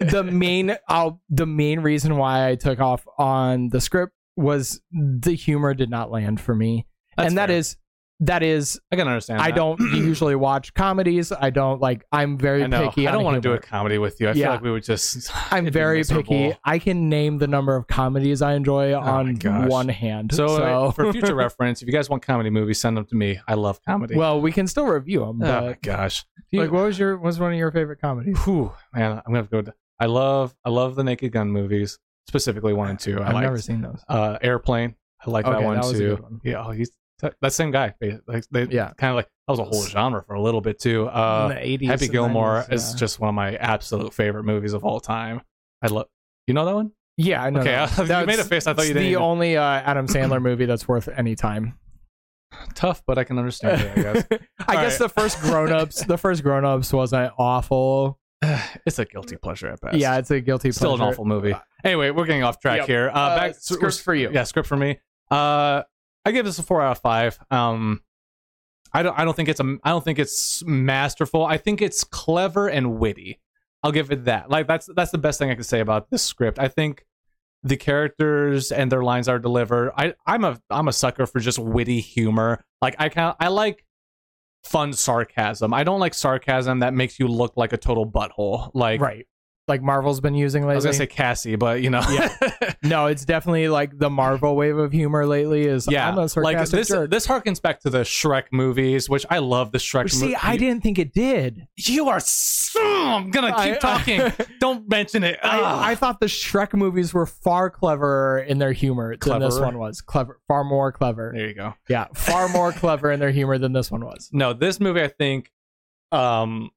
the 0.00 0.28
main, 0.28 0.76
I'll, 0.88 1.20
the 1.28 1.46
main 1.46 1.80
reason 1.80 2.16
why 2.16 2.48
I 2.48 2.54
took 2.56 2.80
off 2.80 3.06
on 3.18 3.68
the 3.68 3.80
script 3.80 4.13
was 4.36 4.80
the 4.92 5.34
humor 5.34 5.74
did 5.74 5.90
not 5.90 6.10
land 6.10 6.40
for 6.40 6.54
me, 6.54 6.86
That's 7.16 7.28
and 7.28 7.38
that 7.38 7.48
fair. 7.48 7.58
is 7.58 7.76
that 8.20 8.44
is 8.44 8.80
I 8.92 8.96
can 8.96 9.08
understand. 9.08 9.40
I 9.40 9.48
that. 9.48 9.56
don't 9.56 9.78
usually 9.92 10.36
watch 10.36 10.72
comedies. 10.72 11.32
I 11.32 11.50
don't 11.50 11.80
like. 11.80 12.04
I'm 12.12 12.38
very 12.38 12.62
I 12.64 12.68
picky. 12.68 13.08
I 13.08 13.12
don't 13.12 13.24
want 13.24 13.34
want 13.34 13.42
to 13.42 13.48
do 13.48 13.52
a 13.54 13.58
comedy 13.58 13.98
with 13.98 14.20
you. 14.20 14.28
I 14.28 14.32
Yeah. 14.32 14.44
feel 14.44 14.52
like 14.52 14.62
we 14.62 14.70
would 14.70 14.84
just. 14.84 15.30
I'm 15.52 15.68
very 15.70 16.04
picky. 16.04 16.56
I 16.64 16.78
can 16.78 17.08
name 17.08 17.38
the 17.38 17.48
number 17.48 17.74
of 17.74 17.88
comedies 17.88 18.40
I 18.40 18.54
enjoy 18.54 18.92
Oh 18.92 19.00
on 19.00 19.36
one 19.68 19.88
hand. 19.88 20.32
So, 20.32 20.46
So, 20.46 20.62
uh, 20.62 20.90
for 20.92 21.12
future 21.12 21.34
reference, 21.46 21.82
if 21.82 21.88
you 21.88 21.92
guys 21.92 22.08
want 22.08 22.22
comedy 22.24 22.50
movies, 22.50 22.80
send 22.80 22.96
them 22.96 23.04
to 23.06 23.16
me. 23.16 23.40
I 23.48 23.54
love 23.54 23.80
comedy. 23.84 24.14
well, 24.16 24.40
we 24.40 24.52
can 24.52 24.68
still 24.68 24.86
review 24.86 25.20
them. 25.20 25.42
oh 25.42 25.60
my 25.66 25.76
gosh. 25.82 26.24
You- 26.52 26.60
like, 26.60 26.70
what 26.70 26.84
was 26.84 26.98
your? 26.98 27.18
What's 27.18 27.38
one 27.40 27.52
of 27.52 27.58
your 27.58 27.72
favorite 27.72 28.00
comedies? 28.00 28.38
Whew, 28.44 28.72
man, 28.94 29.10
I'm 29.12 29.22
gonna 29.26 29.38
have 29.38 29.46
to 29.46 29.50
go. 29.50 29.62
To, 29.62 29.74
I 29.98 30.06
love. 30.06 30.54
I 30.64 30.70
love 30.70 30.94
the 30.94 31.02
Naked 31.02 31.32
Gun 31.32 31.50
movies, 31.50 31.98
specifically 32.28 32.72
one 32.72 32.90
and 32.90 32.98
two. 32.98 33.20
I 33.20 33.28
I've 33.28 33.34
like 33.34 33.42
never 33.44 33.58
seen 33.58 33.80
those. 33.82 34.02
uh, 34.08 34.38
Airplane. 34.42 34.94
I 35.26 35.30
like 35.30 35.44
that 35.46 35.62
one 35.62 35.76
that 35.76 35.84
was 35.84 35.98
too. 35.98 36.16
one. 36.16 36.40
Yeah, 36.44 36.64
oh, 36.66 36.70
he's 36.72 36.90
that 37.40 37.52
same 37.52 37.70
guy. 37.70 37.94
Like 38.26 38.44
they, 38.50 38.64
Yeah. 38.64 38.92
kind 38.98 39.10
of 39.10 39.16
like 39.16 39.26
that 39.46 39.52
was 39.52 39.58
a 39.58 39.64
whole 39.64 39.82
genre 39.84 40.22
for 40.26 40.34
a 40.34 40.42
little 40.42 40.60
bit 40.60 40.78
too. 40.78 41.06
Uh, 41.08 41.48
In 41.50 41.56
the 41.56 41.86
80s 41.86 41.86
Happy 41.86 42.08
Gilmore 42.08 42.64
90s, 42.68 42.72
is 42.72 42.94
just 42.94 43.20
one 43.20 43.28
of 43.30 43.34
my 43.34 43.56
absolute 43.56 44.12
favorite 44.12 44.44
movies 44.44 44.72
of 44.74 44.84
all 44.84 45.00
time. 45.00 45.40
I 45.80 45.86
love. 45.88 46.06
You 46.46 46.52
know 46.54 46.66
that 46.66 46.74
one? 46.74 46.90
Yeah, 47.16 47.42
I 47.42 47.50
know. 47.50 47.60
Okay, 47.60 47.70
that. 47.72 48.20
you 48.20 48.26
made 48.26 48.38
a 48.40 48.44
face. 48.44 48.66
I 48.66 48.74
thought 48.74 48.86
you 48.88 48.92
didn't. 48.94 49.08
The 49.08 49.16
only 49.16 49.56
uh, 49.56 49.62
Adam 49.62 50.06
Sandler 50.08 50.42
movie 50.42 50.66
that's 50.66 50.86
worth 50.88 51.08
any 51.08 51.34
time. 51.36 51.78
Tough, 52.74 53.02
but 53.06 53.18
I 53.18 53.24
can 53.24 53.38
understand 53.38 53.80
it. 53.80 53.98
I 53.98 54.02
guess 54.02 54.26
I 54.68 54.74
All 54.76 54.82
guess 54.82 55.00
right. 55.00 55.06
the 55.06 55.08
first 55.08 55.40
Grown 55.40 55.72
Ups, 55.72 56.04
the 56.04 56.18
first 56.18 56.42
Grown 56.42 56.64
Ups 56.64 56.92
wasn't 56.92 57.32
awful. 57.38 58.18
it's 58.42 58.98
a 58.98 59.04
guilty 59.04 59.36
pleasure 59.36 59.68
at 59.68 59.80
best. 59.80 59.96
Yeah, 59.96 60.18
it's 60.18 60.30
a 60.30 60.40
guilty 60.40 60.68
Pleasure. 60.68 60.78
still 60.78 60.94
an 60.94 61.00
awful 61.00 61.24
movie. 61.24 61.54
Anyway, 61.84 62.10
we're 62.10 62.24
getting 62.24 62.42
off 62.42 62.58
track 62.60 62.78
Yep. 62.80 62.86
here. 62.88 63.10
Uh, 63.10 63.18
Uh, 63.18 63.36
back 63.36 63.54
scripts 63.56 64.00
for 64.00 64.14
you. 64.14 64.30
Yeah, 64.32 64.44
script 64.44 64.68
for 64.68 64.76
me. 64.76 64.98
Uh, 65.30 65.82
I 66.24 66.32
give 66.32 66.44
this 66.46 66.58
a 66.58 66.62
four 66.62 66.80
out 66.82 66.92
of 66.92 66.98
five. 67.02 67.38
Um, 67.50 68.02
I 68.92 69.02
don't. 69.02 69.18
I 69.18 69.24
don't 69.24 69.34
think 69.36 69.48
it's 69.48 69.60
a. 69.60 69.76
I 69.84 69.90
don't 69.90 70.04
think 70.04 70.18
it's 70.18 70.62
masterful. 70.64 71.44
I 71.44 71.56
think 71.58 71.82
it's 71.82 72.04
clever 72.04 72.68
and 72.68 72.98
witty. 72.98 73.40
I'll 73.82 73.92
give 73.92 74.10
it 74.10 74.24
that. 74.24 74.50
Like 74.50 74.66
that's 74.66 74.88
that's 74.96 75.10
the 75.10 75.18
best 75.18 75.38
thing 75.38 75.50
I 75.50 75.54
can 75.54 75.64
say 75.64 75.80
about 75.80 76.10
this 76.10 76.22
script. 76.22 76.58
I 76.58 76.68
think 76.68 77.04
the 77.62 77.76
characters 77.76 78.70
and 78.72 78.90
their 78.92 79.02
lines 79.02 79.28
are 79.28 79.38
delivered. 79.38 79.90
I 79.96 80.14
I'm 80.26 80.44
a 80.44 80.58
I'm 80.70 80.88
a 80.88 80.92
sucker 80.92 81.26
for 81.26 81.40
just 81.40 81.58
witty 81.58 82.00
humor. 82.00 82.64
Like 82.80 82.94
I 82.98 83.08
can 83.10 83.34
I 83.40 83.48
like 83.48 83.84
fun 84.62 84.92
sarcasm. 84.94 85.74
I 85.74 85.84
don't 85.84 86.00
like 86.00 86.14
sarcasm 86.14 86.78
that 86.78 86.94
makes 86.94 87.18
you 87.18 87.26
look 87.28 87.54
like 87.56 87.72
a 87.74 87.76
total 87.76 88.10
butthole. 88.10 88.70
Like 88.74 89.00
right. 89.00 89.26
Like 89.66 89.82
Marvel's 89.82 90.20
been 90.20 90.34
using 90.34 90.62
lately. 90.62 90.74
I 90.74 90.76
was 90.76 90.84
gonna 90.84 90.94
say 90.94 91.06
Cassie, 91.06 91.56
but 91.56 91.80
you 91.80 91.88
know, 91.88 92.02
Yeah. 92.10 92.28
no, 92.82 93.06
it's 93.06 93.24
definitely 93.24 93.68
like 93.68 93.98
the 93.98 94.10
Marvel 94.10 94.56
wave 94.56 94.76
of 94.76 94.92
humor 94.92 95.24
lately. 95.26 95.62
Is 95.62 95.88
yeah. 95.90 96.06
I'm 96.08 96.18
a 96.18 96.28
like 96.40 96.58
this. 96.68 96.88
jerk. 96.88 97.10
This 97.10 97.26
harkens 97.26 97.62
back 97.62 97.80
to 97.80 97.90
the 97.90 98.00
Shrek 98.00 98.44
movies, 98.52 99.08
which 99.08 99.24
I 99.30 99.38
love. 99.38 99.72
The 99.72 99.78
Shrek. 99.78 100.02
Movies. 100.14 100.20
See, 100.20 100.34
I 100.34 100.58
didn't 100.58 100.82
think 100.82 100.98
it 100.98 101.14
did. 101.14 101.66
You 101.76 102.08
are. 102.10 102.20
So, 102.20 102.82
I'm 102.84 103.30
gonna 103.30 103.52
keep 103.52 103.76
I- 103.76 103.78
talking. 103.78 104.32
Don't 104.60 104.86
mention 104.88 105.24
it. 105.24 105.38
I, 105.42 105.92
I 105.92 105.94
thought 105.94 106.20
the 106.20 106.26
Shrek 106.26 106.74
movies 106.74 107.14
were 107.14 107.26
far 107.26 107.70
cleverer 107.70 108.40
in 108.40 108.58
their 108.58 108.72
humor 108.72 109.16
than 109.16 109.40
this 109.40 109.58
one 109.58 109.78
was. 109.78 110.02
Clever, 110.02 110.40
far 110.46 110.64
more 110.64 110.92
clever. 110.92 111.32
there 111.34 111.48
you 111.48 111.54
go. 111.54 111.74
Yeah, 111.88 112.08
far 112.14 112.48
more 112.50 112.72
clever 112.72 113.10
in 113.12 113.18
their 113.20 113.30
humor 113.30 113.56
than 113.56 113.72
this 113.72 113.90
one 113.90 114.04
was. 114.04 114.28
No, 114.32 114.52
this 114.52 114.78
movie, 114.78 115.02
I 115.02 115.08
think, 115.08 115.50
um, 116.12 116.70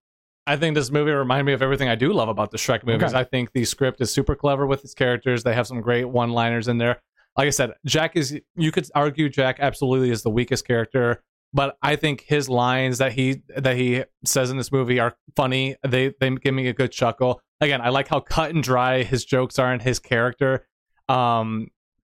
I 0.48 0.56
think 0.56 0.76
this 0.76 0.90
movie 0.90 1.12
reminded 1.12 1.44
me 1.44 1.54
of 1.54 1.62
everything 1.62 1.90
I 1.90 1.96
do 1.96 2.14
love 2.14 2.30
about 2.30 2.52
the 2.52 2.58
Shrek 2.58 2.86
movies. 2.86 3.10
Okay. 3.10 3.20
I 3.20 3.24
think 3.26 3.52
the 3.52 3.66
script 3.66 4.00
is 4.02 4.12
super 4.12 4.34
clever 4.34 4.66
with 4.66 4.84
its 4.84 4.94
characters. 4.94 5.44
They 5.44 5.54
have 5.54 5.68
some 5.68 5.82
great 5.82 6.06
one-liners 6.06 6.70
in 6.70 6.78
there. 6.78 7.02
Like 7.38 7.48
I 7.48 7.52
said, 7.52 7.74
Jack 7.86 8.16
is. 8.16 8.40
You 8.56 8.72
could 8.72 8.90
argue 8.96 9.30
Jack 9.30 9.58
absolutely 9.60 10.10
is 10.10 10.24
the 10.24 10.30
weakest 10.32 10.66
character, 10.66 11.22
but 11.54 11.78
I 11.84 11.96
think 11.96 12.22
his 12.22 12.50
lines 12.50 12.98
that 12.98 13.12
he 13.12 13.44
that 13.56 13.76
he 13.76 14.06
says 14.26 14.50
in 14.50 14.58
this 14.58 14.72
movie 14.72 15.00
are 15.00 15.16
funny. 15.36 15.76
They 15.88 16.14
they 16.20 16.32
give 16.32 16.56
me 16.56 16.68
a 16.68 16.74
good 16.74 16.92
chuckle. 16.92 17.40
Again, 17.62 17.82
I 17.82 17.90
like 17.90 18.08
how 18.08 18.22
cut 18.22 18.52
and 18.52 18.64
dry 18.64 19.04
his 19.04 19.24
jokes 19.24 19.60
are 19.60 19.72
and 19.72 19.82
his 19.82 20.00
character. 20.00 20.66
Um, 21.08 21.68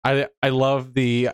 I 0.04 0.28
I 0.40 0.50
love 0.50 0.94
the 0.94 1.30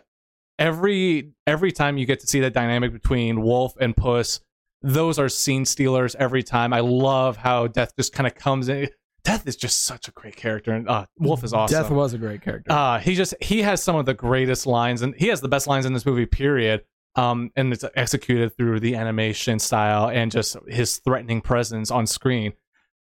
every 0.57 1.33
every 1.45 1.71
time 1.71 1.97
you 1.97 2.05
get 2.07 2.21
to 2.21 2.27
see 2.27 2.39
that 2.39 2.53
dynamic 2.53 2.91
between 2.91 3.41
Wolf 3.41 3.75
and 3.79 3.95
Puss, 3.95 4.39
those 4.85 5.17
are 5.17 5.27
scene 5.27 5.65
stealers 5.65 6.15
every 6.15 6.43
time. 6.43 6.71
I 6.71 6.79
love 6.79 7.37
how 7.37 7.67
Death 7.67 7.93
just 7.97 8.13
kind 8.13 8.27
of 8.27 8.35
comes 8.35 8.69
in. 8.69 8.87
Death 9.23 9.47
is 9.47 9.55
just 9.55 9.83
such 9.83 10.07
a 10.07 10.11
great 10.11 10.35
character, 10.35 10.71
and 10.71 10.87
uh, 10.87 11.07
Wolf 11.17 11.43
is 11.43 11.51
awesome. 11.51 11.81
Death 11.81 11.89
was 11.89 12.13
a 12.13 12.19
great 12.19 12.43
character. 12.43 12.71
Uh, 12.71 12.99
he 12.99 13.15
just 13.15 13.33
he 13.41 13.63
has 13.63 13.81
some 13.81 13.95
of 13.95 14.05
the 14.05 14.13
greatest 14.13 14.67
lines, 14.67 15.01
and 15.01 15.15
he 15.15 15.27
has 15.29 15.41
the 15.41 15.47
best 15.47 15.65
lines 15.65 15.87
in 15.87 15.93
this 15.93 16.05
movie. 16.05 16.27
Period. 16.27 16.83
Um, 17.15 17.49
and 17.55 17.71
it's 17.71 17.83
executed 17.95 18.55
through 18.57 18.81
the 18.81 18.95
animation 18.95 19.57
style 19.57 20.09
and 20.09 20.29
just 20.29 20.57
his 20.67 20.97
threatening 20.97 21.39
presence 21.39 21.89
on 21.89 22.05
screen. 22.05 22.51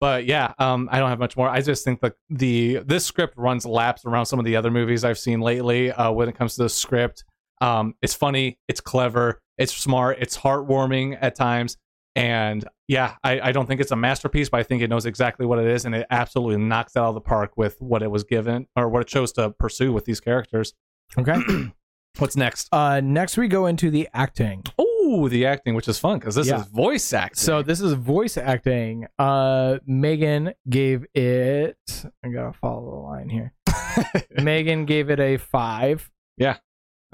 But 0.00 0.26
yeah, 0.26 0.52
um, 0.58 0.88
I 0.92 0.98
don't 0.98 1.08
have 1.08 1.18
much 1.18 1.36
more. 1.36 1.48
I 1.48 1.62
just 1.62 1.82
think 1.84 2.00
that 2.02 2.14
the 2.28 2.80
this 2.84 3.04
script 3.04 3.34
runs 3.36 3.66
laps 3.66 4.04
around 4.04 4.26
some 4.26 4.38
of 4.38 4.44
the 4.44 4.54
other 4.54 4.70
movies 4.70 5.02
I've 5.02 5.18
seen 5.18 5.40
lately. 5.40 5.90
Uh, 5.90 6.12
when 6.12 6.28
it 6.28 6.36
comes 6.36 6.54
to 6.56 6.64
the 6.64 6.68
script, 6.68 7.24
um, 7.60 7.94
it's 8.02 8.14
funny, 8.14 8.58
it's 8.68 8.80
clever, 8.80 9.40
it's 9.62 9.76
smart, 9.76 10.18
it's 10.20 10.36
heartwarming 10.36 11.16
at 11.20 11.34
times, 11.34 11.76
and 12.16 12.64
yeah, 12.88 13.14
I, 13.24 13.40
I 13.40 13.52
don't 13.52 13.66
think 13.66 13.80
it's 13.80 13.90
a 13.92 13.96
masterpiece, 13.96 14.48
but 14.50 14.60
I 14.60 14.62
think 14.64 14.82
it 14.82 14.90
knows 14.90 15.06
exactly 15.06 15.46
what 15.46 15.58
it 15.58 15.66
is, 15.66 15.84
and 15.84 15.94
it 15.94 16.06
absolutely 16.10 16.58
knocks 16.62 16.94
it 16.96 16.98
out 16.98 17.08
of 17.08 17.14
the 17.14 17.20
park 17.20 17.52
with 17.56 17.80
what 17.80 18.02
it 18.02 18.10
was 18.10 18.24
given 18.24 18.66
or 18.76 18.88
what 18.88 19.00
it 19.02 19.08
chose 19.08 19.32
to 19.32 19.50
pursue 19.50 19.92
with 19.92 20.04
these 20.04 20.20
characters. 20.20 20.74
okay. 21.18 21.38
What's 22.18 22.36
next? 22.36 22.68
Uh, 22.72 23.00
next 23.02 23.38
we 23.38 23.48
go 23.48 23.64
into 23.64 23.90
the 23.90 24.06
acting. 24.12 24.64
Oh, 24.78 25.28
the 25.30 25.46
acting, 25.46 25.74
which 25.74 25.88
is 25.88 25.98
fun 25.98 26.18
because 26.18 26.34
this 26.34 26.46
Yeah. 26.46 26.60
is 26.60 26.66
voice 26.66 27.10
acting. 27.14 27.38
So 27.38 27.62
this 27.62 27.80
is 27.80 27.94
voice 27.94 28.36
acting. 28.36 29.06
Uh, 29.18 29.78
Megan 29.86 30.52
gave 30.68 31.06
it. 31.14 31.78
I 32.22 32.28
gotta 32.28 32.52
follow 32.52 32.90
the 32.90 32.96
line 32.98 33.30
here. 33.30 33.54
Megan 34.42 34.84
gave 34.84 35.08
it 35.08 35.20
a 35.20 35.38
five. 35.38 36.10
Yeah. 36.36 36.56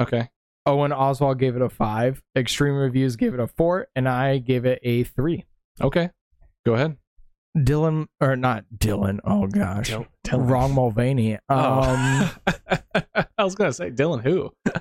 okay, 0.00 0.30
Owen 0.68 0.92
Oswald 0.92 1.38
gave 1.38 1.56
it 1.56 1.62
a 1.62 1.68
five. 1.70 2.22
Extreme 2.36 2.74
Reviews 2.74 3.16
gave 3.16 3.32
it 3.34 3.40
a 3.40 3.46
four, 3.46 3.86
and 3.96 4.08
I 4.08 4.38
gave 4.38 4.64
it 4.66 4.78
a 4.82 5.04
three. 5.04 5.46
okay, 5.80 6.10
go 6.66 6.74
ahead. 6.74 6.96
Dylan 7.56 8.06
or 8.20 8.36
not 8.36 8.64
Dylan? 8.76 9.18
Oh 9.24 9.46
gosh, 9.46 9.90
Dylan. 9.90 10.48
wrong 10.50 10.74
Mulvaney. 10.74 11.34
Um, 11.34 11.40
Oh. 11.50 12.36
I 13.38 13.44
was 13.44 13.54
gonna 13.54 13.72
say 13.72 13.90
Dylan 13.90 14.22
who? 14.22 14.52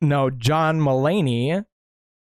no, 0.00 0.30
John 0.30 0.80
Mulaney 0.80 1.64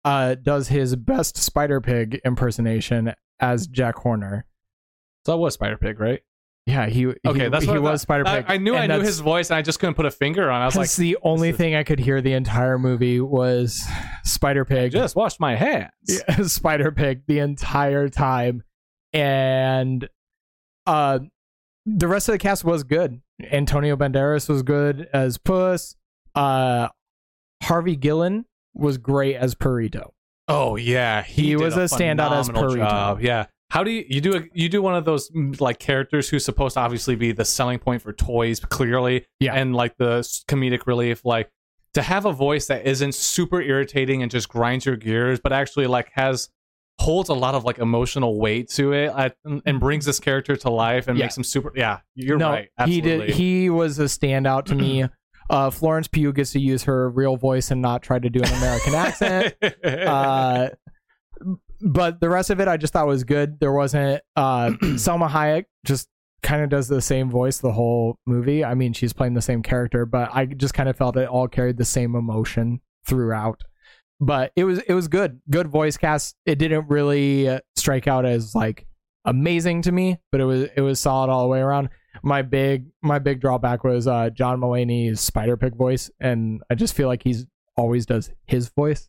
uh, 0.04 0.36
does 0.36 0.70
his 0.70 0.96
best 0.96 1.38
Spider 1.38 1.80
Pig 1.82 2.20
impersonation 2.26 3.14
as 3.40 3.68
Jack 3.68 3.96
Horner. 3.98 4.46
So 5.26 5.34
that 5.34 5.38
was 5.38 5.54
Spider 5.54 5.78
Pig, 5.78 6.00
right? 6.00 6.22
Yeah, 6.68 6.88
he 6.88 7.08
Okay, 7.08 7.18
he, 7.46 7.50
that's 7.50 7.64
he 7.64 7.70
what 7.72 7.78
I 7.78 7.80
was. 7.80 8.02
Spider 8.02 8.26
Pig. 8.26 8.46
I, 8.48 8.56
I 8.56 8.58
knew 8.58 8.76
I 8.76 8.88
knew 8.88 9.00
his 9.00 9.22
voice, 9.22 9.50
and 9.50 9.58
I 9.58 9.62
just 9.62 9.80
couldn't 9.80 9.96
put 9.96 10.06
a 10.06 10.12
finger 10.12 10.52
on. 10.52 10.62
it. 10.62 10.64
I 10.64 10.66
was 10.68 10.76
like, 10.76 10.92
the 10.96 11.18
only 11.24 11.50
is- 11.50 11.56
thing 11.58 11.76
I 11.76 11.84
could 11.84 11.98
hear 12.00 12.20
the 12.22 12.34
entire 12.34 12.78
movie 12.78 13.22
was 13.22 13.82
Spider 14.26 14.66
Pig. 14.66 14.92
just 14.92 15.16
washed 15.16 15.40
my 15.40 15.56
hands. 15.56 15.92
Yeah, 16.08 16.44
Spider 16.44 16.92
Pig 16.92 17.22
the 17.26 17.40
entire 17.40 18.10
time, 18.10 18.64
and 19.14 20.08
uh, 20.86 21.20
the 21.86 22.08
rest 22.08 22.28
of 22.28 22.34
the 22.34 22.40
cast 22.40 22.64
was 22.64 22.84
good. 22.84 23.22
Antonio 23.52 23.96
Banderas 23.96 24.50
was 24.50 24.64
good 24.64 25.08
as 25.14 25.38
Puss. 25.38 25.96
Uh, 26.36 26.90
Harvey 27.64 27.96
Guillén 27.98 28.44
was 28.74 28.98
great 28.98 29.36
as 29.36 29.56
Perrito. 29.56 30.10
Oh 30.48 30.76
yeah, 30.76 31.24
He 31.24 31.50
did 31.50 31.60
was 31.62 31.76
a 31.78 31.82
standout 31.82 32.32
as 32.32 32.50
Perrito. 32.50 32.78
job. 32.78 33.22
Yeah. 33.22 33.46
How 33.70 33.84
do 33.84 33.92
you 33.92 34.06
you 34.08 34.22
do 34.22 34.36
a, 34.38 34.42
you 34.54 34.70
do 34.70 34.82
one 34.82 34.96
of 34.96 35.04
those 35.06 35.30
mm, 35.32 35.60
like 35.60 35.78
characters 35.80 36.30
who's 36.30 36.46
supposed 36.46 36.76
to 36.76 36.80
obviously 36.80 37.16
be 37.16 37.32
the 37.34 37.44
selling 37.46 37.80
point 37.80 38.02
for 38.02 38.14
toys 38.14 38.60
clearly, 38.60 39.26
Yeah. 39.40 39.54
and 39.56 39.76
like 39.76 39.98
the 39.98 40.20
comedic 40.48 40.88
relief, 40.88 41.26
like 41.26 41.50
to 41.94 42.02
have 42.02 42.26
a 42.26 42.32
voice 42.32 42.68
that 42.68 42.86
isn't 42.88 43.16
super 43.16 43.62
irritating 43.62 44.22
and 44.22 44.32
just 44.32 44.48
grinds 44.50 44.86
your 44.86 44.96
gears, 44.96 45.40
but 45.40 45.52
actually 45.52 45.88
like 45.88 46.10
has 46.14 46.50
holds 47.00 47.30
a 47.30 47.34
lot 47.34 47.54
of 47.56 47.64
like 47.64 47.78
emotional 47.80 48.40
weight 48.40 48.70
to 48.70 48.92
it 48.94 49.12
and, 49.46 49.62
and 49.66 49.80
brings 49.80 50.04
this 50.06 50.20
character 50.20 50.56
to 50.56 50.70
life 50.70 51.08
and 51.08 51.18
Yeah. 51.18 51.26
makes 51.26 51.38
him 51.38 51.44
super. 51.44 51.72
Yeah, 51.76 52.00
you're 52.16 52.38
no, 52.38 52.50
right. 52.52 52.70
he 52.86 53.02
did. 53.02 53.30
He 53.32 53.70
was 53.70 54.00
a 54.00 54.04
standout 54.06 54.66
to 54.66 54.76
me. 54.76 55.06
Uh, 55.50 55.70
Florence 55.70 56.10
Pugh 56.10 56.34
gets 56.34 56.52
to 56.52 56.60
use 56.60 56.84
her 56.84 57.10
real 57.10 57.38
voice 57.38 57.72
and 57.72 57.82
not 57.82 58.02
try 58.04 58.20
to 58.20 58.30
do 58.30 58.42
an 58.42 58.54
American 58.56 58.94
accent. 58.94 59.56
uh, 59.86 60.68
but 61.82 62.20
the 62.20 62.30
rest 62.30 62.50
of 62.50 62.60
it 62.60 62.68
I 62.68 62.78
just 62.78 62.94
thought 62.94 63.08
was 63.08 63.24
good. 63.24 63.60
There 63.60 63.74
wasn't 63.74 64.22
uh 64.36 64.70
Salma 64.82 65.30
Hayek 65.30 65.66
just 65.86 66.08
kind 66.44 66.64
of 66.64 66.70
does 66.70 66.88
the 66.88 67.02
same 67.02 67.30
voice 67.30 67.58
the 67.58 67.72
whole 67.72 68.18
movie. 68.26 68.64
I 68.64 68.74
mean, 68.74 68.94
she's 68.94 69.14
playing 69.14 69.34
the 69.34 69.42
same 69.42 69.62
character, 69.62 70.06
but 70.06 70.30
I 70.34 70.46
just 70.46 70.74
kind 70.74 70.90
of 70.90 70.96
felt 70.96 71.18
it 71.18 71.28
all 71.28 71.48
carried 71.48 71.78
the 71.78 71.86
same 71.86 72.16
emotion 72.16 72.82
throughout. 73.06 73.64
But 74.20 74.52
it 74.56 74.64
was 74.64 74.80
it 74.80 74.94
was 74.94 75.08
good. 75.08 75.40
Good 75.50 75.68
voice 75.68 75.98
cast. 75.98 76.36
It 76.46 76.58
didn't 76.58 76.88
really 76.90 77.48
uh, 77.48 77.60
strike 77.76 78.08
out 78.08 78.26
as 78.26 78.56
like 78.56 78.88
amazing 79.26 79.84
to 79.84 79.92
me, 79.92 80.18
but 80.32 80.42
it 80.42 80.46
was 80.46 80.70
it 80.76 80.82
was 80.82 81.00
solid 81.00 81.30
all 81.30 81.44
the 81.44 81.50
way 81.50 81.60
around. 81.60 81.90
My 82.24 82.42
big 82.42 82.86
my 83.04 83.20
big 83.20 83.42
drawback 83.42 83.84
was 83.84 84.08
uh 84.08 84.32
John 84.32 84.60
Mulaney's 84.60 85.22
Spider 85.22 85.56
Pig 85.56 85.76
voice 85.76 86.10
and 86.20 86.62
I 86.70 86.76
just 86.76 86.96
feel 86.96 87.08
like 87.08 87.22
he's 87.24 87.46
always 87.76 88.08
does 88.08 88.32
his 88.46 88.70
voice. 88.70 89.08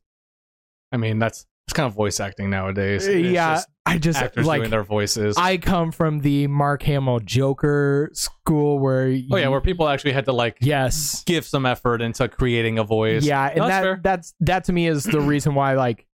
I 0.93 0.99
mean, 0.99 1.19
that's 1.19 1.47
it's 1.69 1.75
kind 1.75 1.87
of 1.87 1.93
voice 1.93 2.19
acting 2.19 2.49
nowadays. 2.49 3.07
Uh, 3.07 3.11
it's 3.11 3.29
yeah, 3.29 3.55
just 3.57 3.69
I 3.85 3.99
just 3.99 4.23
actors 4.23 4.47
like 4.47 4.61
doing 4.61 4.71
their 4.71 4.83
voices. 4.83 5.37
I 5.37 5.59
come 5.59 5.93
from 5.93 6.21
the 6.21 6.47
Mark 6.47 6.83
Hamill 6.85 7.21
Joker 7.21 8.09
school 8.15 8.79
where 8.79 9.09
oh 9.31 9.37
yeah, 9.37 9.49
where 9.49 9.61
people 9.61 9.87
actually 9.87 10.13
had 10.13 10.25
to 10.25 10.33
like 10.33 10.57
yes 10.63 11.23
give 11.25 11.45
some 11.45 11.67
effort 11.67 12.01
into 12.01 12.27
creating 12.27 12.79
a 12.79 12.85
voice. 12.85 13.23
yeah 13.23 13.49
and 13.49 13.59
No, 13.59 13.69
that's 13.69 13.71
that 13.71 13.83
fair. 13.83 14.01
that's 14.03 14.35
that 14.41 14.65
to 14.65 14.73
me 14.73 14.87
is 14.87 15.05
the 15.05 15.21
reason 15.35 15.55
why 15.55 15.75
like 15.75 16.07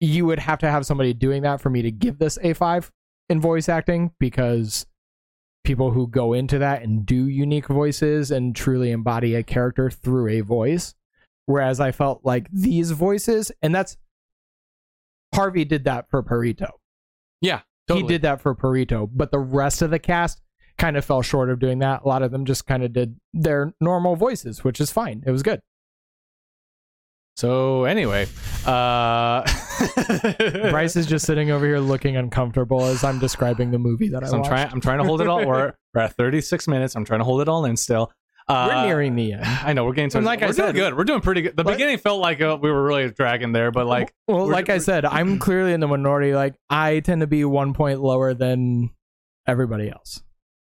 you 0.00 0.26
would 0.26 0.40
have 0.40 0.58
to 0.58 0.68
have 0.68 0.84
somebody 0.84 1.14
doing 1.14 1.42
that 1.42 1.60
for 1.60 1.70
me 1.70 1.82
to 1.82 1.92
give 1.92 2.18
this 2.18 2.36
a 2.42 2.52
5 2.52 2.90
in 3.28 3.40
voice 3.40 3.68
acting 3.68 4.10
because 4.18 4.86
people 5.62 5.92
who 5.92 6.08
go 6.08 6.32
into 6.32 6.58
that 6.58 6.82
and 6.82 7.06
do 7.06 7.28
unique 7.28 7.68
voices 7.68 8.32
and 8.32 8.56
truly 8.56 8.90
embody 8.90 9.36
a 9.36 9.44
character 9.44 9.88
through 9.88 10.26
a 10.30 10.40
voice 10.40 10.94
whereas 11.44 11.78
I 11.78 11.92
felt 11.92 12.22
like 12.24 12.48
these 12.50 12.90
voices 12.90 13.52
and 13.62 13.72
that's 13.72 13.96
Harvey 15.36 15.64
did 15.64 15.84
that 15.84 16.10
for 16.10 16.22
Perrito 16.22 16.70
yeah, 17.40 17.60
totally. 17.88 18.02
he 18.02 18.08
did 18.08 18.22
that 18.22 18.40
for 18.40 18.54
Perrito, 18.54 19.08
but 19.12 19.30
the 19.30 19.38
rest 19.38 19.82
of 19.82 19.90
the 19.90 19.98
cast 19.98 20.40
kind 20.78 20.96
of 20.96 21.04
fell 21.04 21.22
short 21.22 21.50
of 21.50 21.58
doing 21.58 21.78
that. 21.80 22.02
A 22.04 22.08
lot 22.08 22.22
of 22.22 22.30
them 22.30 22.44
just 22.44 22.66
kind 22.66 22.82
of 22.82 22.92
did 22.92 23.16
their 23.32 23.72
normal 23.80 24.16
voices, 24.16 24.64
which 24.64 24.80
is 24.80 24.90
fine. 24.90 25.22
It 25.26 25.30
was 25.30 25.42
good. 25.42 25.60
So 27.36 27.84
anyway, 27.84 28.26
uh, 28.64 29.42
Bryce 30.70 30.96
is 30.96 31.06
just 31.06 31.26
sitting 31.26 31.50
over 31.50 31.66
here 31.66 31.78
looking 31.78 32.16
uncomfortable 32.16 32.82
as 32.84 33.04
I'm 33.04 33.18
describing 33.18 33.70
the 33.70 33.78
movie 33.78 34.08
that 34.08 34.24
I 34.24 34.28
I'm 34.28 34.42
trying. 34.42 34.68
I'm 34.72 34.80
trying 34.80 34.98
to 34.98 35.04
hold 35.04 35.20
it 35.20 35.28
all. 35.28 35.46
We're, 35.46 35.74
we're 35.94 36.00
at 36.00 36.16
36 36.16 36.66
minutes. 36.66 36.96
I'm 36.96 37.04
trying 37.04 37.20
to 37.20 37.24
hold 37.24 37.42
it 37.42 37.48
all 37.48 37.66
in 37.66 37.76
still. 37.76 38.10
Uh, 38.48 38.68
We're 38.70 38.86
nearing 38.86 39.16
the 39.16 39.32
end. 39.32 39.44
I 39.44 39.72
know 39.72 39.84
we're 39.84 39.92
getting 39.92 40.10
to. 40.10 40.20
Like 40.20 40.40
I 40.42 40.46
we're 40.46 40.52
doing 40.52 40.66
said- 40.68 40.74
good. 40.76 40.96
We're 40.96 41.02
doing 41.04 41.20
pretty 41.20 41.42
good. 41.42 41.56
The 41.56 41.64
Like- 41.64 41.74
beginning 41.76 41.98
felt 41.98 42.20
like 42.20 42.40
uh, 42.40 42.56
we 42.60 42.70
were 42.70 42.84
really 42.84 43.10
dragging 43.10 43.50
there, 43.52 43.72
but 43.72 43.86
like 43.86 44.14
Well, 44.28 44.46
like 44.48 44.68
I 44.68 44.78
said, 44.78 45.04
I'm 45.04 45.38
clearly 45.40 45.72
in 45.72 45.80
the 45.80 45.88
minority. 45.88 46.32
Like 46.34 46.54
I 46.70 47.00
tend 47.00 47.22
to 47.22 47.26
be 47.26 47.44
one 47.44 47.74
point 47.74 48.00
lower 48.00 48.34
than 48.34 48.90
everybody 49.48 49.90
else, 49.90 50.22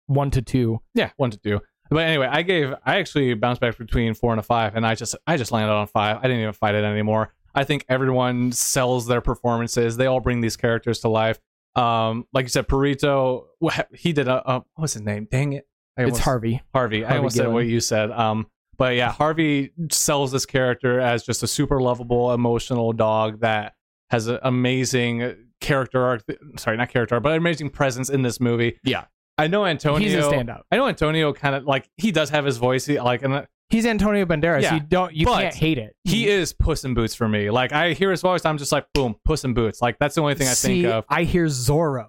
one 0.07 0.31
to 0.31 0.41
two. 0.41 0.79
yeah, 0.95 1.11
one 1.15 1.31
to 1.31 1.37
two. 1.37 1.61
But 1.89 1.99
anyway, 2.07 2.27
I 2.29 2.41
gave. 2.41 2.73
I 2.85 2.97
actually 2.99 3.33
bounced 3.35 3.61
back 3.61 3.77
between 3.77 4.13
four 4.15 4.31
and 4.31 4.39
a 4.39 4.43
five, 4.43 4.75
and 4.75 4.85
I 4.85 4.95
just 4.95 5.15
I 5.27 5.37
just 5.37 5.51
landed 5.51 5.71
on 5.73 5.87
five. 5.87 6.17
I 6.17 6.23
didn't 6.23 6.39
even 6.41 6.53
fight 6.53 6.75
it 6.75 6.83
anymore. 6.83 7.33
I 7.53 7.63
think 7.65 7.85
everyone 7.89 8.51
sells 8.53 9.07
their 9.07 9.19
performances. 9.21 9.97
They 9.97 10.05
all 10.07 10.21
bring 10.21 10.39
these 10.41 10.55
characters 10.57 10.99
to 10.99 11.09
life. 11.09 11.37
Um, 11.75 12.25
like 12.33 12.43
you 12.43 12.49
said, 12.49 12.67
Perrito. 12.67 13.45
He 13.93 14.13
did 14.13 14.27
a. 14.29 14.41
a 14.49 14.53
what 14.73 14.81
was 14.83 14.93
his 14.93 15.01
name? 15.03 15.27
Dang 15.29 15.53
it! 15.53 15.67
I 15.97 16.03
It's 16.03 16.09
almost- 16.11 16.21
Harvey. 16.23 16.61
Harvey. 16.73 17.03
I 17.03 17.07
Harvey 17.07 17.17
almost 17.17 17.35
said 17.35 17.47
what 17.47 17.65
you 17.65 17.79
said. 17.79 18.11
Um, 18.11 18.47
but 18.77 18.95
yeah, 18.95 19.11
Harvey 19.11 19.71
sells 19.91 20.31
this 20.31 20.45
character 20.45 20.99
as 20.99 21.23
just 21.23 21.43
a 21.43 21.47
super 21.47 21.81
lovable, 21.81 22.33
emotional 22.33 22.93
dog 22.93 23.41
that 23.41 23.73
has 24.09 24.27
an 24.27 24.39
amazing 24.41 25.35
character 25.59 26.01
arc. 26.03 26.23
Sorry, 26.57 26.77
not 26.77 26.89
character 26.89 27.15
arc, 27.15 27.23
but 27.23 27.35
amazing 27.37 27.69
presence 27.69 28.09
in 28.09 28.21
this 28.23 28.39
movie. 28.39 28.79
Yeah. 28.83 29.05
I 29.37 29.47
know 29.47 29.65
Antonio. 29.65 29.99
He's 29.99 30.13
a 30.13 30.21
standout. 30.21 30.61
I 30.71 30.77
know 30.77 30.87
Antonio 30.87 31.33
kind 31.33 31.55
of 31.55 31.65
like 31.65 31.89
he 31.97 32.11
does 32.11 32.29
have 32.29 32.45
his 32.45 32.57
voice. 32.57 32.85
He, 32.85 32.99
like, 32.99 33.23
and 33.23 33.47
He's 33.71 33.85
Antonio 33.85 34.25
Banderas. 34.25 34.63
Yeah, 34.63 34.73
you 34.75 34.79
don't. 34.81 35.13
You 35.13 35.25
can't 35.27 35.55
hate 35.55 35.77
it. 35.77 35.95
he 36.03 36.27
is 36.27 36.51
Puss 36.51 36.83
in 36.83 36.93
Boots 36.93 37.15
for 37.15 37.27
me. 37.29 37.49
Like 37.49 37.71
I 37.71 37.93
hear 37.93 38.11
his 38.11 38.21
voice, 38.21 38.43
I'm 38.43 38.57
just 38.57 38.71
like, 38.73 38.85
boom, 38.93 39.15
Puss 39.23 39.45
in 39.45 39.53
Boots. 39.53 39.81
Like 39.81 39.97
that's 39.97 40.15
the 40.15 40.21
only 40.21 40.35
thing 40.35 40.47
I 40.49 40.53
See, 40.53 40.81
think 40.81 40.93
of. 40.93 41.05
I 41.07 41.23
hear 41.23 41.45
Zorro. 41.45 42.07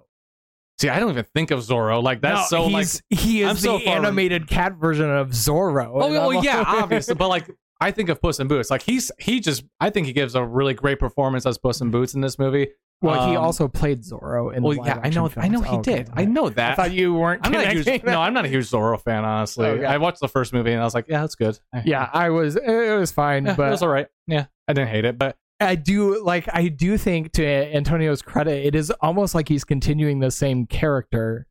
See, 0.80 0.88
I 0.88 0.98
don't 0.98 1.10
even 1.10 1.24
think 1.34 1.50
of 1.50 1.60
Zorro. 1.60 2.02
Like 2.02 2.20
that's 2.20 2.50
no, 2.50 2.64
so 2.64 2.66
like. 2.68 2.86
he 3.10 3.42
is 3.42 3.48
I'm 3.48 3.54
the 3.56 3.60
so 3.60 3.78
far 3.78 3.96
animated 3.96 4.48
cat 4.48 4.74
version 4.80 5.10
of 5.10 5.30
Zorro. 5.30 5.90
Oh, 5.94 6.16
oh 6.16 6.30
yeah, 6.30 6.64
obviously, 6.66 7.14
but 7.14 7.28
like 7.28 7.48
I 7.80 7.90
think 7.90 8.08
of 8.08 8.20
Puss 8.20 8.40
in 8.40 8.48
Boots. 8.48 8.70
Like 8.70 8.82
he's 8.82 9.10
he 9.18 9.40
just 9.40 9.64
I 9.80 9.90
think 9.90 10.06
he 10.06 10.12
gives 10.12 10.34
a 10.34 10.44
really 10.44 10.74
great 10.74 10.98
performance 10.98 11.46
as 11.46 11.58
Puss 11.58 11.80
in 11.80 11.90
Boots 11.90 12.14
in 12.14 12.20
this 12.20 12.38
movie. 12.38 12.68
Well, 13.00 13.28
he 13.28 13.36
Um, 13.36 13.42
also 13.42 13.66
played 13.66 14.02
Zorro 14.02 14.54
in. 14.54 14.62
Well, 14.62 14.74
yeah, 14.76 15.00
I 15.02 15.08
know, 15.10 15.24
live-action 15.24 15.42
I 15.42 15.48
know 15.48 15.60
he 15.62 15.70
Oh, 15.76 15.78
okay, 15.80 15.96
did. 15.96 16.10
I 16.14 16.22
okay. 16.22 16.26
know 16.26 16.46
I 16.46 16.50
that. 16.50 16.76
thought 16.76 16.92
you 16.92 17.12
weren't. 17.14 17.44
I'm 17.44 17.50
not 17.50 17.64
a 17.64 17.70
huge 17.70 18.04
no. 18.04 18.20
I'm 18.20 18.32
not 18.32 18.44
a 18.44 18.48
huge 18.48 18.70
Zorro 18.70 19.00
fan, 19.02 19.24
honestly. 19.24 19.66
Okay. 19.66 19.84
I 19.84 19.96
watched 19.98 20.20
the 20.20 20.28
first 20.28 20.52
movie 20.52 20.70
and 20.70 20.80
I 20.80 20.84
was 20.84 20.94
like, 20.94 21.06
yeah, 21.08 21.20
that's 21.20 21.34
good. 21.34 21.58
Yeah, 21.84 22.08
I 22.12 22.30
was. 22.30 22.54
It 22.54 22.96
was 22.96 23.10
fine, 23.10 23.44
Yeah, 23.46 23.56
but 23.56 23.66
it 23.66 23.70
was 23.72 23.82
all 23.82 23.88
right. 23.88 24.06
Yeah, 24.28 24.46
I 24.68 24.72
didn't 24.72 24.90
hate 24.90 25.04
it, 25.04 25.18
but 25.18 25.36
I 25.66 25.74
do 25.74 26.22
like. 26.22 26.48
I 26.52 26.68
do 26.68 26.96
think, 26.98 27.32
to 27.32 27.44
Antonio's 27.46 28.22
credit, 28.22 28.64
it 28.66 28.74
is 28.74 28.90
almost 29.00 29.34
like 29.34 29.48
he's 29.48 29.64
continuing 29.64 30.20
the 30.20 30.30
same 30.30 30.66
character. 30.66 31.46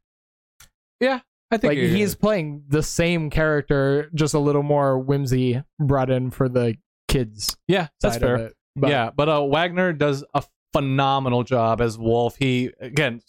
Yeah, 1.00 1.20
I 1.52 1.58
think 1.58 1.72
Like 1.72 1.78
he- 1.80 1.90
he's 1.98 2.16
playing 2.16 2.64
the 2.68 2.84
same 2.84 3.30
character, 3.30 4.10
just 4.14 4.34
a 4.34 4.40
little 4.40 4.64
more 4.64 5.00
whimsy 5.00 5.62
brought 5.80 6.10
in 6.10 6.32
for 6.32 6.48
the 6.48 6.76
kids. 7.08 7.58
yeah, 7.68 7.88
that's 8.02 8.18
fair. 8.18 8.36
It. 8.38 8.56
But 8.76 8.90
yeah, 8.90 9.10
but 9.16 9.28
uh, 9.28 9.44
Wagner 9.44 9.92
does 9.94 10.24
a 10.34 10.44
phenomenal 10.74 11.44
job 11.44 11.82
as 11.82 11.98
Wolf. 11.98 12.38
He 12.38 12.72
again, 12.80 13.22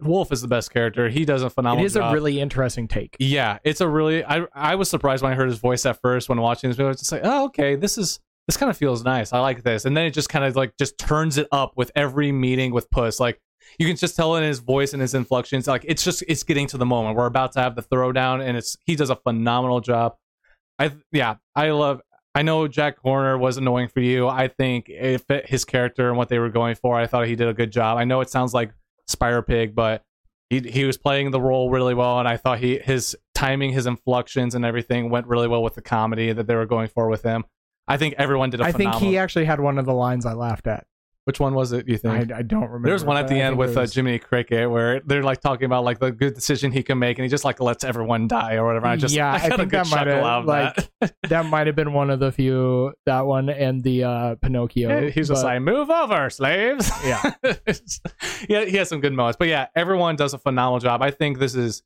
Wolf 0.00 0.32
is 0.32 0.40
the 0.40 0.48
best 0.48 0.72
character. 0.72 1.08
He 1.10 1.24
does 1.26 1.42
a 1.42 1.46
it 1.46 1.52
phenomenal. 1.52 1.84
is 1.84 1.94
job. 1.94 2.10
a 2.10 2.14
really 2.14 2.40
interesting 2.40 2.88
take. 2.88 3.16
Yeah, 3.18 3.58
it's 3.64 3.80
a 3.82 3.88
really. 3.88 4.24
I 4.24 4.46
I 4.54 4.76
was 4.76 4.88
surprised 4.88 5.22
when 5.22 5.32
I 5.32 5.34
heard 5.34 5.48
his 5.48 5.58
voice 5.58 5.84
at 5.84 6.00
first 6.00 6.28
when 6.30 6.40
watching 6.40 6.70
this 6.70 6.76
video. 6.76 6.86
I 6.86 6.90
was 6.92 7.00
just 7.00 7.12
like, 7.12 7.20
oh, 7.24 7.44
okay, 7.46 7.76
this 7.76 7.98
is 7.98 8.20
this 8.48 8.56
kind 8.56 8.70
of 8.70 8.78
feels 8.78 9.04
nice. 9.04 9.34
I 9.34 9.40
like 9.40 9.62
this, 9.62 9.84
and 9.84 9.94
then 9.94 10.06
it 10.06 10.12
just 10.12 10.30
kind 10.30 10.44
of 10.44 10.56
like 10.56 10.72
just 10.78 10.96
turns 10.96 11.36
it 11.36 11.46
up 11.52 11.74
with 11.76 11.92
every 11.94 12.32
meeting 12.32 12.72
with 12.72 12.90
Puss. 12.90 13.20
Like 13.20 13.38
you 13.78 13.86
can 13.86 13.94
just 13.94 14.16
tell 14.16 14.36
in 14.36 14.42
his 14.42 14.60
voice 14.60 14.94
and 14.94 15.02
his 15.02 15.14
inflections. 15.14 15.66
Like 15.66 15.84
it's 15.86 16.02
just 16.02 16.24
it's 16.26 16.42
getting 16.42 16.66
to 16.68 16.78
the 16.78 16.86
moment. 16.86 17.14
We're 17.14 17.26
about 17.26 17.52
to 17.52 17.60
have 17.60 17.76
the 17.76 17.82
throwdown, 17.82 18.42
and 18.42 18.56
it's 18.56 18.74
he 18.86 18.96
does 18.96 19.10
a 19.10 19.16
phenomenal 19.16 19.80
job. 19.80 20.16
I 20.78 20.92
yeah, 21.12 21.36
I 21.54 21.70
love. 21.72 22.00
I 22.34 22.40
know 22.40 22.68
Jack 22.68 22.98
Horner 23.00 23.36
was 23.36 23.58
annoying 23.58 23.88
for 23.88 24.00
you. 24.00 24.28
I 24.28 24.48
think 24.48 24.88
it 24.88 25.18
fit 25.26 25.46
his 25.46 25.66
character 25.66 26.08
and 26.08 26.16
what 26.16 26.30
they 26.30 26.38
were 26.38 26.48
going 26.48 26.76
for. 26.76 26.98
I 26.98 27.06
thought 27.06 27.26
he 27.26 27.36
did 27.36 27.48
a 27.48 27.54
good 27.54 27.70
job. 27.70 27.98
I 27.98 28.04
know 28.04 28.22
it 28.22 28.30
sounds 28.30 28.54
like 28.54 28.72
Spider 29.08 29.42
Pig, 29.42 29.74
but 29.74 30.02
he 30.48 30.60
he 30.60 30.84
was 30.86 30.96
playing 30.96 31.32
the 31.32 31.40
role 31.40 31.68
really 31.68 31.92
well, 31.94 32.18
and 32.18 32.26
I 32.26 32.38
thought 32.38 32.60
he 32.60 32.78
his 32.78 33.14
timing, 33.34 33.72
his 33.72 33.84
inflections, 33.84 34.54
and 34.54 34.64
everything 34.64 35.10
went 35.10 35.26
really 35.26 35.48
well 35.48 35.62
with 35.62 35.74
the 35.74 35.82
comedy 35.82 36.32
that 36.32 36.46
they 36.46 36.54
were 36.54 36.64
going 36.64 36.88
for 36.88 37.08
with 37.10 37.22
him. 37.22 37.44
I 37.88 37.96
think 37.96 38.14
everyone 38.18 38.50
did 38.50 38.60
a 38.60 38.64
I 38.64 38.72
think 38.72 38.90
phenomenal. 38.90 39.10
he 39.10 39.18
actually 39.18 39.44
had 39.46 39.60
one 39.60 39.78
of 39.78 39.86
the 39.86 39.94
lines 39.94 40.26
I 40.26 40.34
laughed 40.34 40.66
at. 40.66 40.86
Which 41.24 41.40
one 41.40 41.52
was 41.54 41.72
it? 41.72 41.86
You 41.86 41.96
I, 41.96 41.98
think? 41.98 42.32
I 42.32 42.40
don't 42.40 42.62
remember. 42.64 42.88
There's 42.88 43.04
one 43.04 43.18
at 43.18 43.24
but 43.24 43.28
the 43.28 43.42
I 43.42 43.44
end 43.44 43.52
think 43.52 43.58
with 43.58 43.70
it 43.72 43.76
uh, 43.76 43.80
was- 43.82 43.94
Jiminy 43.94 44.18
Cricket 44.18 44.70
where 44.70 45.00
they're 45.00 45.22
like 45.22 45.42
talking 45.42 45.66
about 45.66 45.84
like 45.84 45.98
the 45.98 46.10
good 46.10 46.32
decision 46.34 46.72
he 46.72 46.82
can 46.82 46.98
make, 46.98 47.18
and 47.18 47.22
he 47.24 47.28
just 47.28 47.44
like 47.44 47.60
lets 47.60 47.84
everyone 47.84 48.28
die 48.28 48.54
or 48.54 48.64
whatever. 48.64 48.86
I 48.86 48.96
just 48.96 49.14
Yeah, 49.14 49.30
I, 49.32 49.36
I 49.36 49.48
got 49.50 49.52
a 49.52 49.56
think 49.58 49.70
good 49.72 49.78
that 49.84 49.90
might 49.90 49.96
chuckle 50.04 50.12
have, 50.14 50.24
out 50.24 50.40
of 50.40 50.46
like, 50.46 50.88
that. 51.00 51.14
that 51.28 51.44
might 51.44 51.66
have 51.66 51.76
been 51.76 51.92
one 51.92 52.08
of 52.08 52.18
the 52.18 52.32
few. 52.32 52.94
That 53.04 53.26
one 53.26 53.50
and 53.50 53.82
the 53.84 54.04
uh, 54.04 54.34
Pinocchio. 54.36 55.10
He's 55.10 55.28
just 55.28 55.42
but- 55.42 55.48
like, 55.48 55.60
move 55.60 55.90
over, 55.90 56.30
slaves. 56.30 56.90
Yeah. 57.04 57.34
yeah, 58.48 58.64
he 58.64 58.76
has 58.78 58.88
some 58.88 59.02
good 59.02 59.12
moments. 59.12 59.36
But 59.38 59.48
yeah, 59.48 59.66
everyone 59.76 60.16
does 60.16 60.32
a 60.32 60.38
phenomenal 60.38 60.78
job. 60.80 61.02
I 61.02 61.10
think 61.10 61.38
this 61.38 61.54
is 61.54 61.82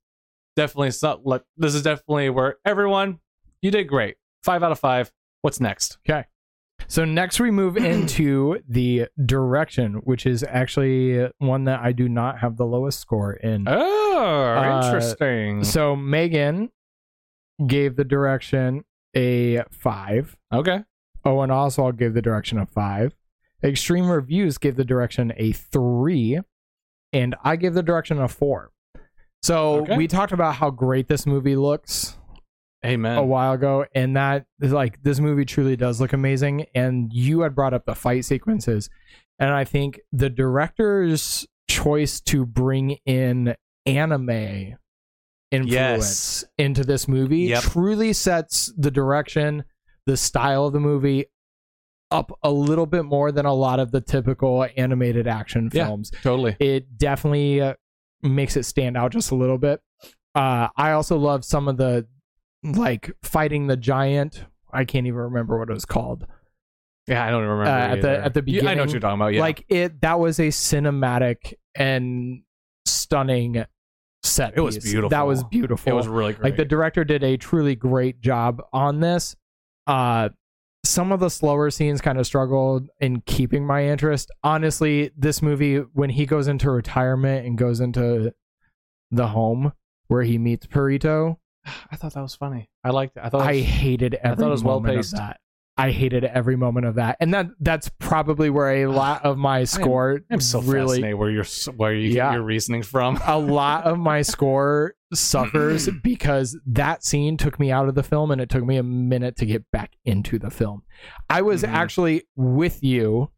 definitely 0.54 0.92
some, 0.92 1.20
like 1.24 1.42
this 1.56 1.74
is 1.74 1.82
definitely 1.82 2.30
where 2.30 2.58
everyone 2.64 3.18
you 3.60 3.72
did 3.72 3.88
great. 3.88 4.14
Five 4.44 4.62
out 4.62 4.70
of 4.70 4.78
five. 4.78 5.10
What's 5.42 5.60
next? 5.60 5.98
Okay. 6.08 6.24
So 6.88 7.04
next 7.04 7.38
we 7.40 7.50
move 7.50 7.76
into 7.92 8.58
the 8.68 9.06
direction, 9.24 9.94
which 10.04 10.26
is 10.26 10.44
actually 10.48 11.28
one 11.38 11.64
that 11.64 11.80
I 11.80 11.92
do 11.92 12.08
not 12.08 12.38
have 12.40 12.56
the 12.56 12.66
lowest 12.66 12.98
score 13.00 13.34
in. 13.34 13.64
Oh, 13.68 14.54
Uh, 14.56 14.82
interesting. 14.84 15.64
So 15.64 15.94
Megan 15.94 16.70
gave 17.66 17.96
the 17.96 18.04
direction 18.04 18.84
a 19.14 19.62
five. 19.70 20.36
okay. 20.52 20.80
Owen 21.24 21.50
Oswald 21.52 21.98
gave 21.98 22.14
the 22.14 22.22
direction 22.22 22.58
a 22.58 22.66
five. 22.66 23.14
Extreme 23.62 24.10
Reviews 24.10 24.58
gave 24.58 24.74
the 24.74 24.84
direction 24.84 25.32
a 25.36 25.52
three, 25.52 26.40
and 27.12 27.36
I 27.44 27.54
gave 27.54 27.74
the 27.74 27.82
direction 27.84 28.18
a 28.20 28.26
four. 28.26 28.70
So 29.40 29.82
Okay. 29.82 29.96
we 29.96 30.08
talked 30.08 30.32
about 30.32 30.56
how 30.56 30.70
great 30.70 31.06
this 31.06 31.24
movie 31.26 31.54
looks 31.54 32.16
Amen. 32.84 33.16
a 33.16 33.24
while 33.24 33.52
ago, 33.52 33.86
and 33.94 34.16
that 34.16 34.46
is 34.60 34.72
like 34.72 35.02
this 35.02 35.20
movie 35.20 35.44
truly 35.44 35.76
does 35.76 36.00
look 36.00 36.12
amazing. 36.12 36.66
And 36.74 37.12
you 37.12 37.40
had 37.42 37.54
brought 37.54 37.74
up 37.74 37.84
the 37.86 37.94
fight 37.94 38.24
sequences, 38.24 38.90
and 39.38 39.50
I 39.50 39.64
think 39.64 40.00
the 40.12 40.28
director's 40.30 41.46
choice 41.68 42.20
to 42.22 42.44
bring 42.44 42.98
in 43.06 43.54
anime 43.86 44.74
influence 45.50 46.44
into 46.58 46.82
this 46.84 47.06
movie 47.06 47.40
Yep. 47.40 47.62
truly 47.62 48.12
sets 48.12 48.72
the 48.76 48.90
direction, 48.90 49.64
the 50.06 50.16
style 50.16 50.66
of 50.66 50.72
the 50.72 50.80
movie 50.80 51.26
up 52.10 52.36
a 52.42 52.50
little 52.50 52.86
bit 52.86 53.04
more 53.04 53.32
than 53.32 53.46
a 53.46 53.54
lot 53.54 53.80
of 53.80 53.90
the 53.90 54.00
typical 54.00 54.66
animated 54.76 55.26
action 55.26 55.70
Yeah. 55.72 55.86
films. 55.86 56.10
Totally. 56.22 56.56
It 56.60 56.98
definitely 56.98 57.60
uh, 57.60 57.74
makes 58.22 58.56
it 58.56 58.64
stand 58.64 58.96
out 58.96 59.12
just 59.12 59.30
a 59.30 59.34
little 59.34 59.58
bit. 59.58 59.80
Uh, 60.34 60.68
I 60.76 60.92
also 60.92 61.16
love 61.18 61.44
some 61.44 61.68
of 61.68 61.76
the 61.76 62.06
like 62.62 63.10
fighting 63.22 63.66
the 63.66 63.76
giant. 63.76 64.44
I 64.72 64.84
can't 64.84 65.06
even 65.06 65.18
remember 65.20 65.58
what 65.58 65.68
it 65.70 65.72
was 65.74 65.84
called. 65.84 66.26
Yeah, 67.06 67.24
I 67.26 67.30
don't 67.30 67.42
remember 67.42 67.64
Uh, 67.64 67.88
at 67.96 68.00
the- 68.02 68.24
at 68.24 68.34
the 68.34 68.42
Yeah, 68.46 68.70
I 68.70 68.74
know 68.74 68.82
what 68.82 68.90
you're 68.92 69.00
talking 69.00 69.20
about. 69.20 69.34
Yeah, 69.34 69.40
Like 69.40 69.64
it, 69.68 70.00
that 70.02 70.20
was 70.20 70.38
a 70.38 70.48
cinematic 70.48 71.54
and 71.74 72.42
stunning 72.86 73.64
set. 74.22 74.54
It 74.56 74.60
was 74.60 74.78
beautiful. 74.78 75.08
That 75.10 75.26
was 75.26 75.42
beautiful. 75.44 75.92
it 75.92 75.94
was 75.96 76.06
really 76.08 76.32
great. 76.32 76.44
like 76.44 76.56
the 76.56 76.64
director 76.64 77.04
did 77.04 77.24
a 77.24 77.36
truly 77.36 77.74
great 77.74 78.20
job 78.20 78.62
on 78.72 79.00
this 79.00 79.34
uh 79.88 80.28
some 80.84 81.10
of 81.12 81.18
the 81.20 81.28
slower 81.30 81.70
scenes 81.70 82.00
kind 82.00 82.18
of 82.18 82.26
struggled 82.26 82.88
in 83.00 83.20
keeping 83.22 83.64
my 83.66 83.84
interest 83.86 84.30
honestly 84.44 85.10
this 85.16 85.42
movie 85.42 85.78
when 85.92 86.10
he 86.10 86.24
goes 86.26 86.46
into 86.48 86.70
retirement 86.70 87.44
and 87.46 87.58
goes 87.58 87.80
into 87.80 88.32
the 89.10 89.28
home 89.28 89.72
where 90.06 90.22
he 90.22 90.38
meets 90.38 90.66
Perrito, 90.66 91.38
I 91.90 91.96
thought 91.96 92.14
that 92.14 92.22
was 92.22 92.34
funny. 92.34 92.68
I 92.84 92.90
liked 92.90 93.16
it. 93.16 93.22
I 93.24 93.28
thought 93.28 93.42
I 93.42 93.52
was- 93.52 93.64
hated 93.64 94.14
every 94.14 94.36
thought 94.36 94.48
it 94.48 94.50
was 94.50 94.64
moment 94.64 94.86
well-paced. 94.94 95.12
of 95.14 95.18
that. 95.18 95.40
I 95.74 95.90
hated 95.90 96.22
every 96.24 96.54
moment 96.54 96.84
of 96.84 96.96
that, 96.96 97.16
and 97.18 97.32
that 97.32 97.46
that's 97.58 97.88
probably 97.98 98.50
where 98.50 98.84
a 98.84 98.86
lot 98.92 99.24
of 99.24 99.38
my 99.38 99.64
score 99.64 100.20
I'm 100.30 100.38
so 100.40 100.60
really 100.60 100.96
fascinated 100.98 101.18
where 101.18 101.30
you're 101.30 101.44
where 101.76 101.94
you 101.94 102.10
Yeah. 102.10 102.28
get 102.28 102.34
your 102.34 102.42
reasoning 102.42 102.82
from. 102.82 103.18
a 103.26 103.38
lot 103.38 103.84
of 103.84 103.98
my 103.98 104.20
score 104.34 104.94
suffers 105.14 105.88
because 106.04 106.58
that 106.66 107.02
scene 107.04 107.38
took 107.38 107.58
me 107.58 107.72
out 107.72 107.88
of 107.88 107.94
the 107.94 108.02
film 108.02 108.30
and 108.30 108.40
it 108.40 108.50
took 108.50 108.64
me 108.64 108.76
a 108.76 108.82
minute 108.82 109.36
to 109.36 109.46
get 109.46 109.64
back 109.70 109.92
into 110.04 110.38
the 110.38 110.50
film. 110.50 110.82
I 111.30 111.40
was 111.40 111.62
Mhm. 111.62 111.68
actually 111.68 112.22
with 112.36 112.82
you 112.84 113.30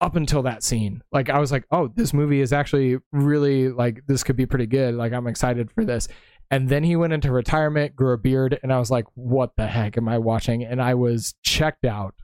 up 0.00 0.14
until 0.14 0.42
that 0.42 0.62
scene. 0.62 1.02
Like 1.10 1.28
I 1.28 1.40
was 1.40 1.50
like, 1.50 1.64
"Oh, 1.72 1.88
this 1.88 2.14
movie 2.14 2.40
is 2.40 2.52
actually 2.52 2.98
really 3.10 3.68
like 3.68 4.02
this 4.06 4.22
could 4.22 4.36
be 4.36 4.46
pretty 4.46 4.66
good. 4.66 4.94
Like 4.94 5.12
I'm 5.12 5.26
excited 5.26 5.72
for 5.72 5.84
this." 5.84 6.06
And 6.50 6.68
then 6.68 6.82
he 6.82 6.96
went 6.96 7.12
into 7.12 7.30
retirement, 7.30 7.94
grew 7.94 8.14
a 8.14 8.18
beard, 8.18 8.58
and 8.62 8.72
I 8.72 8.78
was 8.78 8.90
like, 8.90 9.04
"What 9.14 9.56
the 9.56 9.66
heck 9.66 9.98
am 9.98 10.08
I 10.08 10.18
watching?" 10.18 10.64
And 10.64 10.80
I 10.80 10.94
was 10.94 11.34
checked 11.42 11.84
out 11.84 12.14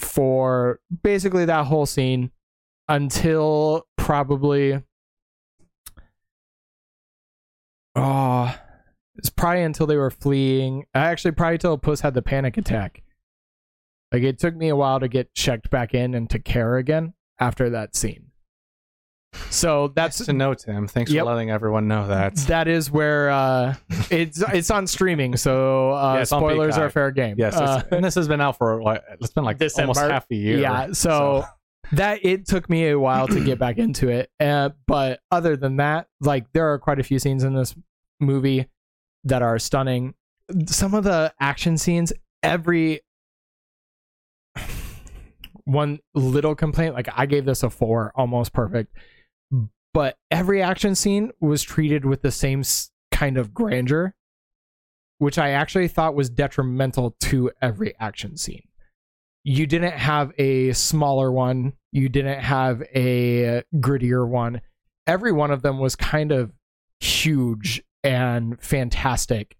for 0.00 0.80
basically 1.02 1.44
that 1.44 1.66
whole 1.66 1.86
scene 1.86 2.30
until 2.88 3.86
probably 3.96 4.82
oh 7.94 8.56
it's 9.16 9.30
probably 9.30 9.62
until 9.62 9.86
they 9.86 9.96
were 9.96 10.10
fleeing 10.10 10.84
actually 10.94 11.30
probably 11.32 11.58
till 11.58 11.76
puss 11.76 12.00
had 12.00 12.14
the 12.14 12.22
panic 12.22 12.56
attack 12.56 13.02
like 14.10 14.22
it 14.22 14.38
took 14.38 14.56
me 14.56 14.68
a 14.68 14.76
while 14.76 14.98
to 14.98 15.06
get 15.06 15.34
checked 15.34 15.70
back 15.70 15.94
in 15.94 16.14
and 16.14 16.30
to 16.30 16.38
care 16.38 16.78
again 16.78 17.12
after 17.38 17.70
that 17.70 17.94
scene 17.94 18.29
so 19.48 19.88
that's 19.94 20.18
That's 20.18 20.26
to 20.26 20.32
know, 20.32 20.54
Tim. 20.54 20.86
Thanks 20.88 21.10
Yep. 21.10 21.24
for 21.24 21.30
letting 21.32 21.50
everyone 21.50 21.86
know 21.88 22.06
that. 22.08 22.34
that 22.48 22.66
is 22.68 22.90
where 22.90 23.30
uh 23.30 23.74
it's 24.10 24.42
it's 24.52 24.70
on 24.70 24.86
streaming 24.86 25.36
so 25.36 25.92
uh 25.92 26.14
Yeah, 26.18 26.24
spoilers 26.24 26.74
Peacock. 26.74 26.80
are 26.82 26.90
fair 26.90 27.10
game 27.12 27.36
Yes, 27.38 27.56
Uh, 27.56 27.82
and 27.92 28.04
this 28.04 28.14
has 28.16 28.26
been 28.28 28.40
out 28.40 28.58
for 28.58 28.80
what? 28.80 29.04
It's 29.20 29.32
been 29.32 29.44
like 29.44 29.58
December. 29.58 29.88
almost 29.98 30.00
half 30.00 30.26
a 30.30 30.34
year. 30.34 30.58
Yeah, 30.58 30.92
so, 30.92 31.44
that 31.92 32.24
it 32.24 32.46
took 32.46 32.68
me 32.70 32.88
a 32.88 32.98
while 32.98 33.26
to 33.28 33.44
get 33.44 33.58
back 33.58 33.78
into 33.78 34.08
it. 34.08 34.30
Uh, 34.38 34.70
but 34.86 35.20
other 35.32 35.56
than 35.56 35.76
that, 35.78 36.06
like 36.20 36.46
there 36.52 36.72
are 36.72 36.78
quite 36.78 37.00
a 37.00 37.02
few 37.02 37.18
scenes 37.18 37.42
in 37.42 37.54
this 37.54 37.74
movie 38.20 38.68
that 39.24 39.42
are 39.42 39.58
stunning. 39.58 40.14
Some 40.66 40.94
of 40.94 41.02
the 41.04 41.32
action 41.40 41.76
scenes, 41.78 42.12
every 42.44 43.00
one 45.64 45.98
little 46.14 46.54
complaint, 46.54 46.94
like 46.94 47.08
I 47.14 47.26
gave 47.26 47.44
this 47.44 47.62
a 47.62 47.70
four, 47.70 48.12
almost 48.14 48.52
perfect. 48.52 48.94
But 49.92 50.18
every 50.30 50.62
action 50.62 50.94
scene 50.94 51.32
was 51.40 51.62
treated 51.62 52.04
with 52.04 52.22
the 52.22 52.30
same 52.30 52.62
kind 53.10 53.36
of 53.36 53.52
grandeur, 53.52 54.14
which 55.18 55.38
I 55.38 55.50
actually 55.50 55.88
thought 55.88 56.14
was 56.14 56.30
detrimental 56.30 57.16
to 57.20 57.50
every 57.60 57.94
action 57.98 58.36
scene. 58.36 58.68
You 59.42 59.66
didn't 59.66 59.94
have 59.94 60.32
a 60.38 60.72
smaller 60.72 61.32
one. 61.32 61.72
You 61.92 62.08
didn't 62.08 62.40
have 62.40 62.82
a 62.94 63.62
grittier 63.76 64.28
one. 64.28 64.60
Every 65.06 65.32
one 65.32 65.50
of 65.50 65.62
them 65.62 65.78
was 65.78 65.96
kind 65.96 66.30
of 66.30 66.52
huge 67.00 67.82
and 68.04 68.60
fantastic. 68.62 69.56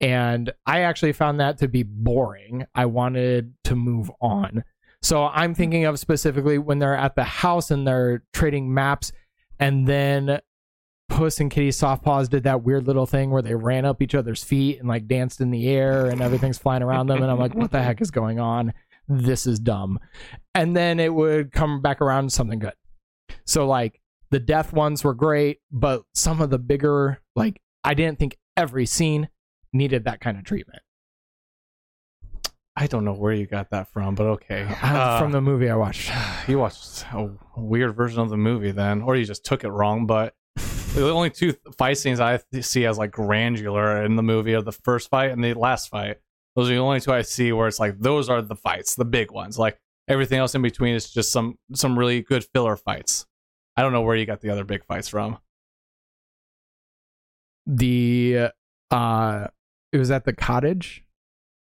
And 0.00 0.52
i 0.66 0.80
actually 0.80 1.12
found 1.12 1.40
that 1.40 1.58
to 1.58 1.68
be 1.68 1.84
boring. 1.84 2.66
I 2.74 2.86
wanted 2.86 3.54
to 3.64 3.76
move 3.76 4.10
on 4.20 4.64
so 5.04 5.26
i'm 5.26 5.54
thinking 5.54 5.84
of 5.84 5.98
specifically 5.98 6.58
when 6.58 6.78
they're 6.78 6.96
at 6.96 7.14
the 7.14 7.24
house 7.24 7.70
and 7.70 7.86
they're 7.86 8.22
trading 8.32 8.72
maps 8.72 9.12
and 9.60 9.86
then 9.86 10.40
puss 11.08 11.38
and 11.38 11.50
kitty 11.50 11.68
softpaws 11.68 12.28
did 12.28 12.42
that 12.44 12.62
weird 12.62 12.86
little 12.86 13.06
thing 13.06 13.30
where 13.30 13.42
they 13.42 13.54
ran 13.54 13.84
up 13.84 14.02
each 14.02 14.14
other's 14.14 14.42
feet 14.42 14.78
and 14.80 14.88
like 14.88 15.06
danced 15.06 15.40
in 15.40 15.50
the 15.50 15.68
air 15.68 16.06
and 16.06 16.20
everything's 16.20 16.58
flying 16.58 16.82
around 16.82 17.06
them 17.06 17.22
and 17.22 17.30
i'm 17.30 17.38
like 17.38 17.54
what 17.54 17.70
the 17.70 17.82
heck 17.82 18.00
is 18.00 18.10
going 18.10 18.40
on 18.40 18.72
this 19.08 19.46
is 19.46 19.58
dumb. 19.58 19.98
And 20.54 20.76
then 20.76 21.00
it 21.00 21.12
would 21.12 21.52
come 21.52 21.80
back 21.82 22.00
around 22.00 22.24
to 22.24 22.30
something 22.30 22.58
good. 22.58 22.74
So 23.44 23.66
like 23.66 24.00
the 24.30 24.40
death 24.40 24.72
ones 24.72 25.04
were 25.04 25.14
great, 25.14 25.58
but 25.70 26.02
some 26.14 26.40
of 26.40 26.50
the 26.50 26.58
bigger 26.58 27.20
like 27.36 27.60
I 27.82 27.94
didn't 27.94 28.18
think 28.18 28.36
every 28.56 28.86
scene 28.86 29.28
needed 29.72 30.04
that 30.04 30.20
kind 30.20 30.38
of 30.38 30.44
treatment. 30.44 30.80
I 32.76 32.88
don't 32.88 33.04
know 33.04 33.12
where 33.12 33.32
you 33.32 33.46
got 33.46 33.70
that 33.70 33.92
from, 33.92 34.14
but 34.14 34.26
okay. 34.26 34.62
Uh, 34.82 34.86
Uh, 34.86 35.18
from 35.18 35.32
the 35.32 35.40
movie 35.40 35.70
I 35.70 35.76
watched. 35.76 36.10
you 36.48 36.58
watched 36.58 37.04
a 37.12 37.30
weird 37.56 37.94
version 37.94 38.20
of 38.20 38.30
the 38.30 38.36
movie 38.36 38.72
then, 38.72 39.02
or 39.02 39.16
you 39.16 39.24
just 39.24 39.44
took 39.44 39.64
it 39.64 39.70
wrong. 39.70 40.06
But 40.06 40.34
the 40.56 41.10
only 41.10 41.30
two 41.30 41.54
fight 41.78 41.98
scenes 41.98 42.20
I 42.20 42.40
see 42.60 42.84
as 42.86 42.98
like 42.98 43.12
granular 43.12 44.02
in 44.04 44.16
the 44.16 44.22
movie 44.22 44.54
are 44.54 44.62
the 44.62 44.72
first 44.72 45.08
fight 45.10 45.30
and 45.30 45.42
the 45.42 45.54
last 45.54 45.88
fight. 45.88 46.18
Those 46.56 46.70
are 46.70 46.74
the 46.74 46.80
only 46.80 47.00
two 47.00 47.12
I 47.12 47.22
see 47.22 47.52
where 47.52 47.66
it's 47.68 47.80
like 47.80 47.98
those 47.98 48.28
are 48.28 48.40
the 48.42 48.56
fights, 48.56 48.94
the 48.94 49.04
big 49.04 49.30
ones. 49.30 49.58
Like 49.58 49.78
everything 50.08 50.38
else 50.38 50.54
in 50.54 50.62
between 50.62 50.94
is 50.94 51.10
just 51.10 51.32
some 51.32 51.58
some 51.74 51.98
really 51.98 52.22
good 52.22 52.44
filler 52.52 52.76
fights. 52.76 53.26
I 53.76 53.82
don't 53.82 53.92
know 53.92 54.02
where 54.02 54.16
you 54.16 54.26
got 54.26 54.40
the 54.40 54.50
other 54.50 54.64
big 54.64 54.84
fights 54.84 55.08
from. 55.08 55.38
The 57.66 58.48
uh 58.90 59.46
it 59.92 59.98
was 59.98 60.10
at 60.10 60.24
the 60.24 60.32
cottage 60.32 61.03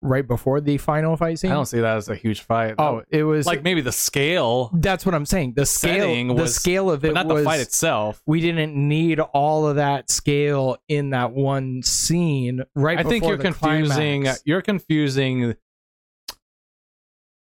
right 0.03 0.27
before 0.27 0.61
the 0.61 0.77
final 0.79 1.17
fight 1.17 1.39
scene. 1.39 1.51
I 1.51 1.55
don't 1.55 1.67
see 1.67 1.81
that 1.81 1.97
as 1.97 2.09
a 2.09 2.15
huge 2.15 2.41
fight. 2.43 2.75
oh, 2.79 3.03
it 3.09 3.23
was 3.23 3.47
like 3.47 3.63
maybe 3.63 3.81
the 3.81 3.93
scale, 3.93 4.71
that's 4.75 5.07
what 5.07 5.15
I'm 5.15 5.25
saying. 5.25 5.55
The 5.55 5.65
scale 5.65 6.01
Setting 6.01 6.35
the 6.35 6.49
scale 6.49 6.91
of 6.91 7.03
but 7.03 7.11
it 7.11 7.15
not 7.15 7.27
was 7.27 7.43
the 7.43 7.45
fight 7.45 7.61
itself. 7.61 8.21
we 8.27 8.41
didn't 8.41 8.75
need 8.75 9.21
all 9.21 9.67
of 9.67 9.77
that 9.77 10.11
scale 10.11 10.77
in 10.89 11.11
that 11.11 11.33
one 11.33 11.83
scene 11.83 12.63
right 12.75 12.99
I 12.99 13.05
think 13.05 13.25
you're 13.25 13.39
confusing. 13.39 14.23
climax. 14.23 14.43
You're 14.45 14.63
confusing. 14.63 15.55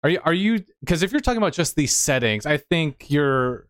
Are 0.02 0.10
you? 0.10 0.20
Are 0.24 0.32
you? 0.34 0.64
Because 0.80 1.02
if 1.02 1.12
you're 1.12 1.20
talking 1.20 1.38
about 1.38 1.52
just 1.52 1.74
these 1.76 1.94
settings, 1.94 2.46
I 2.46 2.58
think 2.58 3.06
you're. 3.10 3.66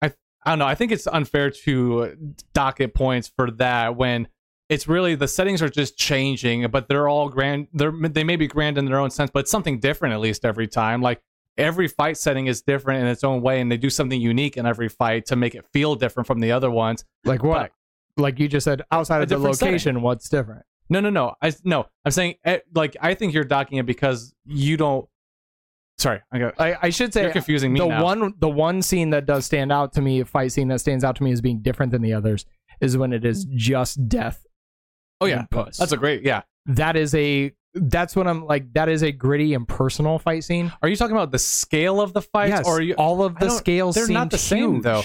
I 0.00 0.12
I 0.44 0.50
don't 0.50 0.58
know. 0.60 0.66
I 0.66 0.74
think 0.74 0.92
it's 0.92 1.06
unfair 1.06 1.50
to 1.50 2.16
docket 2.52 2.94
points 2.94 3.32
for 3.36 3.50
that 3.52 3.96
when 3.96 4.28
it's 4.68 4.88
really 4.88 5.14
the 5.14 5.28
settings 5.28 5.60
are 5.62 5.68
just 5.68 5.96
changing, 5.98 6.66
but 6.70 6.88
they're 6.88 7.08
all 7.08 7.28
grand. 7.28 7.68
They're 7.72 7.92
they 7.92 8.24
may 8.24 8.36
be 8.36 8.46
grand 8.46 8.78
in 8.78 8.84
their 8.86 8.98
own 8.98 9.10
sense, 9.10 9.30
but 9.30 9.40
it's 9.40 9.50
something 9.50 9.78
different 9.78 10.14
at 10.14 10.20
least 10.20 10.44
every 10.44 10.66
time. 10.66 11.02
Like 11.02 11.22
every 11.58 11.86
fight 11.88 12.16
setting 12.16 12.46
is 12.46 12.62
different 12.62 13.02
in 13.02 13.06
its 13.08 13.22
own 13.24 13.42
way, 13.42 13.60
and 13.60 13.70
they 13.70 13.76
do 13.76 13.90
something 13.90 14.20
unique 14.20 14.56
in 14.56 14.66
every 14.66 14.88
fight 14.88 15.26
to 15.26 15.36
make 15.36 15.54
it 15.54 15.64
feel 15.72 15.94
different 15.94 16.26
from 16.26 16.40
the 16.40 16.52
other 16.52 16.70
ones. 16.70 17.04
like 17.24 17.42
what 17.42 17.72
like 18.16 18.38
you 18.38 18.48
just 18.48 18.64
said 18.64 18.82
outside 18.92 19.22
of 19.22 19.28
the 19.28 19.34
different 19.34 19.56
setting. 19.56 19.72
location 19.72 20.00
what's 20.00 20.28
different 20.28 20.62
No, 20.88 21.00
no, 21.00 21.10
no. 21.10 21.34
I 21.42 21.52
no. 21.64 21.86
I'm 22.04 22.12
saying 22.12 22.36
eh, 22.44 22.60
like 22.74 22.96
I 23.00 23.14
think 23.14 23.34
you're 23.34 23.44
docking 23.44 23.78
it 23.78 23.86
because 23.86 24.34
you 24.46 24.76
don't. 24.76 25.06
Sorry, 25.98 26.20
I 26.32 26.38
got. 26.38 26.60
I, 26.60 26.76
I 26.82 26.90
should 26.90 27.12
say 27.12 27.22
You're 27.22 27.32
confusing 27.32 27.72
me 27.72 27.80
the 27.80 27.86
now. 27.86 28.02
one 28.02 28.34
the 28.38 28.48
one 28.48 28.82
scene 28.82 29.10
that 29.10 29.26
does 29.26 29.44
stand 29.44 29.70
out 29.72 29.92
to 29.94 30.00
me 30.00 30.20
a 30.20 30.24
fight 30.24 30.52
scene 30.52 30.68
that 30.68 30.80
stands 30.80 31.04
out 31.04 31.16
to 31.16 31.22
me 31.22 31.32
as 31.32 31.40
being 31.40 31.60
different 31.60 31.92
than 31.92 32.02
the 32.02 32.12
others 32.14 32.46
is 32.80 32.96
when 32.96 33.12
it 33.12 33.24
is 33.24 33.44
just 33.54 34.08
death 34.08 34.44
oh 35.24 35.26
yeah, 35.26 35.44
puss 35.50 35.76
that's 35.76 35.92
a 35.92 35.96
great. 35.96 36.22
Yeah. 36.22 36.42
that 36.66 36.96
is 36.96 37.14
a 37.14 37.52
that's 37.74 38.14
what 38.14 38.26
i'm 38.28 38.46
like 38.46 38.72
that 38.74 38.88
is 38.88 39.02
a 39.02 39.10
gritty 39.10 39.52
and 39.54 39.66
personal 39.66 40.18
fight 40.18 40.44
scene 40.44 40.72
Are 40.82 40.88
you 40.88 40.96
talking 40.96 41.16
about 41.16 41.32
the 41.32 41.38
scale 41.38 42.00
of 42.00 42.12
the 42.12 42.22
fights, 42.22 42.50
yes 42.50 42.66
or 42.66 42.80
you? 42.80 42.94
all 42.94 43.22
of 43.22 43.38
the 43.38 43.50
scales 43.50 43.96
they're 43.96 44.06
not 44.08 44.30
the 44.30 44.38
same, 44.38 44.74
huge. 44.74 44.82
though. 44.84 45.02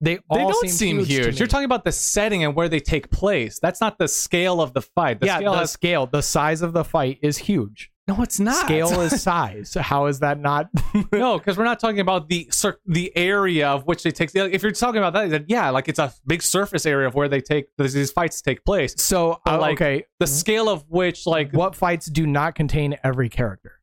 they 0.00 0.18
all 0.28 0.36
they 0.38 0.44
don't 0.44 0.68
seem, 0.68 0.70
seem 0.70 0.96
huge, 0.98 1.08
huge. 1.26 1.38
You're 1.40 1.48
talking 1.48 1.64
about 1.64 1.84
the 1.84 1.92
setting 1.92 2.44
and 2.44 2.54
where 2.54 2.68
they 2.68 2.78
take 2.78 3.10
place. 3.10 3.58
That's 3.58 3.80
not 3.80 3.98
the 3.98 4.06
scale 4.06 4.60
of 4.60 4.72
the 4.74 4.82
fight. 4.82 5.18
The 5.18 5.26
yeah 5.26 5.38
scale 5.38 5.52
the 5.52 5.58
has, 5.58 5.72
scale 5.72 6.06
the 6.06 6.22
size 6.22 6.62
of 6.62 6.72
the 6.72 6.84
fight 6.84 7.18
is 7.20 7.36
huge 7.36 7.90
no, 8.08 8.22
it's 8.22 8.40
not. 8.40 8.64
scale 8.64 9.00
is 9.02 9.22
size 9.22 9.74
how 9.78 10.06
is 10.06 10.18
that 10.20 10.40
not 10.40 10.68
no, 11.12 11.38
because 11.38 11.56
we're 11.58 11.64
not 11.64 11.78
talking 11.78 12.00
about 12.00 12.28
the 12.28 12.48
cir- 12.50 12.78
the 12.86 13.14
area 13.16 13.68
of 13.68 13.86
which 13.86 14.02
they 14.02 14.10
take. 14.10 14.30
If 14.34 14.62
you're 14.62 14.72
talking 14.72 14.98
about 14.98 15.12
that, 15.12 15.30
then 15.30 15.44
yeah, 15.48 15.70
like 15.70 15.88
it's 15.88 15.98
a 15.98 16.12
big 16.26 16.42
surface 16.42 16.86
area 16.86 17.06
of 17.06 17.14
where 17.14 17.28
they 17.28 17.40
take 17.40 17.66
these 17.76 18.10
fights 18.10 18.40
take 18.42 18.64
place. 18.64 18.94
so 18.96 19.40
uh, 19.46 19.58
like, 19.60 19.74
okay 19.74 20.04
The 20.20 20.26
scale 20.26 20.68
of 20.68 20.84
which, 20.88 21.26
like, 21.26 21.52
what 21.52 21.76
fights 21.76 22.06
do 22.06 22.26
not 22.26 22.54
contain 22.54 22.96
every 23.04 23.28
character 23.28 23.74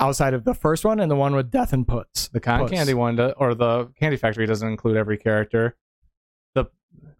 outside 0.00 0.34
of 0.34 0.44
the 0.44 0.54
first 0.54 0.84
one 0.84 0.98
and 0.98 1.10
the 1.10 1.16
one 1.16 1.34
with 1.34 1.50
Death 1.50 1.72
and 1.72 1.86
Puss. 1.86 2.28
The 2.32 2.40
cotton 2.40 2.66
Puss. 2.66 2.76
candy 2.76 2.94
one, 2.94 3.16
do- 3.16 3.34
or 3.36 3.54
the 3.54 3.86
candy 4.00 4.16
factory, 4.16 4.46
doesn't 4.46 4.66
include 4.68 4.96
every 4.96 5.16
character. 5.18 5.76
The 6.54 6.64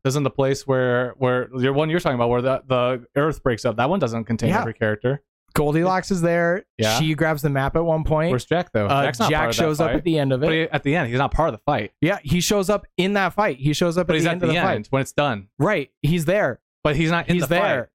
doesn't 0.05 0.23
the 0.25 0.31
place 0.31 0.67
where 0.67 1.15
where 1.19 1.49
your 1.57 1.73
one 1.75 1.91
you're 1.91 2.01
talking 2.01 2.17
about 2.17 2.29
where 2.31 2.43
the 2.43 2.63
the 2.67 3.07
Earth 3.17 3.43
breaks 3.43 3.65
up. 3.65 3.77
That 3.77 3.89
one 3.91 4.01
doesn't 4.01 4.25
contain 4.25 4.49
Yeah. 4.51 4.61
every 4.61 4.75
character. 4.75 5.23
Goldilocks 5.53 6.11
is 6.11 6.21
there. 6.21 6.65
Yeah. 6.79 6.99
She 6.99 7.15
grabs 7.15 7.43
the 7.43 7.51
map 7.51 7.77
at 7.77 7.85
one 7.85 8.05
point. 8.05 8.31
Where's 8.31 8.45
Jack 8.45 8.73
though? 8.73 8.87
Uh, 8.87 9.05
Jack's 9.05 9.19
not 9.19 9.31
part 9.33 9.53
Jack 9.53 9.63
shows 9.65 9.81
up 9.81 9.93
at 9.93 10.05
the 10.05 10.19
end 10.19 10.33
of 10.33 10.43
it. 10.43 10.47
But 10.47 10.53
he, 10.53 10.63
at 10.63 10.83
the 10.83 10.97
end, 10.97 11.09
he's 11.09 11.19
not 11.19 11.31
part 11.33 11.49
of 11.49 11.55
the 11.55 11.63
fight. 11.65 11.93
yeah, 12.01 12.19
he 12.23 12.41
shows 12.41 12.69
up 12.71 12.87
in 12.97 13.13
that 13.15 13.33
fight. 13.35 13.59
He 13.59 13.73
shows 13.73 13.97
up 13.99 14.07
But 14.07 14.17
at 14.17 14.23
the 14.23 14.29
at 14.29 14.33
end 14.33 14.41
the 14.41 14.47
of 14.49 14.53
the 14.53 14.59
end 14.59 14.87
fight. 14.87 14.93
when 14.93 15.03
it's 15.03 15.13
done. 15.13 15.49
Right. 15.59 15.91
He's 16.03 16.25
there. 16.25 16.61
But 16.85 16.97
he's 16.97 17.11
not 17.13 17.29
in 17.29 17.35
he's 17.35 17.47
the 17.47 17.57
fight. 17.57 17.87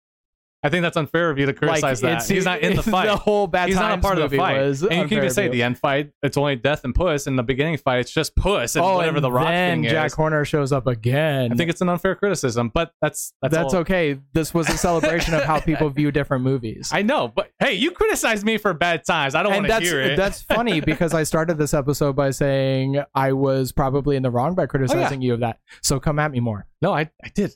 I 0.68 0.70
think 0.70 0.82
that's 0.82 0.98
unfair 0.98 1.30
of 1.30 1.40
you 1.40 1.46
to 1.46 1.54
criticize 1.54 2.02
that. 2.02 2.26
He's 2.26 2.44
not 2.44 2.60
in 2.60 2.76
the 2.76 2.84
fight. 2.92 3.06
The 3.06 3.16
whole 3.16 3.48
bad 3.48 3.70
he's 3.70 3.78
not 3.78 3.98
a 3.98 4.02
part 4.02 4.18
of 4.18 4.30
the 4.30 4.36
fight. 4.36 4.58
And 4.58 4.82
you 4.82 5.08
can 5.08 5.18
even 5.20 5.30
say 5.30 5.48
the 5.48 5.64
end 5.64 5.78
fight, 5.78 6.12
it's 6.22 6.36
only 6.36 6.58
Death 6.58 6.84
and 6.84 6.94
Puss. 6.94 7.26
In 7.26 7.38
the 7.38 7.44
beginning 7.44 7.78
fight, 7.78 8.00
it's 8.00 8.12
just 8.12 8.36
Puss 8.36 8.76
and 8.76 8.84
oh, 8.84 8.96
whatever 8.96 9.18
and 9.18 9.24
the 9.24 9.32
rock 9.32 9.46
is. 9.46 9.52
then 9.52 9.82
thing 9.84 9.90
Jack 9.90 10.08
is. 10.08 10.14
Horner 10.14 10.44
shows 10.44 10.74
up 10.74 10.86
again. 10.86 11.54
I 11.54 11.56
think 11.56 11.70
it's 11.70 11.80
an 11.80 11.88
unfair 11.88 12.16
criticism, 12.16 12.70
but 12.74 12.92
that's 13.02 13.32
that's, 13.42 13.56
that's 13.56 13.74
okay. 13.76 14.20
This 14.34 14.54
was 14.54 14.68
a 14.68 14.78
celebration 14.78 15.34
of 15.36 15.44
how 15.46 15.62
people 15.62 15.90
view 15.90 16.12
different 16.12 16.44
movies. 16.44 16.90
I 16.94 17.02
know, 17.02 17.30
but 17.30 17.50
hey, 17.60 17.74
you 17.74 17.92
criticized 17.92 18.46
me 18.46 18.58
for 18.58 18.74
bad 18.74 19.06
times. 19.06 19.36
I 19.36 19.44
don't 19.44 19.54
want 19.54 19.68
to 19.68 19.80
hear 19.80 20.02
it. 20.02 20.18
that's 20.18 20.42
funny 20.54 20.82
because 20.82 21.14
I 21.14 21.24
started 21.24 21.58
this 21.58 21.74
episode 21.74 22.18
by 22.18 22.32
saying 22.32 23.02
I 23.16 23.32
was 23.32 23.72
probably 23.72 24.18
in 24.18 24.24
the 24.24 24.32
wrong 24.32 24.54
by 24.54 24.64
oh, 24.64 24.68
criticizing 24.68 25.22
you 25.22 25.34
of 25.34 25.40
that. 25.40 25.60
So 25.82 25.98
come 26.02 26.20
at 26.20 26.30
me 26.30 26.42
more. 26.42 26.68
no, 26.82 26.94
I 26.94 27.10
I 27.24 27.30
did. 27.34 27.56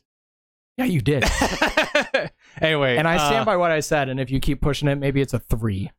Yeah, 0.78 0.86
you 0.86 1.02
did. 1.02 1.26
anyway, 2.62 2.98
and 2.98 3.08
I 3.08 3.18
stand 3.18 3.42
uh, 3.42 3.46
by 3.46 3.58
what 3.58 3.72
I 3.72 3.80
said. 3.80 4.10
And 4.10 4.20
if 4.20 4.30
you 4.30 4.40
keep 4.40 4.62
pushing 4.62 4.88
it, 4.88 4.96
maybe 4.96 5.22
it's 5.22 5.34
a 5.34 5.40
three. 5.40 5.92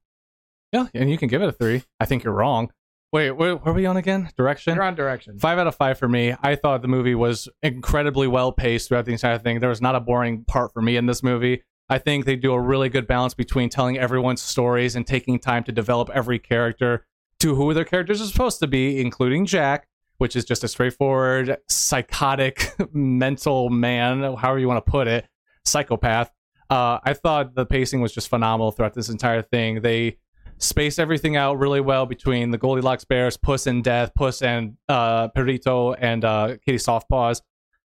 Yeah, 0.72 0.86
and 0.94 1.10
you 1.10 1.18
can 1.18 1.28
give 1.28 1.42
it 1.42 1.48
a 1.48 1.52
three. 1.52 1.82
I 2.00 2.06
think 2.06 2.24
you're 2.24 2.34
wrong. 2.34 2.72
Wait, 3.12 3.30
where, 3.32 3.56
where 3.56 3.74
are 3.74 3.76
we 3.76 3.84
on 3.84 3.98
again? 3.98 4.30
Direction. 4.38 4.74
You're 4.74 4.84
on 4.84 4.94
direction. 4.94 5.38
Five 5.38 5.58
out 5.58 5.66
of 5.66 5.74
five 5.74 5.98
for 5.98 6.08
me. 6.08 6.34
I 6.42 6.56
thought 6.56 6.80
the 6.80 6.88
movie 6.88 7.14
was 7.14 7.46
incredibly 7.62 8.26
well 8.26 8.52
paced 8.52 8.88
throughout 8.88 9.04
the 9.04 9.12
entire 9.12 9.38
thing. 9.38 9.60
There 9.60 9.68
was 9.68 9.82
not 9.82 9.94
a 9.94 10.00
boring 10.00 10.44
part 10.44 10.72
for 10.72 10.80
me 10.80 10.96
in 10.96 11.04
this 11.04 11.22
movie. 11.22 11.62
I 11.90 11.98
think 11.98 12.24
they 12.24 12.36
do 12.36 12.54
a 12.54 12.60
really 12.60 12.88
good 12.88 13.06
balance 13.06 13.34
between 13.34 13.68
telling 13.68 13.98
everyone's 13.98 14.40
stories 14.40 14.96
and 14.96 15.06
taking 15.06 15.38
time 15.38 15.62
to 15.64 15.72
develop 15.72 16.08
every 16.14 16.38
character 16.38 17.04
to 17.40 17.54
who 17.54 17.74
their 17.74 17.84
characters 17.84 18.22
are 18.22 18.26
supposed 18.26 18.60
to 18.60 18.66
be, 18.66 18.98
including 18.98 19.44
Jack, 19.44 19.88
which 20.16 20.34
is 20.34 20.46
just 20.46 20.64
a 20.64 20.68
straightforward, 20.68 21.58
psychotic, 21.68 22.72
mental 22.94 23.68
man, 23.68 24.22
however 24.22 24.58
you 24.58 24.68
want 24.68 24.82
to 24.82 24.90
put 24.90 25.06
it, 25.06 25.26
psychopath. 25.64 26.30
Uh, 26.70 26.98
I 27.04 27.12
thought 27.12 27.54
the 27.54 27.66
pacing 27.66 28.00
was 28.00 28.12
just 28.12 28.28
phenomenal 28.28 28.70
throughout 28.70 28.94
this 28.94 29.08
entire 29.08 29.42
thing. 29.42 29.82
They 29.82 30.18
spaced 30.58 30.98
everything 30.98 31.36
out 31.36 31.58
really 31.58 31.80
well 31.80 32.06
between 32.06 32.50
the 32.50 32.58
Goldilocks 32.58 33.04
bears, 33.04 33.36
Puss 33.36 33.66
and 33.66 33.82
Death, 33.82 34.14
Puss 34.14 34.42
and 34.42 34.76
uh, 34.88 35.28
Perrito, 35.28 35.96
and 35.98 36.24
uh, 36.24 36.56
Kitty 36.64 36.78
Softpaws. 36.78 37.42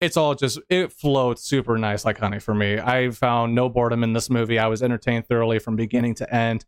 It's 0.01 0.17
all 0.17 0.35
just 0.35 0.59
it 0.69 0.93
flowed 0.93 1.39
super 1.39 1.79
nice 1.79 2.05
like 2.05 2.19
honey 2.19 2.41
for 2.41 2.55
me. 2.55 2.79
I 2.79 3.11
found 3.11 3.55
no 3.55 3.69
boredom 3.69 4.03
in 4.03 4.13
this 4.13 4.29
movie. 4.29 4.59
I 4.59 4.67
was 4.67 4.83
entertained 4.83 5.27
thoroughly 5.27 5.59
from 5.59 5.77
beginning 5.77 6.15
to 6.17 6.35
end. 6.35 6.65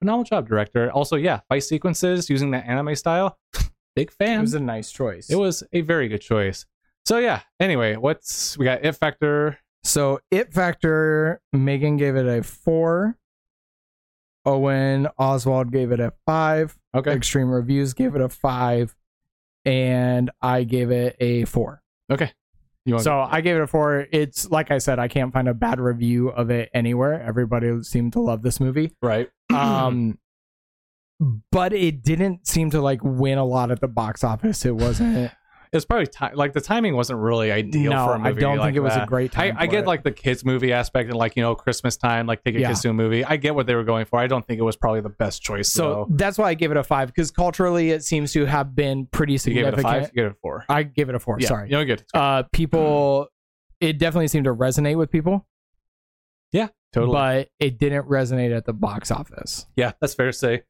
Phenomenal 0.00 0.24
job, 0.24 0.48
director. 0.48 0.90
Also, 0.90 1.16
yeah, 1.16 1.40
fight 1.48 1.62
sequences 1.62 2.28
using 2.28 2.50
the 2.50 2.58
anime 2.58 2.94
style. 2.94 3.38
Big 3.96 4.10
fan. 4.10 4.38
It 4.38 4.42
was 4.42 4.54
a 4.54 4.60
nice 4.60 4.90
choice. 4.90 5.30
It 5.30 5.36
was 5.36 5.62
a 5.72 5.82
very 5.82 6.08
good 6.08 6.20
choice. 6.20 6.66
So 7.06 7.18
yeah. 7.18 7.40
Anyway, 7.60 7.96
what's 7.96 8.58
we 8.58 8.64
got? 8.64 8.84
It 8.84 8.96
Factor. 8.96 9.58
So 9.84 10.20
it 10.30 10.52
factor, 10.52 11.40
Megan 11.52 11.96
gave 11.96 12.16
it 12.16 12.26
a 12.26 12.42
four. 12.42 13.16
Owen 14.46 15.06
Oswald 15.18 15.72
gave 15.72 15.92
it 15.92 16.00
a 16.00 16.12
five. 16.26 16.76
Okay. 16.94 17.12
Extreme 17.12 17.50
Reviews 17.50 17.94
gave 17.94 18.14
it 18.14 18.20
a 18.20 18.28
five. 18.28 18.94
And 19.64 20.30
I 20.42 20.64
gave 20.64 20.90
it 20.90 21.16
a 21.20 21.44
four. 21.44 21.82
Okay. 22.10 22.32
So 22.98 23.18
I 23.20 23.40
gave 23.40 23.56
it 23.56 23.62
a 23.62 23.66
four. 23.66 24.06
It's 24.12 24.50
like 24.50 24.70
I 24.70 24.76
said, 24.78 24.98
I 24.98 25.08
can't 25.08 25.32
find 25.32 25.48
a 25.48 25.54
bad 25.54 25.80
review 25.80 26.28
of 26.28 26.50
it 26.50 26.68
anywhere. 26.74 27.22
Everybody 27.22 27.82
seemed 27.82 28.12
to 28.14 28.20
love 28.20 28.42
this 28.42 28.60
movie. 28.60 28.92
right? 29.02 29.30
Um 29.54 30.18
but 31.52 31.72
it 31.72 32.02
didn't 32.02 32.46
seem 32.46 32.70
to 32.70 32.80
like 32.82 33.00
win 33.02 33.38
a 33.38 33.44
lot 33.44 33.70
at 33.70 33.80
the 33.80 33.88
box 33.88 34.24
office. 34.24 34.64
It 34.66 34.74
wasn't 34.76 35.30
It's 35.74 35.84
probably 35.84 36.06
ti- 36.06 36.34
like 36.34 36.52
the 36.52 36.60
timing 36.60 36.94
wasn't 36.94 37.18
really 37.18 37.50
ideal 37.52 37.92
no, 37.92 38.06
for 38.06 38.14
a 38.14 38.18
movie. 38.18 38.28
I 38.30 38.40
don't 38.40 38.58
like 38.58 38.66
think 38.68 38.76
it 38.76 38.80
was 38.80 38.94
that. 38.94 39.02
a 39.02 39.06
great 39.06 39.32
time. 39.32 39.56
I 39.58 39.66
for 39.66 39.72
get 39.72 39.80
it. 39.84 39.86
like 39.86 40.04
the 40.04 40.12
kids 40.12 40.44
movie 40.44 40.72
aspect 40.72 41.08
and 41.10 41.18
like 41.18 41.34
you 41.36 41.42
know 41.42 41.54
Christmas 41.54 41.96
time, 41.96 42.26
like 42.26 42.42
take 42.44 42.54
a 42.54 42.60
Yeah. 42.60 42.68
kids 42.68 42.82
to 42.82 42.90
a 42.90 42.92
movie. 42.92 43.24
I 43.24 43.36
get 43.36 43.54
what 43.54 43.66
they 43.66 43.74
were 43.74 43.84
going 43.84 44.04
for. 44.04 44.18
I 44.18 44.26
don't 44.26 44.46
think 44.46 44.58
it 44.60 44.62
was 44.62 44.76
probably 44.76 45.00
the 45.00 45.08
best 45.08 45.42
choice. 45.42 45.70
so 45.72 45.82
though. 45.82 46.06
that's 46.10 46.38
why 46.38 46.48
I 46.48 46.54
give 46.54 46.70
it 46.70 46.76
a 46.76 46.84
five 46.84 47.08
because 47.08 47.30
culturally 47.30 47.90
it 47.90 48.04
seems 48.04 48.32
to 48.34 48.46
have 48.46 48.74
been 48.76 49.06
pretty 49.06 49.32
you 49.32 49.38
gave 49.38 49.42
significant. 49.42 49.78
it 49.78 49.80
a 49.80 49.82
five. 49.82 50.02
You 50.02 50.08
gave 50.22 50.24
it 50.26 50.32
a 50.32 50.36
four. 50.40 50.64
I 50.68 50.82
give 50.84 51.08
it 51.08 51.14
a 51.16 51.18
four. 51.18 51.38
yeah, 51.40 51.48
Sorry. 51.48 51.68
you 51.70 51.76
know, 51.76 51.84
good. 51.84 52.04
Uh, 52.14 52.44
people, 52.52 53.26
it 53.80 53.98
definitely 53.98 54.28
seemed 54.28 54.44
to 54.44 54.54
resonate 54.54 54.96
with 54.96 55.10
people, 55.10 55.44
Yeah, 56.52 56.68
Totally. 56.92 57.12
but 57.12 57.48
it 57.58 57.78
didn't 57.78 58.08
resonate 58.08 58.56
at 58.56 58.64
the 58.64 58.72
box 58.72 59.10
office. 59.10 59.66
Yeah, 59.74 59.92
that's 60.00 60.14
fair 60.14 60.26
to 60.26 60.32
say. 60.32 60.62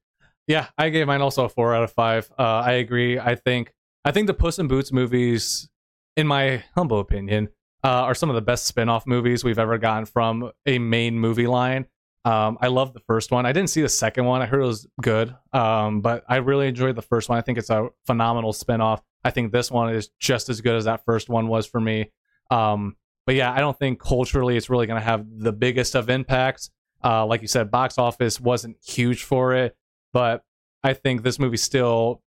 Yeah, 0.47 0.69
I 0.79 0.89
gave 0.89 1.07
mine 1.07 1.21
also 1.21 1.45
a 1.45 1.49
four 1.49 1.75
out 1.75 1.83
of 1.85 1.93
five. 1.93 2.31
Uh, 2.39 2.43
I 2.43 2.73
agree. 2.73 3.19
I 3.19 3.35
think 3.35 3.73
I 4.05 4.11
think 4.11 4.27
the 4.27 4.35
Puss 4.35 4.59
in 4.59 4.69
Boots 4.69 4.93
movies, 4.93 5.69
in 6.17 6.27
my 6.27 6.63
humble 6.75 7.01
opinion, 7.01 7.49
uh, 7.83 7.89
are 7.89 8.15
some 8.15 8.29
of 8.29 8.35
the 8.35 8.43
best 8.43 8.65
spin-off 8.65 9.07
movies 9.07 9.45
we've 9.45 9.59
ever 9.59 9.79
gotten 9.79 10.05
from 10.05 10.51
a 10.67 10.79
main 10.79 11.19
movie 11.19 11.47
line. 11.47 11.87
Um, 12.27 12.59
I 12.61 12.69
love 12.69 12.93
the 12.93 13.01
first 13.01 13.31
one. 13.31 13.47
I 13.47 13.53
didn't 13.53 13.71
see 13.71 13.81
the 13.81 13.89
second 13.89 14.27
one. 14.27 14.43
I 14.43 14.47
heard 14.47 14.61
it 14.61 14.67
was 14.67 14.87
good, 15.01 15.35
um, 15.53 16.03
but 16.03 16.25
I 16.29 16.37
really 16.37 16.69
enjoyed 16.69 16.97
the 16.97 17.03
first 17.03 17.29
one. 17.31 17.39
I 17.39 17.43
think 17.43 17.57
it's 17.57 17.71
a 17.71 17.89
phenomenal 18.07 18.53
spin-off. 18.53 19.03
I 19.25 19.31
think 19.31 19.53
this 19.53 19.71
one 19.71 19.95
is 19.95 20.11
just 20.21 20.51
as 20.51 20.61
good 20.61 20.77
as 20.77 20.85
that 20.85 21.05
first 21.07 21.31
one 21.31 21.49
was 21.49 21.67
for 21.67 21.81
me. 21.81 22.13
Um, 22.51 22.97
but 23.27 23.35
yeah, 23.37 23.53
I 23.53 23.61
don't 23.61 23.79
think 23.79 24.01
culturally 24.01 24.59
it's 24.59 24.69
really 24.69 24.87
going 24.87 25.01
to 25.01 25.05
have 25.05 25.25
the 25.39 25.53
biggest 25.53 25.95
of 25.95 26.11
impacts. 26.11 26.71
Uh, 27.03 27.25
like 27.25 27.41
you 27.41 27.49
said, 27.49 27.71
box 27.71 27.97
office 27.97 28.39
wasn't 28.39 28.77
huge 28.85 29.25
for 29.25 29.55
it, 29.55 29.77
but 30.13 30.43
I 30.83 30.93
think 30.93 31.23
this 31.23 31.39
movie 31.39 31.57
still 31.57 32.23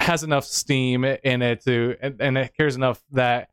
has 0.00 0.22
enough 0.22 0.44
steam 0.44 1.04
in 1.04 1.42
it 1.42 1.62
to, 1.64 1.96
and, 2.00 2.38
it 2.38 2.56
cares 2.56 2.74
enough 2.74 3.02
that 3.12 3.50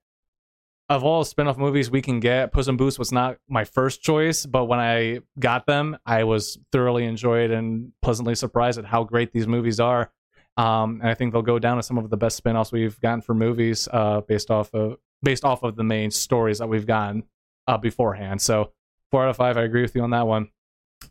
of 0.89 1.03
all 1.03 1.25
spin-off 1.25 1.57
movies 1.57 1.91
we 1.91 2.01
can 2.01 2.21
get, 2.21 2.53
Puss 2.53 2.69
in 2.69 2.77
Boots 2.77 2.97
was 2.97 3.11
not 3.11 3.37
my 3.49 3.65
first 3.65 4.01
choice, 4.01 4.45
but 4.45 4.65
when 4.65 4.79
I 4.79 5.19
got 5.37 5.65
them, 5.65 5.97
I 6.05 6.23
was 6.23 6.57
thoroughly 6.71 7.03
enjoyed 7.03 7.51
and 7.51 7.91
pleasantly 8.01 8.35
surprised 8.35 8.79
at 8.79 8.85
how 8.85 9.03
great 9.03 9.33
these 9.33 9.47
movies 9.47 9.81
are. 9.81 10.11
Um, 10.55 11.01
and 11.01 11.09
I 11.09 11.13
think 11.13 11.33
they'll 11.33 11.41
go 11.41 11.59
down 11.59 11.77
as 11.77 11.85
some 11.85 11.97
of 11.97 12.09
the 12.09 12.17
best 12.17 12.37
spin-offs 12.37 12.71
we've 12.71 12.99
gotten 13.01 13.21
for 13.21 13.35
movies, 13.35 13.87
uh, 13.91 14.21
based 14.21 14.49
off 14.49 14.73
of 14.73 14.97
based 15.21 15.43
off 15.43 15.63
of 15.63 15.75
the 15.75 15.83
main 15.83 16.11
stories 16.11 16.59
that 16.59 16.67
we've 16.67 16.87
gotten 16.87 17.23
uh, 17.67 17.77
beforehand. 17.77 18.41
So 18.41 18.71
four 19.11 19.23
out 19.23 19.29
of 19.29 19.35
five, 19.35 19.57
I 19.57 19.63
agree 19.63 19.81
with 19.81 19.95
you 19.95 20.03
on 20.03 20.11
that 20.11 20.25
one. 20.27 20.49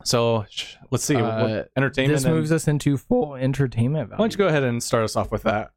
So 0.03 0.45
let's 0.91 1.03
see, 1.03 1.15
Uh, 1.15 1.41
what- 1.47 1.71
entertainment. 1.75 2.15
This 2.17 2.25
and- 2.25 2.33
moves 2.35 2.51
us 2.51 2.67
into 2.67 2.97
full 2.97 3.35
entertainment 3.35 4.09
value. 4.09 4.19
why 4.19 4.23
don't 4.23 4.31
you 4.33 4.37
go 4.37 4.47
ahead 4.47 4.63
and 4.63 4.81
start 4.81 5.03
us 5.03 5.15
off 5.15 5.31
with 5.31 5.43
that? 5.43 5.71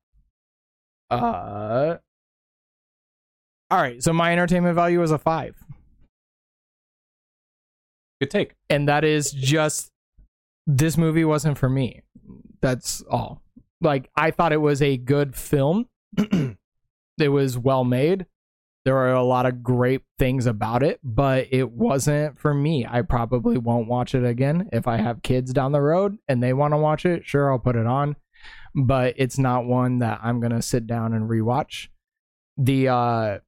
Uh, 1.11 1.96
all 3.70 3.80
right. 3.80 4.02
So 4.02 4.12
my 4.12 4.32
entertainment 4.32 4.74
value 4.74 5.02
is 5.02 5.11
a 5.11 5.18
five, 5.18 5.56
Good 8.20 8.30
take. 8.30 8.54
and 8.68 8.88
that 8.88 9.02
is 9.04 9.32
just 9.32 9.90
this 10.66 10.96
movie 10.96 11.24
wasn't 11.24 11.58
for 11.58 11.68
me. 11.68 12.02
That's 12.61 13.02
all. 13.11 13.42
Like 13.80 14.11
I 14.14 14.30
thought 14.30 14.52
it 14.52 14.58
was 14.61 14.82
a 14.82 14.96
good 14.98 15.34
film. 15.34 15.88
it 16.18 17.28
was 17.30 17.56
well 17.58 17.82
made. 17.84 18.26
There 18.91 18.99
are 18.99 19.12
a 19.12 19.22
lot 19.22 19.47
of 19.47 19.62
great 19.62 20.03
things 20.18 20.47
about 20.47 20.82
it, 20.82 20.99
but 21.05 21.47
it 21.53 21.70
wasn't 21.70 22.41
for 22.41 22.53
me. 22.53 22.84
I 22.91 23.03
probably 23.03 23.57
won't 23.57 23.86
watch 23.86 24.16
it 24.16 24.24
again. 24.24 24.68
If 24.72 24.88
I 24.88 24.97
have 24.97 25.22
kids 25.22 25.53
down 25.53 25.70
the 25.70 25.80
road 25.80 26.18
and 26.26 26.43
they 26.43 26.53
want 26.53 26.72
to 26.74 26.76
watch 26.76 27.07
it, 27.07 27.24
sure, 27.24 27.53
I'll 27.53 27.61
put 27.61 27.76
it 27.76 27.86
on. 27.86 28.16
But 28.74 29.14
it's 29.16 29.38
not 29.38 29.64
one 29.64 30.01
that 30.01 30.18
I'm 30.24 30.41
going 30.41 30.51
to 30.51 30.61
sit 30.61 30.88
down 30.88 31.12
and 31.12 31.30
rewatch. 31.30 31.86
The 32.57 32.88
uh 32.88 33.38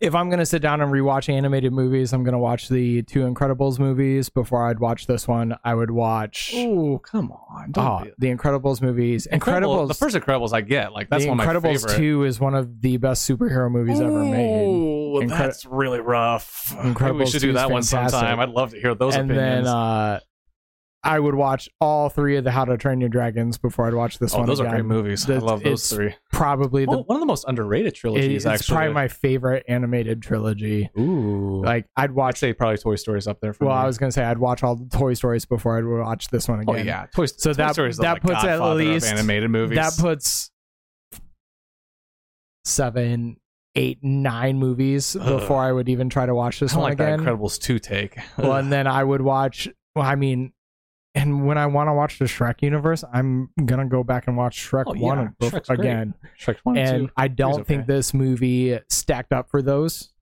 if 0.00 0.14
I'm 0.14 0.28
going 0.28 0.38
to 0.38 0.46
sit 0.46 0.62
down 0.62 0.80
and 0.80 0.92
rewatch 0.92 1.28
animated 1.32 1.72
movies, 1.72 2.12
I'm 2.12 2.22
going 2.24 2.32
to 2.32 2.38
watch 2.38 2.68
the 2.68 3.02
two 3.02 3.20
Incredibles 3.20 3.78
movies 3.78 4.28
before 4.28 4.66
I'd 4.68 4.78
watch 4.78 5.06
this 5.06 5.26
one. 5.26 5.56
I 5.64 5.74
would 5.74 5.90
watch 5.90 6.52
Oh, 6.54 6.98
come 6.98 7.32
on. 7.32 7.72
oh, 7.76 8.04
the 8.18 8.28
Incredibles 8.34 8.80
movies. 8.80 9.26
Incredible. 9.26 9.76
Incredibles 9.76 9.88
The 9.88 9.94
first 9.94 10.16
Incredibles 10.16 10.52
I 10.52 10.60
get. 10.60 10.92
Like 10.92 11.08
that's 11.10 11.24
the 11.24 11.30
one 11.30 11.40
of 11.40 11.46
my 11.46 11.52
Incredibles 11.54 11.80
favorite. 11.88 11.96
2 11.96 12.24
is 12.24 12.40
one 12.40 12.54
of 12.54 12.80
the 12.80 12.96
best 12.98 13.28
superhero 13.28 13.70
movies 13.70 14.00
ever 14.00 14.24
made. 14.24 14.64
Ooh, 14.66 15.20
Incredi- 15.20 15.28
that's 15.28 15.66
really 15.66 16.00
rough. 16.00 16.74
Incredibles 16.76 17.00
Maybe 17.00 17.18
we 17.18 17.26
should 17.26 17.40
do 17.42 17.52
that 17.54 17.70
one 17.70 17.82
fantastic. 17.82 18.18
sometime. 18.20 18.40
I'd 18.40 18.50
love 18.50 18.70
to 18.70 18.80
hear 18.80 18.94
those 18.94 19.16
and 19.16 19.30
opinions. 19.30 19.66
then 19.66 19.74
uh 19.74 20.20
I 21.02 21.18
would 21.18 21.34
watch 21.34 21.66
all 21.80 22.10
three 22.10 22.36
of 22.36 22.44
the 22.44 22.50
How 22.50 22.66
to 22.66 22.76
Train 22.76 23.00
Your 23.00 23.08
Dragons 23.08 23.56
before 23.56 23.86
I'd 23.86 23.94
watch 23.94 24.18
this 24.18 24.34
Oh, 24.34 24.38
one. 24.40 24.46
those 24.46 24.60
are 24.60 24.68
great 24.68 24.84
movies. 24.84 25.28
I 25.30 25.38
love 25.38 25.62
those 25.62 25.88
three. 25.90 26.14
Probably 26.30 26.84
the 26.84 26.90
One 26.90 27.00
one 27.04 27.16
of 27.16 27.20
the 27.20 27.26
most 27.26 27.46
underrated 27.48 27.94
trilogies, 27.94 28.44
it's 28.44 28.46
actually. 28.46 28.74
probably 28.76 28.92
my 28.94 29.08
favorite 29.08 29.64
animated 29.66 30.20
trilogy. 30.20 30.90
Ooh. 30.98 31.62
Like 31.64 31.86
I'd 31.96 32.04
I'd 32.04 32.10
watch. 32.12 32.38
say 32.38 32.52
probably 32.52 32.76
Toy 32.76 32.96
Story's 32.96 33.26
up 33.26 33.40
there 33.40 33.54
for 33.54 33.64
Well, 33.66 33.76
me. 33.76 33.82
I 33.82 33.86
was 33.86 33.96
gonna 33.96 34.12
say 34.12 34.24
I'd 34.24 34.36
watch 34.38 34.62
all 34.62 34.76
the 34.76 34.88
Toy 34.94 35.14
Stories 35.14 35.46
before 35.46 35.78
I'd 35.78 35.86
watch 35.86 36.28
this 36.28 36.48
one 36.48 36.58
oh, 36.58 36.72
again. 36.72 36.84
Oh 36.86 36.86
yeah, 36.86 37.06
Toy, 37.14 37.24
So 37.26 37.52
Toy 37.52 37.56
that- 37.56 37.72
Story's 37.72 37.96
that 37.96 38.20
puts 38.20 38.44
at 38.44 38.60
least- 38.74 39.06
animated 39.06 39.50
movies. 39.50 39.76
that 39.76 39.94
puts 39.98 40.50
seven, 42.64 43.36
eight, 43.74 43.98
nine 44.02 44.58
movies 44.58 45.16
Ugh. 45.18 45.40
before 45.40 45.62
I 45.62 45.72
would 45.72 45.88
even 45.88 46.08
try 46.10 46.26
to 46.26 46.34
watch 46.34 46.60
this 46.60 46.72
I 46.72 46.74
don't 46.74 46.82
one 46.82 46.90
like 46.90 46.98
that 46.98 47.14
again. 47.14 47.26
Incredibles 47.26 47.58
two 47.58 47.78
take. 47.78 48.18
well, 48.36 48.56
and 48.56 48.70
then 48.72 48.86
I 48.86 49.02
would 49.02 49.22
watch. 49.22 49.68
Well, 49.96 50.04
I 50.04 50.14
mean, 50.14 50.52
and 51.14 51.46
when 51.46 51.58
I 51.58 51.66
want 51.66 51.88
to 51.88 51.92
watch 51.92 52.18
the 52.18 52.24
Shrek 52.26 52.62
universe, 52.62 53.02
I'm 53.12 53.50
gonna 53.64 53.86
go 53.88 54.04
back 54.04 54.28
and 54.28 54.36
watch 54.36 54.56
Shrek 54.70 54.84
Oh, 54.86 54.94
one 54.94 55.18
yeah. 55.18 55.28
bef- 55.48 55.50
Shrek's 55.52 55.68
great. 55.68 55.80
again. 55.80 56.14
Shrek 56.38 56.56
one 56.62 56.76
and 56.76 56.88
And 56.88 57.06
two. 57.08 57.12
I 57.16 57.28
don't 57.28 57.54
okay. 57.60 57.64
think 57.64 57.86
this 57.86 58.14
movie 58.14 58.78
stacked 58.88 59.32
up 59.32 59.50
for 59.50 59.60
those 59.62 60.12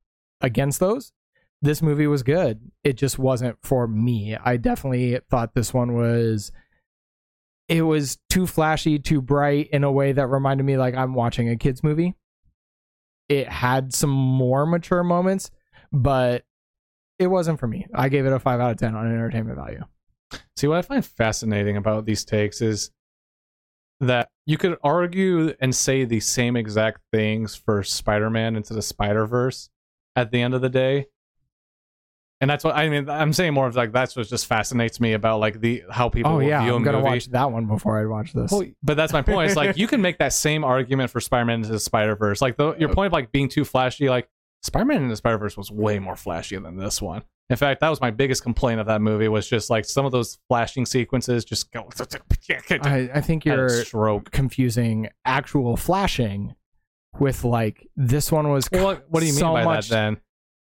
against 0.40 0.80
those. 0.80 1.12
This 1.60 1.82
movie 1.82 2.06
was 2.06 2.22
good. 2.22 2.60
It 2.84 2.92
just 2.96 3.18
wasn't 3.18 3.58
for 3.62 3.86
me. 3.88 4.36
I 4.42 4.56
definitely 4.56 5.18
thought 5.28 5.54
this 5.54 5.74
one 5.74 5.94
was 5.94 6.52
it 7.68 7.82
was 7.82 8.16
too 8.30 8.46
flashy, 8.46 8.98
too 8.98 9.20
bright 9.20 9.68
in 9.72 9.84
a 9.84 9.92
way 9.92 10.12
that 10.12 10.26
reminded 10.28 10.64
me 10.64 10.78
like 10.78 10.94
I'm 10.94 11.12
watching 11.14 11.50
a 11.50 11.56
kids 11.56 11.82
movie. 11.82 12.14
It 13.28 13.46
had 13.48 13.92
some 13.92 14.08
more 14.08 14.64
mature 14.64 15.02
moments, 15.04 15.50
but 15.92 16.44
it 17.18 17.26
wasn't 17.26 17.60
for 17.60 17.66
me. 17.66 17.84
I 17.94 18.08
gave 18.08 18.24
it 18.24 18.32
a 18.32 18.38
5 18.38 18.58
out 18.60 18.70
of 18.70 18.76
10 18.78 18.94
on 18.94 19.06
entertainment 19.06 19.56
value. 19.58 19.82
See, 20.56 20.66
what 20.66 20.78
I 20.78 20.82
find 20.82 21.04
fascinating 21.04 21.76
about 21.76 22.04
these 22.04 22.24
takes 22.24 22.60
is 22.60 22.90
that 24.00 24.28
you 24.46 24.56
could 24.56 24.78
argue 24.82 25.54
and 25.60 25.74
say 25.74 26.04
the 26.04 26.20
same 26.20 26.56
exact 26.56 27.00
things 27.12 27.54
for 27.54 27.82
Spider-Man 27.82 28.56
into 28.56 28.74
the 28.74 28.82
Spider-Verse 28.82 29.70
at 30.16 30.30
the 30.30 30.40
end 30.40 30.54
of 30.54 30.60
the 30.60 30.68
day. 30.68 31.06
And 32.40 32.48
that's 32.48 32.62
what 32.62 32.76
I 32.76 32.88
mean. 32.88 33.10
I'm 33.10 33.32
saying 33.32 33.52
more 33.52 33.66
of 33.66 33.74
like 33.74 33.90
that's 33.90 34.14
what 34.14 34.28
just 34.28 34.46
fascinates 34.46 35.00
me 35.00 35.14
about 35.14 35.40
like 35.40 35.60
the 35.60 35.82
how 35.90 36.08
people 36.08 36.34
Oh 36.34 36.38
yeah, 36.38 36.62
view 36.62 36.76
I'm 36.76 36.84
to 36.84 36.92
movie. 36.92 37.02
watch 37.02 37.26
that 37.30 37.50
one 37.50 37.66
before 37.66 37.98
I 37.98 38.06
watch 38.06 38.32
this. 38.32 38.52
Well, 38.52 38.64
but 38.80 38.96
that's 38.96 39.12
my 39.12 39.22
point. 39.22 39.48
It's 39.48 39.56
like 39.56 39.76
you 39.76 39.88
can 39.88 40.00
make 40.00 40.18
that 40.18 40.32
same 40.32 40.62
argument 40.62 41.10
for 41.10 41.20
Spider-Man 41.20 41.60
into 41.60 41.72
the 41.72 41.80
Spider-Verse. 41.80 42.40
Like 42.40 42.56
the, 42.56 42.76
your 42.76 42.90
uh, 42.90 42.94
point 42.94 43.08
of 43.08 43.12
like 43.12 43.32
being 43.32 43.48
too 43.48 43.64
flashy, 43.64 44.08
like 44.08 44.28
Spider-Man 44.62 44.96
into 44.98 45.08
the 45.10 45.16
Spider-Verse 45.16 45.56
was 45.56 45.70
way 45.70 45.98
more 45.98 46.16
flashy 46.16 46.56
than 46.58 46.76
this 46.76 47.00
one. 47.00 47.22
In 47.50 47.56
fact, 47.56 47.80
that 47.80 47.88
was 47.88 48.00
my 48.00 48.10
biggest 48.10 48.42
complaint 48.42 48.78
of 48.80 48.86
that 48.86 49.00
movie 49.00 49.28
was 49.28 49.48
just 49.48 49.70
like 49.70 49.84
some 49.86 50.04
of 50.04 50.12
those 50.12 50.38
flashing 50.48 50.84
sequences 50.84 51.44
just 51.44 51.72
go. 51.72 51.88
I, 52.70 53.08
I 53.14 53.20
think 53.22 53.44
you're 53.44 53.68
stroke. 53.84 54.30
confusing 54.30 55.08
actual 55.24 55.76
flashing 55.76 56.54
with 57.18 57.44
like 57.44 57.86
this 57.96 58.30
one 58.30 58.50
was 58.50 58.68
Well, 58.70 58.84
what, 58.84 59.04
what 59.08 59.20
do 59.20 59.26
you 59.26 59.32
mean 59.32 59.42
by 59.42 59.64
much- 59.64 59.88
that 59.88 59.94
then? 59.94 60.16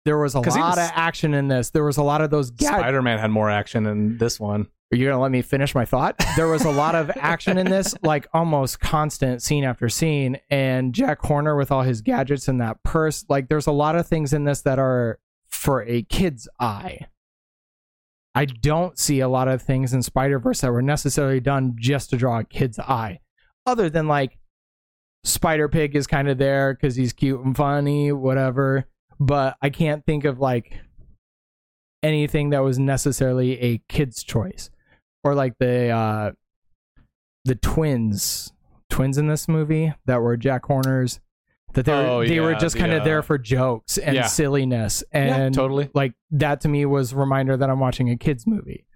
there 0.04 0.18
was 0.18 0.34
a 0.34 0.40
lot 0.40 0.48
even 0.48 0.84
of 0.84 0.90
action 0.94 1.32
in 1.32 1.48
this 1.48 1.70
there 1.70 1.84
was 1.84 1.96
a 1.96 2.02
lot 2.02 2.20
of 2.20 2.28
those 2.28 2.50
gadgets 2.50 2.80
Spider-Man 2.80 3.18
had 3.18 3.30
more 3.30 3.48
action 3.48 3.84
than 3.84 4.18
this 4.18 4.38
one. 4.38 4.66
Are 4.94 4.96
you 4.96 5.08
gonna 5.08 5.20
let 5.20 5.32
me 5.32 5.42
finish 5.42 5.74
my 5.74 5.84
thought? 5.84 6.14
There 6.36 6.46
was 6.46 6.64
a 6.64 6.70
lot 6.70 6.94
of 6.94 7.10
action 7.16 7.58
in 7.58 7.68
this 7.68 7.96
like 8.04 8.28
almost 8.32 8.78
constant 8.78 9.42
scene 9.42 9.64
after 9.64 9.88
scene 9.88 10.38
and 10.50 10.94
jack 10.94 11.20
horner 11.20 11.56
with 11.56 11.72
all 11.72 11.82
his 11.82 12.00
gadgets 12.00 12.46
and 12.46 12.60
that 12.60 12.80
purse 12.84 13.24
like 13.28 13.48
there's 13.48 13.66
a 13.66 13.72
lot 13.72 13.96
of 13.96 14.06
things 14.06 14.32
in 14.32 14.44
this 14.44 14.62
that 14.62 14.78
are 14.78 15.18
for 15.48 15.82
a 15.82 16.02
kid's 16.02 16.48
eye. 16.60 17.00
I 18.36 18.44
don't 18.44 18.96
see 18.96 19.18
a 19.18 19.28
lot 19.28 19.48
of 19.48 19.62
things 19.62 19.92
in 19.92 20.02
spider-verse 20.02 20.60
that 20.60 20.70
were 20.70 20.82
necessarily 20.82 21.40
done 21.40 21.74
just 21.76 22.10
to 22.10 22.16
draw 22.16 22.38
a 22.38 22.44
kid's 22.44 22.78
eye 22.78 23.18
other 23.66 23.90
than 23.90 24.06
like 24.06 24.38
spider 25.24 25.68
pig 25.68 25.96
is 25.96 26.06
kind 26.06 26.28
of 26.28 26.38
there 26.38 26.72
because 26.72 26.94
he's 26.94 27.12
cute 27.12 27.40
and 27.44 27.56
funny 27.56 28.12
whatever 28.12 28.84
but 29.18 29.56
i 29.62 29.70
can't 29.70 30.04
think 30.04 30.24
of 30.24 30.38
like 30.38 30.78
anything 32.02 32.50
that 32.50 32.62
was 32.62 32.78
necessarily 32.78 33.58
a 33.60 33.78
kid's 33.88 34.22
choice 34.22 34.68
or 35.24 35.34
like 35.34 35.54
the 35.58 35.88
uh 35.90 36.30
the 37.44 37.54
twins 37.56 38.52
twins 38.90 39.18
in 39.18 39.26
this 39.26 39.48
movie 39.48 39.92
that 40.06 40.20
were 40.22 40.36
jack 40.36 40.64
horners 40.66 41.20
that 41.72 41.84
they 41.86 41.92
were, 41.92 41.98
Oh, 42.06 42.24
they 42.26 42.38
were 42.38 42.54
just 42.54 42.76
kind 42.76 42.92
of 42.92 43.02
uh, 43.02 43.04
there 43.04 43.22
for 43.22 43.36
jokes 43.38 43.98
and 43.98 44.14
yeah. 44.14 44.26
silliness 44.26 45.02
Yeah, 45.12 45.36
and 45.36 45.54
totally. 45.54 45.90
like 45.94 46.14
that 46.30 46.60
to 46.60 46.68
me 46.68 46.84
was 46.86 47.12
a 47.12 47.16
reminder 47.16 47.56
that 47.56 47.68
i'm 47.68 47.80
watching 47.80 48.10
a 48.10 48.16
kids 48.16 48.46
movie 48.46 48.86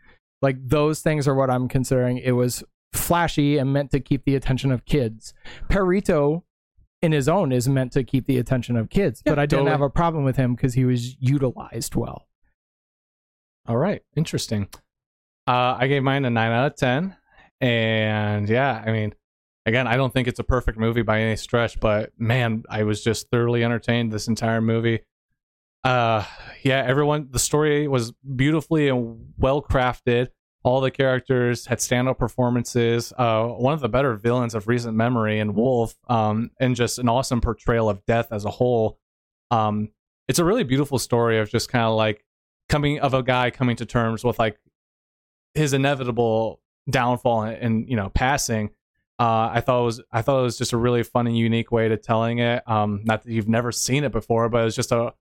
like 0.42 0.56
those 0.68 1.00
things 1.00 1.26
are 1.26 1.34
what 1.34 1.50
i'm 1.50 1.66
considering 1.68 2.18
it 2.18 2.32
was 2.32 2.62
flashy 2.92 3.58
and 3.58 3.72
meant 3.72 3.90
to 3.90 4.00
keep 4.00 4.24
the 4.24 4.34
attention 4.36 4.70
of 4.70 4.84
kids 4.84 5.34
perrito 5.68 6.42
in 7.02 7.12
his 7.12 7.28
own 7.28 7.52
is 7.52 7.68
meant 7.68 7.92
to 7.92 8.02
keep 8.02 8.26
the 8.26 8.38
attention 8.38 8.76
of 8.76 8.88
kids 8.90 9.22
Yeah, 9.26 9.32
but 9.32 9.38
i 9.38 9.42
didn't 9.46 9.60
totally. 9.66 9.70
have 9.72 9.82
a 9.82 9.90
problem 9.90 10.24
with 10.24 10.36
him 10.36 10.54
because 10.54 10.74
he 10.74 10.84
was 10.84 11.16
utilized 11.20 11.94
well 11.96 12.28
All 13.66 13.76
right, 13.76 14.02
interesting. 14.16 14.68
Uh, 15.48 15.78
I 15.80 15.86
gave 15.86 16.02
mine 16.02 16.26
a 16.26 16.30
nine 16.30 16.52
out 16.52 16.72
of 16.72 16.76
ten, 16.76 17.16
and 17.58 18.46
yeah, 18.50 18.84
I 18.84 18.92
mean, 18.92 19.14
again, 19.64 19.86
I 19.86 19.96
don't 19.96 20.12
think 20.12 20.28
it's 20.28 20.38
a 20.38 20.44
perfect 20.44 20.76
movie 20.76 21.00
by 21.00 21.22
any 21.22 21.36
stretch, 21.36 21.80
but 21.80 22.12
man, 22.18 22.64
I 22.68 22.82
was 22.82 23.02
just 23.02 23.30
thoroughly 23.30 23.64
entertained 23.64 24.12
this 24.12 24.28
entire 24.28 24.60
movie. 24.60 25.00
Uh, 25.84 26.22
yeah, 26.62 26.84
everyone, 26.86 27.28
the 27.30 27.38
story 27.38 27.88
was 27.88 28.12
beautifully 28.36 28.88
and 28.88 29.32
well 29.38 29.62
crafted. 29.62 30.28
All 30.64 30.82
the 30.82 30.90
characters 30.90 31.64
had 31.64 31.78
standout 31.78 32.18
performances. 32.18 33.14
Uh, 33.16 33.46
one 33.46 33.72
of 33.72 33.80
the 33.80 33.88
better 33.88 34.16
villains 34.16 34.54
of 34.54 34.68
recent 34.68 34.98
memory 34.98 35.38
in 35.38 35.54
Wolf, 35.54 35.94
um, 36.10 36.50
and 36.60 36.76
just 36.76 36.98
an 36.98 37.08
awesome 37.08 37.40
portrayal 37.40 37.88
of 37.88 38.04
death 38.04 38.28
as 38.32 38.44
a 38.44 38.50
whole. 38.50 38.98
Um, 39.50 39.92
it's 40.28 40.40
a 40.40 40.44
really 40.44 40.64
beautiful 40.64 40.98
story 40.98 41.38
of 41.38 41.48
just 41.48 41.70
kind 41.70 41.86
of 41.86 41.94
like 41.94 42.22
coming 42.68 43.00
of 43.00 43.14
a 43.14 43.22
guy 43.22 43.48
coming 43.50 43.76
to 43.76 43.86
terms 43.86 44.22
with 44.22 44.38
like 44.38 44.58
his 45.58 45.72
inevitable 45.72 46.60
downfall 46.88 47.42
and, 47.42 47.88
you 47.88 47.96
know 47.96 48.08
passing 48.08 48.70
uh, 49.18 49.50
I 49.52 49.60
thought 49.60 49.80
it 49.80 49.84
was 49.84 50.00
I 50.12 50.22
thought 50.22 50.38
it 50.40 50.44
was 50.44 50.58
just 50.58 50.72
a 50.72 50.76
really 50.76 51.02
fun 51.02 51.26
and 51.26 51.36
unique 51.36 51.72
way 51.72 51.88
to 51.88 51.96
telling 51.96 52.38
it. 52.38 52.62
Um, 52.68 53.00
not 53.04 53.24
that 53.24 53.32
you've 53.32 53.48
never 53.48 53.72
seen 53.72 54.04
it 54.04 54.12
before, 54.12 54.48
but 54.48 54.60
it 54.60 54.64
was 54.64 54.76
just 54.76 54.92
a 54.92 55.12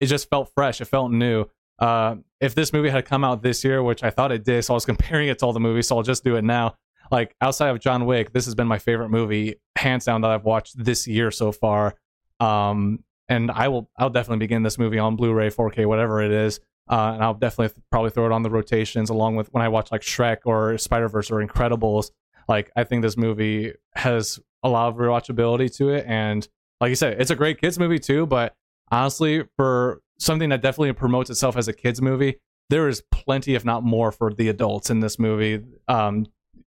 it 0.00 0.06
just 0.06 0.30
felt 0.30 0.50
fresh. 0.54 0.80
It 0.80 0.86
felt 0.86 1.12
new. 1.12 1.44
Uh, 1.78 2.16
if 2.40 2.54
this 2.54 2.72
movie 2.72 2.88
had 2.88 3.04
come 3.04 3.24
out 3.24 3.42
this 3.42 3.62
year, 3.62 3.82
which 3.82 4.02
I 4.02 4.10
thought 4.10 4.32
it 4.32 4.44
did, 4.44 4.64
so 4.64 4.72
I 4.72 4.76
was 4.76 4.86
comparing 4.92 5.28
it 5.28 5.38
to 5.40 5.46
all 5.46 5.52
the 5.52 5.60
movies, 5.60 5.88
so 5.88 5.96
I'll 5.98 6.02
just 6.02 6.24
do 6.24 6.36
it 6.36 6.44
now. 6.44 6.76
Like 7.10 7.36
outside 7.42 7.68
of 7.68 7.78
John 7.78 8.06
Wick, 8.06 8.32
this 8.32 8.46
has 8.46 8.54
been 8.54 8.66
my 8.66 8.78
favorite 8.78 9.10
movie, 9.10 9.56
hands 9.76 10.06
down, 10.06 10.22
that 10.22 10.30
I've 10.30 10.44
watched 10.44 10.82
this 10.82 11.06
year 11.06 11.30
so 11.30 11.52
far. 11.52 11.94
Um, 12.40 13.04
and 13.28 13.50
I 13.50 13.68
will 13.68 13.90
I'll 13.98 14.10
definitely 14.10 14.38
begin 14.38 14.62
this 14.62 14.78
movie 14.78 14.98
on 14.98 15.16
Blu-ray, 15.16 15.50
4K, 15.50 15.84
whatever 15.84 16.22
it 16.22 16.30
is. 16.30 16.58
Uh, 16.90 17.12
and 17.14 17.22
I'll 17.22 17.34
definitely 17.34 17.68
th- 17.68 17.84
probably 17.90 18.10
throw 18.10 18.26
it 18.26 18.32
on 18.32 18.42
the 18.42 18.50
rotations 18.50 19.08
along 19.10 19.36
with 19.36 19.52
when 19.52 19.62
I 19.62 19.68
watch 19.68 19.92
like 19.92 20.02
Shrek 20.02 20.38
or 20.44 20.76
Spider 20.78 21.08
Verse 21.08 21.30
or 21.30 21.36
Incredibles. 21.44 22.10
Like 22.48 22.70
I 22.76 22.84
think 22.84 23.02
this 23.02 23.16
movie 23.16 23.72
has 23.94 24.40
a 24.62 24.68
lot 24.68 24.88
of 24.88 24.96
rewatchability 24.96 25.74
to 25.76 25.90
it, 25.90 26.04
and 26.06 26.46
like 26.80 26.90
you 26.90 26.96
said, 26.96 27.20
it's 27.20 27.30
a 27.30 27.36
great 27.36 27.60
kids 27.60 27.78
movie 27.78 27.98
too. 27.98 28.26
But 28.26 28.54
honestly, 28.90 29.44
for 29.56 30.02
something 30.18 30.48
that 30.50 30.60
definitely 30.60 30.92
promotes 30.92 31.30
itself 31.30 31.56
as 31.56 31.68
a 31.68 31.72
kids 31.72 32.02
movie, 32.02 32.36
there 32.68 32.88
is 32.88 33.02
plenty, 33.12 33.54
if 33.54 33.64
not 33.64 33.84
more, 33.84 34.10
for 34.10 34.32
the 34.32 34.48
adults 34.48 34.90
in 34.90 35.00
this 35.00 35.18
movie. 35.18 35.62
Um, 35.88 36.26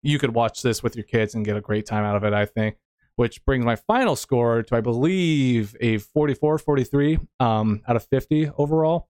you 0.02 0.18
could 0.18 0.34
watch 0.34 0.60
this 0.60 0.82
with 0.82 0.96
your 0.96 1.04
kids 1.04 1.34
and 1.34 1.44
get 1.44 1.56
a 1.56 1.60
great 1.62 1.86
time 1.86 2.04
out 2.04 2.16
of 2.16 2.24
it. 2.24 2.34
I 2.34 2.46
think. 2.46 2.76
Which 3.16 3.44
brings 3.44 3.64
my 3.64 3.76
final 3.76 4.16
score 4.16 4.64
to, 4.64 4.76
I 4.76 4.80
believe, 4.80 5.76
a 5.80 5.98
44, 5.98 6.58
43 6.58 7.20
um, 7.38 7.80
out 7.86 7.94
of 7.94 8.04
50 8.08 8.50
overall 8.58 9.08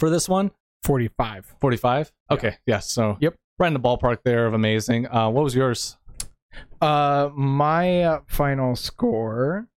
for 0.00 0.10
this 0.10 0.28
one. 0.28 0.50
45 0.84 1.54
45? 1.60 2.10
Yeah. 2.30 2.34
Okay, 2.34 2.56
yes. 2.66 2.90
So, 2.90 3.18
Yep. 3.20 3.36
right 3.58 3.66
in 3.68 3.74
the 3.74 3.80
ballpark 3.80 4.18
there 4.24 4.46
of 4.46 4.54
amazing. 4.54 5.06
Uh, 5.06 5.28
what 5.28 5.44
was 5.44 5.54
yours? 5.54 5.98
Uh, 6.80 7.28
my 7.34 8.02
uh, 8.02 8.20
final 8.26 8.74
score 8.74 9.68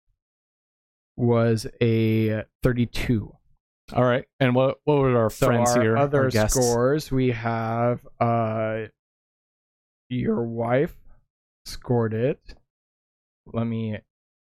was 1.18 1.68
a 1.82 2.44
32. 2.64 3.36
All 3.94 4.04
right. 4.06 4.26
And 4.40 4.56
what 4.56 4.78
what 4.86 4.98
were 4.98 5.16
our 5.18 5.30
So 5.30 5.48
friends 5.48 5.70
our 5.76 5.82
here? 5.82 5.98
other 5.98 6.32
our 6.34 6.48
scores 6.50 7.12
we 7.12 7.32
have 7.32 8.00
uh 8.20 8.84
your 10.10 10.44
wife 10.44 10.96
scored 11.66 12.14
it. 12.14 12.40
Let 13.52 13.66
me 13.68 14.00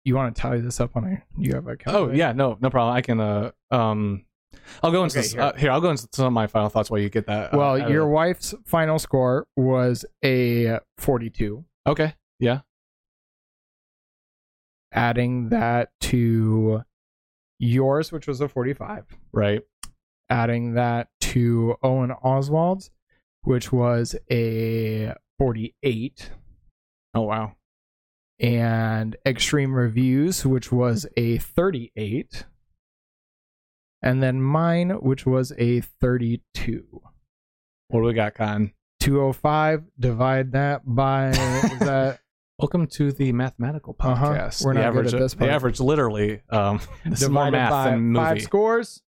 you 0.05 0.15
want 0.15 0.37
to 0.37 0.41
tally 0.41 0.61
this 0.61 0.79
up 0.79 0.95
on 0.95 1.05
a 1.05 1.23
you 1.41 1.55
have 1.55 1.67
a 1.67 1.77
Oh 1.87 2.11
yeah, 2.13 2.33
no, 2.33 2.59
no 2.61 2.69
problem. 2.71 2.95
I 2.95 3.01
can 3.01 3.19
uh 3.21 3.51
um 3.71 4.27
I'll 4.83 4.91
go 4.93 5.05
into 5.05 5.15
Okay, 5.19 5.23
this, 5.23 5.33
here. 5.33 5.43
Uh, 5.43 5.53
here. 5.57 5.71
I'll 5.71 5.81
go 5.81 5.91
into 5.91 6.09
some 6.13 6.27
of 6.27 6.33
my 6.33 6.47
final 6.47 6.69
thoughts 6.69 6.91
while 6.91 7.01
you 7.01 7.09
get 7.11 7.27
that. 7.27 7.53
uh, 7.55 7.57
Well, 7.59 7.75
out 7.77 7.83
of 7.83 7.91
your 7.91 8.05
the- 8.05 8.11
wife's 8.13 8.55
final 8.65 8.99
score 8.99 9.47
was 9.57 10.05
a 10.25 10.79
42. 10.99 11.65
okay. 11.87 12.15
Yeah. 12.39 12.61
Adding 14.93 15.49
that 15.49 15.91
to 16.03 16.83
yours, 17.59 18.13
which 18.13 18.27
was 18.27 18.41
a 18.41 18.49
45. 18.49 19.05
Right. 19.33 19.63
Adding 20.31 20.75
that 20.75 21.09
to 21.21 21.77
Owen 21.83 22.13
Oswald's, 22.23 22.91
which 23.43 23.73
was 23.73 24.15
a 24.31 25.13
48, 25.39 26.31
Oh 27.15 27.23
wow. 27.23 27.57
and 28.39 29.17
Extreme 29.27 29.75
Reviews, 29.75 30.47
which 30.47 30.71
was 30.73 31.07
a 31.17 31.39
38, 31.39 32.47
and 34.05 34.23
then 34.23 34.41
mine, 34.41 34.91
which 34.91 35.25
was 35.25 35.53
a 35.59 35.81
32. 35.81 36.85
What 37.89 38.01
do 38.01 38.05
we 38.07 38.13
got, 38.13 38.35
Con? 38.35 38.73
205, 39.01 39.83
divide 39.99 40.53
that 40.53 40.83
by 40.85 41.31
that 41.81 42.21
Welcome 42.61 42.87
to 42.99 43.11
the 43.11 43.33
mathematical 43.33 43.97
Uh-huh. 43.99 44.27
podcast. 44.27 44.65
We're 44.65 44.75
the 44.75 44.81
not 44.83 44.93
good 44.93 44.99
average, 45.07 45.15
at 45.15 45.21
this 45.21 45.35
The 45.35 45.51
average, 45.51 45.81
literally, 45.81 46.41
um, 46.51 46.81
this 47.05 47.23
is 47.23 47.29
more 47.29 47.51
math 47.51 47.71
by 47.71 47.91
than 47.91 48.15
five 48.15 48.43
scores 48.43 49.03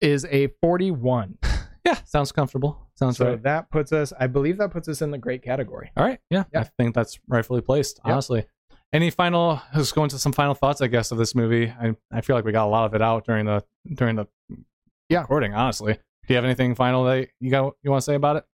is 0.00 0.24
a 0.30 0.48
41. 0.60 1.38
Yeah, 1.84 1.96
sounds 2.04 2.30
comfortable. 2.30 2.86
Sounds 2.94 3.16
So 3.16 3.30
right. 3.30 3.42
that 3.42 3.68
puts 3.72 3.92
us, 3.92 4.12
I 4.16 4.28
believe 4.28 4.56
that 4.58 4.70
puts 4.70 4.86
us 4.86 5.02
in 5.02 5.10
the 5.10 5.18
great 5.18 5.42
category. 5.42 5.90
All 5.96 6.04
right. 6.04 6.20
Yeah, 6.30 6.44
Yeah. 6.52 6.60
I 6.60 6.64
think 6.78 6.94
that's 6.94 7.18
rightfully 7.26 7.60
placed. 7.60 7.98
Yep. 8.04 8.12
Honestly. 8.12 8.46
Any 8.92 9.10
final? 9.10 9.60
Let's 9.74 9.92
go 9.92 10.02
into 10.04 10.18
some 10.18 10.32
final 10.32 10.54
thoughts, 10.54 10.80
I 10.82 10.86
guess, 10.86 11.10
of 11.12 11.18
this 11.18 11.34
movie. 11.34 11.70
I, 11.70 11.94
I 12.10 12.20
feel 12.20 12.36
like 12.36 12.44
we 12.44 12.52
got 12.52 12.66
a 12.66 12.68
lot 12.68 12.84
of 12.86 12.94
it 12.94 13.00
out 13.02 13.24
during 13.24 13.46
the 13.46 13.64
during 13.94 14.16
the 14.16 14.26
Yeah. 15.08 15.22
recording. 15.22 15.54
Honestly, 15.54 15.94
do 15.94 16.00
you 16.28 16.34
have 16.36 16.44
anything 16.44 16.74
final 16.74 17.04
that 17.04 17.28
you 17.40 17.50
got 17.50 17.74
you 17.82 17.90
want 17.90 18.02
to 18.02 18.04
say 18.04 18.14
about 18.14 18.36
it? 18.36 18.44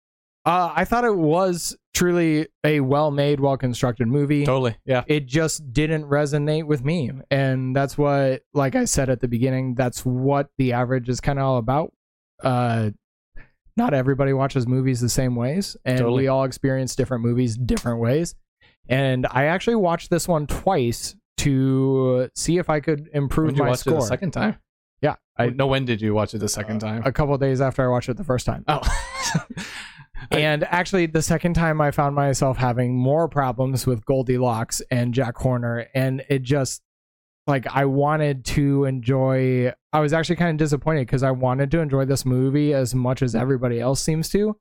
Uh, 0.44 0.72
I 0.74 0.84
thought 0.84 1.04
it 1.04 1.14
was 1.16 1.76
truly 1.92 2.46
a 2.62 2.78
well 2.80 3.10
made, 3.10 3.40
well 3.40 3.56
constructed 3.56 4.06
movie. 4.06 4.46
Totally. 4.46 4.76
Yeah. 4.84 5.02
It 5.08 5.26
just 5.26 5.72
didn't 5.72 6.04
resonate 6.04 6.64
with 6.64 6.84
me. 6.84 7.10
And 7.30 7.74
that's 7.74 7.98
what, 7.98 8.42
like 8.54 8.76
I 8.76 8.84
said 8.84 9.10
at 9.10 9.20
the 9.20 9.28
beginning, 9.28 9.74
that's 9.74 10.06
what 10.06 10.48
the 10.56 10.72
average 10.72 11.08
is 11.08 11.20
kind 11.20 11.38
of 11.40 11.44
all 11.44 11.58
about. 11.58 11.92
Uh, 12.42 12.90
not 13.76 13.92
everybody 13.92 14.32
watches 14.32 14.66
movies 14.66 15.00
the 15.00 15.08
same 15.08 15.34
ways, 15.34 15.76
and 15.84 15.98
Totally. 15.98 16.22
we 16.24 16.28
all 16.28 16.44
experience 16.44 16.94
different 16.96 17.24
movies 17.24 17.56
different 17.56 18.00
ways. 18.00 18.34
And 18.88 19.26
I 19.30 19.44
actually 19.44 19.76
watched 19.76 20.10
this 20.10 20.26
one 20.26 20.46
twice 20.46 21.14
to 21.38 22.28
see 22.34 22.58
if 22.58 22.68
I 22.70 22.80
could 22.80 23.08
improve 23.12 23.46
When 23.46 23.54
did 23.54 23.58
you 23.58 23.64
my 23.64 23.70
watch 23.70 23.78
score. 23.80 23.94
it 23.94 23.96
the 24.00 24.06
second 24.06 24.30
time? 24.32 24.56
Yeah, 25.00 25.14
I- 25.36 25.50
no. 25.50 25.66
When 25.66 25.84
did 25.84 26.00
you 26.00 26.14
watch 26.14 26.34
it 26.34 26.38
the 26.38 26.48
second 26.48 26.82
uh, 26.82 26.86
time? 26.88 27.02
a 27.04 27.12
couple 27.12 27.36
days 27.38 27.60
after 27.60 27.84
I 27.84 27.88
watched 27.88 28.08
it 28.08 28.16
the 28.16 28.24
first 28.24 28.46
time. 28.46 28.64
oh. 28.68 28.80
And 30.32 30.64
actually, 30.64 31.06
the 31.06 31.22
second 31.22 31.54
time 31.54 31.80
I 31.80 31.92
found 31.92 32.16
myself 32.16 32.56
having 32.56 32.96
more 32.96 33.28
problems 33.28 33.86
with 33.86 34.04
Goldilocks 34.04 34.82
and 34.90 35.14
Jack 35.14 35.36
Horner, 35.36 35.86
and 35.94 36.24
it 36.28 36.42
just 36.42 36.82
like 37.46 37.66
I 37.72 37.84
wanted 37.84 38.44
to 38.46 38.84
enjoy. 38.84 39.72
I 39.92 40.00
was 40.00 40.12
actually 40.12 40.36
kind 40.36 40.50
of 40.50 40.56
disappointed 40.56 41.06
because 41.06 41.22
I 41.22 41.30
wanted 41.30 41.70
to 41.70 41.78
enjoy 41.78 42.04
this 42.04 42.26
movie 42.26 42.74
as 42.74 42.96
much 42.96 43.22
as 43.22 43.36
everybody 43.36 43.78
else 43.80 44.02
seems 44.02 44.28
to, 44.30 44.56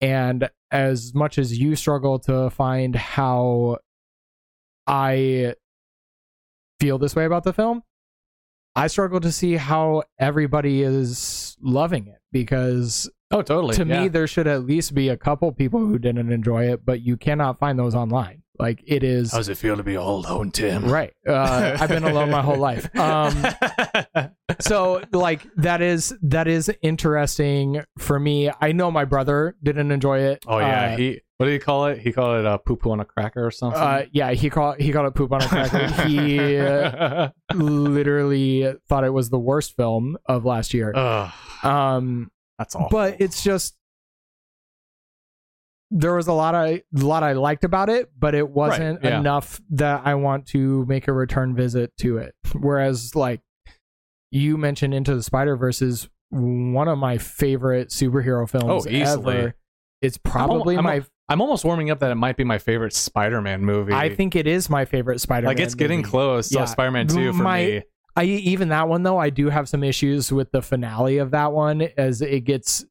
and 0.00 0.48
as 0.70 1.14
much 1.14 1.38
as 1.38 1.58
you 1.58 1.76
struggle 1.76 2.18
to 2.20 2.50
find 2.50 2.94
how 2.94 3.78
I 4.86 5.54
feel 6.80 6.98
this 6.98 7.16
way 7.16 7.24
about 7.24 7.44
the 7.44 7.52
film, 7.52 7.82
I 8.76 8.86
struggle 8.86 9.20
to 9.20 9.32
see 9.32 9.56
how 9.56 10.04
everybody 10.18 10.82
is 10.82 11.56
loving 11.60 12.06
it 12.06 12.20
because 12.30 13.10
oh, 13.30 13.42
totally. 13.42 13.74
to 13.74 13.84
yeah. 13.84 14.02
me 14.02 14.08
there 14.08 14.26
should 14.26 14.46
at 14.46 14.64
least 14.64 14.94
be 14.94 15.08
a 15.08 15.16
couple 15.16 15.50
people 15.52 15.80
who 15.80 15.98
didn't 15.98 16.30
enjoy 16.30 16.70
it 16.70 16.84
but 16.84 17.00
you 17.00 17.16
cannot 17.16 17.58
find 17.58 17.78
those 17.78 17.94
online 17.94 18.42
like 18.58 18.82
it 18.86 19.02
is 19.04 19.32
How 19.32 19.38
does 19.38 19.48
it 19.48 19.56
feel 19.56 19.76
to 19.76 19.82
be 19.82 19.96
all 19.96 20.20
alone, 20.26 20.50
Tim? 20.50 20.84
right 20.84 21.12
uh, 21.26 21.76
i've 21.80 21.88
been 21.88 22.04
alone 22.04 22.30
my 22.30 22.42
whole 22.42 22.56
life 22.58 22.88
um, 22.98 23.44
so 24.60 25.02
like 25.12 25.46
that 25.56 25.80
is 25.82 26.14
that 26.22 26.48
is 26.48 26.70
interesting 26.82 27.82
for 27.98 28.18
me 28.18 28.50
i 28.60 28.72
know 28.72 28.90
my 28.90 29.04
brother 29.04 29.54
didn't 29.62 29.90
enjoy 29.90 30.18
it 30.20 30.44
oh 30.46 30.58
yeah. 30.58 30.92
uh, 30.92 30.96
he. 30.96 31.20
What 31.38 31.46
do 31.46 31.52
you 31.52 31.60
call 31.60 31.86
it? 31.86 32.00
He 32.00 32.10
called 32.10 32.40
it 32.40 32.46
a 32.46 32.58
poo 32.58 32.74
poo 32.74 32.90
on 32.90 32.98
a 32.98 33.04
cracker 33.04 33.46
or 33.46 33.52
something. 33.52 33.80
uh, 33.80 34.06
yeah 34.10 34.32
he 34.32 34.50
called 34.50 34.80
he 34.80 34.90
called 34.90 35.06
it 35.06 35.14
poop 35.14 35.30
on 35.30 35.40
a 35.40 35.46
cracker 35.46 35.86
he 36.08 36.58
uh, 36.58 37.28
literally 37.54 38.74
thought 38.88 39.04
it 39.04 39.12
was 39.12 39.30
the 39.30 39.38
worst 39.38 39.76
film 39.76 40.16
of 40.26 40.44
last 40.44 40.74
year 40.74 40.92
Ugh, 40.96 41.30
um 41.62 42.30
that's 42.58 42.74
awful. 42.74 42.88
but 42.90 43.20
it's 43.20 43.44
just 43.44 43.76
there 45.90 46.14
was 46.14 46.26
a 46.28 46.32
lot 46.32 46.54
I 46.54 46.82
a 46.96 47.00
lot 47.04 47.22
I 47.22 47.32
liked 47.32 47.64
about 47.64 47.88
it, 47.88 48.10
but 48.18 48.34
it 48.34 48.48
wasn't 48.48 49.02
yeah. 49.02 49.18
enough 49.18 49.60
that 49.70 50.02
I 50.04 50.14
want 50.16 50.46
to 50.48 50.84
make 50.86 51.08
a 51.08 51.12
return 51.12 51.54
visit 51.54 51.96
to 51.98 52.18
it. 52.18 52.34
Whereas 52.54 53.14
like 53.14 53.40
you 54.30 54.56
mentioned 54.58 54.92
Into 54.94 55.14
the 55.14 55.22
Spider 55.22 55.56
Verse 55.56 55.80
is 55.80 56.08
one 56.30 56.88
of 56.88 56.98
my 56.98 57.16
favorite 57.18 57.88
superhero 57.88 58.48
films 58.48 58.86
Oh, 58.86 58.90
easily. 58.90 59.36
ever. 59.36 59.54
It's 60.02 60.18
probably 60.18 60.76
I'm- 60.76 60.84
my 60.84 61.02
I'm 61.30 61.42
almost 61.42 61.62
warming 61.64 61.90
up 61.90 61.98
that 61.98 62.10
it 62.10 62.14
might 62.14 62.38
be 62.38 62.44
my 62.44 62.56
favorite 62.56 62.94
Spider-Man 62.94 63.62
movie. 63.62 63.92
I 63.92 64.14
think 64.14 64.34
it 64.34 64.46
is 64.46 64.70
my 64.70 64.86
favorite 64.86 65.20
Spider-Man. 65.20 65.54
like 65.56 65.60
it's 65.62 65.74
getting 65.74 65.98
movie. 65.98 66.10
close. 66.10 66.48
So 66.48 66.60
Yeah. 66.60 66.64
Spider-Man 66.64 67.06
Two 67.06 67.32
for 67.34 67.42
My- 67.42 67.64
me. 67.64 67.82
I 68.16 68.24
even 68.24 68.70
that 68.70 68.88
one 68.88 69.02
though, 69.04 69.18
I 69.18 69.30
do 69.30 69.48
have 69.50 69.68
some 69.68 69.84
issues 69.84 70.32
with 70.32 70.50
the 70.52 70.60
finale 70.62 71.18
of 71.18 71.30
that 71.32 71.52
one 71.52 71.82
as 71.98 72.20
it 72.22 72.40
gets 72.44 72.84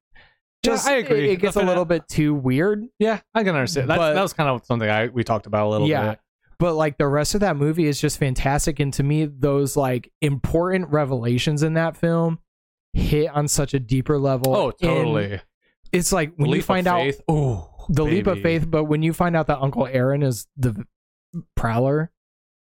Yeah, 0.67 0.79
I 0.85 0.95
agree. 0.97 1.29
It, 1.29 1.33
it 1.33 1.35
gets 1.41 1.55
a 1.55 1.61
little 1.63 1.85
bit 1.85 2.07
too 2.07 2.33
weird. 2.33 2.85
Yeah, 2.99 3.19
I 3.33 3.43
can 3.43 3.55
understand. 3.55 3.89
That, 3.89 3.97
But- 3.97 4.13
that 4.13 4.21
was 4.21 4.33
kind 4.33 4.49
of 4.49 4.65
something 4.65 4.89
I 4.89 5.07
we 5.07 5.23
talked 5.23 5.45
about 5.47 5.67
a 5.67 5.69
little 5.69 5.87
Yeah. 5.87 6.09
bit. 6.11 6.19
But 6.59 6.73
like 6.73 6.97
the 6.97 7.07
rest 7.07 7.35
of 7.35 7.41
that 7.41 7.55
movie 7.55 7.85
is 7.85 8.01
just 8.01 8.17
fantastic. 8.17 8.79
And 8.79 8.91
to 8.95 9.03
me, 9.03 9.25
those 9.25 9.77
like 9.77 10.11
important 10.21 10.89
revelations 10.89 11.61
in 11.61 11.73
that 11.75 11.95
film 11.95 12.39
hit 12.93 13.29
on 13.29 13.47
such 13.47 13.73
a 13.75 13.79
deeper 13.79 14.17
level. 14.17 14.55
Oh, 14.55 14.67
And 14.69 14.75
totally. 14.79 15.39
It's 15.91 16.11
like 16.11 16.33
when 16.35 16.49
Leap 16.49 16.57
you 16.57 16.63
find 16.63 16.87
out. 16.87 17.13
Ooh, 17.31 17.61
the 17.89 18.03
leap 18.03 18.25
of 18.27 18.41
faith, 18.41 18.69
but 18.69 18.85
when 18.85 19.01
you 19.03 19.13
find 19.13 19.35
out 19.35 19.47
that 19.47 19.59
Uncle 19.61 19.85
Aaron 19.87 20.23
is 20.23 20.47
the 20.57 20.83
prowler, 21.55 22.11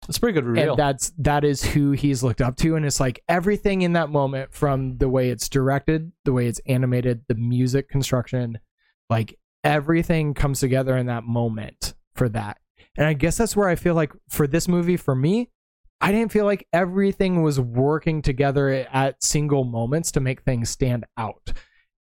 It's 0.08 0.18
a 0.18 0.22
pretty 0.22 0.34
good 0.34 0.46
reveal. 0.46 0.72
and 0.72 0.80
that's 0.80 1.12
that 1.18 1.44
is 1.44 1.64
who 1.64 1.92
he's 1.92 2.24
looked 2.24 2.42
up 2.42 2.56
to 2.58 2.76
and 2.76 2.86
it's 2.86 3.00
like 3.00 3.22
everything 3.28 3.82
in 3.82 3.94
that 3.94 4.10
moment 4.10 4.54
from 4.54 4.98
the 4.98 5.10
way 5.10 5.30
it's 5.30 5.50
directed 5.50 6.12
the 6.24 6.34
way 6.34 6.48
it's 6.48 6.62
animated 6.66 7.24
the 7.28 7.36
music 7.36 7.90
construction 7.90 8.60
like 9.10 9.38
everything 9.64 10.34
comes 10.34 10.60
together 10.60 10.96
in 10.96 11.08
that 11.08 11.24
moment 11.24 11.94
for 12.16 12.30
that. 12.30 12.58
And 12.98 13.06
i 13.06 13.14
guess 13.14 13.38
that's 13.38 13.56
where 13.56 13.68
i 13.68 13.76
feel 13.76 13.96
like 13.96 14.14
for 14.30 14.48
this 14.48 14.68
movie 14.68 14.98
for 14.98 15.14
me 15.16 15.50
i 16.00 16.12
didn't 16.12 16.32
feel 16.32 16.46
like 16.46 16.68
everything 16.72 17.42
was 17.44 17.60
working 17.60 18.22
together 18.22 18.70
at 18.92 19.22
single 19.24 19.64
moments 19.66 20.12
to 20.14 20.20
make 20.20 20.42
things 20.42 20.70
stand 20.70 21.06
out. 21.18 21.52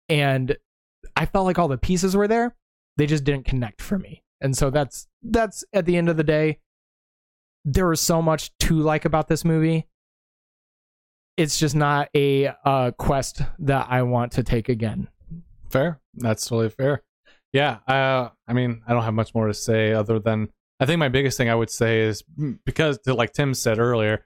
And 0.09 0.57
i 1.17 1.27
felt 1.27 1.47
like 1.47 1.59
all 1.59 1.69
the 1.69 1.79
pieces 1.79 2.15
were 2.17 2.29
there. 2.29 2.55
They 2.99 3.07
just 3.07 3.25
didn't 3.25 3.47
connect 3.47 3.83
for 3.83 3.99
me. 3.99 4.23
And 4.41 4.57
so 4.57 4.71
that's 4.71 5.09
that's 5.23 5.65
at 5.73 5.87
the 5.87 5.97
end 5.97 6.09
of 6.09 6.17
the 6.17 6.25
day 6.25 6.61
there 7.67 7.89
was 7.89 8.01
so 8.01 8.23
much 8.23 8.57
to 8.59 8.79
like 8.79 9.05
about 9.05 9.27
this 9.29 9.45
movie. 9.45 9.87
It's 11.37 11.59
just 11.59 11.75
not 11.75 12.09
a 12.15 12.53
uh, 12.65 12.93
quest 12.93 13.43
that 13.59 13.89
I 13.91 14.03
want 14.03 14.33
to 14.33 14.43
take 14.43 14.71
again. 14.71 15.09
fair. 15.69 16.01
That's 16.15 16.47
totally 16.47 16.71
fair. 16.71 17.03
Yeah. 17.53 17.79
Uh, 17.87 18.31
I 18.49 18.53
mean, 18.55 18.83
I 18.87 18.95
don't 18.95 19.03
have 19.03 19.13
much 19.13 19.35
more 19.35 19.49
to 19.49 19.55
say 19.55 19.93
other 19.93 20.19
than 20.19 20.49
I 20.81 20.87
think 20.87 20.99
my 20.99 21.09
biggest 21.09 21.37
thing 21.37 21.51
I 21.51 21.55
would 21.55 21.71
say 21.71 22.03
is 22.03 22.23
mm, 22.39 22.59
because, 22.65 22.99
like 23.07 23.33
Tim 23.33 23.53
said 23.53 23.79
earlier, 23.79 24.25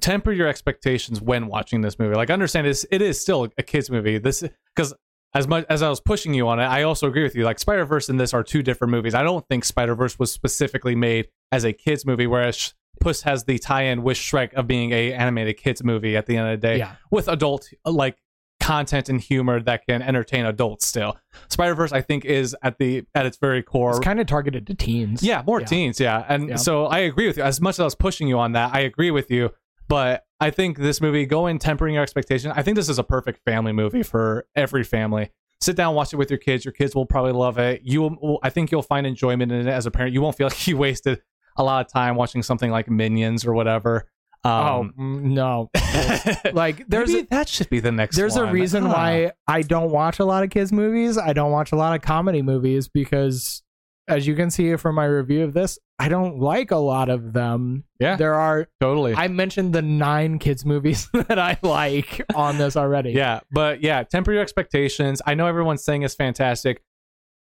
temper 0.00 0.32
your 0.32 0.46
expectations 0.46 1.20
when 1.20 1.48
watching 1.48 1.80
this 1.80 1.98
movie. 1.98 2.14
Like, 2.14 2.30
understand 2.30 2.66
it's, 2.66 2.86
it 2.90 3.02
is 3.02 3.20
still 3.20 3.48
a 3.58 3.62
kids 3.62 3.90
movie. 3.90 4.18
This 4.18 4.44
because 4.74 4.94
as 5.34 5.48
much 5.48 5.66
as 5.68 5.82
I 5.82 5.90
was 5.90 6.00
pushing 6.00 6.32
you 6.32 6.46
on 6.48 6.60
it, 6.60 6.64
I 6.64 6.84
also 6.84 7.08
agree 7.08 7.22
with 7.24 7.34
you. 7.34 7.44
Like 7.44 7.58
Spider 7.58 7.84
Verse 7.84 8.08
and 8.08 8.20
this 8.20 8.32
are 8.32 8.42
two 8.42 8.62
different 8.62 8.92
movies. 8.92 9.14
I 9.14 9.22
don't 9.22 9.46
think 9.48 9.64
Spider 9.64 9.94
Verse 9.94 10.18
was 10.18 10.30
specifically 10.30 10.94
made 10.94 11.28
as 11.52 11.64
a 11.64 11.72
kids 11.72 12.04
movie, 12.06 12.26
whereas 12.26 12.74
Puss 13.00 13.22
has 13.22 13.44
the 13.44 13.58
tie-in 13.58 14.02
with 14.02 14.16
Shrek 14.16 14.54
of 14.54 14.66
being 14.66 14.92
a 14.92 15.12
animated 15.12 15.56
kids 15.58 15.84
movie 15.84 16.16
at 16.16 16.26
the 16.26 16.36
end 16.36 16.48
of 16.48 16.60
the 16.60 16.66
day 16.66 16.78
Yeah. 16.78 16.92
with 17.10 17.28
adult 17.28 17.68
like 17.84 18.16
content 18.58 19.08
and 19.08 19.20
humor 19.20 19.60
that 19.60 19.86
can 19.86 20.00
entertain 20.02 20.46
adults. 20.46 20.86
Still, 20.86 21.16
Spider 21.48 21.74
Verse 21.74 21.92
I 21.92 22.00
think 22.00 22.24
is 22.24 22.56
at 22.62 22.78
the 22.78 23.04
at 23.14 23.26
its 23.26 23.36
very 23.36 23.62
core 23.62 23.90
It's 23.90 24.00
kind 24.00 24.18
of 24.18 24.26
targeted 24.26 24.66
to 24.68 24.74
teens. 24.74 25.22
yeah, 25.22 25.42
more 25.46 25.60
Yeah. 25.60 25.66
teens. 25.66 26.00
Yeah. 26.00 26.24
And 26.28 26.48
Yeah. 26.48 26.56
so 26.56 26.86
I 26.86 27.00
agree 27.00 27.26
with 27.26 27.36
you. 27.36 27.42
As 27.42 27.60
much 27.60 27.74
as 27.76 27.80
I 27.80 27.84
was 27.84 27.94
pushing 27.94 28.28
you 28.28 28.38
on 28.38 28.52
that, 28.52 28.74
I 28.74 28.80
agree 28.80 29.10
with 29.10 29.30
you. 29.30 29.50
But 29.88 30.24
I 30.40 30.50
think 30.50 30.78
this 30.78 31.00
movie, 31.00 31.26
go 31.26 31.46
in 31.46 31.58
tempering 31.58 31.94
your 31.94 32.02
expectation. 32.02 32.50
I 32.50 32.62
think 32.62 32.76
this 32.76 32.88
is 32.88 32.98
a 32.98 33.04
perfect 33.04 33.44
family 33.44 33.72
movie 33.72 34.02
for 34.02 34.46
every 34.56 34.82
family. 34.82 35.30
Sit 35.60 35.76
down, 35.76 35.94
watch 35.94 36.12
it 36.12 36.16
with 36.16 36.30
your 36.30 36.38
kids. 36.38 36.64
Your 36.64 36.72
kids 36.72 36.94
will 36.94 37.06
probably 37.06 37.32
love 37.32 37.58
it. 37.58 37.82
You, 37.84 38.02
will, 38.02 38.38
I 38.42 38.50
think 38.50 38.70
you'll 38.72 38.82
find 38.82 39.06
enjoyment 39.06 39.52
in 39.52 39.66
it 39.68 39.70
as 39.70 39.86
a 39.86 39.90
parent. 39.90 40.12
You 40.12 40.20
won't 40.22 40.36
feel 40.36 40.48
like 40.48 40.66
you 40.66 40.76
wasted 40.76 41.20
a 41.56 41.62
lot 41.64 41.84
of 41.84 41.92
time 41.92 42.16
watching 42.16 42.42
something 42.42 42.70
like 42.70 42.88
Minions 42.90 43.44
or 43.46 43.52
whatever. 43.54 44.08
Oh 44.44 44.50
Um, 44.80 44.94
mm, 44.98 45.20
no! 45.22 45.70
Like 46.52 46.86
there's 46.88 47.12
a, 47.12 47.22
that 47.30 47.48
should 47.48 47.68
be 47.68 47.80
the 47.80 47.90
next. 47.92 48.16
there's 48.16 48.36
a 48.36 48.46
reason 48.46 48.84
Huh. 48.84 48.92
why 48.92 49.32
I 49.48 49.62
don't 49.62 49.90
watch 49.90 50.18
a 50.20 50.24
lot 50.24 50.44
of 50.44 50.50
kids 50.50 50.72
movies. 50.72 51.18
I 51.18 51.32
don't 51.32 51.50
watch 51.50 51.72
a 51.72 51.76
lot 51.76 51.96
of 51.96 52.02
comedy 52.02 52.42
movies 52.42 52.86
because, 52.88 53.62
as 54.08 54.26
you 54.26 54.36
can 54.36 54.50
see 54.50 54.76
from 54.76 54.94
my 54.94 55.04
review 55.06 55.42
of 55.42 55.52
this, 55.52 55.78
I 55.98 56.08
don't 56.08 56.38
like 56.38 56.70
a 56.70 56.76
lot 56.76 57.08
of 57.08 57.32
them. 57.32 57.84
Yeah, 57.98 58.14
There 58.16 58.34
are 58.34 58.68
totally. 58.80 59.14
I 59.14 59.26
mentioned 59.28 59.72
the 59.72 59.82
nine 59.82 60.38
kids 60.38 60.64
movies 60.64 61.08
that 61.14 61.38
I 61.38 61.58
like 61.62 62.20
on 62.34 62.58
this 62.58 62.76
already. 62.76 63.12
Yeah, 63.12 63.40
but 63.50 63.82
yeah, 63.82 64.02
temper 64.04 64.32
your 64.32 64.42
expectations. 64.42 65.20
I 65.26 65.34
know 65.34 65.46
everyone's 65.46 65.82
saying 65.82 66.02
it's 66.02 66.14
fantastic. 66.14 66.82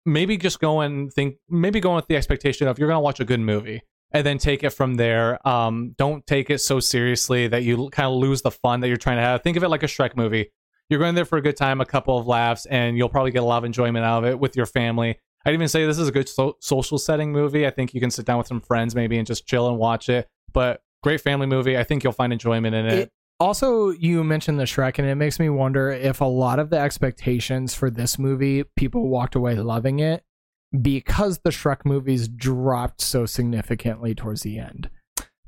maybe 0.06 0.36
just 0.36 0.60
go 0.60 0.80
and 0.80 1.12
think 1.12 1.36
maybe 1.48 1.80
go 1.80 1.94
with 1.96 2.06
the 2.06 2.16
expectation 2.16 2.68
of 2.68 2.78
you're 2.78 2.88
going 2.88 2.96
to 2.96 3.00
watch 3.00 3.20
a 3.20 3.24
good 3.24 3.40
movie 3.40 3.82
and 4.14 4.24
then 4.24 4.38
take 4.38 4.64
it 4.64 4.70
from 4.70 4.94
there. 4.94 5.46
Um 5.46 5.94
don't 5.98 6.26
take 6.26 6.48
it 6.48 6.58
so 6.58 6.80
seriously 6.80 7.48
that 7.48 7.62
you 7.64 7.90
kind 7.90 8.06
of 8.06 8.14
lose 8.14 8.40
the 8.40 8.50
fun 8.50 8.80
that 8.80 8.88
you're 8.88 8.96
trying 8.96 9.16
to 9.16 9.22
have. 9.22 9.42
Think 9.42 9.58
of 9.58 9.62
it 9.62 9.68
like 9.68 9.82
a 9.82 9.86
shrek 9.86 10.16
movie. 10.16 10.50
You're 10.88 11.00
going 11.00 11.14
there 11.14 11.24
for 11.26 11.36
a 11.38 11.42
good 11.42 11.56
time 11.56 11.80
a 11.82 11.86
couple 11.86 12.16
of 12.18 12.26
laughs 12.26 12.64
and 12.66 12.96
you'll 12.96 13.08
probably 13.10 13.32
get 13.32 13.42
a 13.42 13.46
lot 13.46 13.58
of 13.58 13.64
enjoyment 13.64 14.04
out 14.04 14.24
of 14.24 14.30
it 14.30 14.38
with 14.38 14.56
your 14.56 14.66
family. 14.66 15.18
I'd 15.44 15.52
even 15.52 15.68
say 15.68 15.84
this 15.84 15.98
is 15.98 16.08
a 16.08 16.12
good 16.12 16.28
so- 16.28 16.56
social 16.60 16.96
setting 16.96 17.32
movie. 17.32 17.66
I 17.66 17.70
think 17.70 17.92
you 17.92 18.00
can 18.00 18.10
sit 18.10 18.24
down 18.24 18.38
with 18.38 18.46
some 18.46 18.60
friends 18.62 18.94
maybe 18.94 19.18
and 19.18 19.26
just 19.26 19.46
chill 19.46 19.68
and 19.68 19.76
watch 19.78 20.08
it 20.08 20.26
but 20.54 20.80
great 21.02 21.20
family 21.20 21.46
movie. 21.46 21.76
I 21.76 21.84
think 21.84 22.02
you'll 22.04 22.12
find 22.14 22.32
enjoyment 22.32 22.74
in 22.74 22.86
it, 22.86 22.92
It- 22.94 23.10
Also, 23.40 23.90
you 23.90 24.22
mentioned 24.22 24.60
the 24.60 24.64
Shrek, 24.64 24.98
and 25.00 25.08
it 25.08 25.16
makes 25.16 25.40
me 25.40 25.48
wonder 25.50 25.90
if 25.90 26.20
a 26.20 26.24
lot 26.24 26.58
of 26.60 26.70
the 26.70 26.78
expectations 26.78 27.74
for 27.74 27.90
this 27.90 28.18
movie, 28.18 28.62
people 28.76 29.08
walked 29.08 29.34
away 29.34 29.56
loving 29.56 29.98
it 29.98 30.22
because 30.82 31.38
the 31.38 31.50
Shrek 31.50 31.84
movies 31.84 32.28
dropped 32.28 33.00
so 33.00 33.26
significantly 33.26 34.14
towards 34.14 34.42
the 34.42 34.58
end. 34.58 34.90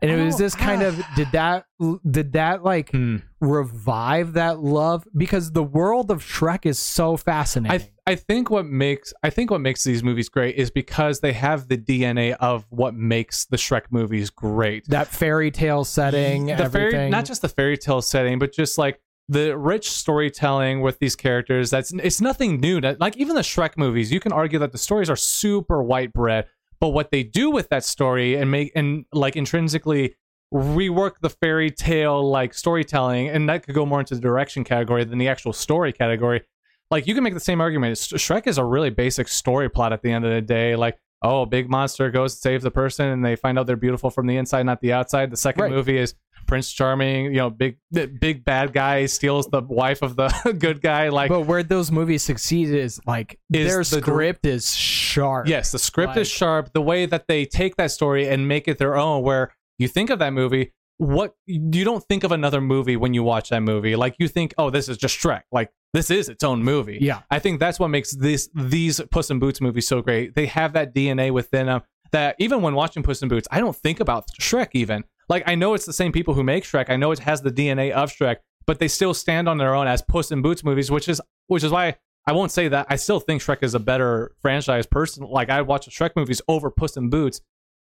And 0.03 0.11
it 0.11 0.23
was 0.23 0.35
Oh, 0.35 0.39
this 0.39 0.55
kind 0.55 0.83
of 0.83 1.03
did 1.17 1.29
that 1.33 1.65
did 2.11 2.33
that 2.35 2.63
like 2.63 2.91
Hmm. 2.91 3.17
revive 3.41 4.35
that 4.35 4.61
love 4.61 5.07
because 5.17 5.53
the 5.53 5.63
world 5.63 6.11
of 6.11 6.23
Shrek 6.23 6.67
is 6.67 6.79
so 6.79 7.17
fascinating. 7.17 7.89
I 8.07 8.13
I 8.13 8.15
think 8.15 8.51
what 8.51 8.67
makes 8.67 9.13
I 9.25 9.31
think 9.31 9.51
what 9.51 9.61
makes 9.63 9.83
these 9.85 10.05
movies 10.05 10.29
great 10.29 10.55
is 10.57 10.71
because 10.71 11.21
they 11.21 11.33
have 11.33 11.69
the 11.69 11.79
DNA 11.79 12.33
of 12.35 12.67
what 12.69 12.95
makes 12.95 13.47
the 13.47 13.57
Shrek 13.57 13.85
movies 13.91 14.29
great. 14.31 14.85
that 14.89 15.09
fairy 15.09 15.51
tale 15.51 15.83
setting, 15.85 16.47
the 16.47 16.53
everything. 16.53 16.91
fairy, 16.93 17.11
not 17.11 17.25
just 17.25 17.41
the 17.43 17.49
fairy 17.49 17.79
tale 17.79 18.03
setting, 18.03 18.39
but 18.39 18.53
just 18.53 18.77
like 18.79 19.01
the 19.29 19.57
rich 19.59 19.91
storytelling 19.91 20.81
with 20.81 20.99
these 20.99 21.17
characters. 21.17 21.71
That's 21.71 21.93
it's 21.93 22.21
nothing 22.21 22.61
new. 22.61 22.81
That- 22.81 23.01
Like 23.01 23.17
even 23.17 23.35
the 23.35 23.43
Shrek 23.43 23.77
movies, 23.77 24.13
you 24.13 24.21
can 24.21 24.33
argue 24.33 24.59
that 24.61 24.73
the 24.73 24.79
stories 24.79 25.11
are 25.11 25.17
super 25.17 25.83
white 25.83 26.13
bread, 26.13 26.47
but 26.81 26.89
what 26.91 27.11
they 27.11 27.23
do 27.23 27.51
with 27.51 27.69
that 27.71 27.85
story 27.85 28.37
and 28.37 28.51
make 28.51 28.73
and 28.77 29.05
like 29.13 29.37
intrinsically 29.37 30.15
rework 30.55 31.15
the 31.21 31.31
fairy 31.31 31.71
tale 31.71 32.29
like 32.31 32.55
storytelling, 32.55 33.29
and 33.29 33.49
that 33.49 33.65
could 33.65 33.75
go 33.75 33.85
more 33.85 34.01
into 34.01 34.15
the 34.15 34.21
direction 34.21 34.63
category 34.65 35.05
than 35.05 35.19
the 35.19 35.29
actual 35.29 35.53
story 35.53 35.93
category. 35.93 36.43
Like 36.91 37.09
you 37.09 37.15
can 37.15 37.25
make 37.25 37.35
the 37.35 37.41
same 37.41 37.61
argument. 37.61 37.97
Shrek 37.97 38.47
is 38.47 38.59
a 38.59 38.65
really 38.65 38.91
basic 38.91 39.27
story 39.27 39.69
plot 39.69 39.93
at 39.93 40.03
the 40.03 40.13
end 40.13 40.25
of 40.25 40.31
the 40.33 40.41
day. 40.41 40.77
Like 40.77 40.99
oh, 41.23 41.43
a 41.43 41.47
big 41.47 41.69
monster 41.69 42.11
goes 42.11 42.35
to 42.35 42.41
save 42.41 42.63
the 42.63 42.71
person, 42.71 43.09
and 43.09 43.25
they 43.25 43.35
find 43.35 43.59
out 43.59 43.67
they're 43.67 43.75
beautiful 43.75 44.11
from 44.11 44.27
the 44.29 44.37
inside, 44.37 44.65
not 44.65 44.81
the 44.83 44.93
outside. 44.93 45.31
The 45.31 45.37
second 45.37 45.63
Right. 45.63 45.73
movie 45.73 45.99
is 45.99 46.15
Prince 46.47 46.73
Charming. 46.73 47.27
You 47.27 47.33
know, 47.37 47.51
big 47.51 47.79
big 47.93 48.45
bad 48.45 48.73
guy 48.73 49.07
steals 49.07 49.47
the 49.47 49.63
wife 49.63 50.03
of 50.03 50.17
the 50.17 50.29
good 50.59 50.81
guy. 50.81 51.09
Like 51.09 51.29
but 51.29 51.43
where 51.43 51.63
those 51.63 51.91
movies 51.91 52.23
succeed 52.23 52.69
is 52.71 53.01
like 53.07 53.39
Is 53.53 53.69
their 53.69 53.79
the 53.79 53.85
script 54.03 54.47
is 54.47 54.75
sharp. 54.75 55.49
Yes, 55.49 55.73
the 55.73 55.79
script 55.79 56.11
Like- 56.11 56.19
is 56.19 56.29
sharp. 56.29 56.73
The 56.73 56.83
way 56.83 57.07
that 57.07 57.27
they 57.29 57.45
take 57.45 57.77
that 57.77 57.91
story 57.91 58.29
and 58.29 58.47
make 58.49 58.69
it 58.69 58.79
their 58.79 58.97
own, 58.97 59.23
where 59.23 59.53
you 59.79 59.89
think 59.89 60.11
of 60.11 60.19
that 60.21 60.33
movie, 60.33 60.73
what 60.99 61.35
you 61.47 61.85
don't 61.85 62.03
think 62.09 62.25
of 62.25 62.33
another 62.33 62.61
movie 62.61 62.97
when 62.97 63.13
you 63.13 63.23
watch 63.23 63.51
that 63.51 63.61
movie. 63.63 63.97
Like 63.97 64.17
you 64.19 64.29
think, 64.29 64.55
oh, 64.57 64.71
this 64.71 64.89
is 64.89 64.97
just 64.97 65.19
Shrek. 65.19 65.43
Like 65.53 65.71
this 65.93 66.11
is 66.11 66.29
its 66.29 66.43
own 66.45 66.63
movie. 66.63 66.99
Yeah. 67.01 67.21
I 67.31 67.39
think 67.39 67.61
that's 67.61 67.79
what 67.79 67.89
makes 67.89 68.15
this 68.17 68.49
these 68.55 69.01
Puss 69.11 69.31
in 69.31 69.39
Boots 69.39 69.61
movies 69.61 69.87
so 69.87 70.01
great. 70.03 70.35
They 70.35 70.47
have 70.47 70.73
that 70.73 70.95
DNA 70.95 71.31
within 71.33 71.67
them 71.67 71.83
that 72.13 72.37
even 72.39 72.63
when 72.63 72.75
watching 72.75 73.03
Puss 73.03 73.21
in 73.21 73.29
Boots, 73.29 73.49
I 73.51 73.61
don't 73.61 73.77
think 73.77 74.01
about 74.01 74.25
Shrek 74.41 74.69
even. 74.73 75.05
Like 75.29 75.43
I 75.47 75.55
know 75.55 75.75
it's 75.75 75.87
the 75.87 75.93
same 75.93 76.13
people 76.13 76.35
who 76.35 76.43
make 76.43 76.65
Shrek. 76.65 76.91
I 76.91 76.97
know 76.97 77.11
it 77.13 77.19
has 77.21 77.43
the 77.43 77.51
DNA 77.51 77.91
of 77.93 78.11
Shrek, 78.13 78.37
but 78.67 78.79
they 78.79 78.89
still 78.89 79.15
stand 79.15 79.49
on 79.49 79.59
their 79.59 79.75
own 79.75 79.87
as 79.87 80.03
Puss 80.03 80.31
in 80.31 80.43
Boots 80.43 80.65
movies, 80.65 80.91
which 80.91 81.09
is 81.09 81.21
which 81.49 81.65
is 81.65 81.73
why 81.73 81.97
I 82.27 82.33
won't 82.33 82.51
say 82.51 82.69
that. 82.69 82.87
I 82.91 82.97
still 82.97 83.21
think 83.21 83.43
Shrek 83.43 83.63
is 83.63 83.75
a 83.75 83.81
better 83.81 84.33
franchise 84.41 84.87
person. 84.87 85.25
Like 85.25 85.51
I 85.51 85.63
watch 85.63 85.87
the 85.87 85.91
Shrek 85.91 86.11
movies 86.17 86.43
over 86.49 86.71
Puss 86.71 86.97
in 86.97 87.11
Boots, 87.11 87.41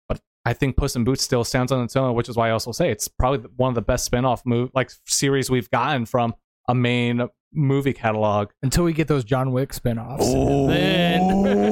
but 0.09 0.20
I 0.45 0.53
think 0.53 0.76
Puss 0.76 0.97
in 0.97 1.05
Boots 1.05 1.22
still 1.22 1.45
stands 1.45 1.72
on 1.72 1.82
its 1.84 1.97
own, 1.97 2.14
which 2.14 2.28
is 2.28 2.36
why 2.36 2.49
I 2.49 2.53
also 2.53 2.72
say 2.72 2.91
it's 2.91 3.09
probably 3.09 3.49
one 3.57 3.68
of 3.68 3.74
the 3.74 3.82
best 3.82 4.05
spin-off 4.05 4.45
move 4.47 4.70
like 4.74 4.91
series 5.07 5.51
we've 5.51 5.70
gotten 5.70 6.07
from 6.07 6.34
a 6.68 6.74
main 6.74 7.26
movie 7.53 7.93
catalog. 7.93 8.51
Until 8.62 8.84
we 8.84 8.93
get 8.93 9.09
those 9.09 9.24
John 9.24 9.53
Wick 9.53 9.72
spin-offs. 9.72 10.24
oh 10.26 10.66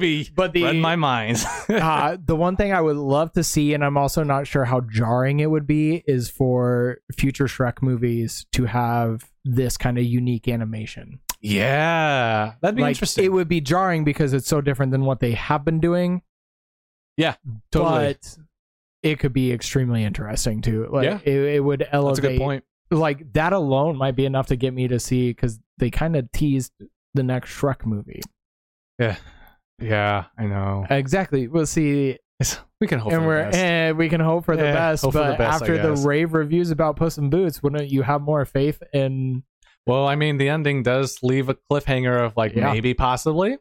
baby, 0.00 0.30
But 0.34 0.52
the 0.52 0.64
read 0.64 0.76
my 0.76 0.96
mind. 0.96 1.38
uh, 1.68 2.16
the 2.24 2.34
one 2.36 2.56
thing 2.56 2.72
I 2.72 2.80
would 2.80 2.96
love 2.96 3.32
to 3.32 3.44
see, 3.44 3.74
and 3.74 3.84
I'm 3.84 3.96
also 3.96 4.22
not 4.22 4.46
sure 4.46 4.64
how 4.64 4.80
jarring 4.80 5.40
it 5.40 5.50
would 5.50 5.66
be, 5.66 6.02
is 6.06 6.30
for 6.30 6.98
future 7.16 7.46
Shrek 7.46 7.82
movies 7.82 8.46
to 8.52 8.64
have 8.64 9.30
this 9.44 9.76
kind 9.76 9.98
of 9.98 10.04
unique 10.04 10.48
animation. 10.48 11.20
yeah, 11.40 12.54
that'd 12.60 12.76
be 12.76 12.82
like, 12.82 12.90
interesting. 12.96 13.24
It 13.24 13.32
would 13.32 13.48
be 13.48 13.60
jarring 13.60 14.04
because 14.04 14.32
it's 14.32 14.48
so 14.48 14.60
different 14.60 14.92
than 14.92 15.04
what 15.04 15.20
they 15.20 15.32
have 15.32 15.64
been 15.64 15.80
doing. 15.80 16.22
Yeah, 17.16 17.34
totally. 17.72 18.14
But 18.14 18.36
it 19.02 19.18
could 19.18 19.32
be 19.32 19.52
extremely 19.52 20.04
interesting 20.04 20.60
too. 20.62 20.88
Like 20.90 21.04
Yeah. 21.04 21.18
it, 21.24 21.38
it 21.56 21.64
would 21.64 21.86
elevate. 21.90 22.16
That's 22.22 22.26
a 22.26 22.28
good 22.32 22.38
point. 22.38 22.64
Like 22.90 23.32
that 23.34 23.52
alone 23.52 23.96
might 23.96 24.16
be 24.16 24.26
enough 24.26 24.48
to 24.48 24.56
get 24.56 24.74
me 24.74 24.88
to 24.88 24.98
see 24.98 25.30
because 25.30 25.58
they 25.78 25.90
kind 25.90 26.16
of 26.16 26.30
teased 26.32 26.72
the 27.14 27.22
next 27.22 27.50
Shrek 27.50 27.86
movie. 27.86 28.20
Yeah, 28.98 29.16
yeah, 29.80 30.24
I 30.38 30.44
know. 30.46 30.86
Exactly. 30.90 31.48
We'll 31.48 31.66
see 31.66 32.18
We 32.80 32.86
can 32.86 32.98
hope 32.98 33.12
and 33.12 33.22
for 33.22 33.26
we're 33.26 33.38
the 33.44 33.50
best. 33.50 33.56
and 33.58 33.98
we 33.98 34.08
can 34.08 34.20
hope 34.20 34.44
for 34.44 34.56
the 34.56 34.64
Yeah, 34.64 34.72
best. 34.72 35.02
hope 35.04 35.12
for 35.12 35.18
but 35.18 35.32
the 35.32 35.36
best, 35.38 35.62
I 35.62 35.66
after 35.66 35.78
the 35.82 35.94
guess. 35.94 36.04
rave 36.04 36.32
reviews 36.32 36.70
about 36.70 36.96
Puss 36.96 37.18
in 37.18 37.28
Boots, 37.30 37.62
wouldn't 37.62 37.90
you 37.90 38.02
have 38.02 38.22
more 38.22 38.44
faith 38.44 38.82
in? 38.92 39.42
Well, 39.86 40.06
I 40.06 40.14
mean, 40.16 40.36
the 40.38 40.48
ending 40.48 40.82
does 40.82 41.18
leave 41.22 41.48
a 41.48 41.54
cliffhanger 41.70 42.24
of 42.24 42.36
like 42.36 42.54
Yeah. 42.54 42.72
maybe, 42.72 42.94
possibly. 42.94 43.58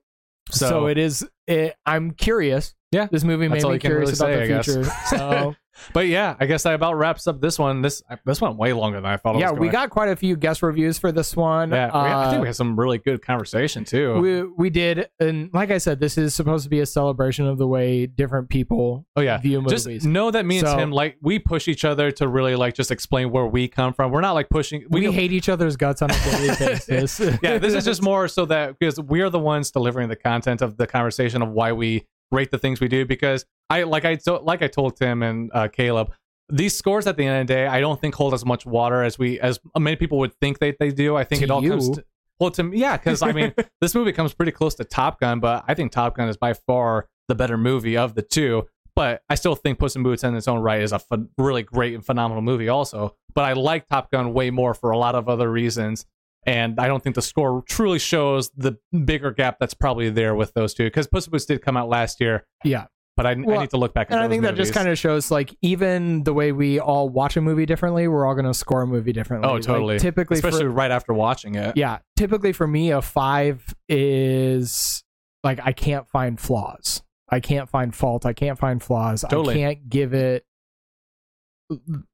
So, 0.52 0.70
So, 0.70 0.86
it 0.88 0.98
is. 0.98 1.28
It, 1.48 1.76
I'm 1.86 2.12
curious. 2.12 2.74
Yeah, 2.92 3.08
this 3.12 3.24
movie 3.24 3.48
that's 3.48 3.60
made 3.60 3.64
all 3.66 3.70
me 3.72 3.76
you 3.76 3.80
can 3.82 3.92
curious 3.92 4.20
really 4.20 4.34
about 4.34 4.38
say, 4.38 4.44
I 4.44 4.48
the 4.48 4.54
guess. 4.54 4.66
future. 4.66 5.16
So 5.18 5.56
but 5.94 6.08
yeah, 6.08 6.36
I 6.40 6.46
guess 6.46 6.64
that 6.64 6.74
about 6.74 6.96
wraps 6.98 7.28
up 7.28 7.42
this 7.42 7.58
one. 7.60 7.82
This 7.82 8.02
this 8.26 8.42
went 8.42 8.58
way 8.58 8.74
longer 8.74 8.98
than 9.02 9.06
I 9.12 9.18
thought. 9.18 9.36
it 9.36 9.40
yeah, 9.40 9.52
we 9.52 9.70
got 9.70 9.90
quite 9.90 10.10
a 10.10 10.16
few 10.16 10.36
guest 10.36 10.62
reviews 10.64 10.98
for 10.98 11.12
this 11.12 11.36
one. 11.36 11.72
Yeah, 11.72 11.88
we- 11.88 12.10
I 12.10 12.24
think 12.30 12.38
Uh, 12.40 12.42
we 12.42 12.48
had 12.48 12.56
some 12.56 12.80
really 12.80 12.98
good 12.98 13.22
conversation 13.22 13.84
too. 13.86 14.20
we 14.20 14.44
we 14.44 14.70
did, 14.70 15.10
and 15.20 15.50
like 15.54 15.72
I 15.72 15.78
said, 15.78 16.00
this 16.00 16.18
is 16.18 16.34
supposed 16.36 16.64
to 16.64 16.70
be 16.70 16.80
a 16.80 16.86
celebration 16.86 17.46
of 17.48 17.58
the 17.58 17.68
way 17.68 18.06
different 18.06 18.50
people 18.50 19.06
oh 19.16 19.22
yeah, 19.22 19.38
view 19.38 19.64
just 19.68 19.86
movies. 19.88 20.06
know 20.06 20.32
that 20.32 20.46
me 20.46 20.60
and 20.60 20.68
So- 20.68 20.78
Tim 20.78 20.92
like 20.92 21.18
we 21.22 21.40
push 21.40 21.68
each 21.68 21.86
other 21.86 22.12
to 22.12 22.28
really 22.28 22.56
like 22.56 22.74
just 22.74 22.92
explain 22.92 23.32
where 23.32 23.46
we 23.48 23.68
come 23.68 23.94
from. 23.94 24.12
We're 24.12 24.22
not 24.22 24.34
like 24.34 24.50
pushing. 24.50 24.84
we 24.90 25.02
don't- 25.02 25.14
hate 25.14 25.32
each 25.32 25.50
other's 25.50 25.76
guts 25.78 26.02
on 26.02 26.12
a 26.12 26.14
daily 26.24 26.48
basis. 26.60 27.20
yeah, 27.42 27.58
this 27.58 27.74
is 27.74 27.86
just 27.86 28.02
more 28.02 28.28
so 28.28 28.46
that 28.46 28.78
because 28.80 29.00
we're 29.00 29.30
the 29.30 29.40
ones 29.40 29.72
delivering 29.72 30.10
the 30.10 30.16
content 30.16 30.62
of 30.62 30.78
the 30.78 30.88
conversation 30.88 31.42
of 31.42 31.50
why 31.50 31.72
we 31.72 32.06
rate 32.32 32.52
the 32.52 32.58
things 32.58 32.80
we 32.80 32.88
do. 32.88 33.06
Because 33.06 33.46
I 33.70 33.84
like 33.84 34.06
I 34.06 34.18
so 34.18 34.42
like 34.44 34.62
I 34.62 34.68
told 34.68 34.98
Tim 34.98 35.24
and 35.24 35.52
uh, 35.54 35.68
Caleb, 35.68 36.12
these 36.50 36.76
scores 36.78 37.08
at 37.08 37.18
the 37.18 37.26
end 37.26 37.42
of 37.42 37.48
the 37.48 37.54
day, 37.54 37.68
I 37.68 37.80
don't 37.80 38.00
think 38.00 38.16
hold 38.16 38.34
as 38.34 38.46
much 38.46 38.66
water 38.66 39.04
as 39.04 39.20
we 39.20 39.40
as 39.40 39.60
many 39.78 39.96
people 39.96 40.18
would 40.20 40.34
think 40.36 40.60
they 40.60 40.76
they 40.80 40.92
do. 40.92 41.16
I 41.16 41.24
think 41.24 41.40
To 41.40 41.46
it 41.46 41.52
all 41.52 41.62
comes 41.62 41.90
to, 41.92 42.06
well 42.40 42.52
to 42.52 42.64
me, 42.64 42.80
yeah, 42.80 42.98
because 42.98 43.22
I 43.22 43.32
mean 43.32 43.54
this 43.82 43.94
movie 43.96 44.12
comes 44.12 44.34
pretty 44.34 44.52
close 44.52 44.76
to 44.76 44.84
Top 44.84 45.20
Gun, 45.20 45.40
but 45.40 45.64
I 45.68 45.74
think 45.74 45.92
Top 45.92 46.16
Gun 46.16 46.30
is 46.30 46.38
by 46.38 46.54
far 46.54 47.08
the 47.28 47.36
better 47.36 47.58
movie 47.58 47.98
of 47.98 48.16
the 48.16 48.22
two. 48.22 48.66
But 48.96 49.22
I 49.30 49.36
still 49.36 49.56
think 49.56 49.80
Puss 49.80 49.96
in 49.96 50.04
Boots 50.04 50.24
in 50.26 50.36
its 50.36 50.48
own 50.48 50.60
right 50.60 50.82
is 50.82 50.92
a 50.92 51.00
ph- 51.00 51.28
really 51.38 51.64
great 51.64 51.94
and 51.94 52.06
phenomenal 52.06 52.42
movie, 52.42 52.68
also. 52.68 53.16
But 53.34 53.46
I 53.46 53.54
like 53.54 53.88
Top 53.88 54.12
Gun 54.12 54.34
way 54.34 54.50
more 54.50 54.74
for 54.74 54.92
a 54.92 54.98
lot 54.98 55.16
of 55.16 55.30
other 55.30 55.50
reasons 55.50 56.06
and 56.44 56.80
I 56.80 56.88
don't 56.88 57.04
think 57.04 57.16
the 57.16 57.22
score 57.22 57.64
truly 57.68 58.00
shows 58.00 58.50
the 58.56 58.78
bigger 59.06 59.32
gap 59.32 59.58
that's 59.60 59.74
probably 59.74 60.10
there 60.10 60.36
with 60.36 60.54
those 60.54 60.74
two 60.74 60.86
because 60.86 61.08
Puss 61.08 61.28
in 61.28 61.32
Boots 61.32 61.46
did 61.46 61.62
come 61.62 61.78
out 61.78 61.90
last 61.90 62.20
year, 62.22 62.46
yeah. 62.64 62.86
but 63.18 63.26
I, 63.26 63.32
I 63.32 63.36
need 63.36 63.70
to 63.72 63.78
look 63.78 63.94
back. 63.94 64.08
At 64.08 64.14
and 64.14 64.20
I 64.20 64.24
those 64.24 64.32
think 64.32 64.44
that 64.44 64.56
just 64.56 64.74
kind 64.74 64.88
of 64.88 64.98
shows 64.98 65.32
like 65.32 65.56
even 65.62 66.24
the 66.24 66.34
way 66.34 66.52
we 66.52 66.80
all 66.80 67.10
watch 67.10 67.36
a 67.38 67.42
movie 67.42 67.66
differently, 67.66 68.08
we're 68.08 68.26
all 68.26 68.36
going 68.36 68.46
to 68.46 68.54
score 68.54 68.82
a 68.82 68.88
movie 68.88 69.12
differently. 69.14 69.50
Oh, 69.50 69.54
Like, 69.56 69.64
totally. 69.64 70.00
typically, 70.00 70.36
especially 70.36 70.62
for, 70.62 70.70
right 70.70 70.92
after 70.92 71.14
watching 71.14 71.56
it. 71.56 71.76
yeah, 71.76 72.00
typically 72.16 72.54
for 72.54 72.68
me, 72.68 72.92
a 72.92 73.02
five 73.02 73.76
is 73.88 75.04
like 75.44 75.60
I 75.64 75.74
can't 75.74 76.08
find 76.08 76.40
flaws. 76.40 77.04
I 77.30 77.40
can't 77.40 77.70
find 77.70 77.94
fault. 77.94 78.26
I 78.26 78.34
can't 78.34 78.58
find 78.58 78.82
flaws. 78.82 79.24
Totally. 79.30 79.54
I 79.54 79.58
can't 79.58 79.90
give 79.90 80.14
it 80.14 80.46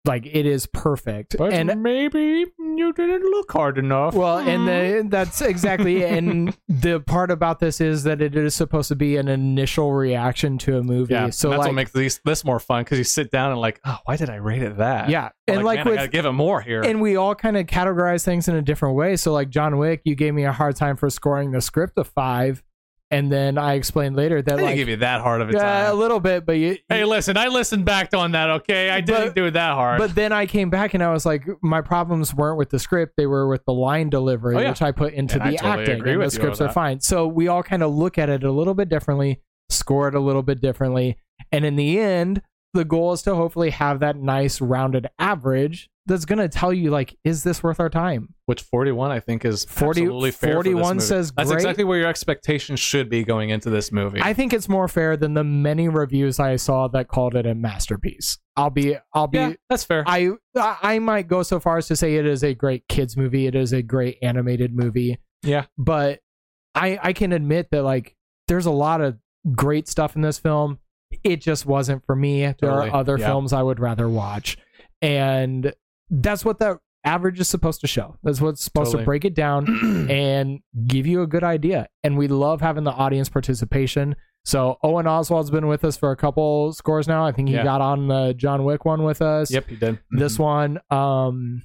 like 0.03 0.25
it 0.25 0.45
is 0.45 0.67
perfect. 0.67 1.37
But 1.37 1.53
and 1.53 1.81
maybe 1.81 2.45
you 2.59 2.93
didn't 2.93 3.23
look 3.23 3.51
hard 3.51 3.77
enough. 3.77 4.13
well, 4.13 4.39
and 4.39 4.67
the, 4.67 5.07
that's 5.09 5.41
exactly 5.41 6.03
and 6.03 6.55
the 6.67 6.99
part 6.99 7.31
about 7.31 7.59
this 7.59 7.79
is 7.79 8.03
that 8.03 8.21
it 8.21 8.35
is 8.35 8.53
supposed 8.53 8.89
to 8.89 8.95
be 8.95 9.17
an 9.17 9.27
initial 9.27 9.93
reaction 9.93 10.57
to 10.59 10.77
a 10.77 10.83
movie. 10.83 11.13
yeah, 11.13 11.29
so 11.29 11.45
so 11.45 11.49
that's 11.49 11.59
like 11.59 11.67
what 11.67 11.75
makes 11.75 11.91
these, 11.91 12.19
this 12.25 12.43
more 12.43 12.59
fun 12.59 12.83
because 12.83 12.97
you 12.97 13.03
sit 13.03 13.31
down 13.31 13.51
and 13.51 13.61
like, 13.61 13.79
oh, 13.85 13.97
why 14.05 14.17
did 14.17 14.29
I 14.29 14.35
rate 14.35 14.63
it 14.63 14.77
that? 14.77 15.09
yeah, 15.09 15.29
I'm 15.47 15.57
and 15.57 15.63
like, 15.63 15.77
man, 15.77 15.89
I 15.89 15.95
gotta 15.95 16.07
give 16.07 16.25
it 16.25 16.31
more 16.31 16.61
here. 16.61 16.81
and 16.81 17.01
we 17.01 17.15
all 17.15 17.35
kind 17.35 17.55
of 17.55 17.65
categorize 17.67 18.25
things 18.25 18.47
in 18.47 18.55
a 18.55 18.61
different 18.61 18.95
way. 18.95 19.15
So 19.15 19.31
like 19.31 19.49
John 19.49 19.77
Wick, 19.77 20.01
you 20.05 20.15
gave 20.15 20.33
me 20.33 20.43
a 20.43 20.51
hard 20.51 20.75
time 20.75 20.97
for 20.97 21.09
scoring 21.09 21.51
the 21.51 21.61
script 21.61 21.97
a 21.97 22.03
five, 22.03 22.63
And 23.11 23.31
then 23.31 23.57
I 23.59 23.73
explained 23.75 24.15
later 24.15 24.37
I 24.39 24.41
that 24.41 24.49
didn't 24.51 24.65
like 24.65 24.75
give 24.75 24.89
you 24.89 24.95
that 24.97 25.21
hard 25.21 25.39
of 25.41 25.49
a 25.49 25.53
yeah, 25.53 25.91
a 25.91 25.93
little 25.93 26.19
bit, 26.19 26.43
but 26.45 26.53
you, 26.53 26.77
Hey, 26.89 27.05
listen, 27.05 27.37
I 27.37 27.47
listened 27.47 27.85
back 27.85 28.13
on 28.15 28.31
that. 28.31 28.49
Okay, 28.49 28.89
I 28.89 28.99
didn't 29.01 29.27
But- 29.27 29.35
do 29.35 29.45
it 29.45 29.51
that 29.51 29.73
hard. 29.75 29.99
But 29.99 30.15
then 30.15 30.31
I 30.33 30.47
came 30.47 30.71
back 30.71 30.95
and 30.95 31.03
I 31.03 31.11
was 31.13 31.23
like, 31.25 31.45
my 31.61 31.81
problems 31.81 32.33
weren't 32.33 32.57
with 32.57 32.71
the 32.71 32.79
script; 32.79 33.13
they 33.15 33.27
were 33.27 33.47
with 33.47 33.63
the 33.65 33.73
line 33.73 34.09
delivery, 34.09 34.55
Oh, 34.55 34.59
yeah. 34.59 34.69
which 34.69 34.81
I 34.81 34.91
put 34.91 35.13
into 35.13 35.35
And 35.35 35.43
I 35.43 35.51
the 35.51 35.57
totally 35.57 35.81
acting. 35.83 35.99
agree 35.99 36.11
and 36.13 36.21
the 36.21 36.25
with 36.25 36.33
you 36.33 36.39
scripts 36.39 36.61
on 36.61 36.67
are 36.69 36.73
fine. 36.73 36.99
So 36.99 37.27
we 37.27 37.47
all 37.47 37.61
kind 37.63 37.83
of 37.83 37.93
look 37.93 38.17
at 38.17 38.29
it 38.29 38.43
a 38.43 38.51
little 38.51 38.73
bit 38.73 38.89
differently, 38.89 39.39
score 39.69 40.07
it 40.07 40.15
a 40.15 40.19
little 40.19 40.43
bit 40.43 40.59
differently, 40.59 41.17
and 41.51 41.63
in 41.63 41.75
the 41.75 41.99
end, 41.99 42.41
the 42.75 42.85
goal 42.85 43.13
is 43.13 43.21
to 43.23 43.35
hopefully 43.35 43.71
have 43.71 44.01
that 44.01 44.17
nice 44.17 44.61
rounded 44.61 45.07
average 45.17 45.89
that's 46.05 46.25
going 46.25 46.37
to 46.37 46.47
tell 46.47 46.71
you 46.71 46.91
like, 46.91 47.17
is 47.23 47.43
this 47.43 47.63
worth 47.63 47.79
our 47.79 47.89
time? 47.89 48.35
Which 48.45 48.61
41, 48.61 49.11
I 49.11 49.19
think, 49.19 49.43
is 49.43 49.65
40 49.65 50.01
absolutely 50.01 50.31
fair. 50.31 50.53
for 50.53 50.63
this 50.63 50.73
41 50.73 50.95
movie. 50.97 51.05
says 51.05 51.31
that's 51.35 51.49
great. 51.49 51.55
exactly 51.55 51.83
where 51.83 51.97
your 51.97 52.07
expectations 52.07 52.79
should 52.79 53.09
be 53.09 53.23
going 53.23 53.49
into 53.49 53.71
this 53.71 53.91
movie. 53.91 54.21
I 54.21 54.33
think 54.33 54.53
it's 54.53 54.69
more 54.69 54.87
fair 54.87 55.17
than 55.17 55.33
the 55.33 55.43
many 55.43 55.89
reviews 55.89 56.39
I 56.39 56.57
saw 56.57 56.87
that 56.89 57.07
called 57.07 57.35
it 57.35 57.47
a 57.47 57.55
masterpiece. 57.55 58.37
I'll 58.55 58.69
be, 58.69 58.95
I'll 59.13 59.27
be, 59.27 59.37
yeah, 59.39 59.53
that's 59.69 59.83
fair. 59.83 60.03
I 60.05 60.31
I 60.55 60.99
might 60.99 61.27
go 61.27 61.41
so 61.43 61.59
far 61.59 61.77
as 61.77 61.87
to 61.87 61.95
say 61.95 62.15
it 62.15 62.25
is 62.25 62.43
a 62.43 62.53
great 62.53 62.87
kids 62.87 63.17
movie. 63.17 63.47
It 63.47 63.55
is 63.55 63.73
a 63.73 63.81
great 63.81 64.17
animated 64.21 64.75
movie. 64.75 65.17
Yeah. 65.43 65.65
But 65.77 66.19
I 66.75 66.99
I 67.01 67.13
can 67.13 67.33
admit 67.33 67.71
that 67.71 67.83
like 67.83 68.15
there's 68.47 68.65
a 68.67 68.71
lot 68.71 69.01
of 69.01 69.17
great 69.53 69.87
stuff 69.87 70.15
in 70.15 70.21
this 70.21 70.37
film. 70.39 70.79
It 71.23 71.41
just 71.41 71.65
wasn't 71.65 72.05
for 72.05 72.15
me. 72.15 72.41
There 72.41 72.53
Totally. 72.53 72.89
are 72.89 72.95
other 72.95 73.17
Yeah. 73.17 73.27
films 73.27 73.53
I 73.53 73.61
would 73.63 73.79
rather 73.79 74.07
watch. 74.09 74.57
And 75.01 75.73
that's 76.09 76.43
what 76.45 76.59
the 76.59 76.79
average 77.03 77.39
is 77.39 77.47
supposed 77.47 77.81
to 77.81 77.87
show. 77.87 78.17
That's 78.23 78.41
what's 78.41 78.63
supposed 78.63 78.87
Totally. 78.91 79.03
to 79.03 79.05
break 79.05 79.25
it 79.25 79.35
down 79.35 79.65
and 80.09 80.59
give 80.87 81.05
you 81.07 81.21
a 81.21 81.27
good 81.27 81.43
idea. 81.43 81.87
And 82.03 82.17
we 82.17 82.27
love 82.27 82.61
having 82.61 82.83
the 82.83 82.91
audience 82.91 83.29
participation. 83.29 84.15
So 84.43 84.77
Owen 84.83 85.07
Oswald's 85.07 85.49
been 85.51 85.67
with 85.67 85.83
us 85.83 85.97
for 85.97 86.11
a 86.11 86.15
couple 86.15 86.71
scores 86.73 87.07
now. 87.07 87.25
I 87.25 87.31
think 87.31 87.49
he 87.49 87.55
Yeah. 87.55 87.63
got 87.63 87.81
on 87.81 88.07
the 88.07 88.33
John 88.35 88.63
Wick 88.63 88.85
one 88.85 89.03
with 89.03 89.21
us 89.21 89.51
yep, 89.51 89.67
he 89.67 89.75
did. 89.75 89.99
this 90.11 90.37
one 90.37 90.79
um 90.91 91.63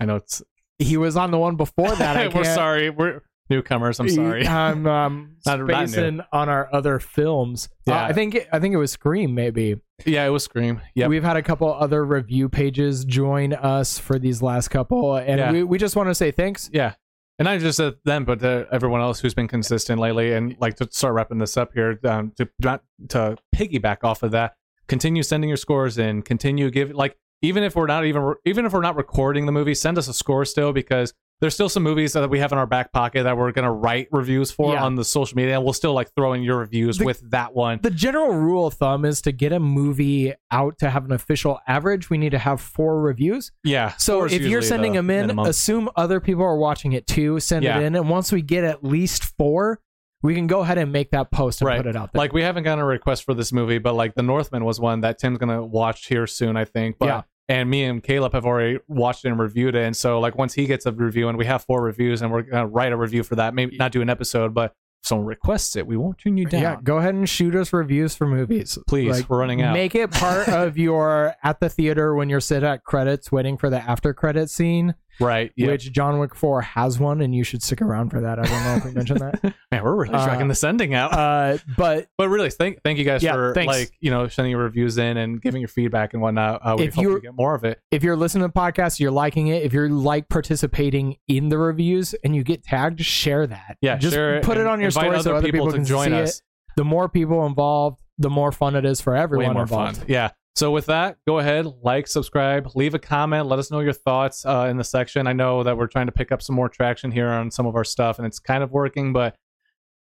I 0.00 0.06
know 0.06 0.16
it's. 0.16 0.42
he 0.78 0.96
was 0.96 1.16
on 1.16 1.30
the 1.30 1.38
one 1.38 1.56
before 1.56 1.94
that 1.94 2.16
I 2.16 2.28
we're 2.34 2.44
sorry. 2.44 2.88
We're 2.90 3.20
newcomers. 3.50 3.98
I'm 4.00 4.08
sorry. 4.08 4.46
i'm 4.46 4.86
um 4.98 5.36
Not- 5.44 5.58
not 5.66 5.88
spacing 5.88 6.20
on 6.32 6.48
our 6.48 6.72
other 6.72 6.98
films 7.00 7.68
Uh, 7.88 7.92
Yeah. 7.92 8.04
i 8.06 8.12
think 8.12 8.34
it, 8.36 8.48
i 8.52 8.58
think 8.60 8.72
it 8.74 8.78
was 8.78 8.92
scream 8.92 9.34
maybe 9.34 9.76
yeah, 10.06 10.24
it 10.24 10.30
was 10.30 10.44
Scream. 10.44 10.80
Yeah, 10.94 11.08
we've 11.08 11.22
had 11.22 11.36
a 11.36 11.42
couple 11.42 11.70
other 11.74 12.02
review 12.06 12.48
pages 12.48 13.04
join 13.04 13.52
us 13.52 13.98
for 13.98 14.18
these 14.18 14.40
last 14.40 14.68
couple 14.68 15.16
and 15.16 15.38
Yeah. 15.38 15.52
we, 15.52 15.62
we 15.62 15.76
just 15.76 15.94
want 15.94 16.08
to 16.08 16.14
say 16.14 16.30
thanks 16.30 16.70
Yeah. 16.72 16.94
And 17.38 17.44
not 17.46 17.58
just 17.60 17.78
to 17.78 17.96
them, 18.04 18.24
but 18.26 18.40
to 18.40 18.66
everyone 18.70 19.00
else 19.00 19.18
who's 19.20 19.32
been 19.34 19.48
consistent 19.48 19.98
lately. 19.98 20.34
And 20.34 20.56
like 20.60 20.76
to 20.76 20.88
start 20.90 21.14
wrapping 21.14 21.38
this 21.38 21.56
up 21.56 21.72
here, 21.72 21.98
um, 22.04 22.32
to 22.36 22.46
not 22.60 22.82
to 23.08 23.36
piggyback 23.56 24.04
off 24.04 24.22
of 24.22 24.32
that, 24.32 24.56
continue 24.88 25.22
sending 25.22 25.48
your 25.48 25.56
scores 25.56 25.96
in. 25.96 26.20
Continue 26.20 26.70
give 26.70 26.90
like 26.92 27.16
even 27.40 27.62
if 27.62 27.74
we're 27.76 27.86
not 27.86 28.04
even 28.04 28.34
even 28.44 28.66
if 28.66 28.74
we're 28.74 28.82
not 28.82 28.94
recording 28.96 29.46
the 29.46 29.52
movie, 29.52 29.74
send 29.74 29.96
us 29.96 30.06
a 30.06 30.12
score 30.12 30.44
still 30.44 30.74
because 30.74 31.14
there's 31.40 31.54
still 31.54 31.68
some 31.68 31.82
movies 31.82 32.12
that 32.12 32.28
we 32.28 32.38
have 32.38 32.52
in 32.52 32.58
our 32.58 32.66
back 32.66 32.92
pocket 32.92 33.22
that 33.24 33.36
we're 33.36 33.50
gonna 33.52 33.72
write 33.72 34.08
reviews 34.12 34.50
for 34.50 34.74
Yeah. 34.74 34.84
on 34.84 34.94
the 34.94 35.04
social 35.04 35.36
media, 35.36 35.54
and 35.56 35.64
we'll 35.64 35.72
still 35.72 35.92
like 35.94 36.10
throw 36.14 36.32
in 36.34 36.42
your 36.42 36.58
reviews 36.58 36.98
The- 36.98 37.04
with 37.06 37.30
that 37.30 37.54
one. 37.54 37.80
the 37.82 37.90
general 37.90 38.34
rule 38.34 38.66
of 38.66 38.74
thumb 38.74 39.04
is 39.04 39.22
to 39.22 39.32
get 39.32 39.52
a 39.52 39.60
movie 39.60 40.32
out 40.50 40.78
to 40.78 40.90
have 40.90 41.04
an 41.04 41.12
official 41.12 41.58
average 41.66 42.10
we 42.10 42.18
need 42.18 42.30
to 42.30 42.38
have 42.38 42.60
four 42.60 43.00
reviews 43.00 43.52
yeah. 43.64 43.92
So 43.96 44.24
if 44.24 44.42
you're 44.42 44.62
sending 44.62 44.92
them 44.92 45.10
in, 45.10 45.22
minimum. 45.28 45.46
assume 45.46 45.88
other 45.96 46.20
people 46.20 46.42
are 46.44 46.56
watching 46.56 46.92
it 46.92 47.06
too. 47.06 47.40
Send 47.40 47.64
Yeah. 47.64 47.78
it 47.78 47.84
in, 47.84 47.94
and 47.96 48.08
once 48.10 48.30
we 48.32 48.42
get 48.42 48.64
at 48.64 48.84
least 48.84 49.24
four, 49.38 49.80
we 50.22 50.34
can 50.34 50.46
go 50.46 50.60
ahead 50.60 50.76
and 50.76 50.92
make 50.92 51.10
that 51.12 51.30
post 51.30 51.62
and 51.62 51.68
Right. 51.68 51.78
put 51.78 51.86
it 51.86 51.96
out 51.96 52.12
there. 52.12 52.18
like 52.20 52.32
we 52.34 52.42
haven't 52.42 52.64
gotten 52.64 52.80
a 52.82 52.86
request 52.86 53.24
for 53.24 53.32
this 53.32 53.52
movie, 53.52 53.78
but 53.78 53.94
like 53.94 54.14
The 54.14 54.22
Northman 54.22 54.64
was 54.66 54.78
one 54.78 55.00
that 55.00 55.18
Tim's 55.18 55.38
gonna 55.38 55.64
watch 55.64 56.06
here 56.08 56.26
soon, 56.26 56.56
I 56.58 56.66
think. 56.66 56.96
But, 56.98 57.06
Yeah. 57.06 57.22
And 57.50 57.68
me 57.68 57.82
and 57.82 58.00
Caleb 58.00 58.32
have 58.32 58.46
already 58.46 58.78
watched 58.86 59.24
it 59.24 59.28
and 59.28 59.38
reviewed 59.38 59.74
it, 59.74 59.82
and 59.84 59.96
so 59.96 60.20
like 60.20 60.38
once 60.38 60.54
he 60.54 60.66
gets 60.66 60.86
a 60.86 60.92
review, 60.92 61.28
and 61.28 61.36
we 61.36 61.46
have 61.46 61.64
four 61.64 61.82
reviews, 61.82 62.22
and 62.22 62.30
we're 62.30 62.42
gonna 62.42 62.68
write 62.68 62.92
a 62.92 62.96
review 62.96 63.24
for 63.24 63.34
that. 63.34 63.54
Maybe 63.54 63.76
not 63.76 63.90
do 63.90 64.00
an 64.00 64.08
episode, 64.08 64.54
but 64.54 64.72
if 65.02 65.08
someone 65.08 65.26
requests 65.26 65.74
it, 65.74 65.84
we 65.86 65.96
won't 65.96 66.18
turn 66.18 66.36
you 66.36 66.44
down. 66.46 66.62
yeah, 66.62 66.76
go 66.82 66.98
ahead 66.98 67.14
and 67.14 67.28
shoot 67.28 67.56
us 67.56 67.72
reviews 67.72 68.14
for 68.14 68.26
movies, 68.26 68.78
Please, 68.86 69.10
Like, 69.10 69.28
we're 69.28 69.38
running 69.38 69.62
out. 69.62 69.72
Make 69.72 69.94
it 69.96 70.10
part 70.12 70.48
of 70.48 70.78
your 70.78 71.34
at 71.42 71.58
the 71.58 71.68
theater 71.68 72.14
when 72.14 72.28
you're 72.28 72.38
sit 72.40 72.62
at 72.62 72.84
credits 72.84 73.32
waiting 73.32 73.56
for 73.56 73.68
the 73.68 73.78
after 73.78 74.14
credit 74.14 74.48
scene, 74.48 74.94
right? 75.20 75.52
Yeah. 75.56 75.68
which 75.68 75.90
John 75.92 76.18
Wick 76.18 76.34
Four 76.34 76.62
has 76.62 76.98
one, 76.98 77.20
and 77.20 77.34
you 77.34 77.44
should 77.44 77.62
stick 77.62 77.80
around 77.82 78.10
for 78.10 78.20
that. 78.20 78.38
I 78.38 78.42
don't 78.42 78.64
know 78.64 78.74
if 78.76 78.84
we 78.84 78.90
mentioned 78.92 79.20
that, 79.20 79.42
Man, 79.72 79.84
we're 79.84 79.94
really 79.94 80.14
Uh, 80.14 80.24
dragging 80.24 80.48
the 80.48 80.54
sending 80.54 80.94
out. 80.94 81.12
uh, 81.12 81.58
but 81.76 82.08
but 82.18 82.28
really, 82.28 82.50
thank 82.50 82.82
thank 82.82 82.98
you 82.98 83.04
guys 83.04 83.22
yeah, 83.22 83.32
for 83.34 83.54
thanks. 83.54 83.72
like 83.72 83.90
you 84.00 84.10
know 84.10 84.28
sending 84.28 84.50
your 84.50 84.62
reviews 84.62 84.98
in 84.98 85.16
and 85.16 85.40
giving 85.40 85.60
your 85.60 85.68
feedback 85.68 86.12
and 86.14 86.22
whatnot. 86.22 86.60
Uh, 86.64 86.76
we 86.78 86.84
If 86.86 86.94
hope 86.94 87.02
you- 87.02 87.20
get 87.20 87.34
more 87.34 87.54
of 87.54 87.64
it. 87.64 87.80
if 87.90 88.02
you're 88.02 88.16
listening 88.16 88.42
to 88.42 88.48
the 88.48 88.58
podcast, 88.60 88.98
you're 89.00 89.10
liking 89.10 89.48
it. 89.48 89.62
If 89.62 89.72
you're 89.72 89.88
like 89.88 90.28
participating 90.28 91.16
in 91.28 91.48
the 91.48 91.58
reviews 91.58 92.14
and 92.24 92.34
you 92.34 92.42
get 92.42 92.62
tagged, 92.64 93.00
share 93.00 93.46
that. 93.46 93.76
Yeah, 93.80 93.96
just 93.96 94.14
share 94.14 94.40
put 94.40 94.56
it 94.56 94.60
and 94.60 94.68
on 94.68 94.80
your 94.80 94.90
story 94.90 95.20
so 95.22 95.36
other 95.36 95.42
people, 95.50 95.66
to 95.66 95.72
can 95.72 95.84
join 95.84 96.08
see 96.10 96.14
us. 96.14 96.38
it. 96.38 96.42
The 96.76 96.84
more 96.84 97.08
people 97.08 97.46
involved, 97.46 98.00
the 98.18 98.30
more 98.30 98.52
fun 98.52 98.76
it 98.76 98.84
is 98.84 99.00
for 99.00 99.14
everyone 99.16 99.48
way 99.48 99.52
more 99.54 99.62
involved. 99.62 99.96
fun. 99.98 100.06
Yeah. 100.08 100.30
So 100.56 100.70
with 100.70 100.86
that, 100.86 101.16
go 101.26 101.38
ahead, 101.38 101.66
like, 101.82 102.06
subscribe, 102.06 102.70
leave 102.74 102.94
a 102.94 102.98
comment, 102.98 103.46
let 103.46 103.58
us 103.58 103.70
know 103.70 103.80
your 103.80 103.92
thoughts 103.92 104.44
uh, 104.44 104.66
in 104.68 104.76
the 104.76 104.84
section. 104.84 105.26
I 105.26 105.32
know 105.32 105.62
that 105.62 105.76
we're 105.76 105.86
trying 105.86 106.06
to 106.06 106.12
pick 106.12 106.32
up 106.32 106.42
some 106.42 106.56
more 106.56 106.68
traction 106.68 107.12
here 107.12 107.28
on 107.28 107.50
some 107.50 107.66
of 107.66 107.76
our 107.76 107.84
stuff, 107.84 108.18
and 108.18 108.26
it's 108.26 108.38
kind 108.38 108.62
of 108.62 108.70
working, 108.70 109.12
but 109.12 109.36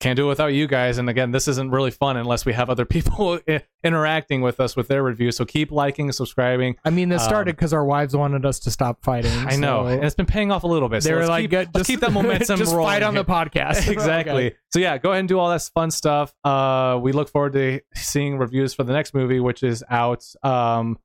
can't 0.04 0.18
do 0.18 0.26
it 0.26 0.30
without 0.30 0.48
you 0.48 0.68
guys. 0.68 0.98
And 0.98 1.10
again, 1.10 1.32
this 1.32 1.48
isn't 1.48 1.72
really 1.72 1.90
fun 1.92 2.18
unless 2.18 2.46
we 2.46 2.54
have 2.54 2.70
other 2.70 2.86
people 2.96 3.40
interacting 3.84 4.42
with 4.42 4.60
us 4.60 4.76
with 4.76 4.88
their 4.88 5.02
reviews. 5.02 5.38
So 5.38 5.46
keep 5.46 5.72
liking, 5.72 6.12
subscribing. 6.12 6.76
I 6.84 6.90
mean, 6.90 7.10
this 7.10 7.22
Um, 7.24 7.28
started 7.30 7.56
because 7.56 7.74
our 7.74 7.86
wives 7.86 8.16
wanted 8.16 8.46
us 8.46 8.60
to 8.60 8.72
stop 8.72 9.04
fighting. 9.04 9.32
I 9.48 9.56
know, 9.56 9.84
so 9.84 9.88
and 9.88 10.04
it's 10.04 10.16
been 10.16 10.26
paying 10.26 10.52
off 10.52 10.64
a 10.64 10.68
little 10.68 10.90
bit. 10.90 11.04
So 11.04 11.10
they 11.10 11.16
were 11.16 11.26
like, 11.26 11.44
keep, 11.44 11.52
"Get- 11.52 11.68
let's 11.74 11.80
just 11.80 11.88
keep 11.88 12.00
that 12.02 12.12
momentum 12.20 12.58
just 12.58 12.74
rolling. 12.74 12.88
fight 12.88 13.04
on 13.04 13.16
the 13.16 13.26
podcast. 13.26 13.88
exactly. 13.92 14.48
Okay. 14.48 14.56
So 14.74 14.80
yeah, 14.80 14.98
go 14.98 15.12
ahead 15.12 15.22
and 15.22 15.30
do 15.30 15.40
all 15.40 15.50
that 15.50 15.62
fun 15.74 15.90
stuff. 15.92 16.34
Uh, 16.44 17.00
we 17.02 17.12
look 17.12 17.30
forward 17.30 17.54
to 17.54 17.80
seeing 17.96 18.38
reviews 18.38 18.74
for 18.74 18.84
the 18.84 18.94
next 18.94 19.14
movie, 19.14 19.40
which 19.40 19.64
is 19.64 19.84
out. 19.90 20.24
Um, 20.44 20.98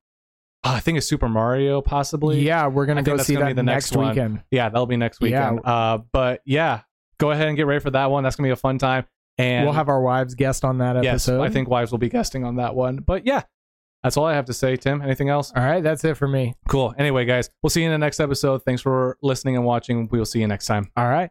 I 0.61 0.81
think 0.81 0.97
it's 0.97 1.07
Super 1.07 1.29
Mario, 1.29 1.81
possibly. 1.81 2.41
Yeah, 2.41 2.67
we're 2.67 2.85
gonna 2.85 2.99
I 2.99 3.03
go 3.03 3.15
see 3.17 3.33
gonna 3.35 3.45
that 3.45 3.55
the 3.55 3.63
next, 3.63 3.93
next 3.95 4.07
weekend. 4.09 4.43
yeah, 4.51 4.67
that'll 4.67 4.85
be 4.87 4.97
next 4.97 5.21
Yeah. 5.21 5.51
weekend. 5.51 5.65
Uh, 5.65 5.99
but 6.11 6.41
yeah, 6.45 6.81
go 7.19 7.31
ahead 7.31 7.47
and 7.47 7.55
get 7.55 7.67
ready 7.67 7.79
for 7.79 7.91
that 7.91 8.09
one. 8.09 8.23
That's 8.23 8.35
gonna 8.35 8.47
be 8.47 8.51
a 8.51 8.55
fun 8.55 8.77
time. 8.79 9.05
And 9.37 9.65
we'll 9.65 9.73
have 9.73 9.87
our 9.87 10.01
wives 10.01 10.35
guest 10.35 10.65
on 10.65 10.79
that 10.79 10.97
episode. 10.97 11.41
yes. 11.41 11.49
I 11.49 11.53
think 11.53 11.69
wives 11.69 11.91
will 11.91 11.97
be 11.99 12.09
guesting 12.09 12.43
on 12.43 12.57
that 12.57 12.75
one. 12.75 12.97
But 12.97 13.25
yeah, 13.25 13.43
that's 14.03 14.17
all 14.17 14.25
I 14.25 14.33
have 14.33 14.45
to 14.45 14.53
say. 14.53 14.75
Tim, 14.75 15.01
anything 15.01 15.29
else? 15.29 15.53
All 15.55 15.63
right, 15.63 15.81
that's 15.81 16.03
it 16.03 16.17
for 16.17 16.27
me. 16.27 16.55
Cool. 16.67 16.93
Anyway, 16.97 17.23
guys, 17.25 17.49
we'll 17.63 17.69
see 17.69 17.81
you 17.81 17.85
in 17.87 17.93
the 17.93 17.97
next 17.97 18.19
episode. 18.19 18.63
Thanks 18.63 18.81
for 18.81 19.17
listening 19.21 19.55
and 19.55 19.63
watching. 19.65 20.09
We 20.11 20.17
will 20.17 20.25
see 20.25 20.39
you 20.41 20.47
next 20.47 20.65
time. 20.65 20.91
All 20.97 21.07
right. 21.07 21.29